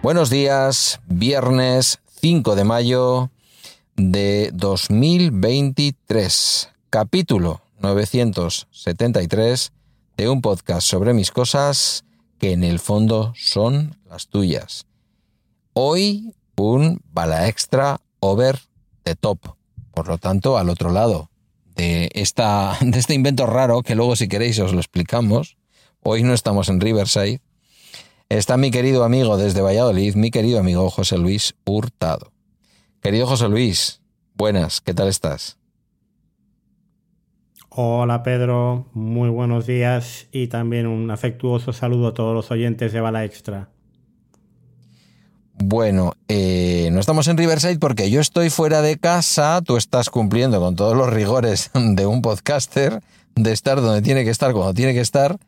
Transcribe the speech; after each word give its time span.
Buenos 0.00 0.30
días, 0.30 1.00
viernes 1.08 1.98
5 2.20 2.54
de 2.54 2.64
mayo 2.64 3.30
de 3.96 4.50
2023, 4.54 6.68
capítulo 6.88 7.62
973 7.80 9.72
de 10.16 10.28
un 10.28 10.40
podcast 10.40 10.86
sobre 10.86 11.14
mis 11.14 11.32
cosas 11.32 12.04
que 12.40 12.50
en 12.52 12.64
el 12.64 12.80
fondo 12.80 13.32
son 13.36 13.96
las 14.08 14.26
tuyas. 14.26 14.86
Hoy 15.74 16.34
un 16.60 17.00
bala 17.12 17.48
extra 17.48 18.00
over 18.20 18.58
the 19.02 19.14
top, 19.14 19.38
por 19.92 20.08
lo 20.08 20.18
tanto 20.18 20.58
al 20.58 20.68
otro 20.68 20.90
lado 20.90 21.30
de, 21.74 22.10
esta, 22.14 22.76
de 22.80 22.98
este 22.98 23.14
invento 23.14 23.46
raro 23.46 23.82
que 23.82 23.94
luego 23.94 24.16
si 24.16 24.28
queréis 24.28 24.58
os 24.58 24.72
lo 24.72 24.78
explicamos. 24.78 25.56
Hoy 26.02 26.22
no 26.22 26.34
estamos 26.34 26.68
en 26.68 26.80
Riverside. 26.80 27.40
Está 28.28 28.56
mi 28.56 28.70
querido 28.70 29.04
amigo 29.04 29.36
desde 29.36 29.60
Valladolid, 29.60 30.14
mi 30.14 30.30
querido 30.30 30.60
amigo 30.60 30.88
José 30.90 31.18
Luis 31.18 31.54
Hurtado. 31.64 32.32
Querido 33.02 33.26
José 33.26 33.48
Luis, 33.48 34.00
buenas, 34.34 34.80
¿qué 34.80 34.94
tal 34.94 35.08
estás? 35.08 35.59
Hola 37.72 38.24
Pedro, 38.24 38.88
muy 38.94 39.28
buenos 39.28 39.64
días 39.64 40.26
y 40.32 40.48
también 40.48 40.88
un 40.88 41.08
afectuoso 41.12 41.72
saludo 41.72 42.08
a 42.08 42.14
todos 42.14 42.34
los 42.34 42.50
oyentes 42.50 42.92
de 42.92 43.00
Bala 43.00 43.24
Extra. 43.24 43.68
Bueno, 45.54 46.14
eh, 46.26 46.88
no 46.90 46.98
estamos 46.98 47.28
en 47.28 47.36
Riverside 47.36 47.78
porque 47.78 48.10
yo 48.10 48.20
estoy 48.20 48.50
fuera 48.50 48.82
de 48.82 48.98
casa, 48.98 49.62
tú 49.64 49.76
estás 49.76 50.10
cumpliendo 50.10 50.58
con 50.58 50.74
todos 50.74 50.96
los 50.96 51.10
rigores 51.10 51.70
de 51.74 52.06
un 52.06 52.22
podcaster, 52.22 53.02
de 53.36 53.52
estar 53.52 53.80
donde 53.80 54.02
tiene 54.02 54.24
que 54.24 54.30
estar 54.30 54.52
cuando 54.52 54.74
tiene 54.74 54.92
que 54.92 55.00
estar. 55.00 55.38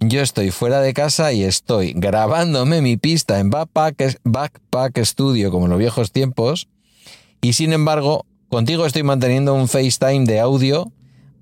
Yo 0.00 0.20
estoy 0.20 0.50
fuera 0.50 0.80
de 0.80 0.92
casa 0.92 1.32
y 1.32 1.44
estoy 1.44 1.92
grabándome 1.92 2.82
mi 2.82 2.96
pista 2.96 3.38
en 3.38 3.50
Backpack, 3.50 4.18
Backpack 4.24 4.98
Studio 5.04 5.52
como 5.52 5.66
en 5.66 5.70
los 5.70 5.78
viejos 5.78 6.10
tiempos 6.10 6.66
y 7.40 7.52
sin 7.52 7.72
embargo 7.72 8.26
contigo 8.48 8.84
estoy 8.84 9.04
manteniendo 9.04 9.54
un 9.54 9.68
FaceTime 9.68 10.24
de 10.24 10.40
audio 10.40 10.90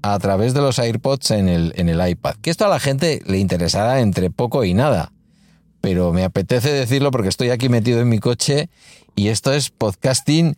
a 0.02 0.18
través 0.18 0.54
de 0.54 0.60
los 0.60 0.78
AirPods 0.78 1.30
en 1.32 1.48
el, 1.48 1.72
en 1.76 1.88
el 1.88 2.06
iPad. 2.06 2.36
Que 2.40 2.50
esto 2.50 2.64
a 2.64 2.68
la 2.68 2.80
gente 2.80 3.22
le 3.26 3.38
interesará 3.38 4.00
entre 4.00 4.30
poco 4.30 4.64
y 4.64 4.74
nada. 4.74 5.12
Pero 5.80 6.12
me 6.12 6.24
apetece 6.24 6.72
decirlo 6.72 7.10
porque 7.10 7.28
estoy 7.28 7.50
aquí 7.50 7.68
metido 7.68 8.00
en 8.00 8.08
mi 8.08 8.18
coche 8.18 8.68
y 9.16 9.28
esto 9.28 9.52
es 9.52 9.70
podcasting 9.70 10.56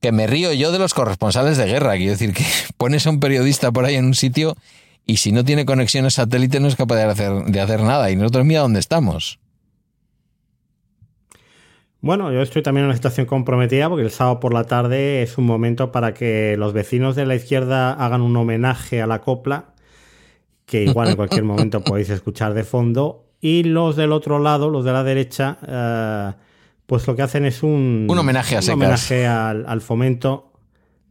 que 0.00 0.12
me 0.12 0.26
río 0.26 0.52
yo 0.52 0.72
de 0.72 0.78
los 0.78 0.94
corresponsales 0.94 1.56
de 1.56 1.66
guerra. 1.66 1.96
Quiero 1.96 2.12
decir 2.12 2.32
que 2.32 2.44
pones 2.76 3.06
a 3.06 3.10
un 3.10 3.20
periodista 3.20 3.70
por 3.70 3.84
ahí 3.84 3.96
en 3.96 4.06
un 4.06 4.14
sitio 4.14 4.56
y 5.06 5.18
si 5.18 5.32
no 5.32 5.44
tiene 5.44 5.64
conexiones 5.64 6.14
satélite 6.14 6.60
no 6.60 6.68
es 6.68 6.76
capaz 6.76 6.96
de 6.96 7.02
hacer, 7.04 7.32
de 7.44 7.60
hacer 7.60 7.82
nada. 7.82 8.10
Y 8.10 8.16
nosotros 8.16 8.44
mira 8.44 8.60
dónde 8.60 8.80
estamos. 8.80 9.38
Bueno, 12.02 12.32
yo 12.32 12.40
estoy 12.40 12.62
también 12.62 12.84
en 12.84 12.88
una 12.88 12.96
situación 12.96 13.26
comprometida 13.26 13.88
porque 13.88 14.04
el 14.04 14.10
sábado 14.10 14.40
por 14.40 14.54
la 14.54 14.64
tarde 14.64 15.22
es 15.22 15.36
un 15.36 15.44
momento 15.44 15.92
para 15.92 16.14
que 16.14 16.56
los 16.56 16.72
vecinos 16.72 17.14
de 17.14 17.26
la 17.26 17.34
izquierda 17.34 17.92
hagan 17.92 18.22
un 18.22 18.34
homenaje 18.36 19.02
a 19.02 19.06
la 19.06 19.20
copla, 19.20 19.74
que 20.64 20.84
igual 20.84 21.10
en 21.10 21.16
cualquier 21.16 21.44
momento 21.44 21.82
podéis 21.84 22.08
escuchar 22.08 22.54
de 22.54 22.64
fondo, 22.64 23.26
y 23.40 23.64
los 23.64 23.96
del 23.96 24.12
otro 24.12 24.38
lado, 24.38 24.70
los 24.70 24.84
de 24.84 24.92
la 24.92 25.04
derecha, 25.04 25.58
eh, 25.66 26.32
pues 26.86 27.06
lo 27.06 27.14
que 27.16 27.22
hacen 27.22 27.44
es 27.44 27.62
un, 27.62 28.06
un 28.08 28.18
homenaje, 28.18 28.56
a 28.56 28.60
un 28.60 28.70
homenaje 28.70 29.26
al, 29.26 29.80
fomento, 29.82 30.52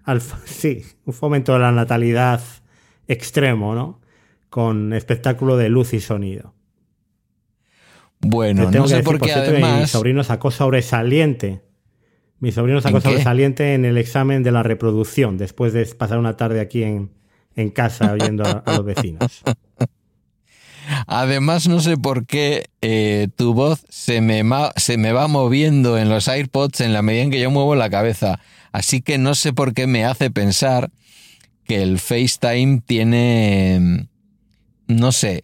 al, 0.05 0.21
sí, 0.45 0.83
un 1.05 1.13
fomento 1.13 1.53
de 1.53 1.59
la 1.59 1.71
natalidad 1.71 2.41
extremo, 3.07 3.75
¿no? 3.75 4.01
Con 4.49 4.93
espectáculo 4.93 5.55
de 5.55 5.69
luz 5.69 5.93
y 5.93 5.99
sonido. 5.99 6.55
Bueno, 8.21 8.69
no 8.69 8.87
sé 8.87 9.01
por 9.03 9.19
qué 9.19 9.31
además... 9.31 9.81
Mi 9.81 9.87
sobrino 9.87 10.23
sacó 10.23 10.51
sobresaliente. 10.51 11.61
Mi 12.39 12.51
sobrino 12.51 12.81
sacó 12.81 13.01
sobresaliente 13.01 13.73
en 13.73 13.85
el 13.85 13.97
examen 13.97 14.43
de 14.43 14.51
la 14.51 14.63
reproducción, 14.63 15.37
después 15.37 15.73
de 15.73 15.85
pasar 15.85 16.19
una 16.19 16.37
tarde 16.37 16.61
aquí 16.61 16.83
en, 16.83 17.11
casa 17.73 18.13
oyendo 18.13 18.45
a, 18.45 18.63
los 18.67 18.85
vecinos. 18.85 19.41
Además, 21.07 21.67
no 21.67 21.81
sé 21.81 21.97
por 21.97 22.25
qué 22.25 22.69
eh, 22.81 23.27
tu 23.35 23.53
voz 23.53 23.85
se 23.89 24.21
me, 24.21 24.43
se 24.77 24.97
me 24.97 25.11
va 25.11 25.27
moviendo 25.27 25.97
en 25.97 26.09
los 26.09 26.27
AirPods 26.27 26.81
en 26.81 26.93
la 26.93 27.01
medida 27.01 27.23
en 27.23 27.31
que 27.31 27.41
yo 27.41 27.51
muevo 27.51 27.75
la 27.75 27.89
cabeza. 27.89 28.39
Así 28.71 29.01
que 29.01 29.17
no 29.17 29.35
sé 29.35 29.53
por 29.53 29.73
qué 29.73 29.87
me 29.87 30.05
hace 30.05 30.31
pensar 30.31 30.89
que 31.65 31.83
el 31.83 31.99
FaceTime 31.99 32.81
tiene, 32.85 34.07
no 34.87 35.11
sé, 35.11 35.43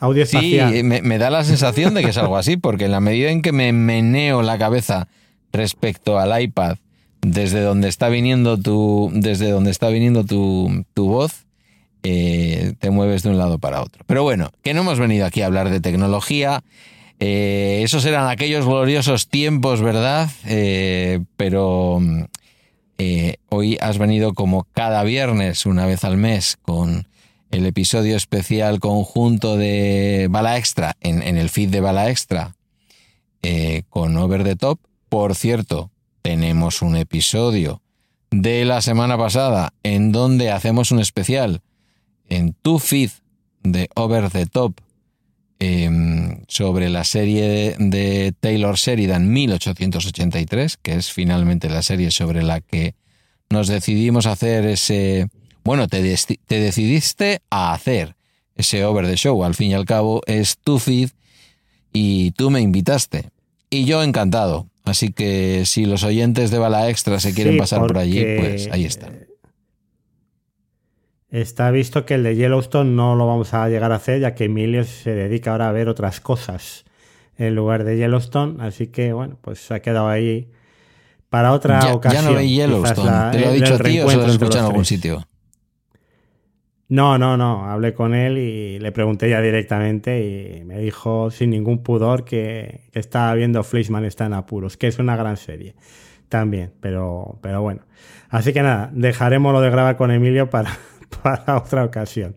Audio 0.00 0.26
Sí, 0.26 0.58
me, 0.82 1.18
da 1.18 1.30
la 1.30 1.44
sensación 1.44 1.94
de 1.94 2.02
que 2.02 2.10
es 2.10 2.18
algo 2.18 2.36
así, 2.36 2.56
porque 2.56 2.84
en 2.84 2.92
la 2.92 3.00
medida 3.00 3.30
en 3.30 3.42
que 3.42 3.52
me 3.52 3.72
meneo 3.72 4.42
la 4.42 4.58
cabeza 4.58 5.08
respecto 5.52 6.18
al 6.18 6.40
iPad, 6.40 6.76
desde 7.22 7.60
donde 7.60 7.88
está 7.88 8.08
viniendo 8.08 8.58
tu, 8.58 9.10
desde 9.12 9.50
donde 9.50 9.70
está 9.70 9.88
viniendo 9.88 10.24
tu, 10.24 10.84
voz, 10.94 11.46
eh, 12.02 12.74
te 12.78 12.90
mueves 12.90 13.22
de 13.22 13.30
un 13.30 13.38
lado 13.38 13.58
para 13.58 13.82
otro. 13.82 14.04
Pero 14.06 14.22
bueno, 14.22 14.50
que 14.62 14.74
no 14.74 14.82
hemos 14.82 14.98
venido 14.98 15.26
aquí 15.26 15.42
a 15.42 15.46
hablar 15.46 15.70
de 15.70 15.80
tecnología. 15.80 16.62
Eh, 17.18 17.80
esos 17.82 18.04
eran 18.04 18.28
aquellos 18.28 18.66
gloriosos 18.66 19.28
tiempos, 19.28 19.80
¿verdad? 19.80 20.28
Eh, 20.44 21.20
pero 21.36 22.00
hoy 23.48 23.78
has 23.80 23.98
venido 23.98 24.34
como 24.34 24.64
cada 24.72 25.02
viernes, 25.02 25.66
una 25.66 25.86
vez 25.86 26.04
al 26.04 26.16
mes, 26.16 26.58
con 26.62 27.08
el 27.56 27.64
episodio 27.64 28.16
especial 28.16 28.80
conjunto 28.80 29.56
de 29.56 30.28
Bala 30.30 30.58
Extra 30.58 30.94
en, 31.00 31.22
el 31.22 31.48
feed 31.48 31.70
de 31.70 31.80
Bala 31.80 32.10
Extra 32.10 32.54
eh, 33.42 33.82
con 33.88 34.14
Over 34.18 34.44
the 34.44 34.56
Top. 34.56 34.78
Por 35.08 35.34
cierto, 35.34 35.90
tenemos 36.20 36.82
un 36.82 36.96
episodio 36.96 37.80
de 38.30 38.66
la 38.66 38.82
semana 38.82 39.16
pasada 39.16 39.72
en 39.82 40.12
donde 40.12 40.50
hacemos 40.50 40.90
un 40.90 41.00
especial 41.00 41.62
en 42.28 42.52
tu 42.52 42.78
feed 42.78 43.10
de 43.62 43.88
Over 43.94 44.28
the 44.30 44.44
Top 44.44 44.78
em, 45.58 46.42
sobre 46.48 46.90
la 46.90 47.04
serie 47.04 47.74
de 47.78 48.34
Taylor 48.38 48.76
Sheridan 48.76 49.32
1883, 49.32 50.76
que 50.76 50.96
es 50.96 51.10
finalmente 51.10 51.70
la 51.70 51.82
serie 51.82 52.10
sobre 52.10 52.42
la 52.42 52.60
que 52.60 52.94
nos 53.48 53.66
decidimos 53.66 54.26
hacer 54.26 54.66
ese 54.66 55.28
bueno, 55.66 55.88
te, 55.88 56.00
decidiste 56.00 57.40
a 57.50 57.74
hacer 57.74 58.14
ese 58.54 58.84
over 58.84 59.04
the 59.04 59.16
show. 59.16 59.42
Al 59.44 59.54
fin 59.54 59.72
y 59.72 59.74
al 59.74 59.84
cabo 59.84 60.22
es 60.26 60.58
tu 60.58 60.78
feed 60.78 61.10
y 61.92 62.30
tú 62.30 62.50
me 62.50 62.60
invitaste. 62.60 63.30
Y 63.68 63.84
yo 63.84 64.02
encantado. 64.02 64.68
Así 64.84 65.12
que 65.12 65.64
si 65.66 65.84
los 65.84 66.04
oyentes 66.04 66.52
de 66.52 66.58
Bala 66.58 66.88
Extra 66.88 67.18
se 67.18 67.34
quieren 67.34 67.58
pasar 67.58 67.80
por 67.80 67.98
allí, 67.98 68.24
pues 68.38 68.68
ahí 68.70 68.84
están. 68.84 69.26
Está 71.28 71.72
visto 71.72 72.06
que 72.06 72.14
el 72.14 72.22
de 72.22 72.36
Yellowstone 72.36 72.92
no 72.92 73.16
lo 73.16 73.26
vamos 73.26 73.52
a 73.52 73.68
llegar 73.68 73.90
a 73.90 73.96
hacer, 73.96 74.20
ya 74.20 74.36
que 74.36 74.44
Emilio 74.44 74.84
se 74.84 75.10
dedica 75.10 75.50
ahora 75.50 75.68
a 75.68 75.72
ver 75.72 75.88
otras 75.88 76.20
cosas 76.20 76.84
en 77.36 77.56
lugar 77.56 77.82
de 77.82 77.96
Yellowstone. 77.96 78.62
Así 78.62 78.86
que, 78.86 79.12
bueno, 79.12 79.36
pues 79.40 79.58
se 79.58 79.74
ha 79.74 79.82
quedado 79.82 80.08
ahí 80.08 80.48
para 81.28 81.52
otra 81.52 81.92
ocasión. 81.92 82.24
Ya 82.24 82.30
no 82.30 82.36
ve 82.36 82.48
Yellowstone. 82.48 83.32
Te 83.32 83.40
lo 83.40 83.50
he 83.50 83.54
dicho 83.54 83.74
a 83.74 83.78
ti 83.78 84.00
o 84.00 84.08
se 84.08 84.16
lo 84.16 84.26
escuchado 84.26 84.60
en 84.60 84.64
algún 84.66 84.84
sitio. 84.84 85.26
No, 86.88 87.18
no, 87.18 87.36
no. 87.36 87.68
Hablé 87.68 87.94
con 87.94 88.14
él 88.14 88.38
y 88.38 88.78
le 88.78 88.92
pregunté 88.92 89.28
ya 89.28 89.40
directamente 89.40 90.58
y 90.60 90.64
me 90.64 90.78
dijo 90.78 91.30
sin 91.30 91.50
ningún 91.50 91.82
pudor 91.82 92.24
que, 92.24 92.82
estaba 92.92 93.34
viendo 93.34 93.62
Fleischman 93.64 94.04
está 94.04 94.26
en 94.26 94.34
apuros, 94.34 94.76
que 94.76 94.86
es 94.86 94.98
una 94.98 95.16
gran 95.16 95.36
serie 95.36 95.74
también, 96.28 96.72
pero, 96.80 97.38
pero 97.40 97.62
bueno. 97.62 97.82
Así 98.28 98.52
que 98.52 98.62
nada, 98.62 98.90
dejaremos 98.92 99.52
lo 99.52 99.60
de 99.60 99.70
grabar 99.70 99.96
con 99.96 100.10
Emilio 100.10 100.50
para, 100.50 100.76
para 101.22 101.58
otra 101.58 101.84
ocasión 101.84 102.36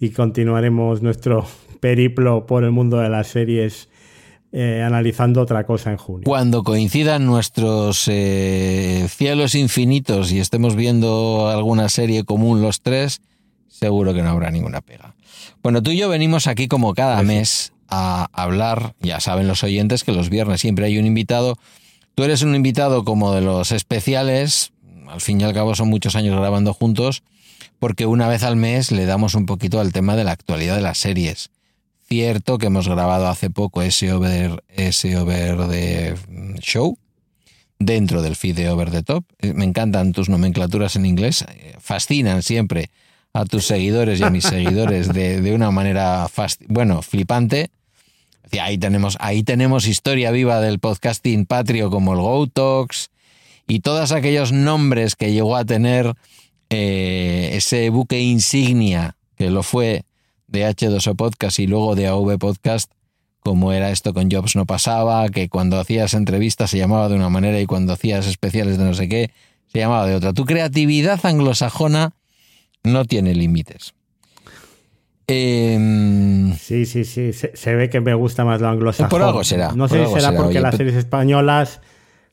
y 0.00 0.10
continuaremos 0.10 1.02
nuestro 1.02 1.46
periplo 1.80 2.46
por 2.46 2.64
el 2.64 2.70
mundo 2.70 2.98
de 2.98 3.08
las 3.08 3.28
series 3.28 3.88
eh, 4.56 4.82
analizando 4.86 5.40
otra 5.40 5.66
cosa 5.66 5.90
en 5.90 5.96
junio. 5.96 6.22
Cuando 6.24 6.62
coincidan 6.62 7.26
nuestros 7.26 8.06
eh, 8.06 9.06
cielos 9.08 9.56
infinitos 9.56 10.30
y 10.30 10.38
estemos 10.38 10.76
viendo 10.76 11.48
alguna 11.48 11.88
serie 11.88 12.22
común 12.22 12.62
los 12.62 12.80
tres, 12.80 13.20
seguro 13.74 14.14
que 14.14 14.22
no 14.22 14.30
habrá 14.30 14.50
ninguna 14.50 14.80
pega. 14.80 15.14
Bueno, 15.62 15.82
tú 15.82 15.90
y 15.90 15.98
yo 15.98 16.08
venimos 16.08 16.46
aquí 16.46 16.68
como 16.68 16.94
cada 16.94 17.16
pues 17.16 17.26
mes 17.26 17.72
a 17.88 18.28
hablar, 18.32 18.94
ya 19.00 19.20
saben 19.20 19.48
los 19.48 19.62
oyentes 19.64 20.04
que 20.04 20.12
los 20.12 20.30
viernes 20.30 20.60
siempre 20.60 20.86
hay 20.86 20.98
un 20.98 21.06
invitado. 21.06 21.58
Tú 22.14 22.22
eres 22.22 22.42
un 22.42 22.54
invitado 22.54 23.04
como 23.04 23.34
de 23.34 23.40
los 23.40 23.72
especiales, 23.72 24.72
al 25.08 25.20
fin 25.20 25.40
y 25.40 25.44
al 25.44 25.52
cabo 25.52 25.74
son 25.74 25.88
muchos 25.88 26.14
años 26.14 26.38
grabando 26.38 26.72
juntos, 26.72 27.22
porque 27.78 28.06
una 28.06 28.28
vez 28.28 28.42
al 28.44 28.56
mes 28.56 28.92
le 28.92 29.06
damos 29.06 29.34
un 29.34 29.46
poquito 29.46 29.80
al 29.80 29.92
tema 29.92 30.16
de 30.16 30.24
la 30.24 30.32
actualidad 30.32 30.76
de 30.76 30.82
las 30.82 30.98
series. 30.98 31.50
Cierto 32.06 32.58
que 32.58 32.66
hemos 32.66 32.86
grabado 32.86 33.28
hace 33.28 33.50
poco 33.50 33.82
ese 33.82 34.12
over, 34.12 34.62
ese 34.68 35.16
over 35.16 35.66
de 35.66 36.14
show 36.60 36.98
dentro 37.78 38.22
del 38.22 38.36
feed 38.36 38.56
de 38.56 38.70
Over 38.70 38.90
the 38.90 39.02
Top. 39.02 39.24
Eh, 39.40 39.52
Me 39.52 39.64
encantan 39.64 40.12
tus 40.12 40.28
nomenclaturas 40.28 40.96
en 40.96 41.06
inglés, 41.06 41.44
eh, 41.48 41.74
fascinan 41.80 42.42
siempre 42.42 42.90
a 43.34 43.44
tus 43.44 43.66
seguidores 43.66 44.20
y 44.20 44.22
a 44.22 44.30
mis 44.30 44.44
seguidores 44.44 45.12
de, 45.12 45.40
de 45.40 45.54
una 45.54 45.72
manera, 45.72 46.28
bueno, 46.68 47.02
flipante. 47.02 47.70
Ahí 48.60 48.78
tenemos, 48.78 49.16
ahí 49.20 49.42
tenemos 49.42 49.88
historia 49.88 50.30
viva 50.30 50.60
del 50.60 50.78
podcasting 50.78 51.44
patrio 51.44 51.90
como 51.90 52.12
el 52.12 52.20
Go 52.20 52.46
Talks 52.46 53.10
y 53.66 53.80
todos 53.80 54.12
aquellos 54.12 54.52
nombres 54.52 55.16
que 55.16 55.32
llegó 55.32 55.56
a 55.56 55.64
tener 55.64 56.14
eh, 56.70 57.50
ese 57.54 57.90
buque 57.90 58.20
insignia 58.20 59.16
que 59.36 59.50
lo 59.50 59.64
fue 59.64 60.04
de 60.46 60.68
H2O 60.68 61.16
Podcast 61.16 61.58
y 61.58 61.66
luego 61.66 61.96
de 61.96 62.06
AV 62.06 62.38
Podcast, 62.38 62.92
como 63.40 63.72
era 63.72 63.90
esto 63.90 64.14
con 64.14 64.30
Jobs 64.30 64.54
no 64.54 64.64
pasaba, 64.64 65.28
que 65.30 65.48
cuando 65.48 65.80
hacías 65.80 66.14
entrevistas 66.14 66.70
se 66.70 66.78
llamaba 66.78 67.08
de 67.08 67.16
una 67.16 67.30
manera 67.30 67.60
y 67.60 67.66
cuando 67.66 67.92
hacías 67.92 68.28
especiales 68.28 68.78
de 68.78 68.84
no 68.84 68.94
sé 68.94 69.08
qué 69.08 69.32
se 69.72 69.80
llamaba 69.80 70.06
de 70.06 70.14
otra. 70.14 70.32
Tu 70.32 70.44
creatividad 70.44 71.18
anglosajona 71.26 72.12
no 72.84 73.04
tiene 73.04 73.34
límites. 73.34 73.94
Eh, 75.26 76.54
sí, 76.58 76.84
sí, 76.86 77.04
sí. 77.04 77.32
Se, 77.32 77.56
se, 77.56 77.74
ve 77.74 77.88
que 77.88 78.00
me 78.00 78.14
gusta 78.14 78.44
más 78.44 78.60
lo 78.60 78.68
anglosajón. 78.68 79.08
Por 79.08 79.22
algo 79.22 79.42
será. 79.42 79.72
No 79.72 79.88
sé 79.88 80.04
si 80.04 80.12
será, 80.12 80.20
será, 80.20 80.36
porque 80.36 80.58
Oye, 80.58 80.60
las 80.60 80.76
series 80.76 80.96
españolas, 80.96 81.80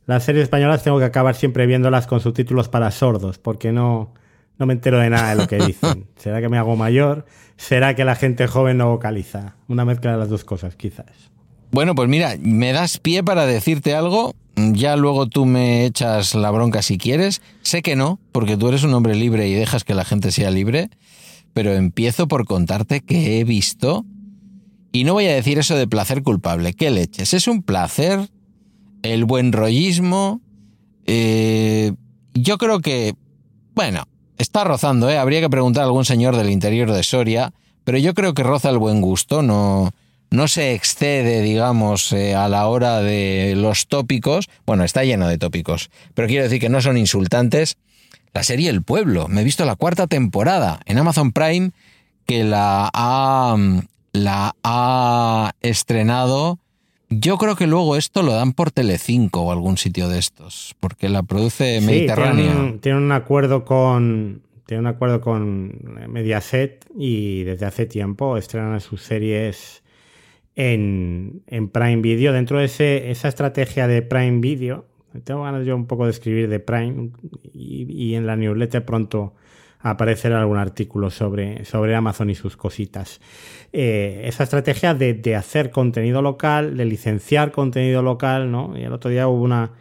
las 0.06 0.24
series 0.24 0.44
españolas 0.44 0.84
tengo 0.84 1.00
que 1.00 1.06
acabar 1.06 1.36
siempre 1.36 1.66
viéndolas 1.66 2.06
con 2.06 2.20
subtítulos 2.20 2.68
para 2.68 2.92
sordos, 2.92 3.38
porque 3.38 3.72
no, 3.72 4.14
no 4.58 4.66
me 4.66 4.74
entero 4.74 5.00
de 5.00 5.10
nada 5.10 5.30
de 5.30 5.36
lo 5.36 5.48
que 5.48 5.58
dicen. 5.58 6.08
¿Será 6.18 6.42
que 6.42 6.50
me 6.50 6.58
hago 6.58 6.76
mayor? 6.76 7.26
¿Será 7.56 7.96
que 7.96 8.04
la 8.04 8.16
gente 8.16 8.48
joven 8.48 8.78
no 8.78 8.90
vocaliza? 8.90 9.56
Una 9.68 9.86
mezcla 9.86 10.12
de 10.12 10.18
las 10.18 10.30
dos 10.30 10.44
cosas, 10.44 10.76
quizás. 10.76 11.32
Bueno, 11.72 11.96
pues 11.96 12.10
mira, 12.10 12.36
me 12.42 12.74
das 12.74 12.98
pie 12.98 13.24
para 13.24 13.46
decirte 13.46 13.96
algo. 13.96 14.34
Ya 14.56 14.96
luego 14.96 15.28
tú 15.28 15.46
me 15.46 15.86
echas 15.86 16.36
la 16.36 16.52
bronca 16.52 16.82
si 16.82 16.98
quieres. 16.98 17.42
Sé 17.62 17.82
que 17.82 17.96
no, 17.96 18.20
porque 18.32 18.58
tú 18.58 18.68
eres 18.68 18.84
un 18.84 18.94
hombre 18.94 19.16
libre 19.16 19.48
y 19.48 19.54
dejas 19.54 19.84
que 19.84 19.96
la 19.96 20.06
gente 20.06 20.32
sea 20.32 20.52
libre. 20.52 20.90
Pero 21.54 21.74
empiezo 21.74 22.28
por 22.28 22.46
contarte 22.46 23.02
que 23.02 23.40
he 23.40 23.44
visto. 23.44 24.06
Y 24.92 25.04
no 25.04 25.14
voy 25.14 25.28
a 25.28 25.34
decir 25.34 25.58
eso 25.58 25.76
de 25.76 25.88
placer 25.88 26.22
culpable. 26.22 26.74
¿Qué 26.74 26.90
leches? 26.92 27.34
Es 27.34 27.48
un 27.48 27.64
placer. 27.64 28.30
El 29.04 29.26
buen 29.26 29.52
rollismo. 29.52 30.42
Eh, 31.06 31.94
yo 32.34 32.58
creo 32.58 32.80
que. 32.80 33.16
Bueno, 33.74 34.04
está 34.38 34.64
rozando, 34.64 35.10
¿eh? 35.10 35.18
Habría 35.18 35.40
que 35.40 35.50
preguntar 35.50 35.84
a 35.84 35.86
algún 35.86 36.06
señor 36.06 36.36
del 36.36 36.50
interior 36.50 36.92
de 36.92 37.04
Soria. 37.04 37.54
Pero 37.84 37.98
yo 37.98 38.14
creo 38.14 38.34
que 38.34 38.44
roza 38.44 38.70
el 38.70 38.78
buen 38.78 39.02
gusto. 39.02 39.42
No 39.42 39.92
no 40.32 40.48
se 40.48 40.74
excede, 40.74 41.42
digamos, 41.42 42.12
eh, 42.14 42.36
a 42.36 42.48
la 42.48 42.66
hora 42.68 43.02
de 43.02 43.54
los 43.58 43.88
tópicos. 43.88 44.50
Bueno, 44.66 44.86
está 44.86 45.04
lleno 45.04 45.28
de 45.28 45.38
tópicos, 45.38 45.92
pero 46.16 46.28
quiero 46.28 46.46
decir 46.46 46.60
que 46.60 46.70
no 46.70 46.82
son 46.82 46.98
insultantes. 46.98 47.78
La 48.34 48.44
serie 48.44 48.70
El 48.70 48.82
Pueblo, 48.82 49.28
me 49.28 49.42
he 49.42 49.44
visto 49.44 49.66
la 49.66 49.76
cuarta 49.76 50.08
temporada 50.08 50.80
en 50.86 50.98
Amazon 50.98 51.34
Prime 51.34 51.72
que 52.26 52.46
la 52.46 52.90
ha, 52.94 53.58
la 54.14 54.56
ha 54.64 55.52
estrenado. 55.60 56.60
Yo 57.10 57.38
creo 57.38 57.58
que 57.58 57.68
luego 57.68 57.98
esto 57.98 58.24
lo 58.24 58.32
dan 58.32 58.54
por 58.54 58.72
Telecinco 58.72 59.42
o 59.42 59.52
algún 59.52 59.76
sitio 59.76 60.08
de 60.08 60.18
estos, 60.18 60.76
porque 60.80 61.10
la 61.10 61.24
produce 61.24 61.82
sí, 61.82 61.86
Mediterránea. 61.86 62.54
Tiene 62.54 62.60
un, 62.62 62.80
tiene 62.80 62.98
un 63.00 63.12
acuerdo 63.12 63.66
con 63.66 64.44
tiene 64.66 64.80
un 64.80 64.88
acuerdo 64.88 65.20
con 65.20 65.78
Mediaset 66.08 66.86
y 66.98 67.44
desde 67.44 67.66
hace 67.66 67.86
tiempo 67.86 68.38
estrenan 68.38 68.80
sus 68.80 69.02
series 69.02 69.81
en, 70.56 71.44
en, 71.48 71.70
Prime 71.70 72.02
Video. 72.02 72.34
Dentro 72.34 72.60
de 72.60 72.66
ese, 72.66 73.12
esa 73.12 73.28
estrategia 73.28 73.88
de 73.88 74.02
Prime 74.02 74.40
Video, 74.40 74.86
tengo 75.24 75.44
ganas 75.44 75.66
yo 75.66 75.76
un 75.76 75.88
poco 75.88 76.06
de 76.06 76.12
escribir 76.12 76.50
de 76.50 76.60
Prime 76.60 77.10
y, 77.54 78.16
en 78.16 78.26
la 78.26 78.36
newsletter 78.36 78.86
pronto 78.86 79.34
aparecerá 79.80 80.40
algún 80.40 80.58
artículo 80.58 81.10
sobre, 81.10 81.66
sobre 81.66 81.96
Amazon 81.96 82.30
y 82.30 82.36
sus 82.36 82.56
cositas. 82.56 83.20
Eh, 83.74 84.22
esa 84.26 84.44
estrategia 84.44 84.94
de, 84.94 85.14
de, 85.16 85.36
hacer 85.36 85.72
contenido 85.72 86.22
local, 86.22 86.78
de 86.78 86.86
licenciar 86.86 87.52
contenido 87.52 88.04
local, 88.04 88.52
¿no? 88.52 88.78
Y 88.78 88.84
el 88.84 88.94
otro 88.94 89.10
día 89.10 89.28
hubo 89.28 89.42
una, 89.42 89.72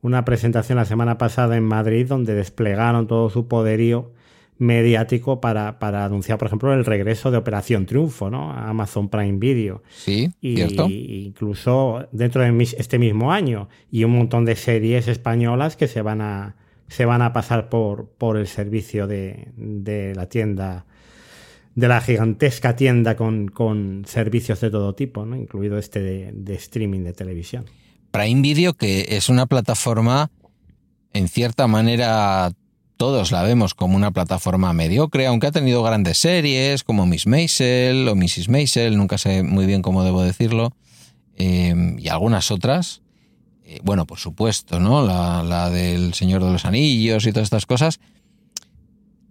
una 0.00 0.24
presentación 0.24 0.76
la 0.76 0.84
semana 0.84 1.18
pasada 1.18 1.56
en 1.56 1.64
Madrid 1.64 2.06
donde 2.06 2.34
desplegaron 2.34 3.08
todo 3.08 3.30
su 3.30 3.48
poderío 3.48 4.12
mediático 4.58 5.40
para, 5.40 5.78
para, 5.78 6.04
anunciar, 6.04 6.38
por 6.38 6.46
ejemplo, 6.46 6.72
el 6.74 6.84
regreso 6.84 7.30
de 7.30 7.38
Operación 7.38 7.86
Triunfo, 7.86 8.30
¿no? 8.30 8.52
A 8.52 8.68
Amazon 8.68 9.08
Prime 9.08 9.38
Video. 9.38 9.82
Sí, 9.90 10.30
y, 10.40 10.56
cierto. 10.56 10.88
incluso 10.88 12.08
dentro 12.12 12.42
de 12.42 12.62
este 12.76 12.98
mismo 12.98 13.32
año. 13.32 13.68
Y 13.90 14.04
un 14.04 14.12
montón 14.12 14.44
de 14.44 14.56
series 14.56 15.08
españolas 15.08 15.76
que 15.76 15.86
se 15.86 16.02
van 16.02 16.20
a, 16.20 16.56
se 16.88 17.04
van 17.04 17.22
a 17.22 17.32
pasar 17.32 17.68
por, 17.68 18.08
por 18.18 18.36
el 18.36 18.46
servicio 18.46 19.06
de, 19.06 19.48
de 19.56 20.14
la 20.14 20.28
tienda, 20.28 20.86
de 21.74 21.88
la 21.88 22.00
gigantesca 22.00 22.74
tienda 22.74 23.16
con, 23.16 23.48
con 23.48 24.04
servicios 24.06 24.60
de 24.60 24.70
todo 24.70 24.94
tipo, 24.94 25.24
¿no? 25.24 25.36
Incluido 25.36 25.78
este 25.78 26.00
de, 26.00 26.32
de 26.32 26.54
streaming 26.54 27.04
de 27.04 27.12
televisión. 27.12 27.66
Prime 28.10 28.40
Video, 28.40 28.74
que 28.74 29.16
es 29.16 29.28
una 29.28 29.46
plataforma 29.46 30.30
en 31.12 31.28
cierta 31.28 31.66
manera 31.66 32.52
todos 32.98 33.30
la 33.30 33.42
vemos 33.44 33.74
como 33.74 33.96
una 33.96 34.10
plataforma 34.10 34.72
mediocre, 34.72 35.28
aunque 35.28 35.46
ha 35.46 35.52
tenido 35.52 35.84
grandes 35.84 36.18
series 36.18 36.82
como 36.82 37.06
Miss 37.06 37.28
Maisel 37.28 38.08
o 38.08 38.16
Mrs. 38.16 38.48
Maisel, 38.48 38.98
nunca 38.98 39.16
sé 39.18 39.44
muy 39.44 39.66
bien 39.66 39.82
cómo 39.82 40.02
debo 40.02 40.20
decirlo, 40.20 40.72
eh, 41.36 41.96
y 41.96 42.08
algunas 42.08 42.50
otras. 42.50 43.02
Eh, 43.64 43.78
bueno, 43.84 44.04
por 44.04 44.18
supuesto, 44.18 44.80
¿no? 44.80 45.06
La, 45.06 45.44
la, 45.44 45.70
del 45.70 46.12
Señor 46.12 46.44
de 46.44 46.50
los 46.50 46.64
Anillos 46.64 47.24
y 47.24 47.32
todas 47.32 47.46
estas 47.46 47.66
cosas. 47.66 48.00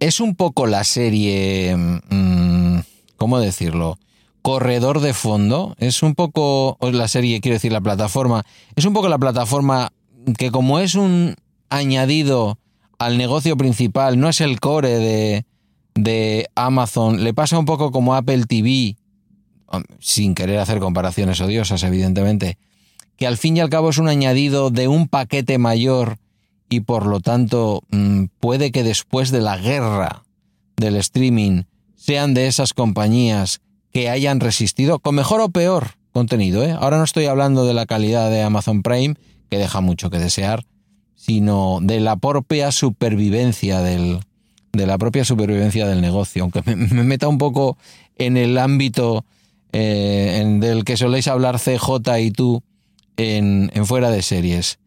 Es 0.00 0.18
un 0.20 0.34
poco 0.34 0.66
la 0.66 0.82
serie, 0.84 1.76
mmm, 1.76 2.78
¿cómo 3.16 3.38
decirlo? 3.38 3.98
Corredor 4.40 5.00
de 5.00 5.12
fondo. 5.12 5.76
Es 5.78 6.02
un 6.02 6.14
poco 6.14 6.78
la 6.80 7.06
serie, 7.06 7.42
quiero 7.42 7.56
decir, 7.56 7.72
la 7.72 7.82
plataforma. 7.82 8.44
Es 8.76 8.86
un 8.86 8.94
poco 8.94 9.10
la 9.10 9.18
plataforma 9.18 9.92
que 10.38 10.50
como 10.50 10.78
es 10.78 10.94
un 10.94 11.36
añadido 11.68 12.58
al 12.98 13.18
negocio 13.18 13.56
principal, 13.56 14.18
no 14.18 14.28
es 14.28 14.40
el 14.40 14.60
core 14.60 14.98
de, 14.98 15.46
de 15.94 16.48
Amazon, 16.54 17.22
le 17.22 17.34
pasa 17.34 17.58
un 17.58 17.64
poco 17.64 17.90
como 17.90 18.14
Apple 18.14 18.44
TV, 18.46 18.96
sin 20.00 20.34
querer 20.34 20.58
hacer 20.58 20.78
comparaciones 20.78 21.40
odiosas, 21.40 21.82
evidentemente, 21.82 22.58
que 23.16 23.26
al 23.26 23.36
fin 23.36 23.56
y 23.56 23.60
al 23.60 23.70
cabo 23.70 23.90
es 23.90 23.98
un 23.98 24.08
añadido 24.08 24.70
de 24.70 24.88
un 24.88 25.08
paquete 25.08 25.58
mayor 25.58 26.18
y 26.68 26.80
por 26.80 27.06
lo 27.06 27.20
tanto 27.20 27.82
mm, 27.90 28.24
puede 28.40 28.70
que 28.70 28.82
después 28.82 29.30
de 29.30 29.40
la 29.40 29.56
guerra 29.56 30.24
del 30.76 30.96
streaming 30.96 31.62
sean 31.96 32.34
de 32.34 32.46
esas 32.46 32.74
compañías 32.74 33.60
que 33.92 34.08
hayan 34.08 34.40
resistido 34.40 34.98
con 34.98 35.14
mejor 35.14 35.40
o 35.40 35.48
peor 35.48 35.94
contenido. 36.12 36.62
¿eh? 36.62 36.76
Ahora 36.78 36.98
no 36.98 37.04
estoy 37.04 37.26
hablando 37.26 37.64
de 37.64 37.74
la 37.74 37.86
calidad 37.86 38.30
de 38.30 38.42
Amazon 38.42 38.82
Prime, 38.82 39.16
que 39.50 39.58
deja 39.58 39.80
mucho 39.80 40.10
que 40.10 40.18
desear, 40.18 40.64
sino 41.18 41.80
de 41.82 41.98
la 41.98 42.16
propia 42.16 42.70
supervivencia 42.70 43.80
del, 43.80 44.20
de 44.72 44.86
la 44.86 44.96
propia 44.98 45.24
supervivencia 45.24 45.86
del 45.86 46.00
negocio, 46.00 46.44
aunque 46.44 46.62
me, 46.64 46.76
me 46.76 47.02
meta 47.02 47.26
un 47.28 47.38
poco 47.38 47.76
en 48.16 48.36
el 48.36 48.56
ámbito 48.56 49.24
eh, 49.72 50.38
en 50.40 50.60
del 50.60 50.84
que 50.84 50.96
soléis 50.96 51.26
hablar 51.28 51.58
CJ 51.58 52.20
y 52.20 52.30
tú 52.30 52.62
en, 53.16 53.70
en 53.74 53.84
fuera 53.84 54.10
de 54.10 54.22
series. 54.22 54.78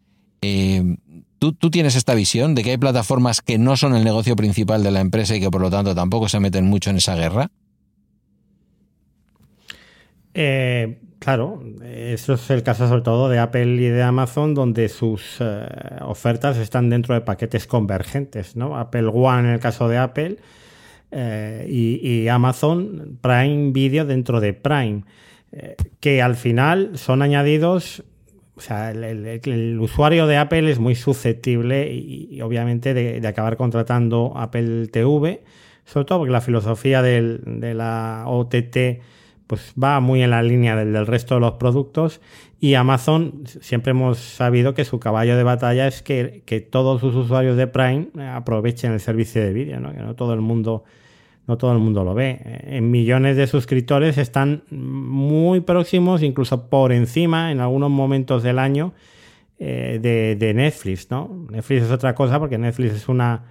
Eh, 0.42 0.96
¿tú, 1.38 1.54
¿Tú 1.54 1.70
tienes 1.70 1.96
esta 1.96 2.16
visión 2.16 2.56
de 2.56 2.64
que 2.64 2.72
hay 2.72 2.78
plataformas 2.78 3.42
que 3.42 3.58
no 3.58 3.76
son 3.76 3.94
el 3.94 4.06
negocio 4.06 4.36
principal 4.38 4.84
de 4.84 4.92
la 4.92 5.02
empresa 5.02 5.36
y 5.36 5.42
que 5.42 5.52
por 5.52 5.62
lo 5.62 5.70
tanto 5.70 5.94
tampoco 5.94 6.30
se 6.30 6.40
meten 6.40 6.66
mucho 6.66 6.90
en 6.90 6.96
esa 6.96 7.16
guerra? 7.16 7.52
Eh, 10.34 10.98
Claro, 11.22 11.62
eso 11.84 12.34
es 12.34 12.50
el 12.50 12.64
caso 12.64 12.88
sobre 12.88 13.04
todo 13.04 13.30
de 13.30 13.38
Apple 13.38 13.76
y 13.76 13.90
de 13.90 14.02
Amazon, 14.02 14.56
donde 14.56 14.90
sus 14.90 15.38
eh, 15.40 15.68
ofertas 16.02 16.58
están 16.58 16.90
dentro 16.90 17.14
de 17.14 17.22
paquetes 17.22 17.68
convergentes, 17.68 18.56
¿no? 18.56 18.76
Apple 18.76 19.06
One 19.14 19.50
en 19.50 19.54
el 19.54 19.60
caso 19.60 19.88
de 19.88 20.00
Apple 20.00 20.38
eh, 21.12 21.68
y, 21.70 22.28
Amazon 22.28 23.20
Prime 23.22 23.72
Video 23.72 24.04
dentro 24.04 24.42
de 24.42 24.54
Prime, 24.54 25.04
eh, 25.52 25.76
que 26.00 26.24
al 26.24 26.36
final 26.36 26.98
son 26.98 27.22
añadidos. 27.22 28.04
O 28.56 28.62
sea, 28.62 28.90
el, 28.90 29.80
usuario 29.80 30.26
de 30.26 30.38
Apple 30.38 30.72
es 30.72 30.80
muy 30.80 30.96
susceptible 30.96 31.94
y, 31.94 32.42
obviamente 32.42 32.96
de, 32.96 33.28
acabar 33.28 33.58
contratando 33.58 34.34
Apple 34.36 34.88
TV, 34.88 35.44
sobre 35.86 36.06
todo 36.06 36.18
porque 36.18 36.32
la 36.32 36.42
filosofía 36.42 37.04
de 37.04 37.74
la 37.76 38.24
OTT 38.26 39.21
pues 39.52 39.74
va 39.82 40.00
muy 40.00 40.24
en 40.24 40.30
la 40.30 40.42
línea 40.42 40.78
del, 40.78 40.94
del, 40.94 41.06
resto 41.06 41.36
de 41.36 41.42
los 41.42 41.56
productos 41.56 42.22
y 42.62 42.76
Amazon 42.76 43.44
siempre 43.60 43.92
hemos 43.92 44.18
sabido 44.18 44.74
que 44.74 44.86
su 44.86 44.98
caballo 44.98 45.36
de 45.36 45.44
batalla 45.44 45.88
es 45.88 46.02
que, 46.02 46.42
que 46.46 46.62
todos 46.62 47.02
sus 47.02 47.14
usuarios 47.16 47.58
de 47.58 47.68
Prime 47.68 48.08
aprovechen 48.34 48.94
el 48.94 49.02
servicio 49.02 49.44
de 49.44 49.52
vídeo, 49.52 49.82
¿no? 49.82 49.92
que 49.92 50.00
no 50.00 50.16
todo 50.16 50.34
el 50.34 50.40
mundo 50.40 50.86
no 51.48 51.58
todo 51.58 51.74
el 51.74 51.80
mundo 51.80 52.06
lo 52.06 52.14
ve. 52.14 52.40
En 52.64 52.92
millones 52.92 53.36
de 53.36 53.46
suscriptores 53.46 54.18
están 54.18 54.64
muy 54.70 55.60
próximos, 55.60 56.24
incluso 56.24 56.70
por 56.70 56.94
encima 56.94 57.52
en 57.52 57.60
algunos 57.60 57.90
momentos 57.90 58.42
del 58.42 58.58
año 58.58 58.94
eh, 59.60 60.00
de, 60.40 60.54
Netflix, 60.54 61.12
¿no? 61.12 61.46
Netflix 61.50 61.84
es 61.84 61.92
otra 61.92 62.16
cosa 62.16 62.40
porque 62.40 62.58
Netflix 62.58 62.94
es 62.94 63.10
una, 63.10 63.44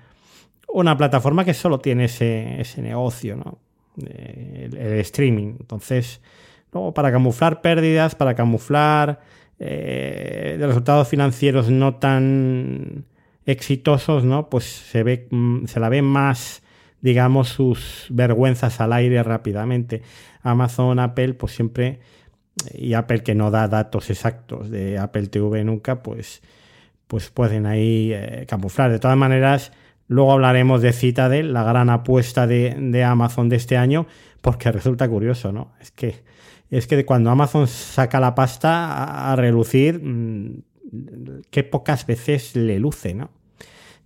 una 0.73 0.97
plataforma 0.97 1.45
que 1.45 1.53
solo 1.53 1.79
tiene 1.79 2.07
ese, 2.07 2.59
ese 2.59 2.81
negocio, 2.81 3.37
¿no? 3.37 3.59
El, 3.97 4.77
streaming. 5.01 5.57
Entonces, 5.61 6.21
luego 6.73 6.95
para 6.95 7.11
camuflar 7.11 7.61
pérdidas, 7.61 8.15
para 8.15 8.35
camuflar 8.35 9.21
eh, 9.59 10.57
resultados 10.61 11.09
financieros 11.09 11.71
no 11.71 11.97
tan 11.97 13.05
exitosos, 13.47 14.25
¿no? 14.25 14.49
Pues 14.49 14.65
se 14.65 15.03
ve, 15.03 15.29
mm, 15.31 15.67
se 15.67 15.81
la 15.81 15.89
ve 15.89 16.03
más 16.03 16.63
digamos, 17.01 17.49
sus 17.49 18.07
vergüenzas 18.11 18.81
al 18.81 18.93
aire 18.93 19.23
rápidamente. 19.23 20.03
Amazon, 20.43 20.99
Apple, 20.99 21.35
pues 21.35 21.53
siempre, 21.53 22.01
y 22.75 22.95
Apple 22.95 23.23
que 23.23 23.35
no 23.35 23.51
da 23.51 23.69
datos 23.69 24.11
exactos 24.11 24.71
de 24.71 24.99
Apple 24.99 25.29
TV 25.29 25.65
nunca, 25.65 26.03
pues, 26.03 26.43
pues 27.07 27.31
pueden 27.31 27.67
ahí 27.67 28.13
eh, 28.13 28.47
camuflar. 28.49 28.91
De 28.91 28.99
todas 28.99 29.17
maneras, 29.17 29.73
luego 30.11 30.33
hablaremos 30.33 30.83
de 30.83 30.93
Citadel, 30.93 31.53
la 31.53 31.63
gran 31.63 31.89
apuesta 31.89 32.49
de, 32.49 33.05
Amazon 33.05 33.49
de 33.49 33.55
este 33.55 33.77
año, 33.77 34.09
porque 34.41 34.73
resulta 34.73 35.09
curioso, 35.09 35.53
¿no? 35.53 35.71
Es 35.81 35.93
que, 35.93 36.17
es 36.69 36.89
que 36.89 37.07
cuando 37.07 37.31
Amazon 37.31 37.69
saca 37.69 38.19
la 38.19 38.35
pasta 38.35 39.31
a, 39.31 39.37
relucir, 39.37 40.03
mm, 40.03 40.63
qué 41.51 41.63
pocas 41.63 42.07
veces 42.07 42.57
le 42.57 42.81
luce, 42.81 43.15
¿no? 43.15 43.31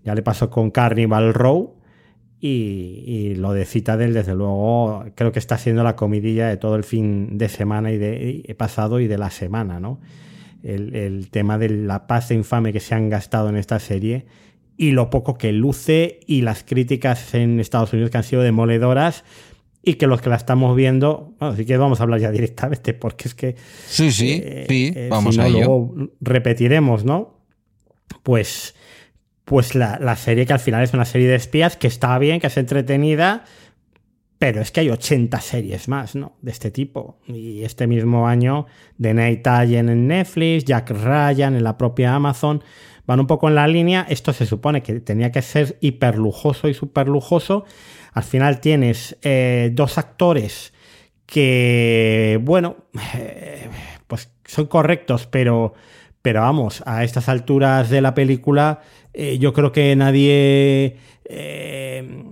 Ya 0.04 0.14
le 0.14 0.23
pasó 0.23 0.50
con 0.50 0.70
Carnival 0.70 1.32
Row, 1.32 1.76
y, 2.38 3.37
lo 3.37 3.54
de 3.54 3.64
Citadel, 3.64 4.12
desde 4.12 4.34
luego, 4.34 5.06
creo 5.14 5.32
que 5.32 5.38
está 5.38 5.56
siendo 5.56 5.82
la 5.82 5.96
comidilla 5.96 6.46
de 6.49 6.58
todo 6.58 6.76
el 6.76 6.84
fin 6.84 7.38
de 7.38 7.49
semana 7.49 7.90
y 7.90 7.96
de 7.96 8.54
pasado 8.58 9.00
y 9.00 9.06
de 9.06 9.16
la 9.16 9.30
semana, 9.30 9.80
¿no? 9.80 9.99
El, 10.62 11.30
tema 11.30 11.56
de 11.56 11.70
la 11.70 12.06
pasta 12.06 12.34
infame 12.34 12.75
que 12.75 12.80
se 12.80 12.94
han 12.94 13.08
gastado 13.08 13.49
en 13.49 13.56
esta 13.56 13.78
serie 13.78 14.26
y 14.76 14.90
lo 14.90 15.11
poco 15.11 15.38
que 15.38 15.52
luce 15.52 16.21
y 16.26 16.43
las 16.43 16.64
críticas 16.64 17.35
en 17.35 17.61
Estados 17.61 17.93
Unidos 17.93 18.11
que 18.11 18.19
han 18.19 18.25
sido 18.25 18.43
demoledoras 18.43 19.25
y 19.83 19.95
que 19.95 20.07
los 20.07 20.21
que 20.21 20.31
la 20.31 20.37
estamos 20.37 20.75
viendo, 20.75 21.35
bueno, 21.38 21.54
así 21.54 21.66
que 21.66 21.76
vamos 21.76 22.00
a 22.00 22.04
hablar 22.04 22.21
ya 22.21 22.31
directamente 22.31 22.95
porque 22.95 23.28
es 23.28 23.35
que... 23.35 23.57
Sí, 23.87 24.11
sí, 24.11 24.40
eh, 24.43 24.64
sí, 24.69 24.93
eh, 24.95 25.09
vamos 25.11 25.38
a 25.38 25.49
Luego 25.49 25.95
repetiremos, 26.21 27.04
¿no? 27.04 27.38
Pues 28.23 28.75
pues 29.45 29.75
la, 29.75 30.16
serie 30.16 30.47
que 30.47 30.54
al 30.54 30.59
final 30.59 30.83
es 30.83 30.95
una 30.95 31.04
serie 31.04 31.28
de 31.28 31.35
espías 31.35 31.76
que 31.76 31.87
está 31.87 32.19
bien, 32.19 32.40
que 32.40 32.47
es 32.47 32.57
entretenida, 32.57 33.45
pero 34.38 34.62
es 34.62 34.71
que 34.71 34.81
hay 34.81 34.90
80 34.90 35.40
series 35.40 35.88
más, 35.88 36.14
¿no? 36.14 36.37
De 36.40 36.50
este 36.50 36.71
tipo. 36.71 37.19
Y 37.26 37.62
este 37.62 37.87
mismo 37.87 38.26
año, 38.26 38.66
The 39.00 39.12
Night 39.12 39.47
Allen 39.47 39.88
en 39.90 40.09
Netflix, 40.09 40.64
Jack 40.64 40.90
Ryan 40.90 41.57
en 41.57 41.64
la 41.64 41.76
propia 41.76 42.14
Amazon, 42.14 42.64
van 43.06 43.20
un 43.20 43.26
poco 43.26 43.49
en 43.49 43.54
la 43.54 43.66
línea. 43.66 44.06
Esto 44.08 44.32
se 44.32 44.46
supone 44.46 44.82
que 44.82 45.00
tenía 45.00 45.32
que 45.32 45.42
ser 45.42 45.78
hiper 45.80 46.16
lujoso 46.16 46.68
y 46.68 46.75
súper 46.75 47.08
lujoso. 47.08 47.64
Al 48.12 48.23
final 48.23 48.61
tienes 48.61 49.16
eh, 49.23 49.70
dos 49.73 49.99
actores 49.99 50.73
que, 51.26 52.38
bueno, 52.42 52.76
eh, 53.14 53.68
pues 54.06 54.30
son 54.44 54.66
correctos, 54.66 55.26
pero, 55.26 55.75
pero 56.23 56.40
vamos, 56.40 56.82
a 56.87 57.04
estas 57.04 57.28
alturas 57.28 57.90
de 57.90 58.00
la 58.00 58.14
película 58.14 58.80
eh, 59.14 59.38
yo 59.38 59.52
creo 59.52 59.70
que 59.70 59.94
nadie 59.94 60.96
eh, 61.25 62.25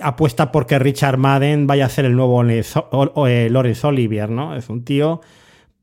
apuesta 0.00 0.52
porque 0.52 0.78
Richard 0.78 1.18
Madden 1.18 1.66
vaya 1.66 1.86
a 1.86 1.88
ser 1.88 2.04
el 2.04 2.14
nuevo 2.14 2.42
Lawrence 2.42 3.86
Olivier, 3.86 4.30
¿no? 4.30 4.56
Es 4.56 4.68
un 4.68 4.84
tío 4.84 5.20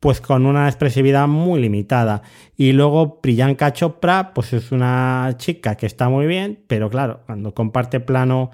pues 0.01 0.19
con 0.19 0.47
una 0.47 0.67
expresividad 0.67 1.27
muy 1.27 1.61
limitada. 1.61 2.23
Y 2.57 2.73
luego 2.73 3.21
Priyanka 3.21 3.71
Chopra, 3.71 4.33
pues 4.33 4.51
es 4.51 4.71
una 4.71 5.35
chica 5.37 5.75
que 5.75 5.85
está 5.85 6.09
muy 6.09 6.25
bien, 6.25 6.59
pero 6.67 6.89
claro, 6.89 7.21
cuando 7.27 7.53
comparte 7.53 7.99
plano 7.99 8.49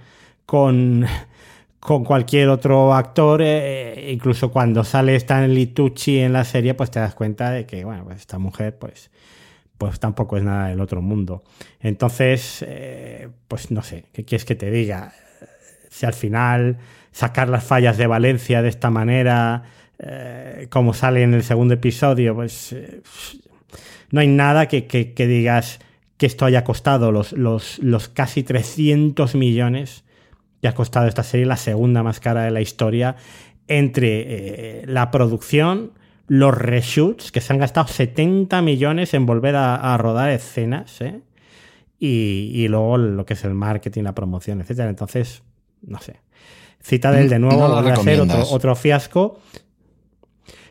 con, 0.46 1.06
con 1.80 2.04
cualquier 2.04 2.50
otro 2.50 2.94
actor, 2.94 3.42
incluso 3.42 4.52
cuando 4.52 4.84
sale 4.84 5.16
Stanley 5.16 5.68
Tucci 5.68 6.20
en 6.20 6.34
la 6.34 6.44
serie, 6.44 6.74
pues 6.74 6.92
te 6.92 7.00
das 7.00 7.16
cuenta 7.16 7.50
de 7.50 7.66
que, 7.66 7.86
bueno, 7.86 8.04
pues 8.04 8.18
esta 8.18 8.38
mujer, 8.38 8.78
pues 8.78 9.10
pues 9.78 10.00
tampoco 10.00 10.38
es 10.38 10.44
nada 10.44 10.68
del 10.68 10.82
otro 10.82 11.02
mundo. 11.02 11.44
Entonces, 11.80 12.66
eh, 12.68 13.30
pues 13.48 13.72
no 13.72 13.84
sé, 13.84 14.06
¿qué 14.12 14.26
quieres 14.26 14.44
que 14.44 14.56
te 14.56 14.72
diga? 14.72 15.14
Si 15.90 16.06
al 16.06 16.14
final 16.14 16.78
sacar 17.12 17.48
las 17.50 17.64
fallas 17.64 17.98
de 17.98 18.08
Valencia 18.08 18.62
de 18.62 18.70
esta 18.70 18.90
manera, 18.90 19.64
eh, 20.00 20.68
como 20.70 20.94
sale 20.94 21.24
en 21.24 21.34
el 21.34 21.44
segundo 21.44 21.74
episodio, 21.74 22.36
pues 22.36 22.74
eh, 22.74 23.02
no 24.12 24.22
hay 24.22 24.28
nada 24.28 24.68
que, 24.68 25.14
digas 25.16 25.80
que 26.18 26.26
esto 26.26 26.46
haya 26.46 26.64
costado 26.64 27.12
los, 27.12 27.34
los, 27.34 27.80
los 27.80 28.08
casi 28.10 28.44
300 28.44 29.36
millones 29.36 30.04
que 30.62 30.68
ha 30.68 30.74
costado 30.74 31.08
esta 31.08 31.24
serie, 31.24 31.46
la 31.46 31.58
segunda 31.58 32.04
más 32.04 32.20
cara 32.20 32.44
de 32.44 32.52
la 32.52 32.62
historia, 32.62 33.16
entre 33.68 34.84
la 34.88 35.12
producción, 35.12 35.92
los 36.28 36.56
reshoots, 36.56 37.32
que 37.32 37.42
se 37.42 37.54
han 37.54 37.60
gastado 37.60 37.88
70 37.88 38.62
millones 38.62 39.14
en 39.14 39.26
volver 39.26 39.56
a, 39.56 39.98
rodar 39.98 40.30
escenas, 40.30 41.02
¿eh? 41.02 41.22
y, 42.00 42.68
luego 42.68 42.98
lo 42.98 43.26
que 43.26 43.34
es 43.34 43.44
el 43.44 43.54
marketing, 43.54 44.04
la 44.04 44.14
promoción, 44.14 44.62
etcétera. 44.62 44.90
Entonces, 44.90 45.44
no 45.82 46.00
sé. 46.00 46.18
Citadel 46.82 47.28
de 47.30 47.40
nuevo 47.40 47.70
va 47.70 47.80
a 47.80 47.96
ser 47.96 48.22
otro, 48.22 48.76
fiasco. 48.76 49.40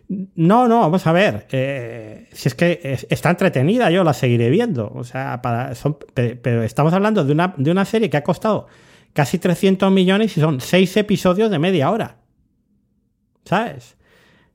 No, 0.08 0.68
no, 0.68 0.80
vamos 0.80 1.06
a 1.06 1.12
ver. 1.12 1.46
Eh, 1.50 2.28
si 2.32 2.48
es 2.48 2.54
que 2.54 2.98
está 3.10 3.30
entretenida, 3.30 3.90
yo 3.90 4.04
la 4.04 4.12
seguiré 4.12 4.50
viendo. 4.50 4.92
O 4.94 5.04
sea, 5.04 5.42
para, 5.42 5.72
pero 6.14 6.62
estamos 6.62 6.92
hablando 6.92 7.25
de 7.25 7.32
una, 7.32 7.54
de 7.56 7.70
una 7.70 7.84
serie 7.84 8.08
que 8.08 8.16
ha 8.16 8.22
costado 8.22 8.68
casi 9.12 9.38
300 9.38 9.90
millones 9.90 10.36
y 10.36 10.40
son 10.40 10.60
seis 10.60 10.96
episodios 10.96 11.50
de 11.50 11.58
media 11.58 11.90
hora. 11.90 12.18
¿Sabes? 13.44 13.96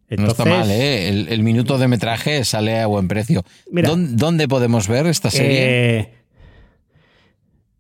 no 0.10 0.28
está 0.28 0.46
mal, 0.46 0.70
¿eh? 0.70 1.08
El, 1.10 1.44
minuto 1.44 1.78
de 1.78 1.88
metraje 1.88 2.44
sale 2.44 2.80
a 2.80 2.88
buen 2.88 3.08
precio. 3.08 3.44
¿Dónde, 3.72 4.48
podemos 4.48 4.88
ver 4.88 5.08
esta 5.08 5.30
serie? 5.30 6.00
Eh, 6.00 6.14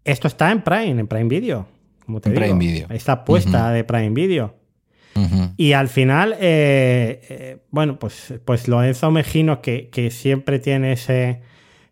esto 0.05 0.27
está 0.27 0.51
en 0.51 0.61
Prime, 0.61 1.01
en 1.01 1.07
Prime 1.07 1.27
Video. 1.27 1.67
Como 2.05 2.21
te 2.21 2.29
en 2.29 2.35
Prime 2.35 2.57
Video. 2.57 2.87
Está 2.89 3.25
puesta 3.25 3.71
de 3.71 3.83
Prime 3.83 4.11
Video. 4.11 4.60
Y 5.57 5.73
al 5.73 5.87
final, 5.87 6.33
eh, 6.39 7.21
eh, 7.29 7.57
bueno, 7.69 7.99
pues, 7.99 8.33
pues 8.45 8.67
Lorenzo 8.67 9.11
Mejino, 9.11 9.61
que, 9.61 9.89
que 9.89 10.11
siempre 10.11 10.59
tiene 10.59 10.93
ese, 10.93 11.41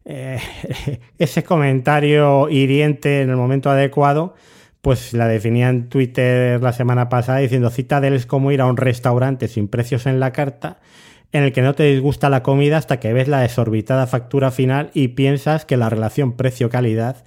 ese 1.18 1.44
comentario 1.44 2.50
hiriente 2.50 3.22
en 3.22 3.30
el 3.30 3.36
momento 3.36 3.70
adecuado, 3.70 4.36
pues 4.82 5.14
la 5.14 5.28
definía 5.28 5.70
en 5.70 5.90
Twitter 5.90 6.62
la 6.62 6.74
semana 6.74 7.10
pasada 7.10 7.40
diciendo 7.40 7.70
Citadel 7.70 8.14
es 8.14 8.26
como 8.26 8.52
ir 8.52 8.62
a 8.62 8.66
un 8.66 8.78
restaurante 8.78 9.48
sin 9.48 9.68
precios 9.68 10.06
en 10.06 10.20
la 10.20 10.32
carta 10.32 10.80
en 11.32 11.44
el 11.44 11.52
que 11.52 11.62
no 11.62 11.76
te 11.76 11.84
disgusta 11.84 12.30
la 12.30 12.44
comida 12.44 12.78
hasta 12.78 13.00
que 13.00 13.14
ves 13.14 13.28
la 13.28 13.42
desorbitada 13.42 14.08
factura 14.08 14.52
final 14.52 14.90
y 14.94 15.10
piensas 15.10 15.66
que 15.66 15.78
la 15.78 15.90
relación 15.90 16.34
precio-calidad 16.34 17.24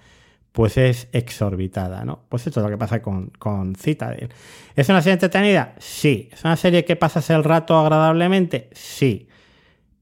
pues 0.52 0.76
es 0.76 1.09
exorbitada, 1.12 2.04
¿no? 2.04 2.21
Pues 2.28 2.47
esto 2.47 2.61
es 2.61 2.64
lo 2.64 2.71
que 2.71 2.78
pasa 2.78 3.02
con, 3.02 3.30
con 3.38 3.75
Citadel. 3.75 4.28
¿Es 4.76 4.88
una 4.88 5.00
serie 5.00 5.14
entretenida? 5.14 5.75
Sí. 5.78 6.28
¿Es 6.30 6.44
una 6.44 6.56
serie 6.56 6.85
que 6.85 6.97
pasas 6.97 7.28
el 7.30 7.42
rato 7.42 7.76
agradablemente? 7.78 8.68
Sí. 8.73 9.28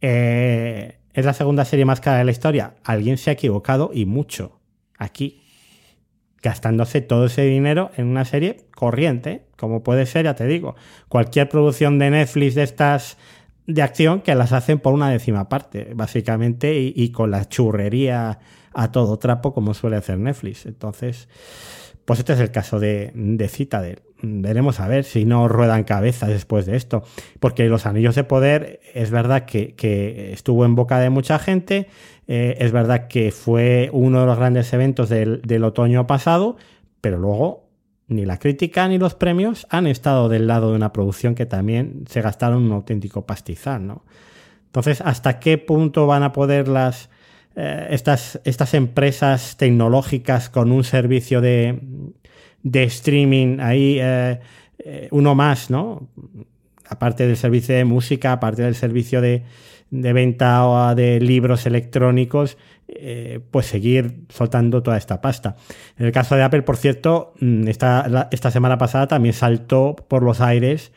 Eh, 0.00 0.98
¿Es 1.12 1.24
la 1.24 1.34
segunda 1.34 1.64
serie 1.64 1.84
más 1.84 2.00
cara 2.00 2.18
de 2.18 2.24
la 2.24 2.30
historia? 2.30 2.74
Alguien 2.84 3.16
se 3.16 3.30
ha 3.30 3.32
equivocado 3.32 3.90
y 3.92 4.06
mucho. 4.06 4.60
Aquí 4.98 5.40
gastándose 6.42 7.00
todo 7.00 7.26
ese 7.26 7.42
dinero 7.42 7.90
en 7.96 8.06
una 8.06 8.24
serie 8.24 8.64
corriente, 8.74 9.46
como 9.56 9.82
puede 9.82 10.06
ser, 10.06 10.24
ya 10.24 10.34
te 10.34 10.46
digo, 10.46 10.74
cualquier 11.08 11.48
producción 11.48 11.98
de 11.98 12.10
Netflix 12.10 12.54
de 12.54 12.62
estas 12.62 13.18
de 13.66 13.82
acción 13.82 14.20
que 14.22 14.34
las 14.34 14.52
hacen 14.52 14.80
por 14.80 14.94
una 14.94 15.10
décima 15.10 15.48
parte, 15.48 15.92
básicamente, 15.94 16.76
y, 16.78 17.12
con 17.12 17.30
la 17.30 17.48
churrería 17.48 18.40
a 18.74 18.92
todo 18.92 19.18
trapo, 19.18 19.52
como 19.52 19.74
suele 19.74 19.96
hacer 19.96 20.18
Netflix. 20.18 20.66
Entonces, 20.66 21.28
pues 22.04 22.18
este 22.18 22.32
es 22.32 22.40
el 22.40 22.50
caso 22.50 22.80
de, 22.80 23.12
de 23.14 23.48
Citadel. 23.48 24.00
Veremos 24.22 24.80
a 24.80 24.88
ver 24.88 25.04
si 25.04 25.24
no 25.24 25.48
ruedan 25.48 25.84
cabezas 25.84 26.28
después 26.28 26.66
de 26.66 26.76
esto. 26.76 27.02
Porque 27.38 27.68
los 27.68 27.86
anillos 27.86 28.14
de 28.14 28.24
poder 28.24 28.80
es 28.94 29.10
verdad 29.10 29.44
que, 29.44 29.74
que 29.74 30.32
estuvo 30.32 30.64
en 30.64 30.74
boca 30.74 30.98
de 31.00 31.10
mucha 31.10 31.38
gente, 31.38 31.88
eh, 32.32 32.64
es 32.64 32.70
verdad 32.70 33.08
que 33.08 33.32
fue 33.32 33.90
uno 33.92 34.20
de 34.20 34.26
los 34.26 34.38
grandes 34.38 34.72
eventos 34.72 35.08
del, 35.08 35.64
otoño 35.64 36.06
pasado, 36.06 36.56
pero 37.00 37.18
luego 37.18 37.64
ni 38.06 38.24
la 38.24 38.38
crítica 38.38 38.86
ni 38.86 38.98
los 38.98 39.16
premios 39.16 39.66
han 39.68 39.88
estado 39.88 40.28
del 40.28 40.46
lado 40.46 40.70
de 40.70 40.76
una 40.76 40.92
producción 40.92 41.34
que 41.34 41.44
también 41.44 42.04
se 42.08 42.22
gastaron 42.22 42.62
un 42.62 42.70
auténtico 42.70 43.26
pastizal, 43.26 43.84
¿no? 43.84 44.04
Entonces, 44.66 45.00
¿hasta 45.00 45.40
qué 45.40 45.58
punto 45.58 46.06
van 46.06 46.22
a 46.22 46.30
poder 46.30 46.68
las, 46.68 47.10
eh, 47.62 47.88
estas, 47.90 48.40
estas 48.44 48.72
empresas 48.72 49.58
tecnológicas 49.58 50.48
con 50.48 50.72
un 50.72 50.82
servicio 50.82 51.42
de, 51.42 51.78
de 52.62 52.82
streaming 52.84 53.58
ahí, 53.60 53.98
eh, 54.00 54.40
eh, 54.78 55.08
uno 55.10 55.34
más, 55.34 55.68
¿no? 55.68 56.08
Aparte 56.88 57.26
del 57.26 57.36
servicio 57.36 57.74
de 57.74 57.84
música, 57.84 58.32
aparte 58.32 58.62
del 58.62 58.76
servicio 58.76 59.20
de, 59.20 59.42
de 59.90 60.12
venta 60.14 60.94
de 60.94 61.20
libros 61.20 61.66
electrónicos, 61.66 62.56
pues 63.50 63.66
seguir 63.66 64.24
soltando 64.30 64.82
toda 64.82 64.96
esta 64.96 65.20
pasta. 65.20 65.56
En 65.98 66.06
el 66.06 66.12
caso 66.12 66.36
de 66.36 66.42
Apple, 66.42 66.62
por 66.62 66.78
cierto, 66.78 67.34
mm, 67.40 67.68
esta, 67.68 68.28
esta 68.30 68.50
semana 68.50 68.78
pasada 68.78 69.06
también 69.06 69.34
saltó 69.34 69.94
por 70.08 70.22
los 70.22 70.40
aires 70.40 70.92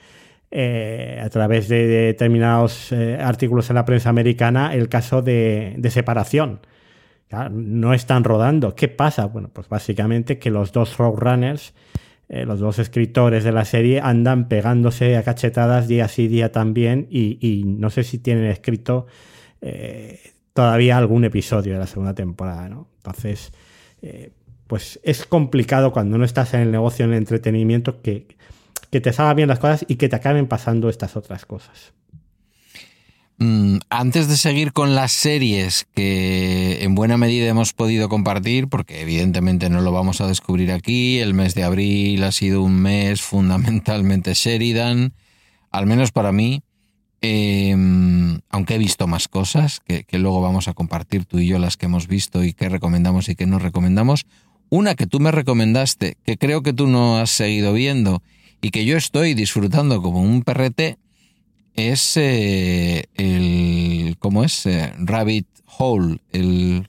eh, 0.56 1.20
a 1.24 1.30
través 1.30 1.68
de 1.68 1.88
determinados 1.88 2.92
eh, 2.92 3.18
artículos 3.20 3.70
en 3.70 3.76
la 3.76 3.86
prensa 3.86 4.10
americana 4.10 4.74
el 4.76 4.88
caso 4.88 5.22
de, 5.22 5.80
separación. 5.90 6.60
no 7.52 7.94
están 7.94 8.24
rodando. 8.24 8.76
¿Qué 8.76 8.88
pasa? 8.88 9.26
Bueno, 9.26 9.50
pues 9.52 9.68
básicamente 9.68 10.38
que 10.38 10.52
los 10.52 10.72
dos 10.72 10.98
roadrunners, 10.98 11.74
los 12.30 12.60
dos 12.60 12.80
escritores 12.80 13.44
de 13.44 13.52
la 13.52 13.66
serie, 13.66 14.00
andan 14.00 14.48
pegándose 14.48 15.18
a 15.18 15.24
cachetadas 15.24 15.88
día 15.88 16.08
sí, 16.08 16.28
día 16.28 16.52
también 16.52 17.08
y, 17.10 17.64
no 17.66 17.90
sé 17.90 18.04
si 18.04 18.18
tienen 18.18 18.46
escrito 18.46 19.08
todavía 20.54 20.98
algún 20.98 21.26
episodio 21.26 21.74
de 21.74 21.80
la 21.80 21.88
segunda 21.88 22.14
temporada, 22.14 22.70
¿no? 22.70 22.88
Entonces, 22.98 23.52
eh, 24.02 24.32
pues 24.68 25.00
es 25.04 25.26
complicado 25.26 25.92
cuando 25.92 26.18
no 26.18 26.26
estás 26.26 26.54
en 26.54 26.62
el 26.62 26.72
negocio, 26.72 27.06
en 27.06 27.12
el 27.12 27.18
entretenimiento, 27.18 28.02
que, 28.02 28.38
que 28.94 29.02
te 29.02 29.12
salgan 29.12 29.36
bien 29.36 29.50
las 29.50 29.60
cosas 29.60 29.84
y 29.90 29.96
que 29.96 30.08
te 30.08 30.16
acaben 30.16 30.48
pasando 30.48 30.88
estas 30.88 31.18
otras 31.18 31.46
cosas. 31.46 31.94
Mm, 33.40 33.80
antes 33.90 34.30
de 34.30 34.38
seguir 34.38 34.72
con 34.72 34.96
las 34.96 35.12
series 35.12 35.86
que 35.94 36.84
en 36.84 36.96
buena 36.96 37.18
medida 37.18 37.48
hemos 37.48 37.74
podido 37.74 38.08
compartir, 38.08 38.70
porque 38.70 39.02
evidentemente 39.02 39.70
no 39.70 39.82
lo 39.82 39.92
vamos 39.92 40.22
a 40.22 40.28
descubrir 40.28 40.72
aquí, 40.72 41.20
el 41.20 41.34
mes 41.34 41.56
de 41.56 41.64
abril 41.64 42.24
ha 42.24 42.32
sido 42.32 42.62
un 42.62 42.80
mes 42.80 43.22
fundamentalmente 43.34 44.34
Sheridan, 44.34 45.14
al 45.72 45.88
menos 45.88 46.12
para 46.12 46.32
mí, 46.32 46.64
Em, 47.26 48.42
aunque 48.50 48.76
he 48.76 48.78
visto 48.78 49.08
más 49.08 49.30
cosas 49.30 49.80
que, 49.80 50.06
luego 50.20 50.42
vamos 50.42 50.68
a 50.68 50.74
compartir 50.74 51.24
tú 51.24 51.40
y 51.40 51.48
yo 51.48 51.58
las 51.58 51.78
que 51.78 51.86
hemos 51.86 52.10
visto 52.10 52.44
y 52.44 52.52
que 52.52 52.68
recomendamos 52.68 53.30
y 53.30 53.36
que 53.36 53.46
no 53.46 53.60
recomendamos. 53.60 54.26
Una 54.68 54.96
que 54.96 55.08
tú 55.08 55.22
me 55.22 55.32
recomendaste, 55.32 56.18
que 56.26 56.38
creo 56.38 56.64
que 56.64 56.74
tú 56.74 56.86
no 56.88 57.20
has 57.20 57.30
seguido 57.30 57.72
viendo 57.72 58.22
y 58.64 58.72
que 58.72 58.86
yo 58.86 58.98
estoy 58.98 59.34
disfrutando 59.36 60.02
como 60.02 60.22
un 60.22 60.42
perrete, 60.42 60.98
es 61.76 62.18
eh, 62.18 63.04
el. 63.14 64.16
¿Cómo 64.20 64.44
es? 64.44 64.66
Eh, 64.66 64.94
Rabbit 64.98 65.48
Hole. 65.78 66.20
El, 66.32 66.88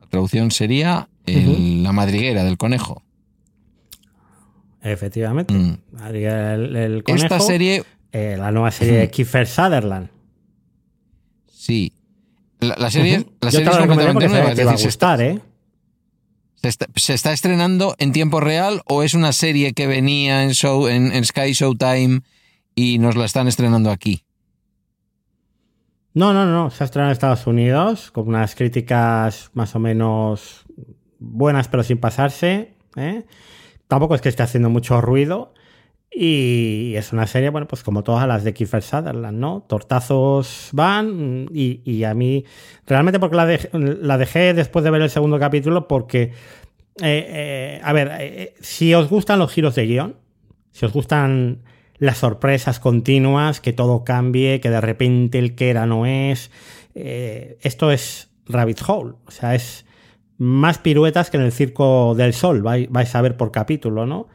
la 0.00 0.06
traducción 0.08 0.50
sería 0.50 1.08
la 1.26 1.92
madriguera 1.92 2.44
del 2.44 2.58
conejo. 2.58 3.02
Efectivamente. 4.82 5.54
Mm. 5.54 5.78
Conejo. 7.02 7.24
Esta 7.24 7.40
serie 7.40 7.84
eh, 8.12 8.36
la 8.38 8.50
nueva 8.52 8.70
serie 8.70 8.98
de 8.98 9.10
Kiefer 9.10 9.46
Sutherland. 9.46 10.08
Sí. 11.50 11.92
La, 12.60 12.90
serie, 12.90 13.26
la 13.40 13.50
serie 13.50 13.70
es 13.70 13.76
completamente 13.78 14.28
nueva. 14.28 14.54
Te 14.54 14.64
va 14.64 14.72
a 14.72 14.76
gustar, 14.76 15.20
¿eh? 15.22 15.40
Se 16.60 17.14
está, 17.14 17.32
estrenando 17.32 17.94
en 17.98 18.12
tiempo 18.12 18.40
real 18.40 18.82
o 18.86 19.02
es 19.02 19.14
una 19.14 19.32
serie 19.32 19.74
que 19.74 19.86
venía 19.86 20.42
en, 20.42 20.54
show, 20.54 20.88
en, 20.88 21.24
Sky 21.24 21.52
Showtime 21.52 22.22
y 22.74 22.98
nos 22.98 23.16
la 23.16 23.24
están 23.24 23.46
estrenando 23.46 23.90
aquí? 23.90 24.24
No, 26.14 26.32
no, 26.32 26.46
no. 26.46 26.70
Se 26.70 26.82
ha 26.82 26.86
estrenado 26.86 27.10
en 27.10 27.12
Estados 27.12 27.46
Unidos 27.46 28.10
con 28.10 28.26
unas 28.28 28.56
críticas 28.56 29.50
más 29.54 29.76
o 29.76 29.78
menos 29.78 30.64
buenas, 31.20 31.68
pero 31.68 31.84
sin 31.84 31.98
pasarse. 31.98 32.74
¿eh? 32.96 33.24
Tampoco 33.86 34.16
es 34.16 34.20
que 34.20 34.28
esté 34.28 34.42
haciendo 34.42 34.68
mucho 34.68 35.00
ruido. 35.00 35.54
Y 36.20 36.96
es 36.96 37.12
una 37.12 37.28
serie, 37.28 37.48
bueno, 37.48 37.68
pues 37.68 37.84
como 37.84 38.02
todas 38.02 38.26
las 38.26 38.42
de 38.42 38.52
Kiefer 38.52 38.82
Sutherland, 38.82 39.38
¿no? 39.38 39.64
Tortazos 39.68 40.70
van 40.72 41.48
y, 41.52 42.02
a 42.02 42.12
mí, 42.12 42.44
realmente 42.88 43.20
porque 43.20 43.36
la, 43.72 44.18
dejé 44.18 44.52
después 44.52 44.84
de 44.84 44.90
ver 44.90 45.02
el 45.02 45.10
segundo 45.10 45.38
capítulo 45.38 45.86
porque, 45.86 46.22
eh, 46.22 46.32
eh, 47.02 47.80
a 47.84 47.92
ver, 47.92 48.10
eh, 48.18 48.54
si 48.58 48.92
os 48.94 49.08
gustan 49.08 49.38
los 49.38 49.52
giros 49.52 49.76
de 49.76 49.86
guion, 49.86 50.16
si 50.72 50.86
os 50.86 50.92
gustan 50.92 51.62
las 51.98 52.18
sorpresas 52.18 52.80
continuas, 52.80 53.60
que 53.60 53.72
todo 53.72 54.02
cambie, 54.02 54.58
que 54.58 54.70
de 54.70 54.80
repente 54.80 55.38
el 55.38 55.54
que 55.54 55.70
era 55.70 55.86
no 55.86 56.04
es, 56.04 56.50
esto 56.96 57.92
es 57.92 58.28
Rabbit 58.46 58.80
Hole, 58.88 59.14
o 59.24 59.30
sea, 59.30 59.54
es 59.54 59.86
más 60.36 60.78
piruetas 60.78 61.30
que 61.30 61.36
en 61.36 61.44
el 61.44 61.52
Circo 61.52 62.16
del 62.16 62.32
Sol, 62.32 62.62
vais 62.62 63.14
a 63.14 63.22
ver 63.22 63.36
por 63.36 63.52
capítulo, 63.52 64.04
¿no? 64.04 64.26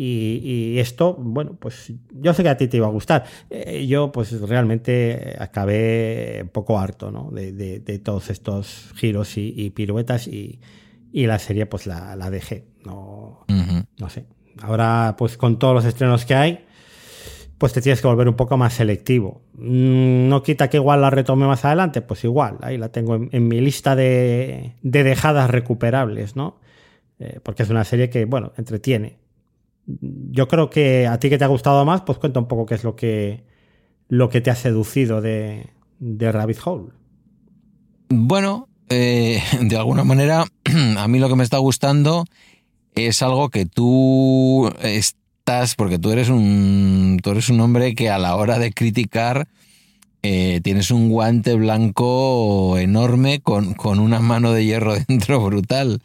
Y, 0.00 0.78
esto, 0.78 1.16
bueno, 1.18 1.56
pues 1.58 1.92
yo 2.12 2.32
sé 2.32 2.44
que 2.44 2.48
a 2.48 2.56
ti 2.56 2.68
te 2.68 2.76
iba 2.76 2.86
a 2.86 2.90
gustar. 2.90 3.24
Eh, 3.50 3.84
yo, 3.88 4.12
pues 4.12 4.40
realmente 4.42 5.34
acabé 5.40 6.38
un 6.44 6.50
poco 6.50 6.78
harto, 6.78 7.10
¿no? 7.10 7.30
De, 7.32 8.00
todos 8.04 8.30
estos 8.30 8.92
giros 8.94 9.36
y, 9.36 9.70
piruetas 9.70 10.28
y, 10.28 10.60
la 11.12 11.40
serie, 11.40 11.66
pues 11.66 11.88
la, 11.88 12.30
dejé. 12.30 12.68
No, 12.84 13.44
no 13.98 14.08
sé. 14.08 14.26
Ahora, 14.62 15.16
pues 15.18 15.36
con 15.36 15.58
todos 15.58 15.74
los 15.74 15.84
estrenos 15.84 16.24
que 16.24 16.34
hay, 16.36 16.64
pues 17.58 17.72
te 17.72 17.82
tienes 17.82 18.00
que 18.00 18.06
volver 18.06 18.28
un 18.28 18.36
poco 18.36 18.56
más 18.56 18.74
selectivo. 18.74 19.42
Mm, 19.54 20.28
no 20.28 20.44
quita 20.44 20.70
que 20.70 20.76
igual 20.76 21.00
la 21.00 21.10
retome 21.10 21.48
más 21.48 21.64
adelante, 21.64 22.02
pues 22.02 22.22
igual, 22.22 22.58
ahí 22.60 22.78
la 22.78 22.90
tengo 22.90 23.16
en, 23.16 23.48
mi 23.48 23.60
lista 23.60 23.96
de, 23.96 24.74
dejadas 24.82 25.50
recuperables, 25.50 26.36
¿no? 26.36 26.60
Eh, 27.18 27.40
porque 27.42 27.64
es 27.64 27.70
una 27.70 27.82
serie 27.82 28.10
que, 28.10 28.26
bueno, 28.26 28.52
entretiene 28.56 29.27
yo 29.88 30.48
creo 30.48 30.68
que 30.68 31.06
a 31.06 31.18
ti 31.18 31.30
que 31.30 31.38
te 31.38 31.44
ha 31.44 31.48
gustado 31.48 31.84
más, 31.84 32.02
pues 32.02 32.18
cuenta 32.18 32.40
un 32.40 32.48
poco 32.48 32.66
qué 32.66 32.74
es 32.74 32.84
lo 32.84 32.94
que, 32.94 33.44
lo 34.08 34.28
que 34.28 34.40
te 34.40 34.50
ha 34.50 34.54
seducido 34.54 35.20
de, 35.20 35.70
Rabbit 36.00 36.58
Hole. 36.64 36.92
Bueno, 38.10 38.68
eh, 38.88 39.42
de 39.60 39.76
alguna 39.76 40.04
manera, 40.04 40.44
a 40.98 41.08
mí 41.08 41.18
lo 41.18 41.28
que 41.28 41.36
me 41.36 41.44
está 41.44 41.58
gustando 41.58 42.26
es 42.94 43.22
algo 43.22 43.48
que 43.48 43.64
tú 43.64 44.70
estás, 44.82 45.74
porque 45.74 45.98
tú 45.98 46.10
eres 46.10 46.28
un, 46.28 47.18
tú 47.22 47.30
eres 47.30 47.48
un 47.48 47.60
hombre 47.60 47.94
que 47.94 48.10
a 48.10 48.18
la 48.18 48.36
hora 48.36 48.58
de 48.58 48.72
criticar 48.72 49.48
eh, 50.22 50.60
tienes 50.62 50.90
un 50.90 51.08
guante 51.08 51.54
blanco 51.54 52.76
enorme 52.76 53.40
con, 53.40 53.74
con 53.74 54.00
una 54.00 54.18
mano 54.20 54.52
de 54.52 54.64
hierro 54.64 54.94
dentro 55.08 55.40
brutal. 55.40 56.02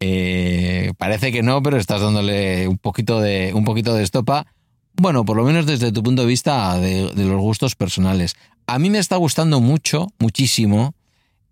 Eh, 0.00 0.92
parece 0.96 1.32
que 1.32 1.42
no, 1.42 1.62
pero 1.62 1.76
estás 1.76 2.00
dándole 2.00 2.68
un 2.68 2.78
poquito 2.78 3.20
de, 3.20 3.52
un 3.54 3.64
poquito 3.64 3.94
de 3.94 4.04
estopa. 4.04 4.46
Bueno, 4.94 5.24
por 5.24 5.36
lo 5.36 5.44
menos 5.44 5.66
desde 5.66 5.92
tu 5.92 6.02
punto 6.02 6.22
de 6.22 6.28
vista 6.28 6.78
de, 6.78 7.12
los 7.14 7.40
gustos 7.40 7.74
personales. 7.74 8.36
A 8.66 8.78
mí 8.78 8.90
me 8.90 8.98
está 8.98 9.16
gustando 9.16 9.60
mucho, 9.60 10.08
muchísimo, 10.18 10.94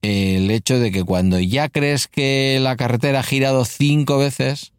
el 0.02 0.50
hecho 0.50 0.78
de 0.78 0.92
que 0.92 1.04
cuando 1.04 1.40
ya 1.40 1.68
crees 1.68 2.06
que 2.08 2.58
la 2.60 2.76
carretera 2.76 3.20
ha 3.20 3.24
girado 3.24 3.64
cinco 3.64 4.18
veces, 4.18 4.72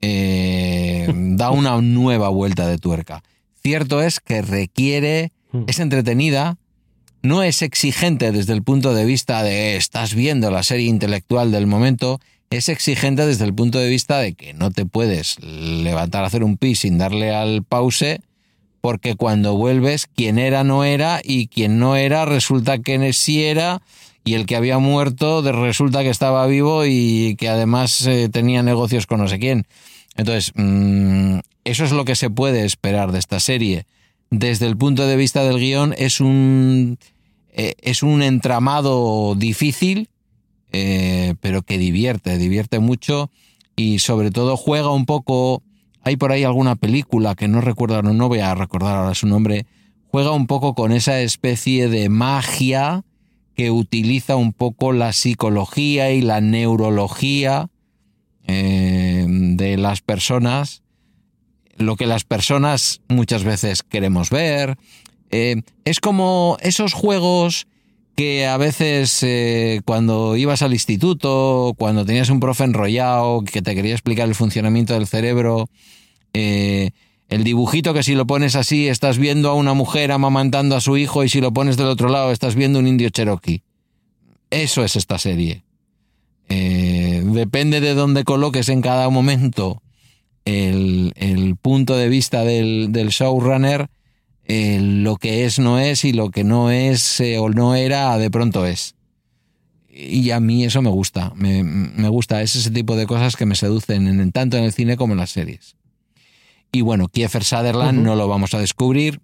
eh, 0.00 1.08
da 1.14 1.50
una 1.50 1.80
nueva 1.80 2.28
vuelta 2.28 2.66
de 2.66 2.78
tuerca. 2.78 3.22
Cierto 3.62 4.02
es 4.02 4.20
que 4.20 4.42
requiere, 4.42 5.32
hmm. 5.52 5.64
es 5.66 5.78
entretenida, 5.78 6.58
no 7.22 7.42
es 7.42 7.62
exigente 7.62 8.32
desde 8.32 8.52
el 8.52 8.62
punto 8.62 8.94
de 8.94 9.06
vista 9.06 9.42
de 9.42 9.76
estás 9.76 10.14
viendo 10.14 10.50
la 10.50 10.62
serie 10.62 10.86
intelectual 10.86 11.50
del 11.50 11.66
momento, 11.66 12.20
es 12.56 12.68
exigente 12.68 13.26
desde 13.26 13.44
el 13.44 13.54
punto 13.54 13.78
de 13.78 13.88
vista 13.88 14.18
de 14.18 14.34
que 14.34 14.54
no 14.54 14.70
te 14.70 14.86
puedes 14.86 15.38
levantar 15.42 16.24
a 16.24 16.26
hacer 16.28 16.44
un 16.44 16.56
pis 16.56 16.80
sin 16.80 16.98
darle 16.98 17.34
al 17.34 17.62
pause, 17.62 18.20
porque 18.80 19.16
cuando 19.16 19.56
vuelves, 19.56 20.06
quien 20.06 20.38
era 20.38 20.62
no 20.64 20.84
era 20.84 21.20
y 21.22 21.48
quien 21.48 21.78
no 21.78 21.96
era 21.96 22.24
resulta 22.24 22.78
que 22.78 23.12
sí 23.12 23.44
era 23.44 23.82
y 24.24 24.34
el 24.34 24.46
que 24.46 24.56
había 24.56 24.78
muerto 24.78 25.42
resulta 25.52 26.02
que 26.02 26.10
estaba 26.10 26.46
vivo 26.46 26.84
y 26.86 27.36
que 27.38 27.48
además 27.48 28.06
eh, 28.06 28.28
tenía 28.30 28.62
negocios 28.62 29.06
con 29.06 29.20
no 29.20 29.28
sé 29.28 29.38
quién. 29.38 29.66
Entonces, 30.16 30.52
mm, 30.54 31.38
eso 31.64 31.84
es 31.84 31.92
lo 31.92 32.04
que 32.04 32.14
se 32.14 32.30
puede 32.30 32.64
esperar 32.64 33.12
de 33.12 33.18
esta 33.18 33.40
serie. 33.40 33.86
Desde 34.30 34.66
el 34.66 34.76
punto 34.76 35.06
de 35.06 35.16
vista 35.16 35.44
del 35.44 35.58
guion, 35.58 35.94
es 35.96 36.20
un, 36.20 36.98
eh, 37.52 37.74
es 37.82 38.02
un 38.02 38.22
entramado 38.22 39.34
difícil 39.34 40.08
eh, 40.76 41.36
pero 41.40 41.62
que 41.62 41.78
divierte, 41.78 42.36
divierte 42.36 42.80
mucho 42.80 43.30
y 43.76 44.00
sobre 44.00 44.32
todo 44.32 44.56
juega 44.56 44.90
un 44.90 45.06
poco, 45.06 45.62
hay 46.02 46.16
por 46.16 46.32
ahí 46.32 46.42
alguna 46.42 46.74
película 46.74 47.36
que 47.36 47.46
no 47.46 47.60
recuerdo, 47.60 48.02
no, 48.02 48.28
voy 48.28 48.40
a 48.40 48.56
recordar 48.56 48.96
ahora 48.96 49.14
su 49.14 49.28
nombre, 49.28 49.66
juega 50.10 50.32
un 50.32 50.48
poco 50.48 50.74
con 50.74 50.90
esa 50.90 51.20
especie 51.20 51.88
de 51.88 52.08
magia 52.08 53.04
que 53.54 53.70
utiliza 53.70 54.34
un 54.34 54.52
poco 54.52 54.92
la 54.92 55.12
psicología 55.12 56.10
y 56.10 56.22
la 56.22 56.40
neurología 56.40 57.70
eh, 58.48 59.26
de 59.28 59.76
las 59.76 60.00
personas, 60.00 60.82
lo 61.76 61.94
que 61.94 62.06
las 62.06 62.24
personas 62.24 63.00
muchas 63.06 63.44
veces 63.44 63.84
queremos 63.84 64.28
ver. 64.28 64.76
Eh, 65.30 65.62
es 65.84 66.00
como 66.00 66.56
esos 66.62 66.94
juegos 66.94 67.68
que 68.14 68.46
a 68.46 68.56
veces 68.56 69.22
eh, 69.22 69.80
cuando 69.84 70.36
ibas 70.36 70.62
al 70.62 70.72
instituto, 70.72 71.74
cuando 71.76 72.04
tenías 72.04 72.30
un 72.30 72.40
profe 72.40 72.64
enrollado 72.64 73.42
que 73.42 73.62
te 73.62 73.74
quería 73.74 73.92
explicar 73.92 74.28
el 74.28 74.34
funcionamiento 74.34 74.94
del 74.94 75.06
cerebro, 75.06 75.68
eh, 76.32 76.90
el 77.28 77.42
dibujito 77.42 77.94
que 77.94 78.02
si 78.02 78.14
lo 78.14 78.26
pones 78.26 78.54
así 78.54 78.88
estás 78.88 79.18
viendo 79.18 79.50
a 79.50 79.54
una 79.54 79.74
mujer 79.74 80.12
amamantando 80.12 80.76
a 80.76 80.80
su 80.80 80.96
hijo 80.96 81.24
y 81.24 81.28
si 81.28 81.40
lo 81.40 81.52
pones 81.52 81.76
del 81.76 81.86
otro 81.86 82.08
lado 82.08 82.30
estás 82.30 82.54
viendo 82.54 82.78
un 82.78 82.86
indio 82.86 83.10
cherokee. 83.10 83.62
Eso 84.50 84.84
es 84.84 84.94
esta 84.94 85.18
serie. 85.18 85.64
Eh, 86.48 87.22
depende 87.24 87.80
de 87.80 87.94
dónde 87.94 88.24
coloques 88.24 88.68
en 88.68 88.82
cada 88.82 89.08
momento 89.08 89.82
el, 90.44 91.56
punto 91.60 91.96
de 91.96 92.08
vista 92.08 92.44
del, 92.44 92.92
del 92.92 93.08
showrunner, 93.08 93.88
eh, 94.46 94.78
lo 94.80 95.16
que 95.16 95.44
es 95.44 95.58
no 95.58 95.78
es 95.78 96.04
y 96.04 96.12
lo 96.12 96.30
que 96.30 96.44
no 96.44 96.70
es 96.70 97.20
eh, 97.20 97.38
o 97.38 97.48
no 97.48 97.74
era 97.74 98.16
de 98.18 98.30
pronto 98.30 98.66
es. 98.66 98.94
Y 99.88 100.30
a 100.32 100.40
mí 100.40 100.64
eso 100.64 100.82
me 100.82 100.90
gusta, 100.90 101.32
me, 101.36 102.08
gusta, 102.08 102.42
es 102.42 102.56
ese 102.56 102.72
tipo 102.72 102.96
de 102.96 103.06
cosas 103.06 103.36
que 103.36 103.46
me 103.46 103.54
seducen 103.54 104.08
en, 104.08 104.32
tanto 104.32 104.56
en 104.56 104.64
el 104.64 104.72
cine 104.72 104.96
como 104.96 105.14
en 105.14 105.20
las 105.20 105.30
series. 105.30 105.76
Y 106.72 106.80
bueno, 106.80 107.06
Kiefer 107.06 107.44
Sutherland 107.44 108.02
no 108.02 108.16
lo 108.16 108.26
vamos 108.26 108.54
a 108.54 108.58
descubrir, 108.58 109.20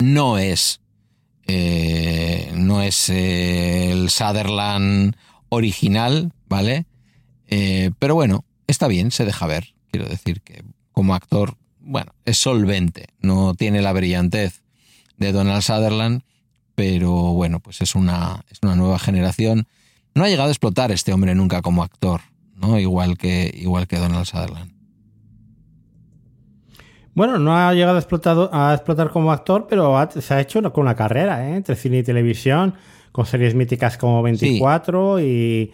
no 0.00 0.38
es, 0.38 0.80
eh, 1.46 2.50
no 2.56 2.82
es 2.82 3.08
el 3.10 4.10
Sutherland 4.10 5.14
original, 5.50 6.32
¿vale? 6.48 6.86
pero 8.00 8.16
bueno, 8.16 8.44
está 8.66 8.88
bien, 8.88 9.12
se 9.12 9.24
deja 9.24 9.46
ver. 9.46 9.74
Quiero 9.92 10.08
decir 10.08 10.40
que 10.40 10.64
como 10.90 11.14
actor 11.14 11.56
bueno, 11.84 12.12
es 12.24 12.38
solvente, 12.38 13.06
no 13.20 13.54
tiene 13.54 13.82
la 13.82 13.92
brillantez 13.92 14.62
de 15.16 15.32
Donald 15.32 15.62
Sutherland, 15.62 16.22
pero 16.74 17.10
bueno, 17.10 17.60
pues 17.60 17.80
es 17.80 17.94
una, 17.94 18.44
es 18.50 18.58
una 18.62 18.74
nueva 18.74 18.98
generación. 18.98 19.66
No 20.14 20.24
ha 20.24 20.28
llegado 20.28 20.48
a 20.48 20.52
explotar 20.52 20.90
este 20.90 21.12
hombre 21.12 21.34
nunca 21.34 21.62
como 21.62 21.82
actor, 21.82 22.20
¿no? 22.56 22.78
Igual 22.78 23.16
que, 23.16 23.52
igual 23.54 23.86
que 23.86 23.98
Donald 23.98 24.26
Sutherland. 24.26 24.72
Bueno, 27.14 27.38
no 27.38 27.56
ha 27.56 27.72
llegado 27.74 27.96
a 27.96 28.00
explotar, 28.00 28.50
a 28.52 28.74
explotar 28.74 29.10
como 29.10 29.30
actor, 29.30 29.66
pero 29.68 29.96
se 30.20 30.34
ha 30.34 30.40
hecho 30.40 30.60
con 30.72 30.82
una 30.82 30.96
carrera, 30.96 31.48
¿eh? 31.48 31.56
entre 31.56 31.76
cine 31.76 31.98
y 31.98 32.02
televisión, 32.02 32.74
con 33.12 33.24
series 33.24 33.54
míticas 33.54 33.96
como 33.96 34.20
24 34.22 35.20
y 35.20 35.72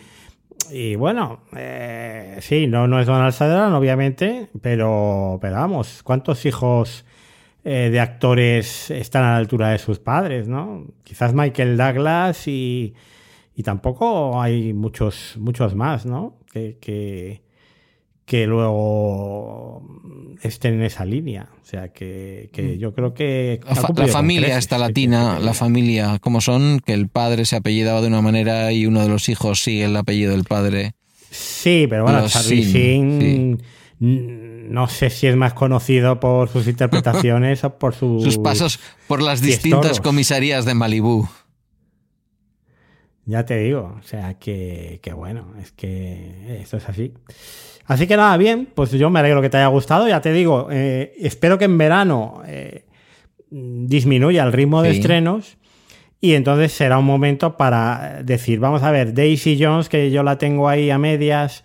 y 0.72 0.94
bueno, 0.96 1.40
eh, 1.56 2.38
sí, 2.40 2.66
no, 2.66 2.86
no 2.86 3.00
es 3.00 3.06
Donald 3.06 3.32
Sutherland, 3.32 3.74
obviamente, 3.74 4.48
pero, 4.62 5.38
pero 5.40 5.56
vamos, 5.56 6.02
¿cuántos 6.02 6.44
hijos 6.46 7.04
eh, 7.64 7.90
de 7.90 8.00
actores 8.00 8.90
están 8.90 9.24
a 9.24 9.30
la 9.32 9.36
altura 9.36 9.70
de 9.70 9.78
sus 9.78 9.98
padres, 9.98 10.48
no? 10.48 10.86
Quizás 11.04 11.34
Michael 11.34 11.76
Douglas 11.76 12.48
y, 12.48 12.94
y 13.54 13.62
tampoco 13.62 14.40
hay 14.40 14.72
muchos, 14.72 15.36
muchos 15.38 15.74
más, 15.74 16.06
¿no? 16.06 16.38
Que, 16.52 16.78
que, 16.80 17.42
que 18.30 18.46
luego 18.46 19.82
estén 20.40 20.74
en 20.74 20.82
esa 20.82 21.04
línea. 21.04 21.48
O 21.60 21.66
sea, 21.66 21.88
que, 21.88 22.48
que 22.52 22.62
mm. 22.62 22.78
yo 22.78 22.94
creo 22.94 23.12
que... 23.12 23.58
La, 23.96 24.06
familia 24.06 24.56
está 24.56 24.78
latina, 24.78 25.40
la 25.40 25.52
familia, 25.52 26.20
como 26.20 26.40
son, 26.40 26.78
que 26.78 26.92
el 26.92 27.08
padre 27.08 27.44
se 27.44 27.56
apellidaba 27.56 28.00
de 28.00 28.06
una 28.06 28.22
manera 28.22 28.70
y 28.70 28.86
uno 28.86 29.02
de 29.02 29.08
los 29.08 29.28
hijos 29.28 29.64
sigue 29.64 29.86
el 29.86 29.96
apellido 29.96 30.30
del 30.30 30.44
padre. 30.44 30.94
Sí, 31.32 31.88
pero 31.90 32.04
bueno, 32.04 32.28
Charlie 32.28 33.58
no 33.98 34.86
sé 34.86 35.10
si 35.10 35.26
es 35.26 35.34
más 35.34 35.52
conocido 35.52 36.20
por 36.20 36.48
sus 36.50 36.68
interpretaciones 36.68 37.64
o 37.64 37.78
por 37.78 37.96
sus... 37.96 38.22
Sus 38.22 38.38
pasos 38.38 38.78
por 39.08 39.22
las 39.22 39.40
distintas 39.40 40.00
comisarías 40.00 40.64
de 40.64 40.74
Malibú. 40.74 41.28
Ya 43.24 43.44
te 43.44 43.58
digo, 43.58 43.96
o 43.98 44.02
sea, 44.04 44.34
que, 44.34 45.00
que 45.02 45.12
bueno, 45.12 45.52
es 45.60 45.72
que 45.72 46.60
esto 46.60 46.76
es 46.76 46.88
así. 46.88 47.12
Así 47.90 48.06
que 48.06 48.16
nada, 48.16 48.36
bien, 48.36 48.68
pues 48.72 48.92
yo 48.92 49.10
me 49.10 49.18
alegro 49.18 49.42
que 49.42 49.50
te 49.50 49.56
haya 49.56 49.66
gustado. 49.66 50.06
Ya 50.06 50.20
te 50.20 50.32
digo, 50.32 50.68
eh, 50.70 51.12
espero 51.18 51.58
que 51.58 51.64
en 51.64 51.76
verano 51.76 52.40
eh, 52.46 52.84
disminuya 53.50 54.44
el 54.44 54.52
ritmo 54.52 54.80
de 54.80 54.90
estrenos 54.90 55.56
y 56.20 56.34
entonces 56.34 56.70
será 56.70 56.98
un 56.98 57.04
momento 57.04 57.56
para 57.56 58.22
decir, 58.22 58.60
vamos 58.60 58.84
a 58.84 58.92
ver, 58.92 59.12
Daisy 59.12 59.58
Jones, 59.60 59.88
que 59.88 60.12
yo 60.12 60.22
la 60.22 60.38
tengo 60.38 60.68
ahí 60.68 60.88
a 60.88 60.98
medias 60.98 61.64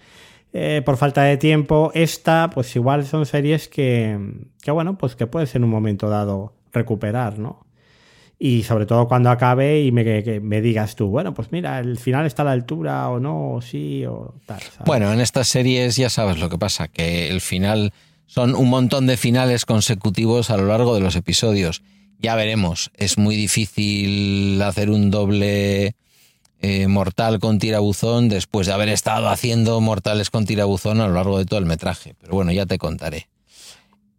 eh, 0.52 0.82
por 0.84 0.98
falta 0.98 1.22
de 1.22 1.38
tiempo, 1.38 1.92
esta, 1.94 2.50
pues 2.52 2.76
igual 2.76 3.06
son 3.06 3.28
series 3.28 3.68
que, 3.68 4.18
que, 4.64 4.72
bueno, 4.72 4.98
pues 4.98 5.16
que 5.16 5.28
puede 5.28 5.46
ser 5.46 5.58
en 5.58 5.66
un 5.66 5.70
momento 5.70 6.10
dado 6.10 6.56
recuperar, 6.74 7.38
¿no? 7.38 7.65
Y 8.38 8.64
sobre 8.64 8.86
todo 8.86 9.08
cuando 9.08 9.30
acabe 9.30 9.82
y 9.84 9.92
me, 9.92 10.04
me 10.42 10.62
digas 10.62 10.96
tú, 10.96 11.08
bueno, 11.08 11.34
pues 11.34 11.52
mira, 11.52 11.80
el 11.80 11.98
final 11.98 12.26
está 12.26 12.42
a 12.42 12.46
la 12.46 12.52
altura 12.52 13.10
o 13.10 13.20
no, 13.20 13.54
o 13.54 13.62
sí, 13.62 14.06
o 14.06 14.36
tal. 14.46 14.60
Bueno, 14.86 15.12
en 15.14 15.22
estas 15.22 15.48
series 15.48 15.96
ya 15.96 16.10
sabes 16.10 16.40
lo 16.40 16.50
que 16.50 16.58
pasa, 16.58 16.88
que 16.88 17.30
el 17.30 17.42
final 17.42 17.94
son 18.26 18.56
un 18.56 18.70
montón 18.70 19.08
de 19.08 19.18
finales 19.18 19.66
consecutivos 19.66 20.50
a 20.50 20.58
lo 20.58 20.66
largo 20.68 20.96
de 20.96 21.02
los 21.02 21.16
episodios. 21.16 21.84
Ya 22.20 22.36
veremos, 22.36 22.92
es 22.96 23.18
muy 23.18 23.36
difícil 23.36 24.62
hacer 24.62 24.90
un 24.90 25.12
doble 25.12 25.96
eh, 26.62 26.88
mortal 26.88 27.40
con 27.40 27.60
tirabuzón 27.60 28.30
después 28.30 28.68
de 28.68 28.74
haber 28.74 28.90
estado 28.90 29.30
haciendo 29.30 29.80
mortales 29.82 30.30
con 30.30 30.46
tirabuzón 30.46 31.02
a 31.02 31.08
lo 31.08 31.14
largo 31.14 31.38
de 31.38 31.46
todo 31.46 31.60
el 31.60 31.66
metraje. 31.66 32.16
Pero 32.20 32.34
bueno, 32.34 32.52
ya 32.52 32.66
te 32.66 32.78
contaré. 32.78 33.28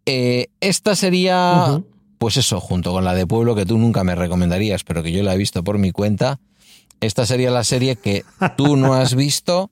Eh, 0.05 0.47
esta 0.61 0.95
sería 0.95 1.81
pues 2.17 2.37
eso, 2.37 2.59
junto 2.59 2.91
con 2.91 3.03
la 3.03 3.13
de 3.13 3.27
Pueblo 3.27 3.55
que 3.55 3.65
tú 3.65 3.77
nunca 3.77 4.03
me 4.03 4.15
recomendarías, 4.15 4.83
pero 4.83 5.03
que 5.03 5.11
yo 5.11 5.23
la 5.23 5.33
he 5.33 5.37
visto 5.37 5.63
por 5.63 5.77
mi 5.77 5.91
cuenta, 5.91 6.39
esta 6.99 7.25
sería 7.25 7.51
la 7.51 7.63
serie 7.63 7.95
que 7.95 8.23
tú 8.55 8.75
no 8.75 8.93
has 8.95 9.15
visto 9.15 9.69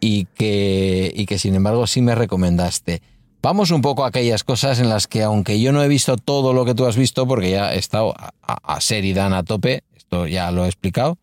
y 0.00 0.26
que, 0.26 1.12
y 1.14 1.26
que 1.26 1.38
sin 1.38 1.54
embargo 1.54 1.86
sí 1.86 2.00
me 2.00 2.14
recomendaste. 2.14 3.02
Vamos 3.42 3.70
un 3.70 3.82
poco 3.82 4.04
a 4.04 4.08
aquellas 4.08 4.42
cosas 4.42 4.80
en 4.80 4.88
las 4.88 5.06
que, 5.06 5.22
aunque 5.22 5.60
yo 5.60 5.72
no 5.72 5.82
he 5.82 5.88
visto 5.88 6.16
todo 6.16 6.52
lo 6.52 6.64
que 6.64 6.74
tú 6.74 6.86
has 6.86 6.96
visto, 6.96 7.26
porque 7.28 7.50
ya 7.50 7.74
he 7.74 7.78
estado 7.78 8.14
a, 8.18 8.32
a, 8.42 8.80
Seridan 8.80 9.32
a 9.34 9.44
tope, 9.44 9.84
esto 9.96 10.26
ya 10.26 10.50
lo 10.50 10.64
he 10.64 10.68
explicado, 10.68 11.18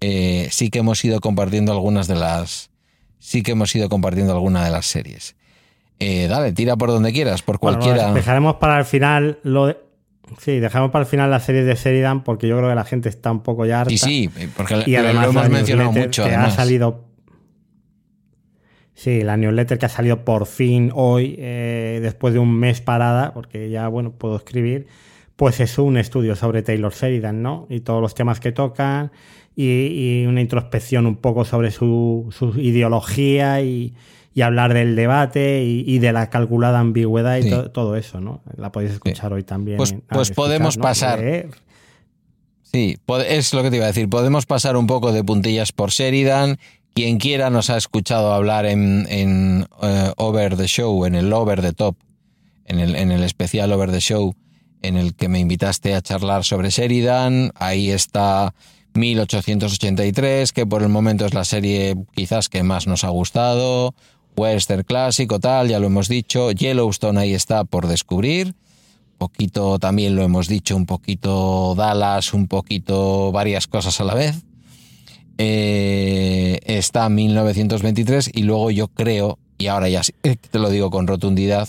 eh, 0.00 0.48
sí 0.50 0.70
que 0.70 0.80
hemos 0.80 1.02
ido 1.04 1.20
compartiendo 1.20 1.72
algunas 1.72 2.08
de 2.08 2.16
las. 2.16 2.70
Sí 3.18 3.42
que 3.42 3.52
hemos 3.52 3.74
ido 3.74 3.88
compartiendo 3.88 4.32
algunas 4.32 4.64
de 4.64 4.70
las 4.70 4.86
series. 4.86 5.34
Eh, 5.98 6.26
dale, 6.28 6.52
tira 6.52 6.76
por 6.76 6.90
donde 6.90 7.12
quieras, 7.12 7.42
por 7.42 7.58
cualquiera. 7.58 8.12
dejaremos 8.12 8.56
para 8.56 8.78
el 8.78 8.84
final 8.84 9.38
lo 9.42 9.66
de... 9.66 9.78
Sí, 10.38 10.58
dejamos 10.58 10.90
para 10.90 11.04
el 11.04 11.08
final 11.08 11.30
la 11.30 11.40
serie 11.40 11.62
de 11.64 11.76
Seridan 11.76 12.24
porque 12.24 12.48
yo 12.48 12.56
creo 12.58 12.68
que 12.68 12.74
la 12.74 12.84
gente 12.84 13.08
está 13.08 13.30
un 13.30 13.42
poco 13.42 13.64
ya 13.64 13.82
harta. 13.82 13.92
Y 13.92 13.98
sí, 13.98 14.28
porque 14.56 14.82
y 14.84 14.96
además 14.96 15.26
lo 15.26 15.30
hemos 15.30 15.48
mencionado 15.48 15.92
mucho. 15.92 16.24
Que 16.24 16.34
ha 16.34 16.50
salido. 16.50 17.04
Sí, 18.92 19.22
la 19.22 19.36
newsletter 19.36 19.78
que 19.78 19.86
ha 19.86 19.90
salido 19.90 20.24
por 20.24 20.46
fin 20.46 20.90
hoy, 20.94 21.36
eh, 21.38 22.00
después 22.02 22.34
de 22.34 22.40
un 22.40 22.58
mes 22.58 22.80
parada, 22.80 23.34
porque 23.34 23.70
ya, 23.70 23.86
bueno, 23.86 24.12
puedo 24.12 24.36
escribir, 24.36 24.88
pues 25.36 25.60
es 25.60 25.78
un 25.78 25.96
estudio 25.96 26.34
sobre 26.34 26.62
Taylor 26.62 26.92
Sheridan, 26.92 27.40
¿no? 27.40 27.66
Y 27.70 27.80
todos 27.80 28.02
los 28.02 28.14
temas 28.14 28.40
que 28.40 28.50
tocan 28.50 29.12
y, 29.54 30.22
y 30.22 30.26
una 30.26 30.40
introspección 30.40 31.06
un 31.06 31.16
poco 31.16 31.44
sobre 31.44 31.70
su, 31.70 32.26
su 32.36 32.58
ideología 32.58 33.60
y, 33.60 33.94
y 34.36 34.42
hablar 34.42 34.74
del 34.74 34.96
debate 34.96 35.64
y, 35.64 35.98
de 35.98 36.12
la 36.12 36.28
calculada 36.28 36.78
ambigüedad 36.78 37.38
y 37.38 37.50
todo 37.72 37.96
eso, 37.96 38.20
¿no? 38.20 38.42
La 38.58 38.70
podéis 38.70 38.92
escuchar 38.92 39.32
hoy 39.32 39.44
también. 39.44 39.78
Pues, 39.78 39.94
pues 40.10 40.30
podemos 40.30 40.76
pasar. 40.76 41.48
Sí, 42.62 42.98
es 43.26 43.54
lo 43.54 43.62
que 43.62 43.70
te 43.70 43.76
iba 43.76 43.86
a 43.86 43.88
decir. 43.88 44.10
Podemos 44.10 44.44
pasar 44.44 44.76
un 44.76 44.86
poco 44.86 45.10
de 45.12 45.24
puntillas 45.24 45.72
por 45.72 45.88
Sheridan. 45.88 46.58
Quien 46.92 47.16
quiera 47.16 47.48
nos 47.48 47.70
ha 47.70 47.78
escuchado 47.78 48.34
hablar 48.34 48.66
en, 48.66 49.06
en 49.08 49.66
eh, 49.80 50.12
Over 50.18 50.58
the 50.58 50.66
Show, 50.66 51.06
en 51.06 51.14
el 51.14 51.32
Over 51.32 51.62
the 51.62 51.72
Top, 51.72 51.96
en 52.66 52.78
el, 52.78 52.94
en 52.94 53.12
el 53.12 53.22
especial 53.22 53.72
Over 53.72 53.90
the 53.90 54.00
Show, 54.00 54.34
en 54.82 54.98
el 54.98 55.14
que 55.14 55.30
me 55.30 55.38
invitaste 55.38 55.94
a 55.94 56.02
charlar 56.02 56.44
sobre 56.44 56.68
Sheridan. 56.68 57.52
Ahí 57.54 57.90
está 57.90 58.52
1883, 58.92 60.52
que 60.52 60.66
por 60.66 60.82
el 60.82 60.90
momento 60.90 61.24
es 61.24 61.32
la 61.32 61.44
serie 61.44 61.96
quizás 62.14 62.50
que 62.50 62.62
más 62.62 62.86
nos 62.86 63.02
ha 63.02 63.08
gustado 63.08 63.94
western 64.36 64.82
clásico, 64.82 65.40
tal, 65.40 65.68
ya 65.68 65.78
lo 65.78 65.86
hemos 65.86 66.08
dicho. 66.08 66.52
Yellowstone 66.52 67.20
ahí 67.20 67.34
está 67.34 67.64
por 67.64 67.88
descubrir. 67.88 68.54
Poquito 69.18 69.78
también 69.78 70.14
lo 70.14 70.22
hemos 70.22 70.46
dicho, 70.46 70.76
un 70.76 70.84
poquito 70.84 71.74
Dallas, 71.74 72.34
un 72.34 72.48
poquito 72.48 73.32
varias 73.32 73.66
cosas 73.66 74.00
a 74.00 74.04
la 74.04 74.14
vez. 74.14 74.36
Eh, 75.38 76.60
está 76.64 77.08
1923 77.08 78.30
y 78.32 78.42
luego 78.42 78.70
yo 78.70 78.88
creo, 78.88 79.38
y 79.58 79.66
ahora 79.66 79.88
ya 79.88 80.02
te 80.50 80.58
lo 80.58 80.70
digo 80.70 80.90
con 80.90 81.06
rotundidad, 81.06 81.68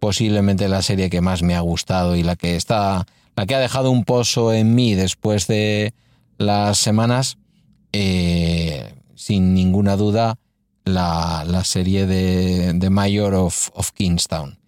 posiblemente 0.00 0.68
la 0.68 0.82
serie 0.82 1.10
que 1.10 1.20
más 1.20 1.42
me 1.42 1.54
ha 1.54 1.60
gustado 1.60 2.16
y 2.16 2.22
la 2.22 2.36
que 2.36 2.56
está, 2.56 3.06
la 3.36 3.46
que 3.46 3.54
ha 3.54 3.60
dejado 3.60 3.90
un 3.90 4.04
pozo 4.04 4.52
en 4.52 4.74
mí 4.74 4.94
después 4.94 5.46
de 5.46 5.94
las 6.38 6.78
semanas, 6.78 7.38
eh, 7.92 8.94
sin 9.14 9.54
ninguna 9.54 9.96
duda, 9.96 10.38
la, 10.94 11.62
serie 11.64 12.06
de, 12.06 12.90
Mayor 12.90 13.34
of, 13.34 13.70
of, 13.74 13.92
Kingstown. 13.92 14.58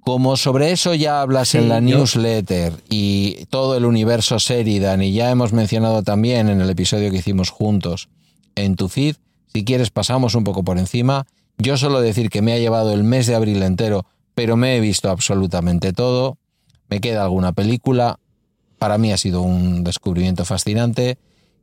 Como 0.00 0.36
sobre 0.36 0.72
eso 0.72 0.94
ya 0.94 1.20
hablas 1.20 1.50
Sí, 1.50 1.58
en 1.58 1.68
la 1.68 1.76
yo- 1.80 1.98
newsletter 1.98 2.72
y 2.88 3.44
todo 3.50 3.76
el 3.76 3.84
universo 3.84 4.38
Sheridan 4.38 5.02
y 5.02 5.12
ya 5.12 5.30
hemos 5.30 5.52
mencionado 5.52 6.02
también 6.02 6.48
en 6.48 6.60
el 6.60 6.70
episodio 6.70 7.10
que 7.10 7.18
hicimos 7.18 7.50
juntos 7.50 8.08
en 8.54 8.76
tu 8.76 8.88
feed, 8.88 9.16
si 9.52 9.64
quieres 9.64 9.90
pasamos 9.90 10.34
un 10.34 10.44
poco 10.44 10.62
por 10.64 10.78
encima. 10.78 11.26
Yo 11.58 11.76
solo 11.76 12.00
decir 12.00 12.30
que 12.30 12.40
me 12.42 12.52
ha 12.54 12.58
llevado 12.58 12.94
el 12.94 13.04
mes 13.04 13.26
de 13.26 13.34
abril 13.34 13.62
entero, 13.62 14.06
pero 14.34 14.56
me 14.56 14.76
he 14.76 14.80
visto 14.80 15.10
absolutamente 15.10 15.92
todo. 15.92 16.38
Me 16.88 17.00
queda 17.00 17.22
alguna 17.24 17.52
película. 17.52 18.18
Para 18.78 18.96
mí 18.96 19.12
ha 19.12 19.18
sido 19.18 19.42
un 19.42 19.84
descubrimiento 19.84 20.44
fascinante 20.46 21.18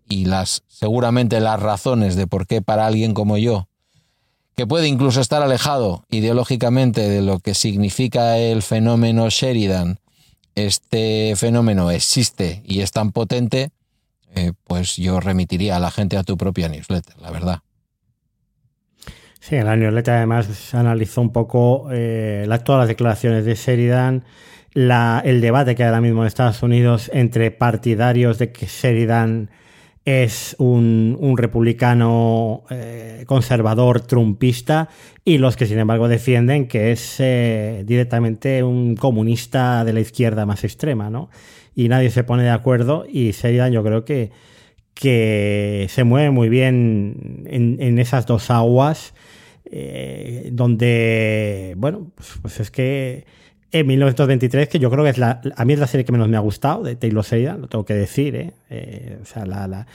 y 0.09 0.25
las 0.25 0.63
seguramente 0.67 1.39
las 1.39 1.59
razones 1.59 2.15
de 2.15 2.27
por 2.27 2.47
qué 2.47 2.61
para 2.61 2.85
alguien 2.85 3.13
como 3.13 3.37
yo 3.37 3.67
que 4.55 4.65
puede 4.65 4.87
incluso 4.87 5.21
estar 5.21 5.43
alejado 5.43 6.05
ideológicamente 6.09 7.07
de 7.07 7.21
lo 7.21 7.39
que 7.39 7.53
significa 7.53 8.37
el 8.39 8.63
fenómeno 8.63 9.29
Sheridan, 9.29 9.99
este 10.55 11.35
fenómeno 11.35 11.91
existe 11.91 12.63
y 12.65 12.81
es 12.81 12.91
tan 12.91 13.11
potente, 13.11 13.69
eh, 14.35 14.53
pues 14.63 14.95
yo 14.95 15.19
remitiría 15.19 15.75
a 15.75 15.79
la 15.79 15.91
gente 15.91 16.17
a 16.17 16.23
tu 16.23 16.37
propia 16.37 16.69
newsletter, 16.69 17.19
la 17.19 17.29
verdad. 17.29 17.59
Sí, 19.39 19.55
en 19.55 19.65
la 19.65 19.75
newsletter 19.75 20.15
además 20.15 20.47
se 20.47 20.75
analizó 20.75 21.21
un 21.21 21.31
poco 21.31 21.89
eh, 21.91 22.45
la- 22.47 22.63
todas 22.63 22.79
las 22.79 22.87
declaraciones 22.87 23.45
de 23.45 23.53
Sheridan, 23.55 24.25
el 24.73 25.41
debate 25.41 25.75
que 25.75 25.83
hay 25.83 25.87
ahora 25.89 26.01
mismo 26.01 26.21
en 26.21 26.27
Estados 26.27 26.61
Unidos 26.63 27.09
entre 27.13 27.51
partidarios 27.51 28.39
de 28.39 28.51
que 28.51 28.65
Sheridan 28.65 29.49
es 30.07 30.55
un, 30.57 31.17
un 31.19 31.37
republicano 31.37 32.63
eh, 32.69 33.25
conservador 33.27 33.99
trumpista 33.99 34.87
y 35.25 35.37
los 35.37 35.57
que 35.57 35.65
sin 35.65 35.79
embargo 35.79 36.07
defienden 36.07 36.69
que 36.69 36.93
es 36.93 37.17
eh, 37.19 37.83
directamente 37.85 38.63
un 38.63 38.95
comunista 38.95 39.83
de 39.83 39.91
la 39.91 39.99
izquierda 39.99 40.45
más 40.45 40.63
extrema, 40.63 41.09
¿no? 41.09 41.29
Y 41.75 41.89
nadie 41.89 42.09
se 42.09 42.23
pone 42.23 42.43
de 42.43 42.51
acuerdo 42.51 43.05
y 43.05 43.31
Sheridan 43.31 43.73
yo 43.73 43.83
creo 43.83 44.05
que, 44.05 44.31
que 44.93 45.87
se 45.89 46.05
mueve 46.05 46.31
muy 46.31 46.47
bien 46.47 47.43
en, 47.45 47.75
en 47.81 47.99
esas 47.99 48.25
dos 48.25 48.49
aguas 48.49 49.13
eh, 49.69 50.49
donde, 50.53 51.73
bueno, 51.75 52.11
pues, 52.15 52.29
pues 52.41 52.59
es 52.61 52.71
que 52.71 53.25
en 53.71 53.87
1923, 53.87 54.69
que 54.69 54.79
yo 54.79 54.89
creo 54.89 55.03
que 55.03 55.09
es 55.09 55.17
la, 55.17 55.41
a 55.55 55.65
mí 55.65 55.73
es 55.73 55.79
la 55.79 55.87
serie 55.87 56.05
que 56.05 56.11
menos 56.11 56.29
me 56.29 56.37
ha 56.37 56.41
gustado 56.41 56.83
de 56.83 56.95
Taylor 56.95 57.25
Sheridan, 57.25 57.61
lo 57.61 57.67
tengo 57.67 57.85
que 57.85 57.93
decir, 57.93 58.35
¿eh? 58.35 58.53
Eh, 58.69 59.19
o 59.21 59.25
sea, 59.25 59.45
la, 59.45 59.67
la, 59.67 59.87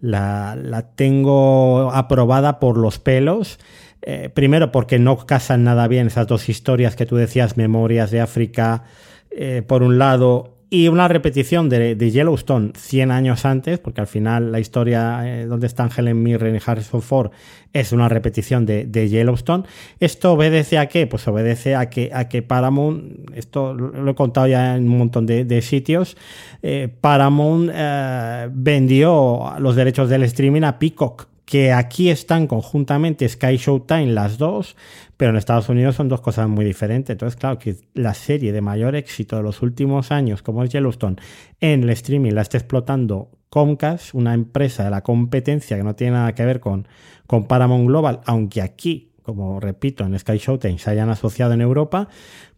la, 0.00 0.56
la 0.56 0.82
tengo 0.82 1.90
aprobada 1.92 2.58
por 2.58 2.78
los 2.78 2.98
pelos. 2.98 3.58
Eh, 4.02 4.30
primero 4.32 4.70
porque 4.70 4.98
no 4.98 5.26
casan 5.26 5.64
nada 5.64 5.88
bien 5.88 6.06
esas 6.06 6.26
dos 6.26 6.48
historias 6.48 6.96
que 6.96 7.04
tú 7.04 7.16
decías, 7.16 7.56
Memorias 7.56 8.10
de 8.10 8.20
África, 8.20 8.84
eh, 9.30 9.62
por 9.66 9.82
un 9.82 9.98
lado, 9.98 10.57
y 10.70 10.88
una 10.88 11.08
repetición 11.08 11.68
de, 11.68 11.96
Yellowstone 12.10 12.72
100 12.76 13.10
años 13.10 13.44
antes, 13.44 13.78
porque 13.78 14.00
al 14.00 14.06
final 14.06 14.52
la 14.52 14.60
historia 14.60 15.20
eh, 15.24 15.46
donde 15.46 15.66
están 15.66 15.90
Helen 15.96 16.22
Mirren 16.22 16.54
y 16.54 16.58
Harrison 16.64 17.00
Ford 17.00 17.30
es 17.72 17.92
una 17.92 18.08
repetición 18.08 18.66
de, 18.66 19.08
Yellowstone. 19.08 19.64
¿Esto 19.98 20.32
obedece 20.32 20.78
a 20.78 20.86
qué? 20.86 21.06
Pues 21.06 21.26
obedece 21.26 21.74
a 21.74 21.88
que, 21.88 22.10
a 22.12 22.28
que 22.28 22.42
Paramount, 22.42 23.30
esto 23.34 23.72
lo 23.74 24.10
he 24.10 24.14
contado 24.14 24.46
ya 24.46 24.76
en 24.76 24.88
un 24.88 24.98
montón 24.98 25.26
de, 25.26 25.44
de 25.44 25.62
sitios, 25.62 26.16
eh, 26.62 26.88
Paramount 27.00 27.70
eh, 27.72 28.48
vendió 28.52 29.54
los 29.58 29.74
derechos 29.74 30.10
del 30.10 30.22
streaming 30.24 30.62
a 30.62 30.78
Peacock, 30.78 31.28
que 31.48 31.72
aquí 31.72 32.10
están 32.10 32.46
conjuntamente 32.46 33.26
Sky 33.26 33.56
Showtime 33.56 34.08
las 34.08 34.36
dos, 34.36 34.76
pero 35.16 35.30
en 35.30 35.38
Estados 35.38 35.70
Unidos 35.70 35.96
son 35.96 36.10
dos 36.10 36.20
cosas 36.20 36.46
muy 36.46 36.62
diferentes. 36.62 37.14
Entonces, 37.14 37.40
claro, 37.40 37.58
que 37.58 37.76
la 37.94 38.12
serie 38.12 38.52
de 38.52 38.60
mayor 38.60 38.94
éxito 38.94 39.36
de 39.36 39.42
los 39.42 39.62
últimos 39.62 40.12
años, 40.12 40.42
como 40.42 40.62
es 40.62 40.68
Yellowstone, 40.68 41.16
en 41.58 41.84
el 41.84 41.88
streaming 41.88 42.32
la 42.32 42.42
está 42.42 42.58
explotando 42.58 43.30
Comcast, 43.48 44.12
una 44.12 44.34
empresa 44.34 44.84
de 44.84 44.90
la 44.90 45.02
competencia 45.02 45.78
que 45.78 45.84
no 45.84 45.94
tiene 45.94 46.12
nada 46.12 46.34
que 46.34 46.44
ver 46.44 46.60
con, 46.60 46.86
con 47.26 47.46
Paramount 47.46 47.86
Global, 47.86 48.20
aunque 48.26 48.60
aquí, 48.60 49.12
como 49.22 49.58
repito, 49.58 50.04
en 50.04 50.18
Sky 50.18 50.36
Showtime 50.36 50.78
se 50.78 50.90
hayan 50.90 51.08
asociado 51.08 51.54
en 51.54 51.62
Europa, 51.62 52.10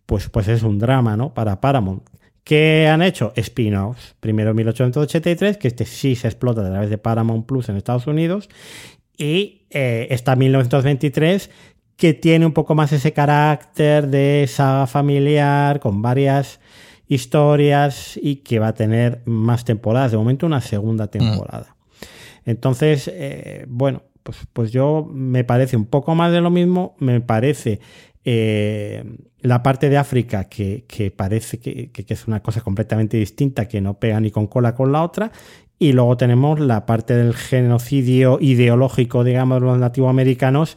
pues, 0.04 0.28
pues 0.28 0.48
es 0.48 0.64
un 0.64 0.80
drama, 0.80 1.16
¿no? 1.16 1.32
Para 1.32 1.60
Paramount. 1.60 2.09
¿Qué 2.44 2.88
han 2.88 3.02
hecho? 3.02 3.32
Spin-offs. 3.36 4.14
Primero 4.20 4.54
1883, 4.54 5.58
que 5.58 5.68
este 5.68 5.84
sí 5.84 6.16
se 6.16 6.28
explota 6.28 6.62
a 6.62 6.70
través 6.70 6.90
de 6.90 6.98
Paramount 6.98 7.46
Plus 7.46 7.68
en 7.68 7.76
Estados 7.76 8.06
Unidos. 8.06 8.48
Y 9.16 9.66
eh, 9.70 10.08
está 10.10 10.36
1923, 10.36 11.50
que 11.96 12.14
tiene 12.14 12.46
un 12.46 12.52
poco 12.52 12.74
más 12.74 12.92
ese 12.92 13.12
carácter 13.12 14.08
de 14.08 14.46
saga 14.48 14.86
familiar, 14.86 15.80
con 15.80 16.00
varias 16.00 16.60
historias 17.06 18.18
y 18.20 18.36
que 18.36 18.58
va 18.58 18.68
a 18.68 18.74
tener 18.74 19.20
más 19.26 19.64
temporadas. 19.64 20.12
De 20.12 20.16
momento, 20.16 20.46
una 20.46 20.60
segunda 20.60 21.08
temporada. 21.08 21.76
Mm. 21.76 22.50
Entonces, 22.50 23.10
eh, 23.12 23.66
bueno, 23.68 24.02
pues, 24.22 24.38
pues 24.52 24.70
yo 24.70 25.08
me 25.12 25.44
parece 25.44 25.76
un 25.76 25.86
poco 25.86 26.14
más 26.14 26.32
de 26.32 26.40
lo 26.40 26.50
mismo. 26.50 26.94
Me 26.98 27.20
parece 27.20 27.80
eh, 28.24 29.04
la 29.40 29.62
parte 29.62 29.88
de 29.88 29.96
África 29.96 30.44
que, 30.44 30.84
que 30.86 31.10
parece 31.10 31.58
que, 31.58 31.90
que, 31.90 32.04
es 32.12 32.26
una 32.26 32.40
cosa 32.40 32.60
completamente 32.60 33.16
distinta, 33.16 33.66
que 33.66 33.80
no 33.80 33.94
pega 33.94 34.20
ni 34.20 34.30
con 34.30 34.46
cola 34.46 34.74
con 34.74 34.92
la 34.92 35.02
otra. 35.02 35.32
Y 35.78 35.92
luego 35.92 36.16
tenemos 36.18 36.60
la 36.60 36.84
parte 36.84 37.14
del 37.14 37.34
genocidio 37.34 38.38
ideológico, 38.40 39.24
digamos, 39.24 39.60
de 39.60 39.66
los 39.66 39.78
nativoamericanos, 39.78 40.76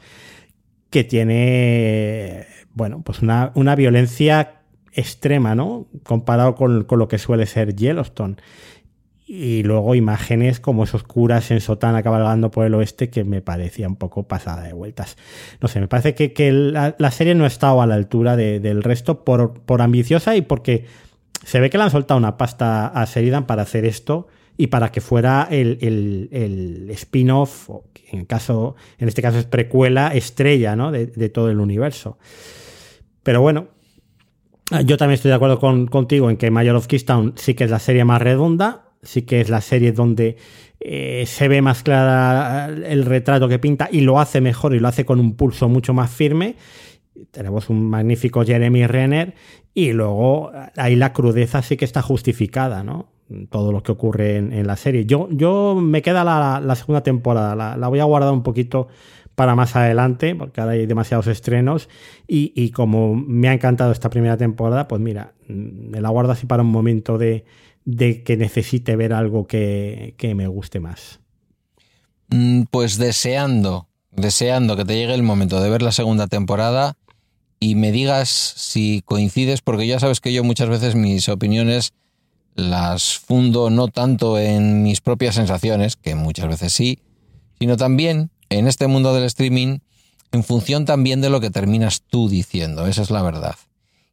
que 0.89 1.03
tiene, 1.03 2.45
bueno, 2.73 3.01
pues 3.03 3.21
una, 3.21 3.51
una 3.55 3.75
violencia 3.75 4.61
extrema, 4.93 5.55
¿no? 5.55 5.87
Comparado 6.03 6.55
con, 6.55 6.85
con, 6.85 6.99
lo 6.99 7.07
que 7.09 7.17
suele 7.17 7.45
ser 7.47 7.75
Yellowstone. 7.75 8.37
Y 9.35 9.63
luego 9.63 9.95
imágenes 9.95 10.59
como 10.59 10.83
esos 10.83 11.01
curas 11.01 11.49
en 11.49 11.59
sotana 11.59 12.03
cabalgando 12.03 12.51
por 12.51 12.67
el 12.67 12.75
oeste 12.75 13.09
que 13.09 13.23
me 13.23 13.41
parecía 13.41 13.87
un 13.87 13.95
poco 13.95 14.27
pasada 14.27 14.61
de 14.61 14.73
vueltas. 14.73 15.17
No 15.59 15.67
sé, 15.67 15.79
me 15.79 15.87
parece 15.87 16.13
que, 16.13 16.33
que 16.33 16.51
la, 16.51 17.11
serie 17.11 17.33
no 17.33 17.45
ha 17.45 17.47
estado 17.47 17.81
a 17.81 17.87
la 17.87 17.95
altura 17.95 18.35
de, 18.35 18.59
del 18.59 18.83
resto 18.83 19.23
por, 19.23 19.53
por, 19.61 19.81
ambiciosa 19.81 20.35
y 20.35 20.43
porque 20.43 20.85
se 21.43 21.59
ve 21.59 21.71
que 21.71 21.79
le 21.79 21.85
han 21.85 21.89
soltado 21.89 22.19
una 22.19 22.37
pasta 22.37 22.89
a 22.89 23.05
Sheridan 23.05 23.47
para 23.47 23.63
hacer 23.63 23.85
esto 23.85 24.27
y 24.55 24.67
para 24.67 24.91
que 24.91 25.01
fuera 25.01 25.47
el, 25.49 25.79
el, 25.81 26.29
el 26.31 26.89
spin-off, 26.91 27.71
en, 28.11 28.25
caso, 28.25 28.75
en 28.99 29.07
este 29.07 29.23
caso 29.23 29.39
es 29.39 29.45
precuela, 29.45 30.09
estrella 30.13 30.75
¿no? 30.75 30.91
de, 30.91 31.07
todo 31.29 31.49
el 31.49 31.59
universo. 31.59 32.19
Pero 33.23 33.41
bueno, 33.41 33.69
yo 34.85 34.97
también 34.97 35.15
estoy 35.15 35.29
de 35.29 35.35
acuerdo 35.35 35.57
con, 35.57 35.87
contigo 35.87 36.29
en 36.29 36.37
que 36.37 36.51
Mayor 36.51 36.75
of 36.75 36.85
Keystone 36.85 37.33
sí 37.35 37.55
que 37.55 37.63
es 37.63 37.71
la 37.71 37.79
serie 37.79 38.05
más 38.05 38.21
redonda, 38.21 38.92
sí 39.03 39.23
que 39.23 39.41
es 39.41 39.49
la 39.49 39.61
serie 39.61 39.91
donde 39.91 40.37
eh, 40.79 41.23
se 41.27 41.47
ve 41.47 41.61
más 41.61 41.83
clara 41.83 42.67
el 42.67 43.05
retrato 43.05 43.47
que 43.47 43.59
pinta 43.59 43.87
y 43.91 44.01
lo 44.01 44.19
hace 44.19 44.41
mejor 44.41 44.73
y 44.73 44.79
lo 44.79 44.87
hace 44.87 45.05
con 45.05 45.19
un 45.19 45.35
pulso 45.35 45.69
mucho 45.69 45.93
más 45.93 46.11
firme. 46.11 46.55
Tenemos 47.31 47.69
un 47.69 47.89
magnífico 47.89 48.43
Jeremy 48.43 48.87
Renner 48.87 49.35
y 49.73 49.93
luego 49.93 50.51
ahí 50.75 50.95
la 50.95 51.13
crudeza 51.13 51.61
sí 51.61 51.77
que 51.77 51.85
está 51.85 52.01
justificada, 52.01 52.83
¿no? 52.83 53.09
Todo 53.49 53.71
lo 53.71 53.81
que 53.81 53.91
ocurre 53.91 54.37
en, 54.37 54.67
la 54.67 54.75
serie. 54.75 55.05
Yo, 55.05 55.27
yo 55.31 55.75
me 55.75 56.01
queda 56.01 56.23
la, 56.23 56.59
la 56.59 56.75
segunda 56.75 57.01
temporada, 57.01 57.55
la, 57.55 57.77
la 57.77 57.87
voy 57.87 57.99
a 57.99 58.03
guardar 58.03 58.33
un 58.33 58.43
poquito 58.43 58.89
para 59.35 59.55
más 59.55 59.75
adelante, 59.75 60.35
porque 60.35 60.61
ahora 60.61 60.73
hay 60.73 60.85
demasiados 60.85 61.27
estrenos. 61.27 61.89
Y, 62.27 62.51
y, 62.55 62.71
como 62.71 63.15
me 63.15 63.47
ha 63.47 63.53
encantado 63.53 63.91
esta 63.91 64.09
primera 64.09 64.37
temporada, 64.37 64.87
pues 64.87 65.01
mira, 65.01 65.33
me 65.47 66.01
la 66.01 66.09
guardo 66.09 66.33
así 66.33 66.45
para 66.45 66.61
un 66.61 66.69
momento 66.69 67.17
de, 67.17 67.45
de 67.85 68.23
que 68.23 68.37
necesite 68.37 68.95
ver 68.95 69.13
algo 69.13 69.47
que, 69.47 70.15
que, 70.17 70.35
me 70.35 70.47
guste 70.47 70.79
más. 70.79 71.19
Pues 72.71 72.97
deseando, 72.97 73.87
deseando 74.11 74.75
que 74.75 74.85
te 74.85 74.95
llegue 74.95 75.13
el 75.13 75.23
momento 75.23 75.61
de 75.61 75.69
ver 75.69 75.81
la 75.81 75.91
segunda 75.91 76.27
temporada 76.27 76.95
y 77.59 77.75
me 77.75 77.91
digas 77.91 78.29
si 78.29 79.01
coincides, 79.05 79.61
porque 79.61 79.87
ya 79.87 79.99
sabes 79.99 80.19
que 80.19 80.33
yo 80.33 80.43
muchas 80.43 80.69
veces 80.69 80.95
mis 80.95 81.29
opiniones 81.29 81.93
las 82.55 83.17
fundo 83.17 83.69
no 83.69 83.87
tanto 83.87 84.37
en 84.37 84.83
mis 84.83 85.01
propias 85.01 85.35
sensaciones, 85.35 85.95
que 85.95 86.15
muchas 86.15 86.47
veces 86.47 86.73
sí, 86.73 86.99
sino 87.59 87.77
también 87.77 88.31
en 88.49 88.67
este 88.67 88.87
mundo 88.87 89.13
del 89.13 89.23
streaming 89.23 89.79
en 90.31 90.43
función 90.43 90.85
también 90.85 91.21
de 91.21 91.29
lo 91.29 91.39
que 91.39 91.51
terminas 91.51 92.01
tú 92.01 92.27
diciendo, 92.27 92.87
esa 92.87 93.03
es 93.03 93.11
la 93.11 93.21
verdad. 93.21 93.55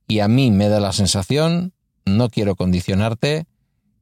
Y 0.06 0.20
a 0.20 0.28
mí 0.28 0.50
me 0.50 0.68
da 0.68 0.78
la 0.78 0.92
sensación, 0.92 1.72
no 2.04 2.28
quiero 2.28 2.56
condicionarte 2.56 3.46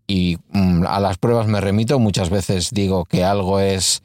y 0.08 0.38
mm, 0.50 0.84
a 0.88 0.98
las 0.98 1.18
pruebas 1.18 1.46
me 1.46 1.60
remito, 1.60 2.00
muchas 2.00 2.30
veces 2.30 2.70
digo 2.72 3.04
que 3.04 3.22
algo 3.22 3.60
es 3.60 4.02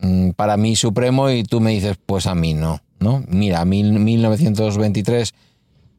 mm, 0.00 0.30
para 0.30 0.56
mí 0.56 0.76
supremo 0.76 1.28
y 1.28 1.42
tú 1.42 1.60
me 1.60 1.72
dices 1.72 1.98
pues 2.06 2.26
a 2.26 2.34
mí 2.34 2.54
no, 2.54 2.80
¿no? 3.00 3.22
Mira, 3.28 3.62
mí 3.66 3.82
1923 3.82 5.34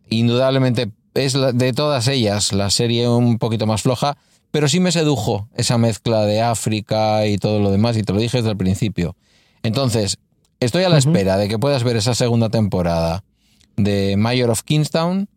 indudablemente 0.10 0.90
es 1.14 1.34
de 1.34 1.74
todas 1.74 2.08
ellas 2.08 2.54
la 2.54 2.70
serie 2.70 3.08
un 3.10 3.38
poquito 3.38 3.68
más 3.68 3.82
floja, 3.82 4.18
pero 4.52 4.70
sí 4.70 4.80
me 4.80 4.92
sedujo 4.92 5.50
esa 5.56 5.78
mezcla 5.78 6.26
de 6.26 6.42
África 6.42 7.26
y 7.28 7.38
todo 7.38 7.60
lo 7.60 7.72
demás, 7.72 7.98
y 7.98 8.04
te 8.04 8.14
lo 8.14 8.20
dije 8.20 8.38
desde 8.38 8.52
el 8.52 8.58
principio. 8.58 9.16
Entonces, 9.64 10.18
estoy 10.60 10.84
a 10.84 10.90
la 10.90 10.96
uh 10.96 11.00
-huh. 11.00 11.08
espera 11.08 11.38
de 11.38 11.48
que 11.48 11.60
puedas 11.60 11.84
ver 11.84 11.98
esa 11.98 12.16
segunda 12.16 12.50
temporada 12.50 13.24
de 13.76 14.16
Mayor 14.18 14.50
of 14.50 14.64
Kingstown, 14.64 15.28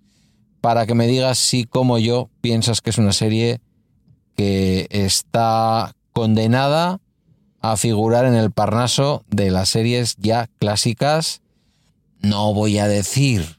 para 0.60 0.86
que 0.86 0.94
me 0.94 1.06
digas 1.06 1.38
si, 1.38 1.64
como 1.64 1.98
yo, 1.98 2.28
piensas 2.40 2.80
que 2.80 2.90
es 2.90 2.98
una 2.98 3.12
serie 3.12 3.60
que 4.38 4.86
está 4.90 5.96
condenada 6.12 7.00
a 7.60 7.76
figurar 7.76 8.24
en 8.24 8.34
el 8.34 8.52
parnaso 8.52 9.24
de 9.28 9.50
las 9.50 9.68
series 9.68 10.14
ya 10.16 10.48
clásicas. 10.60 11.42
No 12.20 12.54
voy 12.54 12.78
a 12.78 12.86
decir 12.86 13.58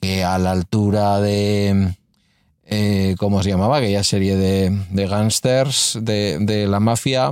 que 0.00 0.24
a 0.24 0.36
la 0.38 0.50
altura 0.50 1.20
de... 1.20 1.94
Eh, 2.64 3.14
¿Cómo 3.20 3.40
se 3.44 3.50
llamaba? 3.50 3.76
Aquella 3.76 4.02
serie 4.02 4.34
de, 4.34 4.76
de 4.90 5.06
gángsters 5.06 5.96
de, 6.02 6.66
la 6.68 6.80
mafia, 6.80 7.30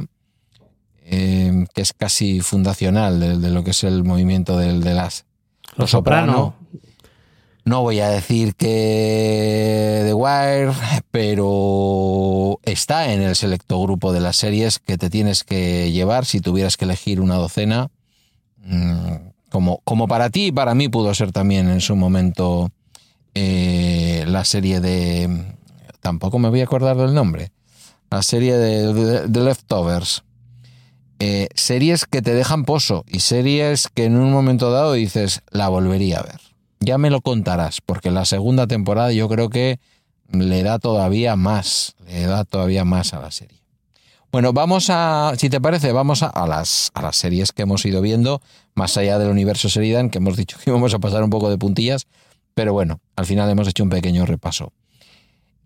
eh, 1.02 1.64
que 1.74 1.82
es 1.82 1.92
casi 1.92 2.42
fundacional 2.42 3.42
de, 3.42 3.50
lo 3.50 3.64
que 3.64 3.72
es 3.72 3.82
el 3.82 4.04
movimiento 4.04 4.56
de, 4.56 4.78
de 4.78 4.94
las... 4.94 5.24
Los 5.74 5.90
Soprano. 5.90 6.54
No 7.64 7.80
voy 7.80 8.00
a 8.00 8.10
decir 8.10 8.54
que 8.56 10.02
The 10.04 10.12
Wire, 10.12 10.72
pero 11.10 12.60
está 12.62 13.12
en 13.12 13.22
el 13.22 13.34
selecto 13.36 13.80
grupo 13.82 14.12
de 14.12 14.20
las 14.20 14.36
series 14.36 14.78
que 14.78 14.98
te 14.98 15.08
tienes 15.08 15.44
que 15.44 15.90
llevar 15.90 16.26
si 16.26 16.40
tuvieras 16.40 16.76
que 16.76 16.84
elegir 16.84 17.22
una 17.22 17.36
docena. 17.36 17.90
Mm, 18.58 19.30
como, 19.50 19.80
como 19.84 20.06
para 20.08 20.28
ti 20.28 20.46
y 20.46 20.52
para 20.52 20.74
mí 20.74 20.88
pudo 20.88 21.14
ser 21.14 21.32
también 21.32 21.70
en 21.70 21.80
su 21.80 21.96
momento 21.96 22.70
eh, 23.34 24.24
la 24.26 24.44
serie 24.44 24.80
de... 24.80 25.54
Tampoco 26.00 26.38
me 26.38 26.50
voy 26.50 26.60
a 26.60 26.64
acordar 26.64 26.98
del 26.98 27.14
nombre. 27.14 27.50
La 28.10 28.22
serie 28.22 28.58
de 28.58 29.26
The 29.26 29.40
Leftovers. 29.40 30.22
Eh, 31.18 31.48
series 31.54 32.04
que 32.04 32.20
te 32.20 32.34
dejan 32.34 32.64
pozo 32.64 33.04
y 33.08 33.20
series 33.20 33.88
que 33.88 34.04
en 34.04 34.16
un 34.18 34.32
momento 34.32 34.70
dado 34.70 34.92
dices, 34.92 35.40
la 35.50 35.68
volvería 35.68 36.18
a 36.18 36.24
ver. 36.24 36.43
Ya 36.84 36.98
me 36.98 37.08
lo 37.08 37.22
contarás, 37.22 37.80
porque 37.80 38.10
la 38.10 38.26
segunda 38.26 38.66
temporada 38.66 39.10
yo 39.10 39.26
creo 39.28 39.48
que 39.48 39.80
le 40.30 40.62
da 40.62 40.78
todavía 40.78 41.34
más, 41.34 41.94
le 42.06 42.26
da 42.26 42.44
todavía 42.44 42.84
más 42.84 43.14
a 43.14 43.20
la 43.20 43.30
serie. 43.30 43.58
Bueno, 44.30 44.52
vamos 44.52 44.90
a, 44.90 45.32
si 45.38 45.48
te 45.48 45.60
parece, 45.60 45.92
vamos 45.92 46.22
a, 46.22 46.46
las, 46.46 46.90
a 46.92 47.00
las 47.00 47.16
series 47.16 47.52
que 47.52 47.62
hemos 47.62 47.86
ido 47.86 48.02
viendo, 48.02 48.42
más 48.74 48.98
allá 48.98 49.18
del 49.18 49.30
universo 49.30 49.70
Seridan, 49.70 50.10
que 50.10 50.18
hemos 50.18 50.36
dicho 50.36 50.58
que 50.58 50.70
íbamos 50.70 50.92
a 50.92 50.98
pasar 50.98 51.22
un 51.22 51.30
poco 51.30 51.48
de 51.48 51.56
puntillas, 51.56 52.06
pero 52.52 52.74
bueno, 52.74 53.00
al 53.16 53.24
final 53.24 53.48
hemos 53.48 53.66
hecho 53.66 53.82
un 53.82 53.90
pequeño 53.90 54.26
repaso. 54.26 54.72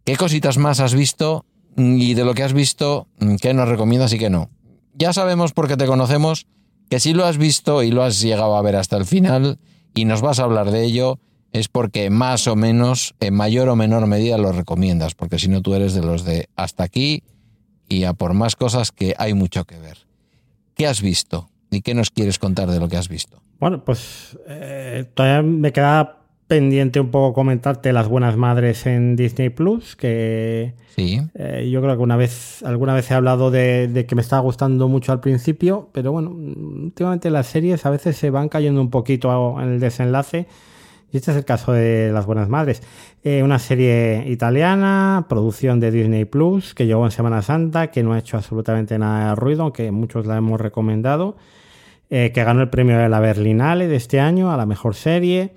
¿Qué 0.04 0.16
cositas 0.16 0.56
más 0.56 0.78
has 0.78 0.94
visto 0.94 1.46
y 1.76 2.14
de 2.14 2.24
lo 2.24 2.34
que 2.34 2.44
has 2.44 2.52
visto, 2.52 3.08
qué 3.40 3.54
nos 3.54 3.68
recomiendas 3.68 4.12
y 4.12 4.18
qué 4.18 4.30
no? 4.30 4.50
Ya 4.94 5.12
sabemos 5.12 5.52
porque 5.52 5.76
te 5.76 5.86
conocemos 5.86 6.46
que 6.88 7.00
si 7.00 7.12
lo 7.12 7.24
has 7.24 7.38
visto 7.38 7.82
y 7.82 7.90
lo 7.90 8.04
has 8.04 8.20
llegado 8.20 8.56
a 8.56 8.62
ver 8.62 8.76
hasta 8.76 8.96
el 8.96 9.04
final, 9.04 9.58
y 9.94 10.04
nos 10.04 10.20
vas 10.20 10.38
a 10.38 10.44
hablar 10.44 10.70
de 10.70 10.84
ello, 10.84 11.18
es 11.52 11.68
porque 11.68 12.10
más 12.10 12.46
o 12.46 12.56
menos, 12.56 13.14
en 13.20 13.34
mayor 13.34 13.68
o 13.68 13.76
menor 13.76 14.06
medida, 14.06 14.38
lo 14.38 14.52
recomiendas, 14.52 15.14
porque 15.14 15.38
si 15.38 15.48
no 15.48 15.62
tú 15.62 15.74
eres 15.74 15.94
de 15.94 16.02
los 16.02 16.24
de 16.24 16.48
hasta 16.56 16.84
aquí 16.84 17.22
y 17.88 18.04
a 18.04 18.12
por 18.12 18.34
más 18.34 18.56
cosas 18.56 18.92
que 18.92 19.14
hay 19.18 19.34
mucho 19.34 19.64
que 19.64 19.78
ver. 19.78 19.98
¿Qué 20.74 20.86
has 20.86 21.02
visto? 21.02 21.48
¿Y 21.70 21.80
qué 21.80 21.94
nos 21.94 22.10
quieres 22.10 22.38
contar 22.38 22.70
de 22.70 22.78
lo 22.78 22.88
que 22.88 22.96
has 22.96 23.08
visto? 23.08 23.42
Bueno, 23.58 23.84
pues 23.84 24.38
eh, 24.46 25.06
todavía 25.14 25.42
me 25.42 25.72
queda 25.72 26.18
pendiente 26.48 26.98
un 26.98 27.10
poco 27.10 27.34
comentarte 27.34 27.92
las 27.92 28.08
buenas 28.08 28.36
madres 28.36 28.86
en 28.86 29.16
Disney 29.16 29.50
Plus, 29.50 29.94
que 29.94 30.74
sí. 30.96 31.20
Eh, 31.34 31.68
yo 31.70 31.82
creo 31.82 31.96
que 31.96 32.02
una 32.02 32.16
vez, 32.16 32.62
alguna 32.64 32.94
vez 32.94 33.10
he 33.10 33.14
hablado 33.14 33.50
de, 33.50 34.06
que 34.08 34.14
me 34.14 34.22
estaba 34.22 34.40
gustando 34.40 34.88
mucho 34.88 35.12
al 35.12 35.20
principio, 35.20 35.90
pero 35.92 36.10
bueno, 36.10 36.30
últimamente 36.30 37.30
las 37.30 37.46
series 37.46 37.84
a 37.84 37.90
veces 37.90 38.16
se 38.16 38.30
van 38.30 38.48
cayendo 38.48 38.80
un 38.80 38.90
poquito 38.90 39.60
en 39.60 39.68
el 39.68 39.80
desenlace. 39.80 40.46
Y 41.10 41.16
este 41.16 41.30
es 41.30 41.38
el 41.38 41.44
caso 41.46 41.72
de 41.72 42.10
Las 42.12 42.26
Buenas 42.26 42.50
Madres. 42.50 42.82
Eh, 43.24 43.42
una 43.42 43.58
serie 43.58 44.24
italiana, 44.26 45.24
producción 45.26 45.80
de 45.80 45.90
Disney 45.90 46.26
Plus, 46.26 46.74
que 46.74 46.86
llegó 46.86 47.04
en 47.06 47.10
Semana 47.10 47.40
Santa, 47.40 47.90
que 47.90 48.02
no 48.02 48.12
ha 48.12 48.18
hecho 48.18 48.36
absolutamente 48.36 48.98
nada 48.98 49.30
de 49.30 49.34
ruido, 49.34 49.62
aunque 49.62 49.90
muchos 49.90 50.26
la 50.26 50.36
hemos 50.36 50.60
recomendado, 50.60 51.38
eh, 52.10 52.30
que 52.34 52.44
ganó 52.44 52.60
el 52.60 52.68
premio 52.68 52.98
de 52.98 53.08
la 53.08 53.20
Berlinale 53.20 53.88
de 53.88 53.96
este 53.96 54.20
año 54.20 54.52
a 54.52 54.58
la 54.58 54.66
mejor 54.66 54.94
serie. 54.94 55.54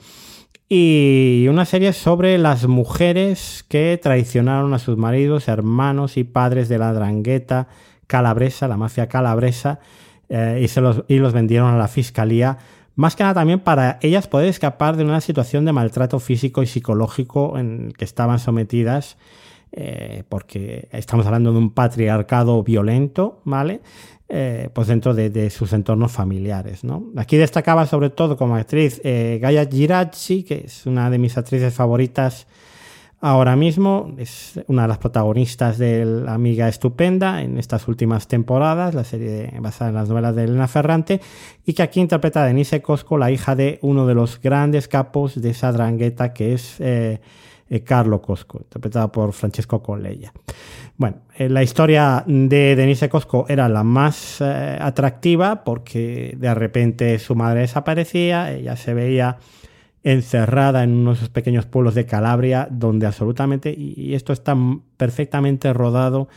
Y 0.73 1.47
una 1.49 1.65
serie 1.65 1.91
sobre 1.91 2.38
las 2.38 2.65
mujeres 2.65 3.65
que 3.67 3.99
traicionaron 4.01 4.73
a 4.73 4.79
sus 4.79 4.95
maridos, 4.95 5.49
hermanos 5.49 6.15
y 6.15 6.23
padres 6.23 6.69
de 6.69 6.77
la 6.77 6.93
drangueta 6.93 7.67
calabresa, 8.07 8.69
la 8.69 8.77
mafia 8.77 9.10
calabresa, 9.10 9.81
eh, 10.29 10.62
y, 10.63 10.69
se 10.69 10.79
los, 10.79 11.03
y 11.10 11.17
los 11.17 11.34
vendieron 11.34 11.73
a 11.73 11.77
la 11.77 11.89
fiscalía. 11.89 12.57
Más 12.95 13.17
que 13.17 13.23
nada 13.23 13.34
también 13.34 13.60
para 13.60 13.99
ellas 14.01 14.29
poder 14.29 14.47
escapar 14.47 14.95
de 14.95 15.03
una 15.03 15.19
situación 15.19 15.65
de 15.65 15.73
maltrato 15.73 16.21
físico 16.21 16.63
y 16.63 16.67
psicológico 16.67 17.60
en 17.60 17.91
que 17.91 18.05
estaban 18.05 18.39
sometidas, 18.39 19.17
eh, 19.73 20.23
porque 20.29 20.88
estamos 20.93 21.25
hablando 21.25 21.51
de 21.51 21.57
un 21.57 21.71
patriarcado 21.71 22.63
violento, 22.63 23.41
¿vale? 23.43 23.81
Eh, 24.33 24.69
pues 24.71 24.87
dentro 24.87 25.13
de, 25.13 25.49
sus 25.49 25.73
entornos 25.73 26.13
familiares. 26.13 26.85
¿no? 26.85 27.11
Aquí 27.17 27.35
destacaba 27.35 27.85
sobre 27.85 28.11
todo 28.11 28.37
como 28.37 28.55
actriz 28.55 29.01
eh, 29.03 29.39
Gaia 29.41 29.65
Giracci, 29.65 30.43
que 30.43 30.63
es 30.67 30.85
una 30.85 31.09
de 31.09 31.17
mis 31.17 31.37
actrices 31.37 31.73
favoritas 31.73 32.47
ahora 33.19 33.57
mismo, 33.57 34.15
es 34.17 34.57
una 34.67 34.83
de 34.83 34.87
las 34.87 34.99
protagonistas 34.99 35.77
de 35.77 36.05
La 36.05 36.33
Amiga 36.33 36.69
Estupenda 36.69 37.41
en 37.41 37.57
estas 37.57 37.89
últimas 37.89 38.29
temporadas, 38.29 38.95
la 38.95 39.03
serie 39.03 39.51
basada 39.59 39.89
en 39.89 39.95
las 39.97 40.07
novelas 40.07 40.33
de 40.33 40.45
Elena 40.45 40.69
Ferrante, 40.69 41.19
y 41.65 41.73
que 41.73 41.83
aquí 41.83 41.99
interpreta 41.99 42.41
a 42.41 42.45
Denise 42.45 42.81
Cosco, 42.81 43.17
la 43.17 43.31
hija 43.31 43.57
de 43.57 43.79
uno 43.81 44.07
de 44.07 44.15
los 44.15 44.39
grandes 44.39 44.87
capos 44.87 45.41
de 45.41 45.49
esa 45.49 45.73
drangueta 45.73 46.31
que 46.31 46.53
es... 46.53 46.77
Eh, 46.79 47.19
eh, 47.73 47.86
Carlo 47.86 48.21
Cosco, 48.21 48.57
interpretado 48.57 49.10
por 49.13 49.31
Francesco 49.31 49.81
Colleia. 49.81 50.34
Bueno, 50.97 51.19
eh, 51.38 51.47
la 51.47 51.63
historia 51.63 52.21
de 52.27 52.75
Denise 52.75 53.07
Cosco 53.07 53.45
era 53.47 53.69
la 53.69 53.81
más 53.81 54.41
eh, 54.41 54.77
atractiva 54.77 55.63
porque 55.63 56.36
de 56.38 56.53
repente 56.53 57.17
su 57.17 57.34
madre 57.34 57.62
desaparecía, 57.62 58.51
ella 58.51 58.75
se 58.75 58.93
veía 58.93 59.38
encerrada 60.03 60.84
en 60.84 60.91
unos 60.91 61.29
pequeños 61.29 61.65
pueblos 61.65 61.95
de 61.95 62.05
Calabria 62.05 62.67
donde 62.69 63.05
absolutamente, 63.05 63.73
y 63.73 64.15
esto 64.15 64.34
está 64.34 64.53
perfectamente 64.97 65.71
rodado, 65.71 66.27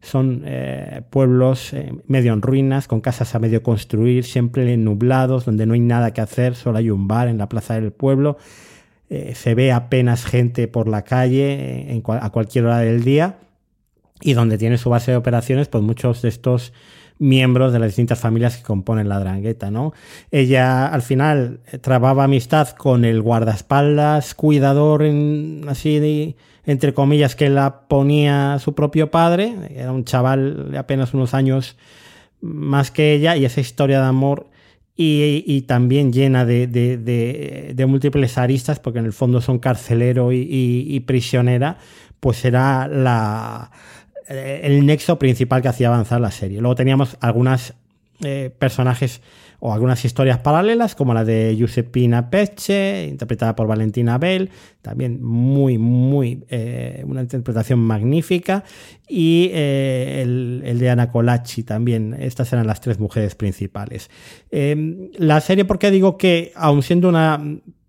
son 0.00 0.44
pueblos 1.10 1.74
medio 2.06 2.32
en 2.32 2.40
ruinas, 2.40 2.86
con 2.86 3.00
casas 3.00 3.34
a 3.34 3.40
medio 3.40 3.64
construir, 3.64 4.24
siempre 4.24 4.76
nublados, 4.76 5.44
donde 5.44 5.66
no 5.66 5.74
hay 5.74 5.80
nada 5.80 6.12
que 6.12 6.20
hacer, 6.20 6.54
solo 6.54 6.78
hay 6.78 6.88
un 6.90 7.08
bar 7.08 7.26
en 7.26 7.36
la 7.36 7.48
plaza 7.48 7.74
del 7.74 7.90
pueblo 7.90 8.38
eh, 9.10 9.34
se 9.34 9.54
ve 9.54 9.72
apenas 9.72 10.24
gente 10.24 10.68
por 10.68 10.86
la 10.86 11.02
calle 11.02 11.92
eh, 11.96 12.02
a 12.06 12.30
cualquier 12.30 12.66
hora 12.66 12.80
del 12.80 13.04
día 13.04 13.38
y 14.20 14.34
donde 14.34 14.58
tiene 14.58 14.78
su 14.78 14.90
base 14.90 15.12
de 15.12 15.16
operaciones, 15.16 15.68
pues 15.68 15.82
muchos 15.82 16.22
de 16.22 16.28
estos 16.28 16.72
miembros 17.18 17.72
de 17.72 17.78
las 17.78 17.88
distintas 17.88 18.20
familias 18.20 18.56
que 18.56 18.62
componen 18.62 19.08
la 19.08 19.18
drangueta, 19.18 19.70
¿no? 19.70 19.92
Ella 20.30 20.86
al 20.86 21.02
final 21.02 21.60
trababa 21.80 22.24
amistad 22.24 22.68
con 22.70 23.04
el 23.04 23.22
guardaespaldas, 23.22 24.34
cuidador, 24.34 25.02
en, 25.02 25.64
así 25.68 25.98
de, 25.98 26.36
entre 26.64 26.94
comillas, 26.94 27.34
que 27.34 27.48
la 27.48 27.88
ponía 27.88 28.58
su 28.60 28.74
propio 28.74 29.10
padre, 29.10 29.54
era 29.74 29.92
un 29.92 30.04
chaval 30.04 30.70
de 30.70 30.78
apenas 30.78 31.14
unos 31.14 31.34
años 31.34 31.76
más 32.40 32.90
que 32.90 33.14
ella, 33.14 33.36
y 33.36 33.44
esa 33.44 33.60
historia 33.60 34.00
de 34.00 34.06
amor 34.06 34.47
y, 35.00 35.62
también 35.62 36.12
llena 36.12 36.44
de, 36.44 37.84
múltiples 37.86 38.36
aristas, 38.36 38.80
porque 38.80 38.98
en 38.98 39.04
el 39.04 39.12
fondo 39.12 39.40
son 39.40 39.60
carcelero 39.60 40.32
y, 40.32 41.00
prisionera, 41.06 41.78
pues 42.18 42.44
era 42.44 42.88
la, 42.88 43.70
eh, 44.28 44.62
el 44.64 44.84
nexo 44.84 45.16
principal 45.16 45.62
que 45.62 45.68
hacía 45.68 45.86
avanzar 45.86 46.20
la 46.20 46.32
serie. 46.32 46.60
Luego 46.60 46.74
teníamos 46.74 47.16
algunos 47.20 47.74
eh, 48.24 48.50
personajes 48.58 49.20
o 49.60 49.72
algunas 49.72 50.04
historias 50.04 50.38
paralelas, 50.38 50.94
como 50.94 51.14
la 51.14 51.24
de 51.24 51.54
Giuseppina 51.56 52.30
Peche, 52.30 53.06
interpretada 53.08 53.56
por 53.56 53.66
Valentina 53.66 54.16
Bell, 54.16 54.50
también 54.82 55.22
muy, 55.22 55.78
muy, 55.78 56.44
eh, 56.48 57.02
una 57.04 57.22
interpretación 57.22 57.80
magnífica, 57.80 58.62
y 59.08 59.50
eh, 59.52 60.22
el, 60.22 60.78
de 60.78 60.90
Ana 60.90 61.10
Colacci 61.10 61.64
también, 61.64 62.14
estas 62.20 62.52
eran 62.52 62.68
las 62.68 62.80
tres 62.80 63.00
mujeres 63.00 63.34
principales. 63.34 64.10
Em, 64.50 65.10
la 65.16 65.40
serie, 65.40 65.64
porque 65.64 65.90
digo 65.90 66.16
que, 66.16 66.52
aun 66.54 66.82
siendo 66.82 67.08
una 67.08 67.42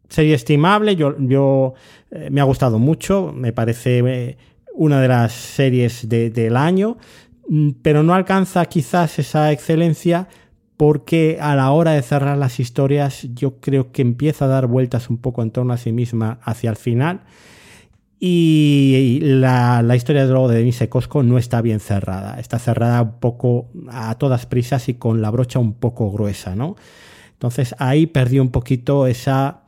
serie 0.07 0.33
estimable, 0.33 0.95
yo, 0.95 1.15
yo 1.19 1.75
eh, 2.09 2.29
me 2.31 2.41
ha 2.41 2.45
gustado 2.45 2.79
mucho, 2.79 3.31
me 3.31 3.53
parece 3.53 4.37
una 4.73 5.01
de 5.01 5.07
las 5.07 5.33
series 5.33 6.09
del 6.09 6.57
año, 6.57 6.97
mm, 7.47 7.69
pero 7.83 8.01
no 8.01 8.15
alcanza 8.15 8.65
quizás 8.65 9.19
esa 9.19 9.51
excelencia 9.51 10.27
porque 10.79 11.39
a 11.41 11.57
la 11.57 11.71
hora 11.71 11.91
de 11.91 12.01
cerrar 12.01 12.37
las 12.37 12.57
historias 12.61 13.27
yo 13.33 13.59
creo 13.59 13.91
que 13.91 14.01
empieza 14.01 14.45
a 14.45 14.47
dar 14.47 14.65
vueltas 14.65 15.09
un 15.09 15.17
poco 15.17 15.43
en 15.43 15.51
torno 15.51 15.73
a 15.73 15.77
sí 15.77 15.91
misma 15.91 16.39
hacia 16.41 16.69
el 16.69 16.77
final 16.77 17.19
y 18.17 19.19
la, 19.21 19.83
historia 19.93 20.25
de 20.25 20.31
luego 20.31 20.47
de 20.47 20.59
Denise 20.59 20.87
Cosco 20.87 21.21
no 21.21 21.37
está 21.37 21.61
bien 21.61 21.81
cerrada, 21.81 22.39
está 22.39 22.59
cerrada 22.59 23.01
un 23.01 23.19
poco 23.19 23.67
a 23.89 24.15
todas 24.15 24.45
prisas 24.45 24.87
y 24.87 24.93
con 24.93 25.21
la 25.21 25.29
brocha 25.31 25.59
un 25.59 25.73
poco 25.73 26.13
gruesa, 26.13 26.55
¿no? 26.55 26.77
Entonces 27.33 27.75
ahí 27.77 28.07
perdió 28.07 28.41
un 28.41 28.49
poquito 28.49 29.05
esa 29.05 29.63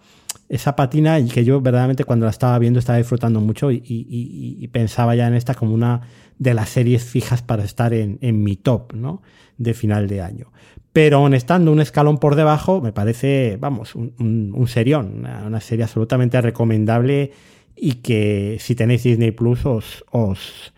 esa 0.47 0.77
patina 0.77 1.19
y 1.19 1.27
que 1.27 1.43
yo 1.43 1.59
verdaderamente 1.59 2.05
cuando 2.05 2.25
la 2.25 2.29
estaba 2.29 2.57
viendo 2.57 2.79
estaba 2.79 2.97
disfrutando 2.97 3.41
mucho 3.41 3.69
y, 3.69 4.69
pensaba 4.71 5.13
ya 5.15 5.27
en 5.27 5.33
esta 5.33 5.55
como 5.55 5.73
una 5.73 6.03
de 6.39 6.53
las 6.53 6.69
series 6.69 7.03
fijas 7.03 7.41
para 7.41 7.65
estar 7.65 7.93
en, 7.93 8.43
mi 8.43 8.55
top 8.55 8.93
¿no? 8.93 9.21
de 9.57 9.73
final 9.73 10.07
de 10.07 10.21
año. 10.21 10.51
Pero 10.93 11.17
aún 11.17 11.33
estando 11.33 11.71
un 11.71 11.79
escalón 11.79 12.17
por 12.17 12.35
debajo, 12.35 12.81
me 12.81 12.91
parece, 12.91 13.57
vamos, 13.59 13.95
un, 13.95 14.65
serión, 14.67 15.25
una, 15.45 15.61
serie 15.61 15.83
absolutamente 15.85 16.41
recomendable 16.41 17.31
y 17.75 17.93
que 17.95 18.57
si 18.59 18.75
tenéis 18.75 19.03
Disney 19.03 19.31
Plus 19.31 19.65
os, 19.65 20.03
os 20.11 20.73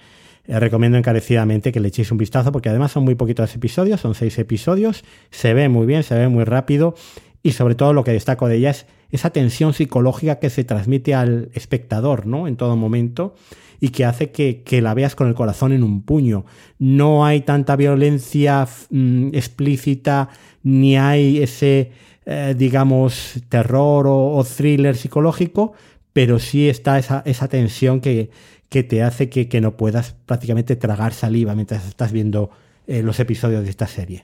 eh, 0.45 0.59
recomiendo 0.59 0.97
encarecidamente 0.97 1.72
que 1.72 1.80
le 1.80 1.88
echéis 1.88 2.11
un 2.11 2.20
vistazo 2.20 2.51
porque 2.51 2.70
además 2.70 2.91
son 2.91 3.03
muy 3.03 3.16
poquitos 3.16 3.55
episodios, 3.55 4.01
son 4.01 4.14
seis 4.14 4.38
episodios, 4.38 5.03
se 5.32 5.53
ve 5.55 5.68
muy 5.68 5.88
bien, 5.88 6.03
se 6.03 6.16
ve 6.16 6.28
muy 6.28 6.43
rápido 6.43 6.93
y 7.41 7.51
sobre 7.53 7.74
todo 7.74 7.93
lo 7.93 8.03
que 8.03 8.11
destaco 8.11 8.47
de 8.47 8.57
ella 8.57 8.70
es 8.70 8.86
esa 9.09 9.32
tensión 9.32 9.74
psicológica 9.74 10.39
que 10.39 10.49
se 10.49 10.64
transmite 10.64 11.16
al 11.16 11.49
espectador, 11.53 12.26
¿no? 12.26 12.47
En 12.47 12.55
todo 12.55 12.76
momento 12.76 13.36
y 13.84 13.90
que 13.90 14.06
hace 14.06 14.32
que, 14.32 14.82
la 14.82 14.94
veas 14.94 15.14
con 15.14 15.28
el 15.28 15.34
corazón 15.34 15.74
en 15.74 15.84
un 15.84 16.04
puño. 16.04 16.46
No 16.80 17.26
hay 17.26 17.42
tanta 17.42 17.76
violencia 17.76 18.66
mm, 18.90 19.36
explícita, 19.36 20.30
ni 20.64 20.96
hay 20.96 21.44
ese, 21.44 21.92
eh, 22.26 22.56
digamos, 22.58 23.42
terror 23.50 24.06
o, 24.08 24.42
thriller 24.46 24.96
psicológico, 24.96 25.74
pero 26.14 26.40
sí 26.40 26.70
está 26.70 26.98
esa, 26.98 27.24
esa 27.26 27.50
tensión 27.50 28.00
que, 28.00 28.30
que 28.70 28.84
te 28.84 29.04
hace 29.04 29.28
que, 29.30 29.60
no 29.60 29.76
puedas 29.76 30.16
prácticamente 30.28 30.78
tragar 30.78 31.14
saliva 31.14 31.54
mientras 31.54 31.86
estás 31.86 32.14
viendo 32.14 32.52
eh, 32.88 33.04
los 33.04 33.20
episodios 33.20 33.66
de 33.66 33.70
esta 33.70 33.88
serie 33.88 34.24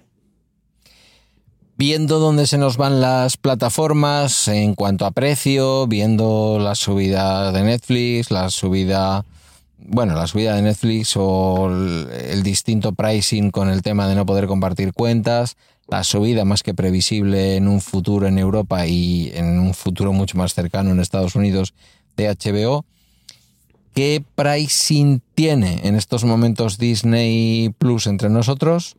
viendo 1.75 2.19
dónde 2.19 2.45
se 2.45 2.57
nos 2.57 2.75
van 2.75 2.99
las 2.99 3.37
plataformas 3.37 4.49
en 4.49 4.75
cuanto 4.75 5.05
a 5.05 5.11
precio, 5.11 5.87
viendo 5.87 6.59
la 6.59 6.75
subida 6.75 7.53
de 7.53 7.63
Netflix, 7.63 8.31
la 8.31 8.49
subida, 8.49 9.23
bueno, 9.87 10.13
la 10.15 10.27
subida 10.27 10.55
de 10.55 10.61
Netflix 10.61 11.13
o 11.15 11.69
el, 11.69 12.43
distinto 12.43 12.93
pricing 12.93 13.51
con 13.51 13.69
el 13.69 13.81
tema 13.81 14.07
de 14.07 14.15
no 14.15 14.25
poder 14.25 14.47
compartir 14.47 14.93
cuentas, 14.93 15.57
la 15.87 16.03
subida 16.03 16.45
más 16.45 16.63
que 16.63 16.73
previsible 16.73 17.55
en 17.55 17.67
un 17.67 17.81
futuro 17.81 18.27
en 18.27 18.37
Europa 18.37 18.85
y 18.85 19.31
en 19.33 19.59
un 19.59 19.73
futuro 19.73 20.13
mucho 20.13 20.37
más 20.37 20.53
cercano 20.53 20.91
en 20.91 20.99
Estados 20.99 21.35
Unidos 21.35 21.73
de 22.17 22.29
HBO. 22.29 22.85
¿Qué 23.93 24.23
pricing 24.35 25.21
tiene 25.33 25.81
en 25.83 25.95
estos 25.95 26.23
momentos 26.23 26.77
Disney 26.77 27.73
Plus 27.77 28.05
entre 28.07 28.29
nosotros? 28.29 28.97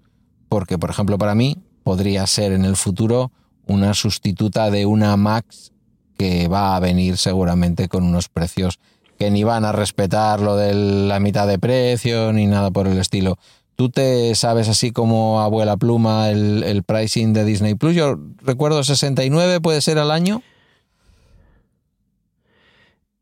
Porque, 0.48 0.78
por 0.78 0.90
ejemplo, 0.90 1.16
para 1.16 1.34
mí, 1.34 1.56
podría 1.84 2.26
ser 2.26 2.52
en 2.52 2.64
el 2.64 2.76
futuro 2.76 3.30
una 3.66 3.94
sustituta 3.94 4.70
de 4.70 4.84
una 4.84 5.16
Max 5.16 5.72
que 6.18 6.48
va 6.48 6.74
a 6.76 6.80
venir 6.80 7.16
seguramente 7.16 7.88
con 7.88 8.02
unos 8.04 8.28
precios 8.28 8.80
que 9.20 9.30
ni 9.30 9.44
van 9.44 9.66
a 9.66 9.72
respetar 9.72 10.40
lo 10.40 10.56
de 10.56 10.72
la 10.72 11.20
mitad 11.20 11.46
de 11.46 11.58
precio 11.58 12.32
ni 12.32 12.46
nada 12.46 12.70
por 12.70 12.86
el 12.86 12.96
estilo. 12.96 13.36
¿Tú 13.76 13.90
te 13.90 14.34
sabes 14.34 14.66
así 14.70 14.92
como 14.92 15.42
abuela 15.42 15.76
pluma 15.76 16.30
el, 16.30 16.82
pricing 16.86 17.34
de 17.34 17.44
Disney 17.44 17.74
Plus? 17.74 17.94
Yo 17.94 18.18
recuerdo 18.40 18.82
69, 18.82 19.60
puede 19.60 19.82
ser 19.82 19.98
al 19.98 20.10
año. 20.10 20.42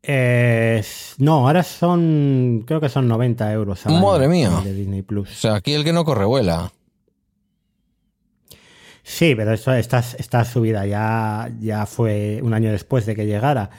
Eh, 0.01 0.81
no, 1.17 1.45
ahora 1.45 1.63
son, 1.63 2.63
creo 2.65 2.79
que 2.79 2.87
son 2.87 3.09
90 3.09 3.51
euros 3.51 3.85
al 3.85 4.01
Madre 4.01 4.29
mía. 4.29 4.51
de 4.63 4.73
Disney 4.73 5.01
Plus. 5.01 5.29
O 5.29 5.35
sea, 5.35 5.55
aquí 5.55 5.73
el 5.73 5.83
que 5.83 5.91
no 5.91 6.05
corre 6.05 6.23
vuela. 6.23 6.71
Sí, 9.03 9.35
pero 9.35 9.51
esto, 9.51 9.73
esta, 9.73 9.99
esta 9.99 10.45
subida 10.45 10.85
ya, 10.85 11.51
ya 11.59 11.85
fue 11.85 12.39
un 12.41 12.53
año 12.53 12.71
después 12.71 13.05
de 13.05 13.17
que 13.17 13.25
llegara. 13.25 13.69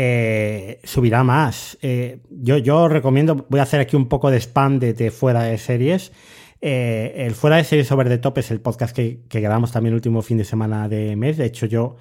Eh, 0.00 0.78
subirá 0.84 1.24
más. 1.24 1.76
Eh, 1.82 2.20
yo, 2.30 2.56
yo 2.58 2.86
recomiendo, 2.86 3.46
voy 3.48 3.58
a 3.58 3.64
hacer 3.64 3.80
aquí 3.80 3.96
un 3.96 4.06
poco 4.06 4.30
de 4.30 4.36
spam 4.36 4.78
de, 4.78 5.10
fuera 5.10 5.42
de 5.42 5.58
series. 5.58 6.12
Eh, 6.60 7.14
el 7.26 7.34
Fuera 7.34 7.56
de 7.56 7.64
Series 7.64 7.90
Over 7.90 8.08
the 8.08 8.18
Top 8.18 8.38
es 8.38 8.52
el 8.52 8.60
podcast 8.60 8.94
que, 8.94 9.20
grabamos 9.28 9.72
también 9.72 9.92
el 9.92 9.96
último 9.96 10.22
fin 10.22 10.38
de 10.38 10.44
semana 10.44 10.88
de 10.88 11.16
mes. 11.16 11.36
De 11.36 11.46
hecho, 11.46 11.66
yo 11.66 11.96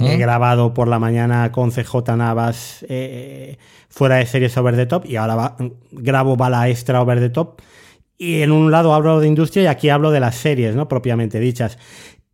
he 0.00 0.16
grabado 0.16 0.72
por 0.72 0.88
la 0.88 0.98
mañana 0.98 1.52
con 1.52 1.72
CJ 1.72 2.16
Navas 2.16 2.86
Fuera 3.90 4.16
de 4.16 4.24
Series 4.24 4.56
Over 4.56 4.76
the 4.76 4.86
Top 4.86 5.04
y 5.04 5.16
ahora 5.16 5.54
grabo 5.90 6.36
Bala 6.36 6.70
Extra 6.70 7.02
Over 7.02 7.20
the 7.20 7.30
Top. 7.30 7.60
Y 8.16 8.40
en 8.40 8.50
un 8.50 8.70
lado 8.70 8.94
hablo 8.94 9.20
de 9.20 9.28
industria 9.28 9.64
y 9.64 9.66
aquí 9.66 9.90
hablo 9.90 10.10
de 10.10 10.20
las 10.20 10.36
series, 10.36 10.74
¿no? 10.74 10.88
Propiamente 10.88 11.38
dichas. 11.38 11.76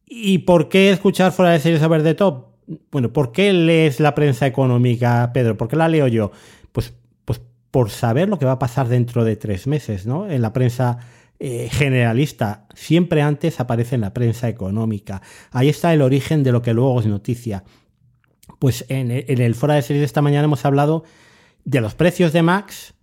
¿Y 0.07 0.39
por 0.39 0.69
qué 0.69 0.91
escuchar 0.91 1.33
fuera 1.33 1.51
de 1.53 1.59
series 1.59 1.89
ver 1.89 2.05
de 2.05 2.15
top? 2.15 2.48
Bueno, 2.91 3.13
¿por 3.13 3.33
qué 3.33 3.53
lees 3.53 3.99
la 4.01 4.15
prensa 4.15 4.47
económica, 4.47 5.31
Pedro? 5.33 5.57
¿Por 5.57 5.69
qué 5.69 5.77
la 5.77 5.89
leo 5.89 6.07
yo? 6.07 6.33
Pues, 6.73 6.93
pues 7.25 7.41
por 7.71 7.91
saber 7.91 8.29
lo 8.29 8.39
que 8.39 8.45
va 8.45 8.53
a 8.53 8.59
pasar 8.59 8.89
dentro 8.89 9.25
de 9.25 9.37
tres 9.37 9.67
meses, 9.67 10.07
¿no? 10.07 10.29
En 10.31 10.43
la 10.43 10.53
prensa 10.53 10.99
eh, 11.41 11.69
generalista. 11.71 12.67
Siempre 12.75 13.23
antes 13.23 13.61
aparece 13.61 13.95
en 13.95 14.03
la 14.03 14.13
prensa 14.13 14.49
económica. 14.49 15.23
Ahí 15.51 15.69
está 15.69 15.95
el 15.95 16.03
origen 16.03 16.43
de 16.43 16.53
lo 16.53 16.63
que 16.63 16.75
luego 16.75 17.01
es 17.01 17.07
noticia. 17.07 17.65
Pues 18.59 18.85
en, 18.89 19.11
el 19.11 19.55
fuera 19.55 19.75
de 19.77 19.83
series 19.83 20.01
de 20.01 20.07
esta 20.07 20.21
mañana 20.21 20.45
hemos 20.45 20.65
hablado 20.65 21.05
de 21.65 21.81
los 21.81 21.95
precios 21.95 22.33
de 22.33 22.43
Max, 22.43 22.95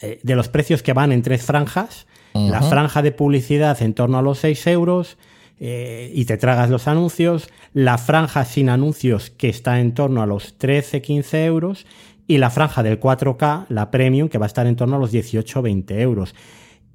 eh, 0.00 0.20
de 0.22 0.36
los 0.36 0.48
precios 0.48 0.82
que 0.82 0.92
van 0.92 1.10
en 1.10 1.22
tres 1.22 1.42
franjas, 1.42 2.06
la 2.34 2.62
franja 2.62 3.02
de 3.02 3.10
publicidad 3.10 3.82
en 3.82 3.92
torno 3.92 4.18
a 4.18 4.22
los 4.22 4.38
6 4.38 4.68
euros, 4.68 5.18
eh, 5.62 6.10
y 6.14 6.24
te 6.24 6.38
tragas 6.38 6.70
los 6.70 6.88
anuncios, 6.88 7.50
la 7.74 7.98
franja 7.98 8.46
sin 8.46 8.70
anuncios 8.70 9.28
que 9.28 9.50
está 9.50 9.78
en 9.78 9.92
torno 9.92 10.22
a 10.22 10.26
los 10.26 10.58
13-15 10.58 11.44
euros 11.44 11.86
y 12.26 12.38
la 12.38 12.48
franja 12.48 12.82
del 12.82 12.98
4K, 12.98 13.66
la 13.68 13.90
premium, 13.90 14.30
que 14.30 14.38
va 14.38 14.46
a 14.46 14.48
estar 14.48 14.66
en 14.66 14.76
torno 14.76 14.96
a 14.96 14.98
los 14.98 15.12
18-20 15.12 16.00
euros. 16.00 16.34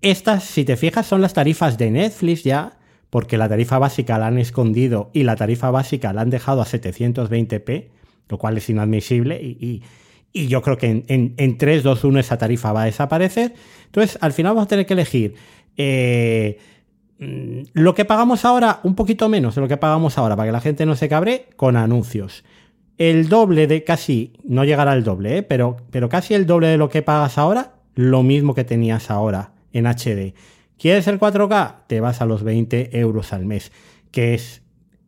Estas, 0.02 0.46
si 0.46 0.66
te 0.66 0.78
fijas, 0.78 1.06
son 1.06 1.22
las 1.22 1.34
tarifas 1.34 1.78
de 1.78 1.92
Netflix 1.92 2.44
ya, 2.44 2.80
porque 3.12 3.38
la 3.38 3.48
tarifa 3.48 3.78
básica 3.78 4.18
la 4.18 4.28
han 4.28 4.40
escondido 4.40 5.12
y 5.14 5.24
la 5.24 5.36
tarifa 5.36 5.70
básica 5.70 6.12
la 6.12 6.22
han 6.22 6.32
dejado 6.32 6.62
a 6.62 6.66
720p, 6.66 7.90
lo 8.30 8.38
cual 8.40 8.58
es 8.58 8.68
inadmisible 8.70 9.40
y, 9.42 9.84
yo 10.34 10.62
creo 10.62 10.78
que 10.78 10.88
en, 10.88 11.06
en, 11.08 11.34
en 11.38 11.58
3, 11.58 11.82
2, 11.82 12.04
1 12.04 12.20
esa 12.20 12.38
tarifa 12.38 12.74
va 12.74 12.82
a 12.82 12.86
desaparecer. 12.86 13.54
Entonces, 13.86 14.18
al 14.20 14.34
final 14.34 14.52
vamos 14.52 14.66
a 14.66 14.68
tener 14.68 14.86
que 14.86 14.92
elegir 14.92 15.36
eh, 15.78 16.58
lo 17.18 17.96
que 17.96 18.06
pagamos 18.06 18.46
ahora, 18.46 18.80
un 18.84 18.96
poquito 18.96 19.30
menos 19.30 19.56
de 19.56 19.62
lo 19.62 19.68
que 19.68 19.78
pagamos 19.78 20.18
ahora, 20.18 20.36
para 20.36 20.48
que 20.48 20.54
la 20.54 20.62
gente 20.62 20.86
no 20.86 20.96
se 20.96 21.10
cabre, 21.10 21.48
con 21.56 21.78
anuncios. 21.78 22.44
El 22.98 23.30
doble 23.30 23.68
de 23.68 23.84
casi, 23.84 24.34
no 24.44 24.64
llegará 24.64 24.92
al 24.92 25.04
doble, 25.04 25.38
¿eh? 25.38 25.44
pero, 25.44 25.78
pero 25.92 26.10
casi 26.10 26.34
el 26.34 26.46
doble 26.46 26.68
de 26.68 26.78
lo 26.78 26.90
que 26.90 27.02
pagas 27.02 27.38
ahora, 27.38 27.76
lo 27.94 28.24
mismo 28.24 28.54
que 28.54 28.64
tenías 28.64 29.10
ahora 29.12 29.52
en 29.72 29.86
HD. 29.86 30.34
¿Quieres 30.78 31.08
el 31.08 31.20
4K? 31.20 31.88
Te 31.88 32.00
vas 32.02 32.22
a 32.22 32.26
los 32.26 32.44
20 32.44 32.98
euros 33.00 33.32
al 33.34 33.46
mes, 33.46 33.72
que 34.12 34.34
es 34.34 34.62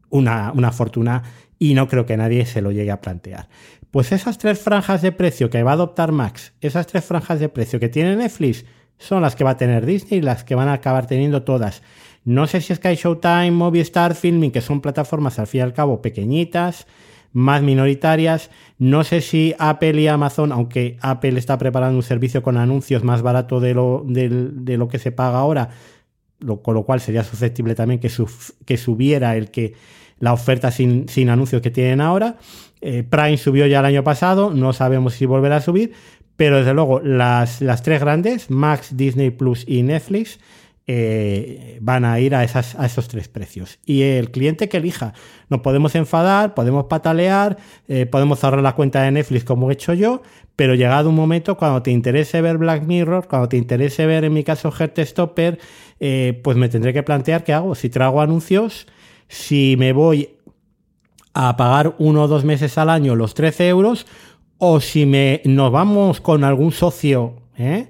una, 0.09 0.51
una 0.53 0.71
fortuna 0.71 1.23
y 1.59 1.73
no 1.73 1.87
creo 1.87 2.05
que 2.05 2.17
nadie 2.17 2.45
se 2.45 2.61
lo 2.61 2.71
llegue 2.71 2.91
a 2.91 3.01
plantear. 3.01 3.49
Pues 3.91 4.11
esas 4.11 4.37
tres 4.37 4.59
franjas 4.59 5.01
de 5.01 5.11
precio 5.11 5.49
que 5.49 5.63
va 5.63 5.71
a 5.71 5.75
adoptar 5.75 6.11
Max, 6.11 6.53
esas 6.61 6.87
tres 6.87 7.03
franjas 7.03 7.39
de 7.39 7.49
precio 7.49 7.79
que 7.79 7.89
tiene 7.89 8.15
Netflix, 8.15 8.65
son 8.97 9.21
las 9.21 9.35
que 9.35 9.43
va 9.43 9.51
a 9.51 9.57
tener 9.57 9.85
Disney 9.85 10.19
y 10.19 10.21
las 10.21 10.43
que 10.43 10.55
van 10.55 10.67
a 10.67 10.73
acabar 10.73 11.07
teniendo 11.07 11.43
todas. 11.43 11.81
No 12.25 12.45
sé 12.47 12.61
si 12.61 12.75
Sky 12.75 12.95
Showtime, 12.95 13.51
Movistar, 13.51 14.15
Filming, 14.15 14.51
que 14.51 14.61
son 14.61 14.81
plataformas 14.81 15.39
al 15.39 15.47
fin 15.47 15.59
y 15.59 15.61
al 15.61 15.73
cabo 15.73 16.01
pequeñitas, 16.01 16.87
más 17.31 17.61
minoritarias. 17.61 18.49
No 18.79 19.03
sé 19.03 19.21
si 19.21 19.55
Apple 19.59 20.01
y 20.01 20.07
Amazon, 20.07 20.51
aunque 20.51 20.97
Apple 21.01 21.39
está 21.39 21.57
preparando 21.57 21.95
un 21.95 22.03
servicio 22.03 22.43
con 22.43 22.57
anuncios 22.57 23.03
más 23.03 23.21
barato 23.21 23.59
de 23.59 23.73
lo, 23.73 24.03
de, 24.05 24.77
lo 24.77 24.87
que 24.87 24.99
se 24.99 25.11
paga 25.11 25.39
ahora, 25.39 25.69
con 26.63 26.73
lo 26.73 26.83
cual 26.83 26.99
sería 26.99 27.23
susceptible 27.23 27.75
también 27.75 27.99
que, 27.99 28.11
que 28.65 28.77
subiera 28.77 29.35
el 29.37 29.49
que 29.49 29.75
la 30.19 30.33
oferta 30.33 30.71
sin, 30.71 31.07
sin 31.07 31.29
anuncios 31.29 31.61
que 31.61 31.71
tienen 31.71 32.01
ahora. 32.01 32.37
Eh, 32.81 33.03
Prime 33.03 33.37
subió 33.37 33.65
ya 33.65 33.79
el 33.79 33.85
año 33.85 34.03
pasado, 34.03 34.51
no 34.51 34.73
sabemos 34.73 35.13
si 35.13 35.25
volverá 35.25 35.57
a 35.57 35.61
subir, 35.61 35.93
pero 36.37 36.57
desde 36.57 36.73
luego, 36.73 37.01
las, 37.01 37.61
las 37.61 37.83
tres 37.83 37.99
grandes, 37.99 38.49
Max, 38.49 38.95
Disney 38.95 39.31
Plus 39.31 39.65
y 39.67 39.83
Netflix, 39.83 40.39
eh, 40.89 41.79
van 41.81 42.05
a 42.05 42.17
ir 42.21 42.33
a, 42.33 42.45
esas, 42.45 42.75
a 42.75 42.85
esos 42.85 43.09
tres 43.09 43.27
precios. 43.27 43.79
Y 43.85 44.03
el 44.03 44.31
cliente 44.31 44.69
que 44.69 44.77
elija, 44.77 45.13
nos 45.49 45.59
podemos 45.59 45.95
enfadar, 45.95 46.53
podemos 46.53 46.85
patalear, 46.85 47.57
eh, 47.89 48.05
podemos 48.05 48.39
cerrar 48.39 48.61
la 48.61 48.73
cuenta 48.73 49.01
de 49.01 49.11
Netflix 49.11 49.43
como 49.43 49.69
he 49.69 49.73
hecho 49.73 49.93
yo, 49.93 50.21
pero 50.55 50.75
llegado 50.75 51.09
un 51.09 51.15
momento 51.15 51.57
cuando 51.57 51.81
te 51.83 51.91
interese 51.91 52.39
ver 52.39 52.57
Black 52.57 52.83
Mirror, 52.83 53.27
cuando 53.27 53.49
te 53.49 53.57
interese 53.57 54.05
ver 54.05 54.23
en 54.23 54.33
mi 54.33 54.45
caso 54.45 54.71
Heartstopper, 54.71 55.59
eh, 55.99 56.39
pues 56.41 56.55
me 56.55 56.69
tendré 56.69 56.93
que 56.93 57.03
plantear 57.03 57.43
qué 57.43 57.51
hago. 57.51 57.75
Si 57.75 57.89
trago 57.89 58.21
anuncios, 58.21 58.87
si 59.27 59.75
me 59.77 59.91
voy 59.91 60.37
a 61.33 61.57
pagar 61.57 61.95
uno 61.99 62.23
o 62.23 62.27
dos 62.29 62.45
meses 62.45 62.77
al 62.77 62.89
año 62.89 63.15
los 63.15 63.33
13 63.33 63.67
euros, 63.67 64.07
o 64.57 64.79
si 64.79 65.05
me, 65.05 65.41
nos 65.45 65.71
vamos 65.71 66.21
con 66.21 66.43
algún 66.43 66.71
socio 66.71 67.35
¿eh? 67.57 67.87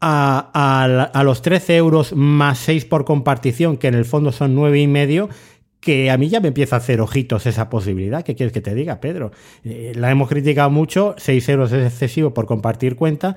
a, 0.00 1.22
los 1.24 1.42
13 1.42 1.76
euros 1.76 2.14
más 2.14 2.58
6 2.58 2.84
por 2.84 3.04
compartición, 3.04 3.76
que 3.76 3.88
en 3.88 3.94
el 3.94 4.04
fondo 4.04 4.32
son 4.32 4.54
9 4.54 4.80
y 4.80 4.86
medio, 4.86 5.28
que 5.80 6.10
a 6.10 6.16
mí 6.16 6.28
ya 6.28 6.40
me 6.40 6.48
empieza 6.48 6.76
a 6.76 6.78
hacer 6.78 7.00
ojitos 7.00 7.46
esa 7.46 7.68
posibilidad. 7.68 8.22
¿Qué 8.22 8.34
quieres 8.34 8.52
que 8.52 8.60
te 8.60 8.74
diga, 8.74 9.00
Pedro? 9.00 9.32
Eh, 9.64 9.92
la 9.94 10.10
hemos 10.10 10.28
criticado 10.28 10.70
mucho, 10.70 11.14
6 11.18 11.48
euros 11.48 11.72
es 11.72 11.86
excesivo 11.86 12.34
por 12.34 12.46
compartir 12.46 12.96
cuenta, 12.96 13.36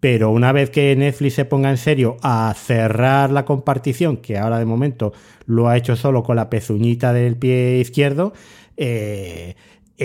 pero 0.00 0.30
una 0.30 0.52
vez 0.52 0.70
que 0.70 0.96
Netflix 0.96 1.34
se 1.34 1.44
ponga 1.44 1.70
en 1.70 1.76
serio 1.76 2.16
a 2.22 2.52
cerrar 2.56 3.30
la 3.30 3.44
compartición, 3.44 4.16
que 4.16 4.36
ahora 4.36 4.58
de 4.58 4.64
momento 4.64 5.12
lo 5.46 5.68
ha 5.68 5.76
hecho 5.76 5.96
solo 5.96 6.22
con 6.22 6.36
la 6.36 6.50
pezuñita 6.50 7.12
del 7.12 7.36
pie 7.36 7.78
izquierdo, 7.78 8.32
eh, 8.76 9.54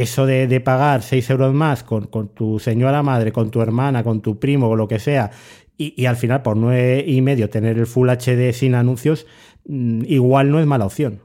eso 0.01 0.25
de, 0.25 0.59
pagar 0.61 1.03
6 1.03 1.29
euros 1.29 1.53
más 1.53 1.83
con, 1.83 2.07
tu 2.33 2.59
señora 2.59 3.03
madre, 3.03 3.31
con 3.31 3.51
tu 3.51 3.61
hermana, 3.61 4.03
con 4.03 4.21
tu 4.21 4.39
primo 4.39 4.69
o 4.69 4.75
lo 4.75 4.87
que 4.87 4.99
sea, 4.99 5.31
y, 5.77 6.05
al 6.05 6.15
final 6.15 6.41
por 6.41 6.57
nueve 6.57 7.03
y 7.05 7.21
medio 7.21 7.49
tener 7.49 7.77
el 7.77 7.85
Full 7.85 8.09
HD 8.09 8.51
sin 8.53 8.73
anuncios, 8.73 9.27
mm, 9.67 10.05
igual 10.05 10.49
no 10.49 10.59
es 10.59 10.65
mala 10.65 10.85
opción. 10.85 11.21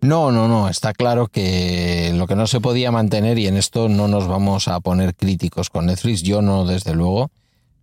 No, 0.00 0.30
no, 0.30 0.46
no, 0.46 0.68
está 0.68 0.92
claro 0.92 1.26
que 1.26 2.12
lo 2.14 2.26
que 2.26 2.36
no 2.36 2.46
se 2.46 2.60
podía 2.60 2.92
mantener, 2.92 3.38
y 3.38 3.48
en 3.48 3.56
esto 3.56 3.88
no 3.88 4.06
nos 4.06 4.28
vamos 4.28 4.68
a 4.68 4.78
poner 4.80 5.14
críticos 5.14 5.70
con 5.70 5.86
Netflix, 5.86 6.22
yo 6.22 6.42
no, 6.42 6.66
desde 6.66 6.94
luego, 6.94 7.30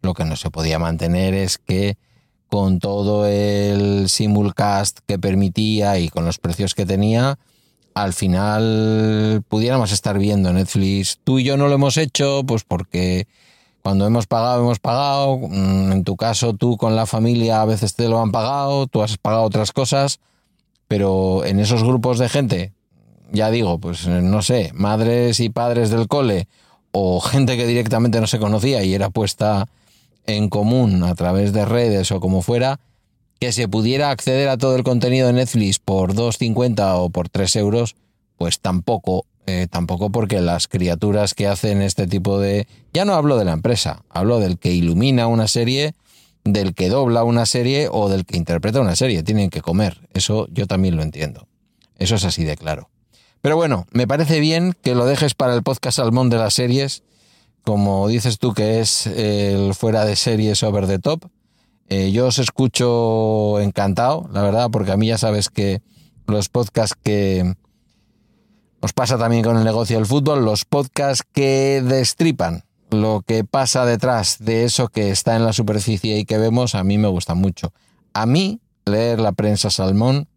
lo 0.01 0.13
que 0.13 0.23
no 0.23 0.35
se 0.35 0.49
podía 0.49 0.79
mantener 0.79 1.33
es 1.33 1.57
que 1.57 1.97
con 2.47 2.79
todo 2.79 3.25
el 3.25 4.07
simulcast 4.07 4.99
que 5.05 5.19
permitía 5.19 5.99
y 5.99 6.09
con 6.09 6.23
los 6.23 6.37
precios 6.37 6.73
que 6.73 6.85
tenía, 6.85 7.37
al 7.95 8.13
final 8.13 9.43
pudiéramos 9.49 9.91
estar 9.91 10.19
viendo 10.19 10.53
Netflix. 10.53 11.17
Tú 11.23 11.39
y 11.39 11.43
yo 11.43 11.57
no 11.57 11.67
lo 11.67 11.73
hemos 11.73 11.97
hecho, 11.97 12.43
pues 12.45 12.63
porque 12.63 13.27
cuando 13.81 14.05
hemos 14.05 14.27
pagado, 14.27 14.61
hemos 14.61 14.77
pagado. 14.77 15.39
Mm, 15.39 15.91
en 15.91 16.03
tu 16.03 16.15
caso, 16.15 16.53
tú 16.53 16.77
con 16.77 16.95
la 16.95 17.07
familia 17.07 17.61
a 17.61 17.65
veces 17.65 17.95
te 17.95 18.07
lo 18.07 18.21
han 18.21 18.31
pagado, 18.31 18.85
tú 18.85 19.01
has 19.01 19.17
pagado 19.17 19.43
otras 19.43 19.71
cosas 19.71 20.19
pero 20.87 21.45
en 21.45 21.59
esos 21.59 21.83
grupos 21.83 22.19
de 22.19 22.29
gente, 22.29 22.73
ya 23.31 23.49
digo, 23.49 23.79
pues 23.79 24.05
eh, 24.05 24.21
no 24.21 24.41
sé, 24.41 24.71
madres 24.73 25.39
y 25.39 25.49
padres 25.49 25.89
del 25.89 26.07
cole 26.07 26.47
o 26.91 27.19
gente 27.19 27.57
que 27.57 27.67
directamente 27.67 28.21
no 28.21 28.27
se 28.27 28.39
conocía 28.39 28.83
y 28.83 28.93
era 28.93 29.09
puesta 29.09 29.67
en 30.27 30.49
común 30.49 31.03
a 31.03 31.13
través 31.15 31.53
de 31.53 31.65
redes 31.65 32.11
o 32.11 32.19
como 32.19 32.41
fuera, 32.41 32.79
que 33.39 33.51
se 33.51 33.67
pudiera 33.67 34.11
acceder 34.11 34.49
a 34.49 34.57
todo 34.57 34.75
el 34.75 34.83
contenido 34.83 35.27
de 35.27 35.33
Netflix 35.33 35.79
por 35.79 36.13
2,50 36.13 36.95
o 36.97 37.09
por 37.09 37.29
3 37.29 37.55
euros, 37.57 37.95
pues 38.37 38.59
tampoco, 38.59 39.25
eh, 39.45 39.67
tampoco 39.69 40.09
porque 40.09 40.41
las 40.41 40.67
criaturas 40.67 41.33
que 41.33 41.47
hacen 41.47 41.81
este 41.81 42.07
tipo 42.07 42.39
de... 42.39 42.67
Ya 42.93 43.05
no 43.05 43.13
hablo 43.13 43.37
de 43.37 43.45
la 43.45 43.53
empresa, 43.53 44.03
hablo 44.09 44.39
del 44.39 44.57
que 44.57 44.71
ilumina 44.71 45.27
una 45.27 45.47
serie 45.47 45.93
del 46.45 46.75
que 46.75 46.89
dobla 46.89 47.23
una 47.23 47.45
serie 47.45 47.89
o 47.91 48.07
del 48.07 48.25
que 48.25 48.37
interpreta 48.37 48.79
una 48.79 48.95
serie. 48.95 49.23
Tienen 49.23 49.49
que 49.49 49.61
comer. 49.61 50.07
Eso 50.13 50.47
yo 50.51 50.67
también 50.67 50.95
lo 50.95 51.03
entiendo. 51.03 51.47
Eso 51.97 52.15
es 52.15 52.23
así 52.23 52.43
de 52.45 52.55
claro. 52.55 52.89
Pero 53.41 53.57
bueno, 53.57 53.85
me 53.91 54.07
parece 54.07 54.39
bien 54.39 54.73
que 54.81 54.95
lo 54.95 55.05
dejes 55.05 55.33
para 55.33 55.53
el 55.55 55.63
podcast 55.63 55.97
Salmón 55.97 56.29
de 56.29 56.37
las 56.37 56.53
series, 56.53 57.03
como 57.63 58.07
dices 58.07 58.39
tú 58.39 58.53
que 58.53 58.79
es 58.79 59.07
el 59.07 59.73
fuera 59.73 60.05
de 60.05 60.15
series 60.15 60.63
over 60.63 60.87
the 60.87 60.99
top. 60.99 61.25
Eh, 61.89 62.11
yo 62.11 62.27
os 62.27 62.39
escucho 62.39 63.59
encantado, 63.59 64.27
la 64.31 64.41
verdad, 64.41 64.69
porque 64.71 64.91
a 64.91 64.97
mí 64.97 65.07
ya 65.07 65.17
sabes 65.17 65.49
que 65.49 65.81
los 66.27 66.49
podcasts 66.49 66.97
que 67.01 67.55
os 68.79 68.93
pasa 68.93 69.17
también 69.17 69.43
con 69.43 69.57
el 69.57 69.63
negocio 69.63 69.97
del 69.97 70.05
fútbol, 70.05 70.45
los 70.45 70.65
podcasts 70.65 71.23
que 71.31 71.83
destripan 71.83 72.63
lo 72.91 73.23
que 73.25 73.43
pasa 73.43 73.85
detrás 73.85 74.37
de 74.39 74.63
eso 74.63 74.87
que 74.87 75.11
está 75.11 75.35
en 75.35 75.45
la 75.45 75.53
superficie 75.53 76.17
y 76.17 76.25
que 76.25 76.37
vemos, 76.37 76.75
a 76.75 76.83
mí 76.83 76.97
me 76.97 77.07
gusta 77.07 77.33
mucho. 77.33 77.73
A 78.13 78.25
mí, 78.25 78.61
leer 78.85 79.19
la 79.19 79.31
prensa 79.31 79.69
salmón 79.69 80.27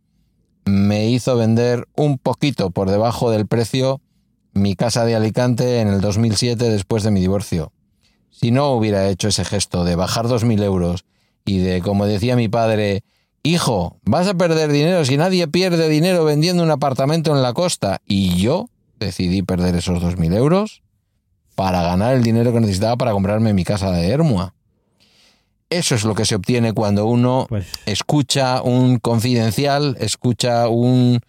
me 0.64 1.08
hizo 1.08 1.36
vender 1.36 1.88
un 1.96 2.18
poquito 2.18 2.70
por 2.70 2.90
debajo 2.90 3.30
del 3.30 3.46
precio 3.46 4.00
mi 4.52 4.74
casa 4.74 5.04
de 5.04 5.14
Alicante 5.14 5.80
en 5.80 5.88
el 5.88 6.00
2007 6.00 6.68
después 6.68 7.02
de 7.02 7.10
mi 7.10 7.20
divorcio. 7.20 7.72
Si 8.30 8.50
no 8.50 8.72
hubiera 8.72 9.08
hecho 9.08 9.28
ese 9.28 9.44
gesto 9.44 9.84
de 9.84 9.96
bajar 9.96 10.26
2.000 10.26 10.62
euros 10.62 11.04
y 11.48 11.58
de, 11.58 11.80
como 11.80 12.06
decía 12.06 12.36
mi 12.36 12.48
padre, 12.48 13.02
hijo, 13.42 13.96
vas 14.04 14.28
a 14.28 14.34
perder 14.34 14.70
dinero. 14.70 15.04
Si 15.04 15.16
nadie 15.16 15.48
pierde 15.48 15.88
dinero 15.88 16.24
vendiendo 16.24 16.62
un 16.62 16.70
apartamento 16.70 17.34
en 17.34 17.42
la 17.42 17.54
costa, 17.54 18.00
y 18.06 18.36
yo 18.36 18.68
decidí 18.98 19.42
perder 19.42 19.74
esos 19.76 20.02
2.000 20.02 20.36
euros, 20.36 20.82
para 21.54 21.82
ganar 21.82 22.14
el 22.14 22.22
dinero 22.22 22.52
que 22.52 22.60
necesitaba 22.60 22.96
para 22.96 23.12
comprarme 23.12 23.52
mi 23.52 23.64
casa 23.64 23.90
de 23.90 24.08
Hermua. 24.08 24.54
Eso 25.70 25.94
es 25.94 26.04
lo 26.04 26.14
que 26.14 26.24
se 26.24 26.34
obtiene 26.34 26.72
cuando 26.72 27.06
uno 27.06 27.46
pues 27.48 27.66
escucha 27.84 28.62
un 28.62 28.98
confidencial, 28.98 29.96
escucha 30.00 30.68
un 30.68 31.20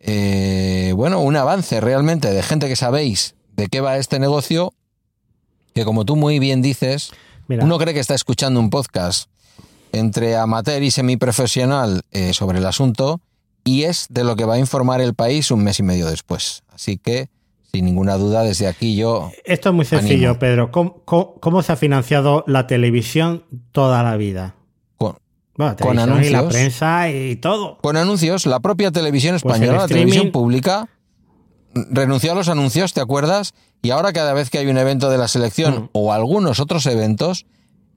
eh, 0.00 0.92
bueno, 0.94 1.20
un 1.20 1.34
avance 1.36 1.80
realmente 1.80 2.30
de 2.30 2.42
gente 2.42 2.68
que 2.68 2.76
sabéis 2.76 3.36
de 3.56 3.68
qué 3.68 3.80
va 3.80 3.96
este 3.96 4.18
negocio, 4.18 4.74
que 5.74 5.84
como 5.84 6.04
tú 6.04 6.14
muy 6.14 6.38
bien 6.38 6.60
dices, 6.60 7.12
uno 7.48 7.78
cree 7.78 7.94
que 7.94 8.00
está 8.00 8.14
escuchando 8.14 8.60
un 8.60 8.70
podcast 8.70 9.30
entre 9.94 10.36
amateur 10.36 10.82
y 10.82 10.90
semiprofesional 10.90 12.02
eh, 12.12 12.32
sobre 12.34 12.58
el 12.58 12.66
asunto 12.66 13.20
y 13.64 13.84
es 13.84 14.06
de 14.10 14.24
lo 14.24 14.36
que 14.36 14.44
va 14.44 14.54
a 14.54 14.58
informar 14.58 15.00
el 15.00 15.14
país 15.14 15.50
un 15.50 15.64
mes 15.64 15.78
y 15.78 15.82
medio 15.82 16.06
después. 16.06 16.62
Así 16.72 16.98
que 16.98 17.28
sin 17.74 17.86
ninguna 17.86 18.16
duda, 18.16 18.44
desde 18.44 18.68
aquí 18.68 18.94
yo. 18.94 19.32
Esto 19.44 19.70
es 19.70 19.74
muy 19.74 19.84
sencillo, 19.84 20.38
Pedro. 20.38 20.70
¿Cómo, 20.70 21.62
se 21.62 21.72
ha 21.72 21.76
financiado 21.76 22.44
la 22.46 22.68
televisión 22.68 23.42
toda 23.72 24.04
la 24.04 24.16
vida? 24.16 24.54
Con, 24.96 25.98
anuncios. 25.98 26.28
Y 26.28 26.32
la 26.32 26.48
prensa 26.48 27.10
y 27.10 27.36
todo. 27.36 27.78
Con 27.78 27.96
anuncios. 27.96 28.46
La 28.46 28.60
propia 28.60 28.92
televisión 28.92 29.36
pues 29.40 29.56
española, 29.56 29.82
la 29.82 29.88
televisión 29.88 30.30
pública, 30.30 30.88
renunció 31.90 32.32
a 32.32 32.34
los 32.36 32.48
anuncios, 32.48 32.92
¿te 32.92 33.00
acuerdas? 33.00 33.54
Y 33.82 33.90
ahora, 33.90 34.12
cada 34.12 34.34
vez 34.34 34.50
que 34.50 34.58
hay 34.58 34.66
un 34.68 34.78
evento 34.78 35.10
de 35.10 35.18
la 35.18 35.26
selección 35.26 35.74
mm. 35.74 35.88
o 35.92 36.12
algunos 36.12 36.60
otros 36.60 36.86
eventos, 36.86 37.44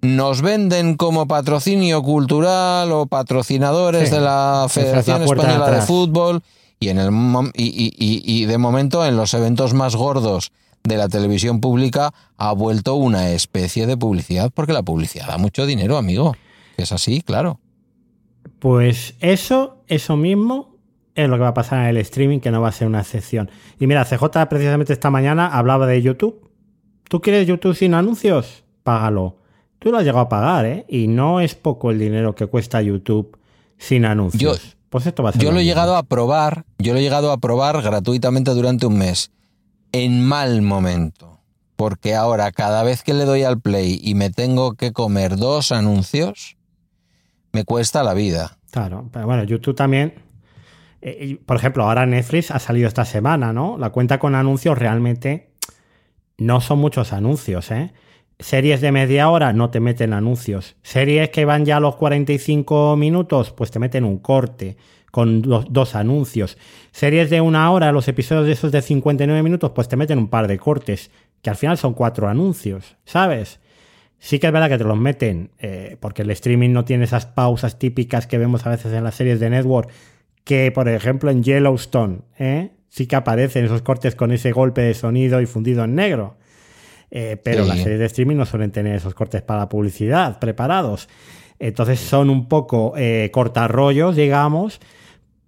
nos 0.02 0.42
venden 0.42 0.96
como 0.96 1.28
patrocinio 1.28 2.04
cultural 2.04 2.92
o 2.92 3.08
patrocinadores 3.08 4.12
de 4.12 4.22
la 4.22 4.68
Federación 4.70 5.24
Española 5.24 5.72
de 5.72 5.82
Fútbol 5.82 6.42
y, 6.80 6.90
en 6.90 7.00
el, 7.00 7.12
y, 7.56 7.94
y, 7.98 8.46
de 8.46 8.58
momento 8.58 9.06
en 9.06 9.18
los 9.18 9.34
eventos 9.34 9.74
más 9.74 9.96
gordos 9.96 10.52
de 10.84 10.98
la 10.98 11.10
televisión 11.10 11.60
pública 11.60 12.14
ha 12.38 12.54
vuelto 12.54 12.96
una 12.96 13.32
especie 13.32 13.88
de 13.88 13.98
publicidad, 13.98 14.52
porque 14.54 14.74
la 14.74 14.84
publicidad 14.84 15.28
da 15.28 15.38
mucho 15.38 15.66
dinero, 15.66 15.98
amigo. 15.98 16.36
Es 16.78 16.92
así, 16.92 17.22
claro. 17.22 17.60
Pues 18.60 19.16
eso, 19.20 19.84
eso 19.88 20.16
mismo 20.16 20.78
es 21.16 21.28
lo 21.28 21.36
que 21.36 21.42
va 21.42 21.50
a 21.50 21.54
pasar 21.54 21.80
en 21.82 21.88
el 21.88 21.98
streaming, 21.98 22.40
que 22.40 22.52
no 22.52 22.62
va 22.62 22.70
a 22.70 22.72
ser 22.72 22.88
una 22.88 23.02
excepción. 23.02 23.50
Y 23.80 23.88
mira, 23.88 24.06
CJ 24.06 24.48
precisamente 24.50 24.94
esta 24.94 25.10
mañana 25.10 25.48
hablaba 25.48 25.88
de 25.88 26.02
YouTube. 26.02 26.52
¿Tú 27.10 27.22
quieres 27.22 27.48
YouTube 27.48 27.76
sin 27.76 27.96
anuncios? 27.96 28.64
Págalo. 28.84 29.38
Tú 29.80 29.92
lo 29.92 29.98
has 29.98 30.04
llegado 30.04 30.22
a 30.22 30.30
pagar, 30.30 30.66
¿eh? 30.66 30.86
Y 30.88 31.08
no 31.08 31.40
es 31.40 31.56
poco 31.56 31.92
el 31.92 32.00
dinero 32.00 32.36
que 32.36 32.48
cuesta 32.48 32.82
YouTube 32.82 33.38
sin 33.78 34.06
anuncios. 34.06 34.78
Pues 34.90 35.06
esto 35.06 35.22
va 35.22 35.30
a 35.30 35.34
ser 35.34 35.42
yo 35.44 35.52
lo 35.52 35.60
he 35.60 35.66
llegado 35.66 35.96
a 35.96 36.04
probar, 36.04 36.64
yo 36.80 36.94
lo 36.94 37.00
he 37.00 37.02
llegado 37.02 37.32
a 37.32 37.38
probar 37.38 37.82
gratuitamente 37.82 38.52
durante 38.52 38.86
un 38.86 38.98
mes, 38.98 39.32
en 39.92 40.26
mal 40.26 40.62
momento, 40.62 41.42
porque 41.76 42.16
ahora 42.16 42.52
cada 42.52 42.84
vez 42.84 43.04
que 43.04 43.14
le 43.14 43.26
doy 43.26 43.44
al 43.44 43.60
play 43.60 44.00
y 44.02 44.16
me 44.16 44.30
tengo 44.30 44.74
que 44.76 44.94
comer 44.94 45.36
dos 45.36 45.74
anuncios, 45.74 46.58
me 47.52 47.66
cuesta 47.66 48.02
la 48.02 48.14
vida. 48.14 48.58
Claro, 48.72 49.10
pero 49.12 49.26
bueno, 49.26 49.44
YouTube 49.44 49.76
también, 49.76 50.14
eh, 51.02 51.38
por 51.46 51.58
ejemplo, 51.58 51.84
ahora 51.84 52.06
Netflix 52.06 52.52
ha 52.52 52.60
salido 52.60 52.88
esta 52.88 53.04
semana, 53.04 53.52
¿no? 53.52 53.78
La 53.78 53.90
cuenta 53.90 54.20
con 54.20 54.36
anuncios 54.36 54.78
realmente 54.78 55.52
no 56.38 56.62
son 56.62 56.80
muchos 56.80 57.12
anuncios, 57.12 57.72
¿eh? 57.72 57.92
Series 58.40 58.82
de 58.82 58.92
media 58.92 59.30
hora 59.30 59.52
no 59.52 59.72
te 59.72 59.80
meten 59.80 60.14
anuncios. 60.14 60.76
Series 60.84 61.30
que 61.30 61.46
van 61.46 61.66
ya 61.66 61.78
a 61.78 61.80
los 61.80 61.96
45 61.96 62.96
minutos, 62.96 63.52
pues 63.52 63.72
te 63.72 63.80
meten 63.80 64.04
un 64.04 64.20
corte 64.20 64.78
con 65.12 65.42
dos 65.42 65.96
anuncios. 65.96 66.58
Series 66.92 67.32
de 67.32 67.42
una 67.42 67.72
hora, 67.72 67.92
los 67.92 68.08
episodios 68.08 68.46
de 68.46 68.52
esos 68.52 68.72
de 68.72 68.84
59 68.84 69.42
minutos, 69.42 69.72
pues 69.72 69.88
te 69.88 69.96
meten 69.96 70.20
un 70.20 70.28
par 70.28 70.48
de 70.48 70.60
cortes, 70.60 71.10
que 71.42 71.50
al 71.50 71.56
final 71.56 71.80
son 71.80 71.96
cuatro 71.96 72.28
anuncios, 72.28 72.98
¿sabes? 73.06 73.60
Sí 74.20 74.38
que 74.38 74.48
es 74.48 74.54
verdad 74.54 74.70
que 74.70 74.78
te 74.78 74.84
los 74.84 74.98
meten, 74.98 75.50
eh, 75.58 75.98
porque 76.00 76.22
el 76.22 76.30
streaming 76.32 76.72
no 76.72 76.86
tiene 76.86 77.06
esas 77.06 77.26
pausas 77.26 77.80
típicas 77.80 78.28
que 78.28 78.38
vemos 78.38 78.68
a 78.68 78.70
veces 78.70 78.94
en 78.94 79.04
las 79.04 79.16
series 79.16 79.40
de 79.40 79.50
network, 79.50 79.90
que 80.44 80.72
por 80.72 80.88
ejemplo 80.90 81.32
en 81.32 81.42
Yellowstone, 81.44 82.20
¿eh? 82.38 82.72
sí 82.90 83.08
que 83.08 83.16
aparecen 83.16 83.66
esos 83.66 83.82
cortes 83.82 84.16
con 84.16 84.32
ese 84.32 84.52
golpe 84.52 84.82
de 84.82 84.94
sonido 84.94 85.42
y 85.42 85.46
fundido 85.46 85.84
en 85.84 85.96
negro. 85.96 86.38
Eh, 87.10 87.38
pero 87.42 87.66
las 87.66 87.80
series 87.80 88.00
de 88.00 88.06
streaming 88.06 88.36
no 88.36 88.46
suelen 88.46 88.72
tener 88.72 88.96
esos 88.96 89.14
cortes 89.14 89.42
para 89.42 89.70
publicidad 89.70 90.40
preparados. 90.40 91.08
Entonces 91.60 92.00
son 92.00 92.30
un 92.30 92.48
poco 92.48 92.94
eh, 92.98 93.30
cortarrollos, 93.32 94.16
digamos, 94.16 94.80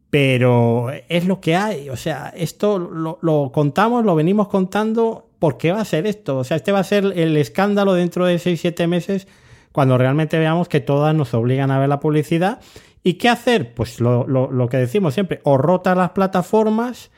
pero 0.10 0.88
es 1.10 1.26
lo 1.26 1.41
que 1.41 1.55
hay. 1.55 1.89
O 1.89 1.97
sea, 1.97 2.34
esto 2.36 2.80
lo, 2.80 3.51
contamos, 3.51 4.05
lo 4.05 4.16
venimos 4.16 4.47
contando, 4.47 5.30
¿por 5.38 5.57
qué 5.57 5.72
va 5.72 5.82
a 5.82 5.86
ser 5.86 6.07
esto? 6.07 6.39
O 6.39 6.43
sea, 6.43 6.57
este 6.57 6.72
va 6.72 6.80
a 6.80 6.84
ser 6.84 7.05
el 7.16 7.38
escándalo 7.38 7.93
dentro 7.93 8.26
de 8.26 8.38
6-7 8.38 8.88
meses 8.88 9.28
cuando 9.72 9.97
realmente 9.97 10.39
veamos 10.39 10.68
que 10.68 10.80
todas 10.80 11.14
nos 11.14 11.34
obligan 11.34 11.70
a 11.70 11.80
ver 11.80 11.89
la 11.89 11.99
publicidad 11.99 12.60
¿Y 13.03 13.14
qué 13.14 13.30
hacer? 13.30 13.74
Pues 13.74 13.99
lo, 13.99 14.28
lo, 14.28 14.51
lo 14.51 14.68
que 14.68 14.78
decimos 14.78 15.14
siempre, 15.14 15.39
o 15.43 15.57
rotas 15.57 15.95
las 15.95 16.12
plataformas 16.12 17.12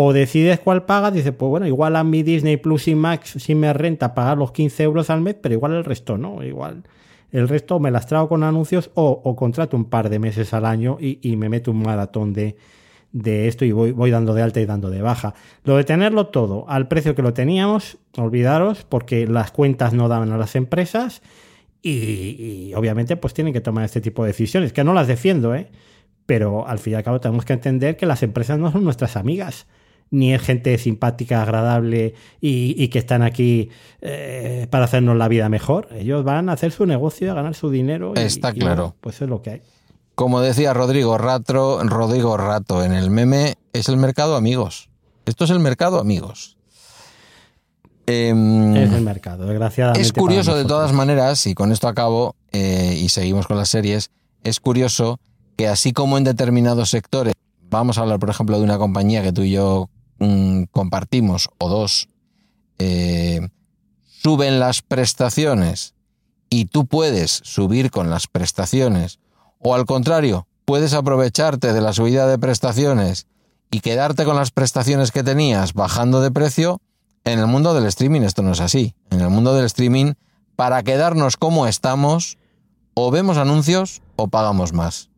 o 0.00 0.12
decides 0.12 0.60
cuál 0.60 0.84
pagas, 0.84 1.12
dices, 1.12 1.32
pues 1.36 1.50
bueno, 1.50 1.66
igual 1.66 1.96
a 1.96 2.04
mi 2.04 2.22
Disney 2.22 2.56
Plus 2.56 2.86
y 2.86 2.94
Max 2.94 3.34
sí 3.40 3.56
me 3.56 3.72
renta 3.72 4.14
pagar 4.14 4.38
los 4.38 4.52
15 4.52 4.84
euros 4.84 5.10
al 5.10 5.22
mes, 5.22 5.34
pero 5.34 5.54
igual 5.54 5.72
el 5.72 5.84
resto 5.84 6.16
no, 6.16 6.44
igual 6.44 6.84
el 7.32 7.48
resto 7.48 7.80
me 7.80 7.90
las 7.90 8.06
trago 8.06 8.28
con 8.28 8.44
anuncios 8.44 8.92
o, 8.94 9.20
o 9.24 9.34
contrato 9.34 9.76
un 9.76 9.86
par 9.86 10.08
de 10.08 10.20
meses 10.20 10.54
al 10.54 10.66
año 10.66 10.98
y, 11.00 11.34
me 11.34 11.48
meto 11.48 11.72
un 11.72 11.82
maratón 11.82 12.32
de, 12.32 12.54
de 13.10 13.48
esto 13.48 13.64
y 13.64 13.72
voy, 13.72 13.90
voy 13.90 14.12
dando 14.12 14.34
de 14.34 14.42
alta 14.42 14.60
y 14.60 14.66
dando 14.66 14.88
de 14.88 15.02
baja. 15.02 15.34
Lo 15.64 15.76
de 15.76 15.82
tenerlo 15.82 16.28
todo 16.28 16.64
al 16.68 16.86
precio 16.86 17.16
que 17.16 17.22
lo 17.22 17.34
teníamos, 17.34 17.98
olvidaros, 18.16 18.84
porque 18.88 19.26
las 19.26 19.50
cuentas 19.50 19.94
no 19.94 20.06
daban 20.06 20.30
a 20.30 20.38
las 20.38 20.54
empresas 20.54 21.22
y, 21.82 22.70
y 22.70 22.74
obviamente 22.76 23.16
pues 23.16 23.34
tienen 23.34 23.52
que 23.52 23.60
tomar 23.60 23.84
este 23.84 24.00
tipo 24.00 24.22
de 24.22 24.28
decisiones, 24.28 24.72
que 24.72 24.84
no 24.84 24.94
las 24.94 25.08
defiendo, 25.08 25.56
¿eh? 25.56 25.66
pero 26.24 26.68
al 26.68 26.78
fin 26.78 26.92
y 26.92 26.96
al 26.96 27.02
cabo 27.02 27.18
tenemos 27.18 27.44
que 27.44 27.54
entender 27.54 27.96
que 27.96 28.06
las 28.06 28.22
empresas 28.22 28.60
no 28.60 28.70
son 28.70 28.84
nuestras 28.84 29.16
amigas 29.16 29.66
ni 30.10 30.32
es 30.32 30.42
gente 30.42 30.76
simpática, 30.78 31.42
agradable 31.42 32.14
y, 32.40 32.74
y 32.82 32.88
que 32.88 32.98
están 32.98 33.22
aquí 33.22 33.70
eh, 34.00 34.66
para 34.70 34.84
hacernos 34.84 35.16
la 35.16 35.28
vida 35.28 35.48
mejor. 35.48 35.88
Ellos 35.92 36.24
van 36.24 36.48
a 36.48 36.52
hacer 36.52 36.72
su 36.72 36.86
negocio, 36.86 37.32
a 37.32 37.34
ganar 37.34 37.54
su 37.54 37.70
dinero. 37.70 38.14
Y, 38.16 38.20
Está 38.20 38.50
y, 38.50 38.60
claro. 38.60 38.82
bueno, 38.82 38.96
pues 39.00 39.20
es 39.20 39.28
lo 39.28 39.42
que 39.42 39.50
hay. 39.50 39.62
Como 40.14 40.40
decía 40.40 40.74
Rodrigo 40.74 41.16
Rato, 41.18 41.80
Rodrigo 41.84 42.36
Rato 42.36 42.82
en 42.84 42.92
el 42.92 43.10
meme, 43.10 43.54
es 43.72 43.88
el 43.88 43.96
mercado 43.98 44.34
amigos. 44.36 44.88
Esto 45.26 45.44
es 45.44 45.50
el 45.50 45.60
mercado 45.60 46.00
amigos. 46.00 46.56
Em, 48.06 48.74
Es 48.74 48.92
el 48.92 49.02
mercado, 49.02 49.44
desgraciadamente. 49.46 50.00
es 50.00 50.12
curioso 50.14 50.56
de 50.56 50.64
todas 50.64 50.92
maneras, 50.94 51.46
y 51.46 51.54
con 51.54 51.72
esto 51.72 51.88
acabo, 51.88 52.34
eh, 52.52 52.96
y 52.98 53.10
seguimos 53.10 53.46
con 53.46 53.58
las 53.58 53.68
series, 53.68 54.10
es 54.44 54.60
curioso 54.60 55.20
que 55.56 55.68
así 55.68 55.92
como 55.92 56.16
en 56.16 56.24
determinados 56.24 56.88
sectores, 56.88 57.34
vamos 57.68 57.98
a 57.98 58.00
hablar 58.00 58.18
por 58.18 58.30
ejemplo 58.30 58.56
de 58.56 58.64
una 58.64 58.78
compañía 58.78 59.22
que 59.22 59.32
tú 59.32 59.42
y 59.42 59.50
yo 59.50 59.90
mm, 60.18 60.64
compartimos, 60.70 61.50
o 61.58 61.68
dos, 61.68 62.08
eh, 62.78 63.48
suben 64.04 64.60
las 64.60 64.82
prestaciones 64.82 65.94
y 66.50 66.66
tú 66.66 66.86
puedes 66.86 67.30
subir 67.30 67.90
con 67.90 68.10
las 68.10 68.26
prestaciones, 68.26 69.18
o 69.58 69.74
al 69.74 69.86
contrario, 69.86 70.46
puedes 70.64 70.94
aprovecharte 70.94 71.72
de 71.72 71.80
la 71.80 71.92
subida 71.92 72.26
de 72.26 72.38
prestaciones 72.38 73.26
y 73.70 73.80
quedarte 73.80 74.24
con 74.24 74.36
las 74.36 74.50
prestaciones 74.50 75.12
que 75.12 75.22
tenías 75.22 75.74
bajando 75.74 76.20
de 76.20 76.30
precio, 76.30 76.80
en 77.24 77.38
el 77.38 77.46
mundo 77.46 77.74
del 77.74 77.86
streaming 77.86 78.22
esto 78.22 78.42
no 78.42 78.52
es 78.52 78.60
así. 78.60 78.94
En 79.10 79.20
el 79.20 79.28
mundo 79.28 79.54
del 79.54 79.66
streaming, 79.66 80.14
para 80.56 80.82
quedarnos 80.82 81.36
como 81.36 81.66
estamos, 81.66 82.38
o 82.94 83.10
vemos 83.10 83.36
anuncios 83.36 84.02
o 84.16 84.28
pagamos 84.28 84.72
más. 84.72 85.10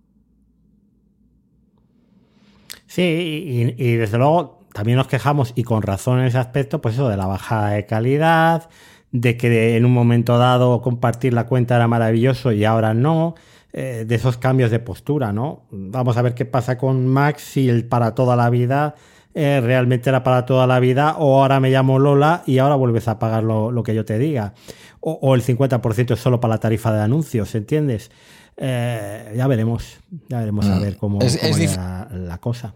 Sí, 2.87 3.03
y, 3.03 3.83
y 3.83 3.97
desde 3.97 4.19
luego 4.19 4.60
también 4.73 4.97
nos 4.99 5.07
quejamos, 5.07 5.53
y 5.57 5.63
con 5.65 5.83
razón 5.83 6.21
en 6.21 6.27
ese 6.27 6.39
aspecto, 6.39 6.81
pues 6.81 6.95
eso 6.95 7.09
de 7.09 7.17
la 7.17 7.27
bajada 7.27 7.71
de 7.71 7.87
calidad, 7.87 8.69
de 9.13 9.37
que 9.37 9.77
en 9.77 9.85
un 9.85 9.93
momento 9.93 10.39
dado 10.39 10.81
compartir 10.83 11.33
la 11.35 11.47
cuenta 11.47 11.77
era 11.77 11.89
maravilloso 11.89 12.53
y 12.53 12.65
ahora 12.65 12.95
no, 12.95 13.35
eh, 13.73 14.05
de 14.07 14.15
esos 14.15 14.37
cambios 14.37 14.71
de 14.71 14.79
postura, 14.81 15.33
¿no? 15.33 15.63
Vamos 15.71 16.17
a 16.17 16.23
ver 16.23 16.35
qué 16.35 16.45
pasa 16.45 16.77
con 16.79 17.07
Max 17.07 17.43
si 17.43 17.69
el 17.69 17.85
para 17.87 18.15
toda 18.15 18.35
la 18.37 18.51
vida 18.51 18.95
eh, 19.35 19.61
realmente 19.63 20.11
era 20.11 20.25
para 20.25 20.45
toda 20.47 20.67
la 20.67 20.81
vida, 20.81 21.15
o 21.19 21.41
ahora 21.41 21.61
me 21.61 21.71
llamo 21.71 21.99
Lola 22.01 22.43
y 22.47 22.59
ahora 22.59 22.75
vuelves 22.75 23.07
a 23.09 23.19
pagar 23.21 23.45
lo, 23.45 23.71
lo 23.71 23.83
que 23.85 23.95
yo 23.95 24.05
te 24.05 24.19
diga, 24.19 24.55
o, 25.01 25.13
o 25.23 25.35
el 25.37 25.43
50% 25.43 26.15
es 26.15 26.21
solo 26.21 26.41
para 26.41 26.55
la 26.55 26.59
tarifa 26.59 26.93
de 26.93 27.01
anuncios, 27.03 27.55
¿entiendes? 27.55 28.11
Eh, 28.57 29.33
ya 29.37 29.47
veremos, 29.47 29.99
ya 30.29 30.41
veremos 30.41 30.67
a 30.67 30.75
Mm. 30.77 30.81
ver 30.81 30.97
cómo, 30.97 31.21
Es- 31.21 31.39
cómo 31.39 31.57
es 31.57 31.77
la 31.77 32.39
cosa. 32.39 32.75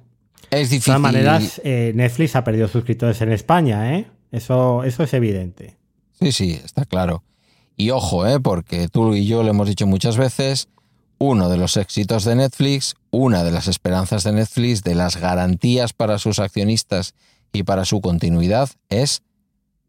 Es 0.57 0.71
De 0.71 0.77
difícil. 0.77 0.85
todas 0.95 1.01
maneras, 1.01 1.61
eh, 1.65 1.93
Netflix 1.95 2.37
ha 2.37 2.45
perdido 2.45 2.69
suscriptores 2.69 3.21
en 3.21 3.33
España, 3.33 3.97
¿eh? 3.97 4.07
Eso, 4.33 4.83
eso 4.85 5.03
es 5.03 5.13
evidente. 5.15 5.77
Sí, 6.21 6.33
sí, 6.33 6.61
está 6.65 6.85
claro. 6.85 7.23
Y 7.77 7.91
ojo, 7.91 8.27
¿eh? 8.27 8.41
porque 8.41 8.89
tú 8.89 9.15
y 9.15 9.27
yo 9.27 9.43
lo 9.43 9.51
hemos 9.51 9.69
dicho 9.69 9.87
muchas 9.87 10.17
veces, 10.17 10.69
uno 11.19 11.49
de 11.49 11.57
los 11.57 11.77
éxitos 11.77 12.25
de 12.25 12.35
Netflix, 12.37 12.95
una 13.11 13.43
de 13.45 13.51
las 13.51 13.69
esperanzas 13.69 14.25
de 14.25 14.33
Netflix, 14.33 14.83
de 14.83 14.95
las 14.95 15.17
garantías 15.17 15.93
para 15.93 16.19
sus 16.19 16.39
accionistas 16.39 17.15
y 17.53 17.63
para 17.63 17.85
su 17.85 18.01
continuidad, 18.01 18.69
es 18.89 19.23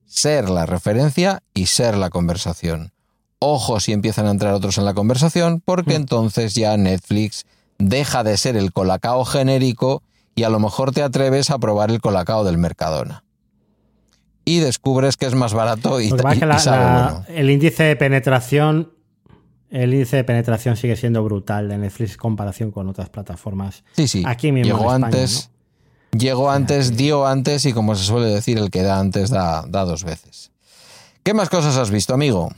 ser 0.06 0.50
la 0.50 0.66
referencia 0.66 1.42
y 1.54 1.66
ser 1.68 1.98
la 1.98 2.10
conversación. 2.10 2.92
Ojo 3.40 3.80
si 3.80 3.92
empiezan 3.92 4.28
a 4.28 4.32
entrar 4.32 4.54
otros 4.54 4.78
en 4.78 4.86
la 4.86 4.94
conversación, 4.94 5.62
porque 5.64 5.92
Mm. 5.94 6.02
entonces 6.02 6.54
ya 6.56 6.78
Netflix 6.78 7.46
deja 7.78 8.24
de 8.24 8.38
ser 8.38 8.56
el 8.56 8.72
colacao 8.72 9.26
genérico 9.26 10.02
y 10.36 10.44
a 10.44 10.50
lo 10.50 10.60
mejor 10.60 10.92
te 10.92 11.02
atreves 11.02 11.50
a 11.50 11.58
probar 11.60 11.90
el 11.92 12.02
colacao 12.02 12.44
del 12.44 12.58
Mercadona. 12.58 13.24
Y 14.44 14.60
descubres 14.60 15.18
que 15.18 15.26
es 15.26 15.34
más 15.34 15.54
barato 15.54 16.00
y, 16.02 16.12
que 16.12 16.16
y 16.16 16.40
la- 16.42 16.60
sabe 16.60 16.84
la- 16.86 17.04
bueno. 17.24 17.26
el 17.30 17.50
índice 17.50 17.84
de 17.84 17.96
penetración, 17.96 18.92
el 19.72 19.94
índice 19.94 20.18
de 20.18 20.24
penetración 20.24 20.78
sigue 20.78 20.96
siendo 20.96 21.24
brutal 21.24 21.68
de 21.68 21.78
Netflix 21.80 22.12
en 22.12 22.18
comparación 22.18 22.72
con 22.72 22.88
otras 22.88 23.10
plataformas. 23.10 23.84
Sí, 23.94 24.08
sí. 24.08 24.24
Aquí 24.26 24.52
mismo 24.52 24.74
en 24.74 24.78
Llegó 24.78 24.94
España, 24.94 25.06
antes, 25.08 25.50
llegó 26.16 26.52
antes, 26.52 26.96
dio 26.96 27.26
antes 27.26 27.66
y 27.66 27.74
como 27.74 27.96
se 27.96 28.04
suele 28.04 28.28
decir, 28.28 28.58
el 28.60 28.70
que 28.70 28.84
da 28.84 29.00
antes 29.00 29.32
da, 29.32 29.64
da 29.68 29.84
dos 29.86 30.04
veces. 30.04 30.52
¿Qué 31.24 31.34
más 31.34 31.50
cosas 31.50 31.76
has 31.78 31.90
visto, 31.90 32.14
amigo? 32.14 32.52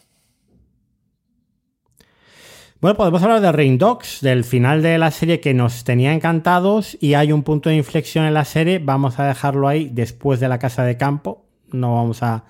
Bueno, 2.79 2.95
podemos 2.95 3.23
hablar 3.23 3.41
de 3.41 3.51
Rain 3.51 3.79
Dogs, 3.79 4.21
del 4.21 4.43
final 4.43 4.83
de 4.83 4.99
la 4.99 5.09
serie 5.09 5.39
que 5.39 5.55
nos 5.55 5.83
tenía 5.83 6.13
encantados 6.13 6.95
y 7.01 7.15
hay 7.15 7.31
un 7.31 7.41
punto 7.41 7.69
de 7.69 7.75
inflexión 7.75 8.25
en 8.25 8.35
la 8.35 8.45
serie. 8.45 8.77
Vamos 8.77 9.17
a 9.17 9.25
dejarlo 9.25 9.67
ahí 9.67 9.89
después 9.91 10.39
de 10.39 10.47
la 10.47 10.59
casa 10.59 10.83
de 10.83 10.95
campo. 10.95 11.43
No 11.71 11.95
vamos 11.95 12.21
a, 12.21 12.43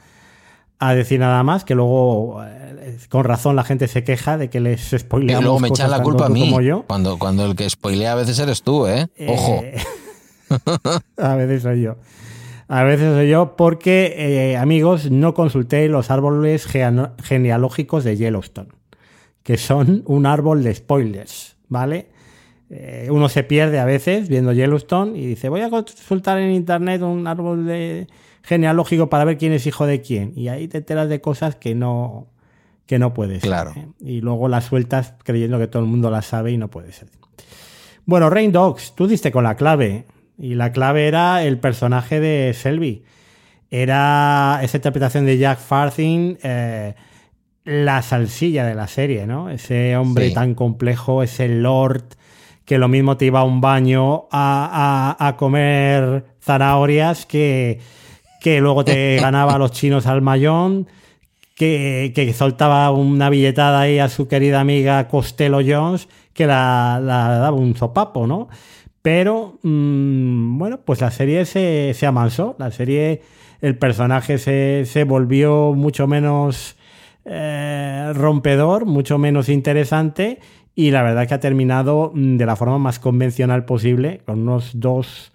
a 0.80 0.94
decir 0.94 1.22
nada 1.22 1.42
más, 1.44 1.64
que 1.64 1.76
luego 1.76 2.44
eh, 2.44 2.98
con 3.08 3.24
razón 3.24 3.56
la 3.56 3.64
gente 3.64 3.88
se 3.88 4.04
queja 4.04 4.38
de 4.38 4.50
que 4.50 4.60
les 4.60 4.92
Y 4.92 5.00
spoileamos 5.00 5.44
luego 5.46 5.60
me 5.62 5.70
echan 5.70 5.90
la 5.90 6.04
culpa 6.04 6.26
a 6.26 6.30
mí. 6.30 6.42
como 6.42 6.60
yo. 6.60 6.84
Cuando, 6.88 7.18
cuando 7.18 7.46
el 7.46 7.56
que 7.56 7.70
spoilea 7.70 8.12
a 8.12 8.16
veces 8.16 8.38
eres 8.40 8.64
tú, 8.64 8.86
¿eh? 8.86 9.08
Ojo. 9.28 9.62
Eh, 9.64 9.78
a 11.18 11.36
veces 11.36 11.64
soy 11.64 11.84
yo. 11.84 11.96
A 12.68 12.84
veces 12.84 13.14
soy 13.14 13.30
yo 13.30 13.56
porque, 13.56 14.14
eh, 14.18 14.58
amigos, 14.58 15.10
no 15.10 15.34
consulté 15.34 15.88
los 15.88 16.12
árboles 16.12 16.68
genealógicos 17.24 18.04
de 18.04 18.18
Yellowstone, 18.18 18.68
que 19.48 19.58
son 19.58 20.04
un 20.08 20.26
árbol 20.26 20.62
de 20.62 20.76
spoilers, 20.76 21.56
¿vale? 21.70 22.08
Eh, 22.70 23.08
uno 23.10 23.30
se 23.30 23.46
pierde 23.46 23.80
a 23.80 23.86
veces 23.86 24.28
viendo 24.28 24.52
Yellowstone 24.52 25.18
y 25.18 25.26
dice, 25.26 25.48
voy 25.48 25.62
a 25.62 25.70
consultar 25.70 26.38
en 26.38 26.52
internet 26.52 27.02
un 27.02 27.26
árbol 27.28 27.66
de 27.66 28.08
genealógico 28.44 29.10
para 29.10 29.24
ver 29.24 29.38
quién 29.38 29.54
es 29.54 29.66
hijo 29.66 29.86
de 29.86 30.02
quién. 30.02 30.34
Y 30.36 30.50
ahí 30.50 30.68
te 30.68 30.80
enteras 30.80 31.08
de 31.08 31.22
cosas 31.22 31.56
que 31.56 31.76
no, 31.76 32.28
que 32.88 33.00
no 33.00 33.14
puedes. 33.14 33.42
Claro. 33.42 33.74
Y 34.02 34.20
luego 34.20 34.50
las 34.50 34.66
sueltas 34.66 35.14
creyendo 35.24 35.58
que 35.60 35.68
todo 35.68 35.82
el 35.82 35.88
mundo 35.88 36.12
las 36.12 36.26
sabe 36.26 36.52
y 36.52 36.58
no 36.58 36.68
puede 36.68 36.92
ser. 36.92 37.08
Bueno, 38.06 38.30
Rain 38.30 38.52
Dogs, 38.52 38.96
tú 38.96 39.08
diste 39.08 39.32
con 39.32 39.46
la 39.46 39.56
clave. 39.56 40.08
Y 40.38 40.56
la 40.56 40.74
clave 40.74 41.08
era 41.08 41.46
el 41.46 41.58
personaje 41.58 42.20
de 42.20 42.54
Selby. 42.54 43.06
Era 43.72 44.60
esa 44.62 44.76
interpretación 44.76 45.26
de 45.26 45.38
Jack 45.38 45.60
Farthing, 45.60 46.38
eh, 46.44 46.96
la 47.68 48.02
salsilla 48.02 48.66
de 48.66 48.74
la 48.76 48.88
serie, 48.88 49.28
¿no? 49.28 49.50
Ese 49.50 49.96
hombre 49.98 50.30
Sí. 50.30 50.34
tan 50.34 50.56
complejo, 50.56 51.22
ese 51.22 51.48
lord 51.50 52.04
que 52.66 52.78
lo 52.78 52.88
mismo 52.88 53.18
te 53.18 53.26
iba 53.26 53.42
a 53.42 53.44
un 53.44 53.62
baño 53.62 54.26
a, 54.32 55.16
a- 55.20 55.28
a 55.28 55.36
comer 55.38 56.26
zanahorias 56.42 57.26
que, 57.26 57.80
que 58.42 58.60
luego 58.62 58.84
te 58.86 59.18
ganaba 59.22 59.56
a 59.56 59.58
los 59.58 59.72
chinos 59.72 60.06
al 60.08 60.22
mayón, 60.22 60.88
que, 61.56 62.12
que 62.16 62.34
soltaba 62.34 62.90
una 62.92 63.30
billetada 63.30 63.82
ahí 63.82 64.00
a 64.00 64.10
su 64.10 64.28
querida 64.28 64.60
amiga 64.62 65.08
Costello 65.08 65.60
Jones, 65.66 66.08
que 66.34 66.46
la, 66.48 67.00
la 67.04 67.30
daba 67.40 67.58
un 67.58 67.76
sopapo, 67.76 68.28
¿no? 68.28 68.48
Pero, 69.02 69.58
mm, 69.64 70.58
bueno, 70.58 70.80
pues 70.86 71.02
la 71.02 71.12
serie 71.12 71.46
se, 71.46 71.94
se 71.96 72.06
amansó. 72.06 72.56
La 72.60 72.72
serie, 72.72 73.22
el 73.62 73.78
personaje 73.78 74.38
se, 74.38 74.84
se 74.86 75.04
volvió 75.04 75.74
mucho 75.74 76.08
menos 76.08 76.76
eh, 77.30 78.12
rompedor, 78.14 78.86
mucho 78.86 79.18
menos 79.18 79.50
interesante. 79.50 80.40
Y 80.76 80.92
la 80.92 81.02
verdad 81.02 81.28
que 81.28 81.34
ha 81.34 81.40
terminado 81.40 82.12
mm, 82.14 82.38
de 82.38 82.46
la 82.46 82.56
forma 82.56 82.78
más 82.78 83.00
convencional 83.00 83.66
posible, 83.66 84.22
con 84.26 84.40
unos 84.42 84.72
dos 84.80 85.32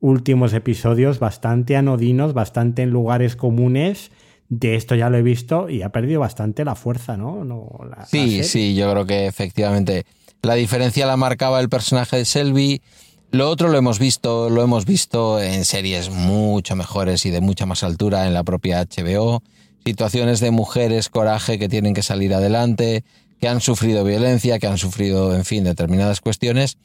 últimos 0.00 0.52
episodios 0.52 1.18
bastante 1.18 1.76
anodinos, 1.76 2.34
bastante 2.34 2.82
en 2.82 2.90
lugares 2.90 3.36
comunes. 3.36 4.10
De 4.48 4.74
esto 4.76 4.94
ya 4.94 5.08
lo 5.08 5.16
he 5.16 5.22
visto 5.22 5.70
y 5.70 5.80
ha 5.82 5.88
perdido 5.90 6.20
bastante 6.20 6.64
la 6.64 6.74
fuerza, 6.74 7.16
¿no? 7.16 7.42
No, 7.44 7.68
la- 7.88 7.96
la 7.98 8.04
Sí, 8.06 8.44
sí, 8.44 8.74
yo 8.74 8.90
creo 8.90 9.06
que 9.06 9.26
efectivamente 9.26 10.04
la 10.42 10.54
diferencia 10.54 11.06
la 11.06 11.16
marcaba 11.16 11.58
el 11.60 11.70
personaje 11.70 12.18
de 12.18 12.24
Selby. 12.26 12.82
Lo 13.30 13.48
otro 13.48 13.68
lo 13.68 13.78
hemos 13.78 13.98
visto, 13.98 14.50
lo 14.50 14.62
hemos 14.62 14.84
visto 14.84 15.40
en 15.40 15.64
series 15.64 16.10
mucho 16.10 16.76
mejores 16.76 17.24
y 17.24 17.30
de 17.30 17.40
mucha 17.40 17.64
más 17.64 17.82
altura 17.82 18.26
en 18.26 18.34
la 18.34 18.42
propia 18.44 18.80
HBO. 18.82 19.42
Situaciones 19.84 20.40
de 20.40 20.50
mujeres, 20.50 21.08
coraje 21.08 21.58
que 21.58 21.68
tienen 21.68 21.94
que 21.94 22.02
salir 22.02 22.34
adelante, 22.34 23.04
que 23.40 23.48
han 23.48 23.60
sufrido 23.60 24.04
violencia, 24.04 24.58
que 24.58 24.68
han 24.68 24.78
sufrido, 24.78 25.34
en 25.34 25.44
fin, 25.44 25.64
determinadas 25.64 26.20
cuestiones. 26.20 26.78